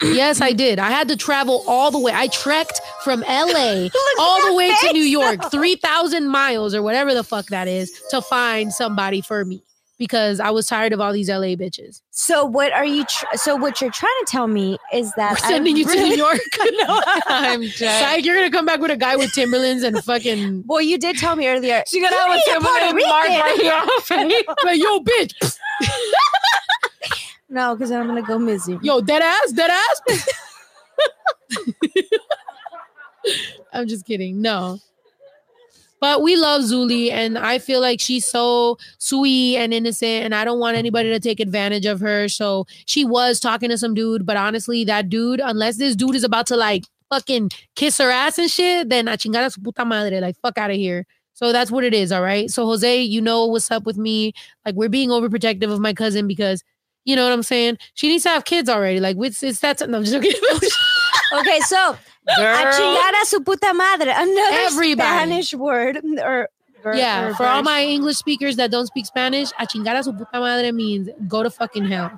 yes, 0.00 0.40
I 0.40 0.52
did. 0.52 0.78
I 0.78 0.90
had 0.90 1.08
to 1.08 1.16
travel 1.16 1.64
all 1.66 1.90
the 1.90 1.98
way. 1.98 2.12
I 2.14 2.28
trekked 2.28 2.80
from 3.02 3.22
LA 3.22 3.88
all 4.20 4.46
the 4.46 4.54
way 4.54 4.72
to 4.82 4.92
New 4.92 5.02
York, 5.02 5.50
3,000 5.50 6.28
miles 6.28 6.72
or 6.72 6.82
whatever 6.82 7.14
the 7.14 7.24
fuck 7.24 7.46
that 7.46 7.66
is 7.66 7.90
to 8.10 8.22
find 8.22 8.72
somebody 8.72 9.20
for 9.20 9.44
me 9.44 9.60
because 10.02 10.40
I 10.40 10.50
was 10.50 10.66
tired 10.66 10.92
of 10.92 11.00
all 11.00 11.12
these 11.12 11.28
LA 11.28 11.54
bitches. 11.54 12.02
So 12.10 12.44
what 12.44 12.72
are 12.72 12.84
you? 12.84 13.04
Tr- 13.04 13.24
so 13.36 13.54
what 13.54 13.80
you're 13.80 13.92
trying 13.92 14.10
to 14.24 14.26
tell 14.26 14.48
me 14.48 14.76
is 14.92 15.12
that 15.12 15.38
We're 15.40 15.46
I 15.46 15.50
sending 15.50 15.76
you 15.76 15.84
to 15.84 15.90
really- 15.90 16.10
New 16.10 16.16
York. 16.16 16.40
I'm 17.28 17.62
just. 17.62 17.78
Psych, 17.78 18.24
you're 18.24 18.34
gonna 18.34 18.50
come 18.50 18.66
back 18.66 18.80
with 18.80 18.90
a 18.90 18.96
guy 18.96 19.14
with 19.14 19.32
Timberlands 19.32 19.84
and 19.84 20.02
fucking 20.02 20.64
Well, 20.66 20.80
you 20.80 20.98
did 20.98 21.16
tell 21.18 21.36
me 21.36 21.46
earlier. 21.46 21.84
She 21.86 22.00
gonna 22.00 22.16
You 22.16 22.20
have 22.22 22.30
a 22.30 22.34
a 22.34 22.42
Timberland 22.44 22.90
Puerto 22.98 23.08
mark 23.08 23.24
Rican. 23.26 23.40
right 23.40 23.60
here 23.60 23.74
on 23.74 23.86
her 23.86 24.00
face. 24.00 24.44
like, 24.64 24.80
yo, 24.82 24.98
bitch, 25.00 25.58
No, 27.48 27.74
because 27.76 27.92
I'm 27.92 28.06
gonna 28.08 28.22
go 28.22 28.38
missing. 28.40 28.80
yo, 28.82 29.00
dead 29.00 29.22
ass, 29.22 29.52
dead 29.52 29.70
ass. 29.70 30.28
I'm 33.72 33.86
just 33.88 34.04
kidding. 34.04 34.40
No. 34.42 34.78
But 36.02 36.20
we 36.20 36.34
love 36.34 36.62
Zuli, 36.62 37.12
and 37.12 37.38
I 37.38 37.60
feel 37.60 37.80
like 37.80 38.00
she's 38.00 38.26
so 38.26 38.76
sweet 38.98 39.56
and 39.56 39.72
innocent, 39.72 40.24
and 40.24 40.34
I 40.34 40.44
don't 40.44 40.58
want 40.58 40.76
anybody 40.76 41.10
to 41.10 41.20
take 41.20 41.38
advantage 41.38 41.86
of 41.86 42.00
her. 42.00 42.28
So 42.28 42.66
she 42.86 43.04
was 43.04 43.38
talking 43.38 43.68
to 43.68 43.78
some 43.78 43.94
dude, 43.94 44.26
but 44.26 44.36
honestly, 44.36 44.82
that 44.82 45.08
dude, 45.08 45.38
unless 45.38 45.76
this 45.76 45.94
dude 45.94 46.16
is 46.16 46.24
about 46.24 46.48
to 46.48 46.56
like 46.56 46.86
fucking 47.08 47.50
kiss 47.76 47.98
her 47.98 48.10
ass 48.10 48.36
and 48.36 48.50
shit, 48.50 48.88
then 48.88 49.06
a 49.06 49.12
chingada 49.12 49.52
su 49.52 49.60
puta 49.60 49.84
madre, 49.84 50.18
like 50.18 50.34
fuck 50.42 50.58
out 50.58 50.72
of 50.72 50.76
here. 50.76 51.06
So 51.34 51.52
that's 51.52 51.70
what 51.70 51.84
it 51.84 51.94
is, 51.94 52.10
all 52.10 52.20
right. 52.22 52.50
So 52.50 52.66
Jose, 52.66 53.00
you 53.00 53.20
know 53.20 53.46
what's 53.46 53.70
up 53.70 53.84
with 53.84 53.96
me. 53.96 54.32
Like 54.66 54.74
we're 54.74 54.88
being 54.88 55.10
overprotective 55.10 55.72
of 55.72 55.78
my 55.78 55.92
cousin 55.94 56.26
because 56.26 56.64
you 57.04 57.14
know 57.14 57.22
what 57.22 57.32
I'm 57.32 57.44
saying. 57.44 57.78
She 57.94 58.08
needs 58.08 58.24
to 58.24 58.30
have 58.30 58.44
kids 58.44 58.68
already. 58.68 58.98
Like 58.98 59.16
it's, 59.20 59.40
it's 59.44 59.60
that. 59.60 59.88
No, 59.88 59.98
I'm 59.98 60.04
just 60.04 60.20
joking. 60.20 60.32
Okay, 61.40 61.60
so 61.60 61.96
a 62.28 62.36
Girl, 62.36 62.72
chingada 62.72 63.24
su 63.24 63.40
puta 63.40 63.72
madre, 63.74 64.10
another 64.10 64.56
Everybody. 64.66 65.08
Spanish 65.08 65.54
word 65.54 65.98
or, 66.18 66.48
yeah, 66.94 67.28
or 67.28 67.34
for 67.34 67.46
all 67.46 67.62
my 67.62 67.82
English 67.84 68.16
speakers 68.16 68.56
that 68.56 68.70
don't 68.70 68.86
speak 68.86 69.06
Spanish, 69.06 69.50
a 69.58 69.66
chingada 69.66 70.04
su 70.04 70.12
puta 70.12 70.40
madre 70.40 70.72
means 70.72 71.08
go 71.26 71.42
to 71.42 71.50
fucking 71.50 71.86
hell. 71.86 72.10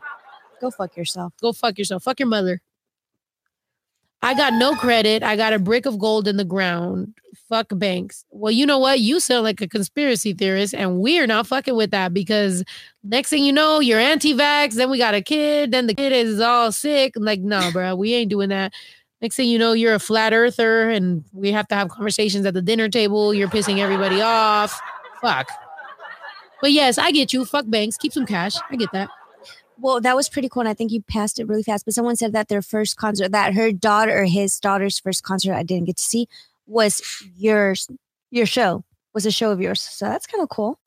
go 0.64 0.70
fuck 0.70 0.96
yourself. 0.96 1.32
Go 1.40 1.52
fuck 1.52 1.78
yourself. 1.78 2.02
Fuck 2.02 2.20
your 2.20 2.28
mother. 2.28 2.60
I 4.22 4.32
got 4.32 4.54
no 4.54 4.74
credit. 4.74 5.22
I 5.22 5.36
got 5.36 5.52
a 5.52 5.58
brick 5.58 5.84
of 5.84 5.98
gold 5.98 6.26
in 6.26 6.38
the 6.38 6.46
ground. 6.46 7.12
Fuck 7.46 7.66
banks. 7.72 8.24
Well, 8.30 8.52
you 8.52 8.64
know 8.64 8.78
what? 8.78 9.00
You 9.00 9.20
sound 9.20 9.44
like 9.44 9.60
a 9.60 9.68
conspiracy 9.68 10.32
theorist, 10.32 10.74
and 10.74 11.00
we're 11.00 11.26
not 11.26 11.46
fucking 11.46 11.76
with 11.76 11.90
that 11.90 12.14
because 12.14 12.64
next 13.02 13.28
thing 13.28 13.44
you 13.44 13.52
know, 13.52 13.80
you're 13.80 14.00
anti-vax. 14.00 14.76
Then 14.76 14.88
we 14.88 14.96
got 14.96 15.14
a 15.14 15.20
kid. 15.20 15.72
Then 15.72 15.86
the 15.86 15.94
kid 15.94 16.12
is 16.12 16.40
all 16.40 16.72
sick. 16.72 17.12
Like, 17.16 17.40
no, 17.40 17.70
bro, 17.70 17.94
we 17.94 18.14
ain't 18.14 18.30
doing 18.30 18.48
that. 18.48 18.72
Next 19.24 19.36
thing 19.36 19.48
you 19.48 19.59
know, 19.59 19.72
you're 19.72 19.94
a 19.94 19.98
flat 19.98 20.34
earther, 20.34 20.90
and 20.90 21.24
we 21.32 21.51
have 21.51 21.66
to 21.68 21.74
have 21.74 21.88
conversations 21.88 22.44
at 22.44 22.52
the 22.52 22.60
dinner 22.60 22.90
table. 22.90 23.32
You're 23.32 23.48
pissing 23.48 23.78
everybody 23.78 24.20
off. 24.20 24.78
Fuck. 25.22 25.48
But 26.60 26.72
yes, 26.72 26.98
I 26.98 27.10
get 27.10 27.32
you. 27.32 27.46
Fuck 27.46 27.64
banks. 27.70 27.96
Keep 27.96 28.12
some 28.12 28.26
cash. 28.26 28.56
I 28.70 28.76
get 28.76 28.92
that. 28.92 29.09
Well, 29.80 30.02
that 30.02 30.14
was 30.14 30.28
pretty 30.28 30.51
cool, 30.51 30.60
and 30.60 30.68
I 30.68 30.74
think 30.74 30.92
you 30.92 31.01
passed 31.01 31.38
it 31.38 31.48
really 31.48 31.62
fast. 31.62 31.86
But 31.86 31.94
someone 31.94 32.16
said 32.16 32.34
that 32.34 32.48
their 32.48 32.60
first 32.60 32.98
concert, 32.98 33.32
that 33.32 33.55
her 33.55 33.72
daughter 33.72 34.14
or 34.14 34.24
his 34.26 34.60
daughter's 34.60 34.98
first 34.98 35.22
concert, 35.22 35.55
I 35.55 35.62
didn't 35.62 35.86
get 35.86 35.96
to 35.96 36.02
see, 36.02 36.28
was 36.66 37.01
yours. 37.34 37.88
Your 38.30 38.44
show 38.44 38.84
was 39.14 39.24
a 39.24 39.30
show 39.30 39.51
of 39.52 39.59
yours, 39.59 39.80
so 39.80 40.05
that's 40.05 40.26
kind 40.26 40.42
of 40.42 40.51
cool. 40.51 40.78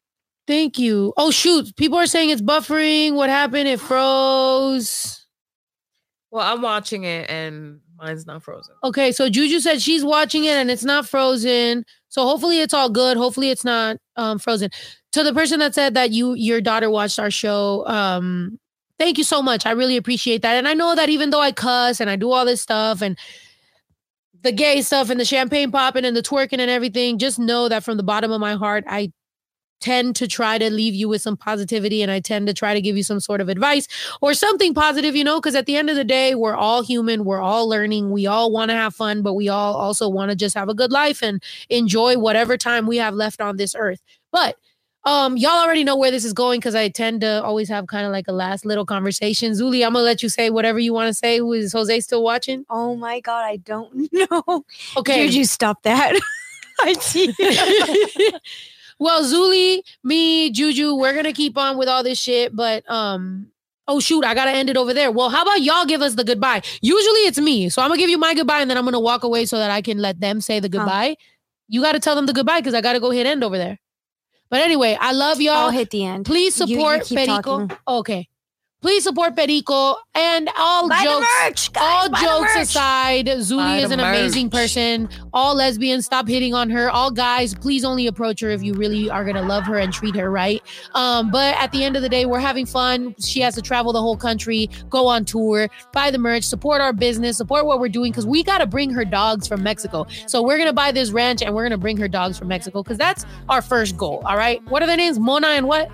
Thank 0.46 0.78
you. 0.78 1.12
Oh 1.18 1.32
shoot, 1.32 1.76
people 1.76 1.98
are 1.98 2.06
saying 2.06 2.30
it's 2.30 2.44
buffering. 2.44 3.16
What 3.16 3.32
happened? 3.32 3.68
It 3.68 3.80
froze. 3.80 5.26
well, 6.30 6.46
I'm 6.46 6.62
watching 6.62 7.04
it 7.04 7.32
and 7.32 7.80
mine's 7.98 8.26
not 8.26 8.44
frozen. 8.44 8.76
Okay, 8.84 9.12
so 9.12 9.30
Juju 9.30 9.60
said 9.60 9.82
she's 9.82 10.04
watching 10.04 10.46
it 10.46 10.56
and 10.56 10.70
it's 10.70 10.84
not 10.84 11.08
frozen. 11.08 11.86
So 12.10 12.24
hopefully 12.24 12.60
it's 12.60 12.74
all 12.74 12.90
good. 12.90 13.18
Hopefully 13.18 13.50
it's 13.50 13.66
not 13.66 13.98
um 14.16 14.40
frozen. 14.40 14.70
To 15.14 15.24
the 15.24 15.34
person 15.34 15.60
that 15.60 15.76
said 15.76 15.94
that 15.96 16.12
you 16.12 16.34
your 16.36 16.62
daughter 16.62 16.90
watched 16.90 17.20
our 17.20 17.32
show, 17.32 17.86
um 17.88 18.60
thank 19.00 19.18
you 19.18 19.24
so 19.24 19.42
much. 19.42 19.66
I 19.66 19.72
really 19.72 19.98
appreciate 19.98 20.42
that. 20.42 20.56
And 20.56 20.68
I 20.68 20.74
know 20.74 20.96
that 20.96 21.10
even 21.10 21.30
though 21.30 21.42
I 21.42 21.52
cuss 21.52 22.00
and 22.00 22.10
I 22.10 22.16
do 22.16 22.32
all 22.32 22.46
this 22.46 22.62
stuff 22.62 23.02
and 23.02 23.18
the 24.44 24.52
gay 24.52 24.82
stuff 24.82 25.10
and 25.10 25.20
the 25.20 25.26
champagne 25.26 25.72
popping 25.72 26.06
and 26.06 26.16
the 26.16 26.22
twerking 26.22 26.60
and 26.60 26.70
everything, 26.70 27.18
just 27.18 27.40
know 27.40 27.70
that 27.70 27.84
from 27.84 27.98
the 27.98 28.04
bottom 28.04 28.32
of 28.32 28.40
my 28.40 28.54
heart, 28.54 28.84
I 28.88 29.12
tend 29.80 30.16
to 30.18 30.28
try 30.28 30.58
to 30.58 30.70
leave 30.70 30.94
you 30.94 31.08
with 31.08 31.22
some 31.22 31.38
positivity 31.38 32.02
and 32.02 32.12
I 32.12 32.20
tend 32.20 32.48
to 32.48 32.54
try 32.54 32.74
to 32.74 32.82
give 32.82 32.98
you 32.98 33.04
some 33.04 33.20
sort 33.20 33.42
of 33.42 33.50
advice 33.50 33.88
or 34.22 34.34
something 34.34 34.74
positive, 34.74 35.16
you 35.16 35.24
know, 35.24 35.40
because 35.40 35.56
at 35.56 35.66
the 35.66 35.76
end 35.76 35.90
of 35.90 35.96
the 35.96 36.04
day, 36.04 36.36
we're 36.36 36.56
all 36.56 36.82
human, 36.82 37.26
we're 37.26 37.42
all 37.42 37.68
learning, 37.68 38.12
we 38.12 38.28
all 38.28 38.52
want 38.52 38.70
to 38.70 38.76
have 38.76 38.96
fun, 38.96 39.22
but 39.22 39.34
we 39.34 39.50
all 39.50 39.76
also 39.76 40.10
want 40.10 40.32
to 40.32 40.36
just 40.36 40.56
have 40.56 40.70
a 40.70 40.74
good 40.74 40.92
life 40.92 41.22
and 41.22 41.42
enjoy 41.70 42.18
whatever 42.18 42.58
time 42.58 42.88
we 42.88 42.98
have 42.98 43.14
left 43.14 43.42
on 43.42 43.58
this 43.58 43.76
earth. 43.78 44.02
But 44.32 44.58
um, 45.08 45.38
y'all 45.38 45.52
already 45.52 45.86
know 45.86 45.96
where 45.96 46.12
this 46.12 46.26
is 46.26 46.34
going 46.34 46.60
because 46.60 46.76
I 46.76 46.90
tend 46.90 47.22
to 47.22 47.42
always 47.42 47.70
have 47.70 47.88
kind 47.88 48.06
of 48.06 48.12
like 48.12 48.28
a 48.28 48.34
last 48.34 48.66
little 48.66 48.86
conversation. 48.86 49.54
Zuli, 49.54 49.86
I'm 49.86 49.94
gonna 49.94 50.04
let 50.04 50.22
you 50.22 50.28
say 50.28 50.50
whatever 50.50 50.80
you 50.80 50.94
want 50.94 51.08
to 51.08 51.14
say. 51.14 51.38
Who 51.38 51.54
is 51.54 51.72
Jose 51.72 52.02
still 52.02 52.24
watching? 52.24 52.66
Oh 52.70 52.94
my 52.98 53.22
god, 53.22 53.46
I 53.46 53.56
don't 53.56 54.10
know. 54.12 54.66
Okay. 54.98 55.28
Juju, 55.28 55.46
stop 55.46 55.82
that. 55.84 56.20
I 56.82 56.94
see. 56.94 57.34
well, 59.00 59.24
Zuli, 59.24 59.82
me, 60.04 60.50
Juju, 60.52 60.96
we're 60.96 61.14
gonna 61.16 61.34
keep 61.34 61.58
on 61.58 61.78
with 61.78 61.88
all 61.90 62.04
this 62.04 62.20
shit, 62.20 62.56
but 62.56 62.90
um. 62.90 63.48
Oh 63.90 64.02
shoot, 64.02 64.26
I 64.26 64.34
gotta 64.34 64.52
end 64.52 64.70
it 64.70 64.76
over 64.76 64.94
there. 64.94 65.14
Well, 65.14 65.30
how 65.30 65.44
about 65.44 65.62
y'all 65.62 65.86
give 65.86 66.02
us 66.02 66.16
the 66.16 66.26
goodbye? 66.26 66.62
Usually 66.82 67.22
it's 67.22 67.40
me. 67.40 67.70
So 67.70 67.82
I'm 67.82 67.88
gonna 67.88 67.98
give 67.98 68.10
you 68.10 68.18
my 68.18 68.34
goodbye 68.34 68.60
and 68.60 68.70
then 68.70 68.78
I'm 68.78 68.84
gonna 68.84 69.00
walk 69.00 69.24
away 69.24 69.46
so 69.46 69.58
that 69.60 69.72
I 69.72 69.82
can 69.82 70.00
let 70.00 70.20
them 70.20 70.42
say 70.42 70.60
the 70.60 70.68
goodbye. 70.68 71.16
You 71.70 71.82
gotta 71.82 72.02
tell 72.02 72.14
them 72.14 72.26
the 72.26 72.34
goodbye 72.34 72.60
because 72.60 72.74
I 72.74 72.82
gotta 72.82 73.00
go 73.00 73.12
hit 73.12 73.26
end 73.26 73.46
over 73.46 73.58
there. 73.58 73.80
But 74.50 74.60
anyway, 74.60 74.98
I 75.00 75.14
love 75.14 75.40
y'all. 75.40 75.54
I'll 75.54 75.70
hit 75.70 75.90
the 75.92 76.04
end. 76.04 76.26
Please 76.26 76.60
You- 76.60 76.66
you 76.68 76.76
support 76.76 77.04
keep 77.06 77.18
Perico. 77.18 77.42
talking. 77.42 77.78
Okay. 77.88 78.28
Please 78.80 79.04
support 79.04 79.36
Perico 79.36 79.96
and 80.14 80.50
all 80.56 80.88
Buy 80.88 81.00
the 81.00 81.10
jokes. 81.10 81.28
merch, 81.44 81.74
guys. 81.74 81.84
All 81.84 82.10
buy 82.12 82.20
the 82.20 82.26
jokes 82.28 82.56
merch. 82.56 82.64
aside, 82.64 83.26
Zuli 83.26 83.58
Buy 83.58 83.78
is 83.80 83.90
the 83.90 83.96
an 83.96 84.00
amazing 84.02 84.52
person. 84.52 85.10
All 85.34 85.56
lesbians, 85.56 86.06
stop 86.06 86.28
hitting 86.28 86.54
on 86.54 86.70
her. 86.70 86.88
All 86.92 87.10
guys, 87.10 87.56
please 87.56 87.84
only 87.84 88.06
approach 88.06 88.40
her 88.42 88.52
if 88.52 88.62
you 88.62 88.76
really 88.76 89.10
are 89.10 89.26
gonna 89.26 89.42
love 89.42 89.64
her 89.64 89.78
and 89.80 89.92
treat 89.92 90.16
her 90.16 90.30
right. 90.30 90.62
Um, 90.94 91.32
but 91.32 91.56
at 91.58 91.72
the 91.72 91.84
end 91.84 91.96
of 91.96 92.04
the 92.04 92.08
day, 92.10 92.28
we're 92.28 92.40
having 92.40 92.68
fun. 92.68 93.16
She 93.20 93.40
has 93.40 93.56
to 93.56 93.64
travel 93.64 93.94
the 93.94 94.02
whole 94.02 94.16
country, 94.16 94.70
go 94.92 95.08
on 95.08 95.26
tour, 95.26 95.70
buy 95.92 96.12
the 96.12 96.20
merch, 96.20 96.44
support 96.44 96.80
our 96.80 96.94
business, 96.94 97.36
support 97.36 97.66
what 97.66 97.80
we're 97.80 97.90
doing 97.90 98.12
because 98.12 98.28
we 98.28 98.44
gotta 98.44 98.68
bring 98.68 98.92
her 98.92 99.04
dogs 99.06 99.48
from 99.48 99.64
Mexico. 99.64 100.06
So 100.28 100.44
we're 100.44 100.60
gonna 100.60 100.72
buy 100.72 100.92
this 100.92 101.10
ranch 101.10 101.42
and 101.42 101.56
we're 101.56 101.64
gonna 101.64 101.80
bring 101.80 101.98
her 101.98 102.08
dogs 102.08 102.38
from 102.38 102.50
Mexico 102.50 102.84
because 102.84 103.00
that's 103.00 103.26
our 103.50 103.64
first 103.64 103.98
goal. 103.98 104.22
All 104.24 104.38
right. 104.38 104.62
What 104.70 104.84
are 104.84 104.86
their 104.86 104.98
names? 104.98 105.18
Mona 105.18 105.48
and 105.48 105.68
what? 105.68 105.90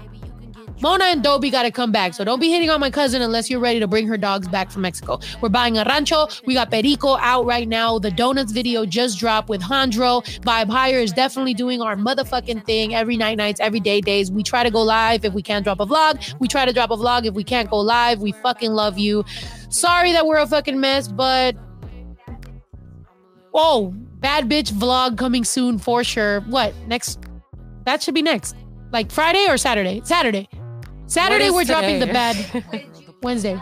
Mona 0.83 1.05
and 1.05 1.23
Dobie 1.23 1.49
got 1.49 1.63
to 1.63 1.71
come 1.71 1.93
back. 1.93 2.13
So 2.13 2.25
don't 2.25 2.41
be 2.41 2.51
hitting 2.51 2.69
on 2.69 2.81
my 2.81 2.91
cousin 2.91 3.21
unless 3.21 3.49
you're 3.49 3.61
ready 3.61 3.79
to 3.79 3.87
bring 3.87 4.05
her 4.05 4.17
dogs 4.17 4.49
back 4.49 4.69
from 4.69 4.81
Mexico. 4.81 5.17
We're 5.39 5.47
buying 5.47 5.77
a 5.77 5.85
rancho. 5.85 6.27
We 6.45 6.55
got 6.55 6.71
Perico 6.71 7.15
out 7.21 7.45
right 7.45 7.69
now. 7.69 7.99
The 7.99 8.11
donuts 8.11 8.51
video 8.51 8.85
just 8.85 9.17
dropped 9.17 9.47
with 9.47 9.61
Hondro. 9.61 10.21
Vibe 10.41 10.69
Higher 10.69 10.99
is 10.99 11.13
definitely 11.13 11.53
doing 11.53 11.81
our 11.81 11.95
motherfucking 11.95 12.65
thing 12.65 12.93
every 12.93 13.15
night, 13.15 13.37
nights, 13.37 13.61
every 13.61 13.79
day, 13.79 14.01
days. 14.01 14.29
We 14.29 14.43
try 14.43 14.63
to 14.63 14.69
go 14.69 14.81
live 14.81 15.23
if 15.23 15.33
we 15.33 15.41
can't 15.41 15.63
drop 15.63 15.79
a 15.79 15.85
vlog. 15.85 16.35
We 16.41 16.49
try 16.49 16.65
to 16.65 16.73
drop 16.73 16.91
a 16.91 16.97
vlog 16.97 17.25
if 17.25 17.33
we 17.33 17.45
can't 17.45 17.69
go 17.69 17.77
live. 17.77 18.19
We 18.19 18.33
fucking 18.33 18.73
love 18.73 18.99
you. 18.99 19.23
Sorry 19.69 20.11
that 20.11 20.25
we're 20.25 20.39
a 20.39 20.47
fucking 20.47 20.81
mess, 20.81 21.07
but 21.07 21.55
oh, 23.53 23.93
bad 24.19 24.49
bitch 24.49 24.73
vlog 24.73 25.17
coming 25.17 25.45
soon 25.45 25.79
for 25.79 26.03
sure. 26.03 26.41
What 26.41 26.75
next? 26.87 27.19
That 27.85 28.03
should 28.03 28.15
be 28.15 28.21
next. 28.21 28.57
Like 28.91 29.11
Friday 29.13 29.45
or 29.47 29.57
Saturday? 29.57 30.01
Saturday. 30.03 30.49
Saturday 31.13 31.49
we're 31.51 31.61
is 31.61 31.67
dropping 31.67 31.99
the 31.99 32.07
today? 32.07 32.63
bad 32.71 32.85
Wednesday. 33.21 33.61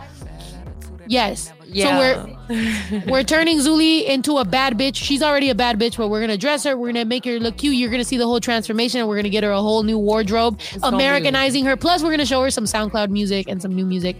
Yes. 1.06 1.52
Yeah. 1.72 1.98
We're 1.98 2.36
we're 3.06 3.22
turning 3.22 3.58
Zuli 3.58 4.04
into 4.04 4.38
a 4.38 4.44
bad 4.44 4.76
bitch. 4.78 4.96
She's 4.96 5.22
already 5.22 5.50
a 5.50 5.54
bad 5.54 5.78
bitch, 5.78 5.96
but 5.96 6.08
we're 6.08 6.20
gonna 6.20 6.36
dress 6.36 6.64
her. 6.64 6.76
We're 6.76 6.88
gonna 6.88 7.04
make 7.04 7.24
her 7.24 7.38
look 7.38 7.56
cute. 7.56 7.74
You're 7.76 7.90
gonna 7.90 8.04
see 8.04 8.18
the 8.18 8.26
whole 8.26 8.40
transformation, 8.40 9.00
and 9.00 9.08
we're 9.08 9.16
gonna 9.16 9.30
get 9.30 9.44
her 9.44 9.50
a 9.50 9.60
whole 9.60 9.82
new 9.82 9.98
wardrobe, 9.98 10.60
gonna 10.80 10.96
Americanizing 10.96 11.64
her. 11.64 11.76
Plus, 11.76 12.02
we're 12.02 12.10
gonna 12.10 12.26
show 12.26 12.42
her 12.42 12.50
some 12.50 12.64
SoundCloud 12.64 13.08
music 13.08 13.48
and 13.48 13.60
some 13.62 13.74
new 13.74 13.86
music. 13.86 14.16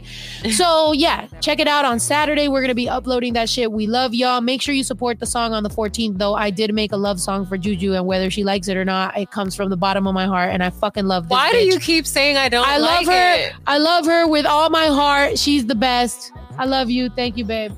So 0.52 0.92
yeah, 0.92 1.26
check 1.40 1.60
it 1.60 1.68
out 1.68 1.84
on 1.84 1.98
Saturday. 1.98 2.48
We're 2.48 2.62
gonna 2.62 2.74
be 2.74 2.88
uploading 2.88 3.34
that 3.34 3.48
shit. 3.48 3.70
We 3.70 3.86
love 3.86 4.14
y'all. 4.14 4.40
Make 4.40 4.62
sure 4.62 4.74
you 4.74 4.84
support 4.84 5.20
the 5.20 5.26
song 5.26 5.52
on 5.52 5.62
the 5.62 5.70
14th, 5.70 6.18
though. 6.18 6.34
I 6.34 6.50
did 6.50 6.72
make 6.74 6.92
a 6.92 6.96
love 6.96 7.20
song 7.20 7.44
for 7.46 7.58
Juju, 7.58 7.94
and 7.94 8.06
whether 8.06 8.30
she 8.30 8.44
likes 8.44 8.68
it 8.68 8.76
or 8.76 8.84
not, 8.84 9.16
it 9.18 9.30
comes 9.30 9.54
from 9.54 9.68
the 9.70 9.76
bottom 9.76 10.06
of 10.06 10.14
my 10.14 10.26
heart, 10.26 10.50
and 10.52 10.62
I 10.62 10.70
fucking 10.70 11.06
love 11.06 11.24
this. 11.24 11.32
Why 11.32 11.50
do 11.50 11.58
you 11.58 11.78
keep 11.78 12.06
saying 12.06 12.36
I 12.36 12.48
don't 12.48 12.66
I 12.66 12.78
like 12.78 13.06
love 13.06 13.14
her. 13.14 13.34
it? 13.34 13.52
I 13.66 13.78
love 13.78 14.06
her 14.06 14.26
with 14.26 14.46
all 14.46 14.70
my 14.70 14.86
heart. 14.86 15.38
She's 15.38 15.66
the 15.66 15.74
best. 15.74 16.32
I 16.58 16.64
love 16.66 16.90
you. 16.90 17.08
Thank 17.08 17.36
you, 17.36 17.44
babe. 17.44 17.72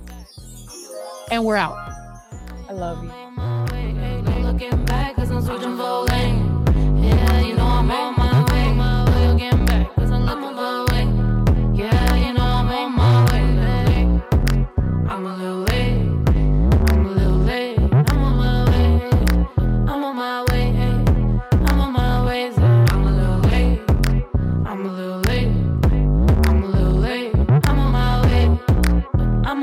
And 1.30 1.44
we're 1.44 1.56
out. 1.56 1.76
I 2.68 2.72
love 2.72 3.02
you. 3.04 3.23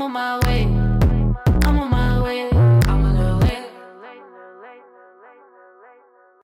On 0.02 0.10
my 0.10 0.40
way. 0.40 0.61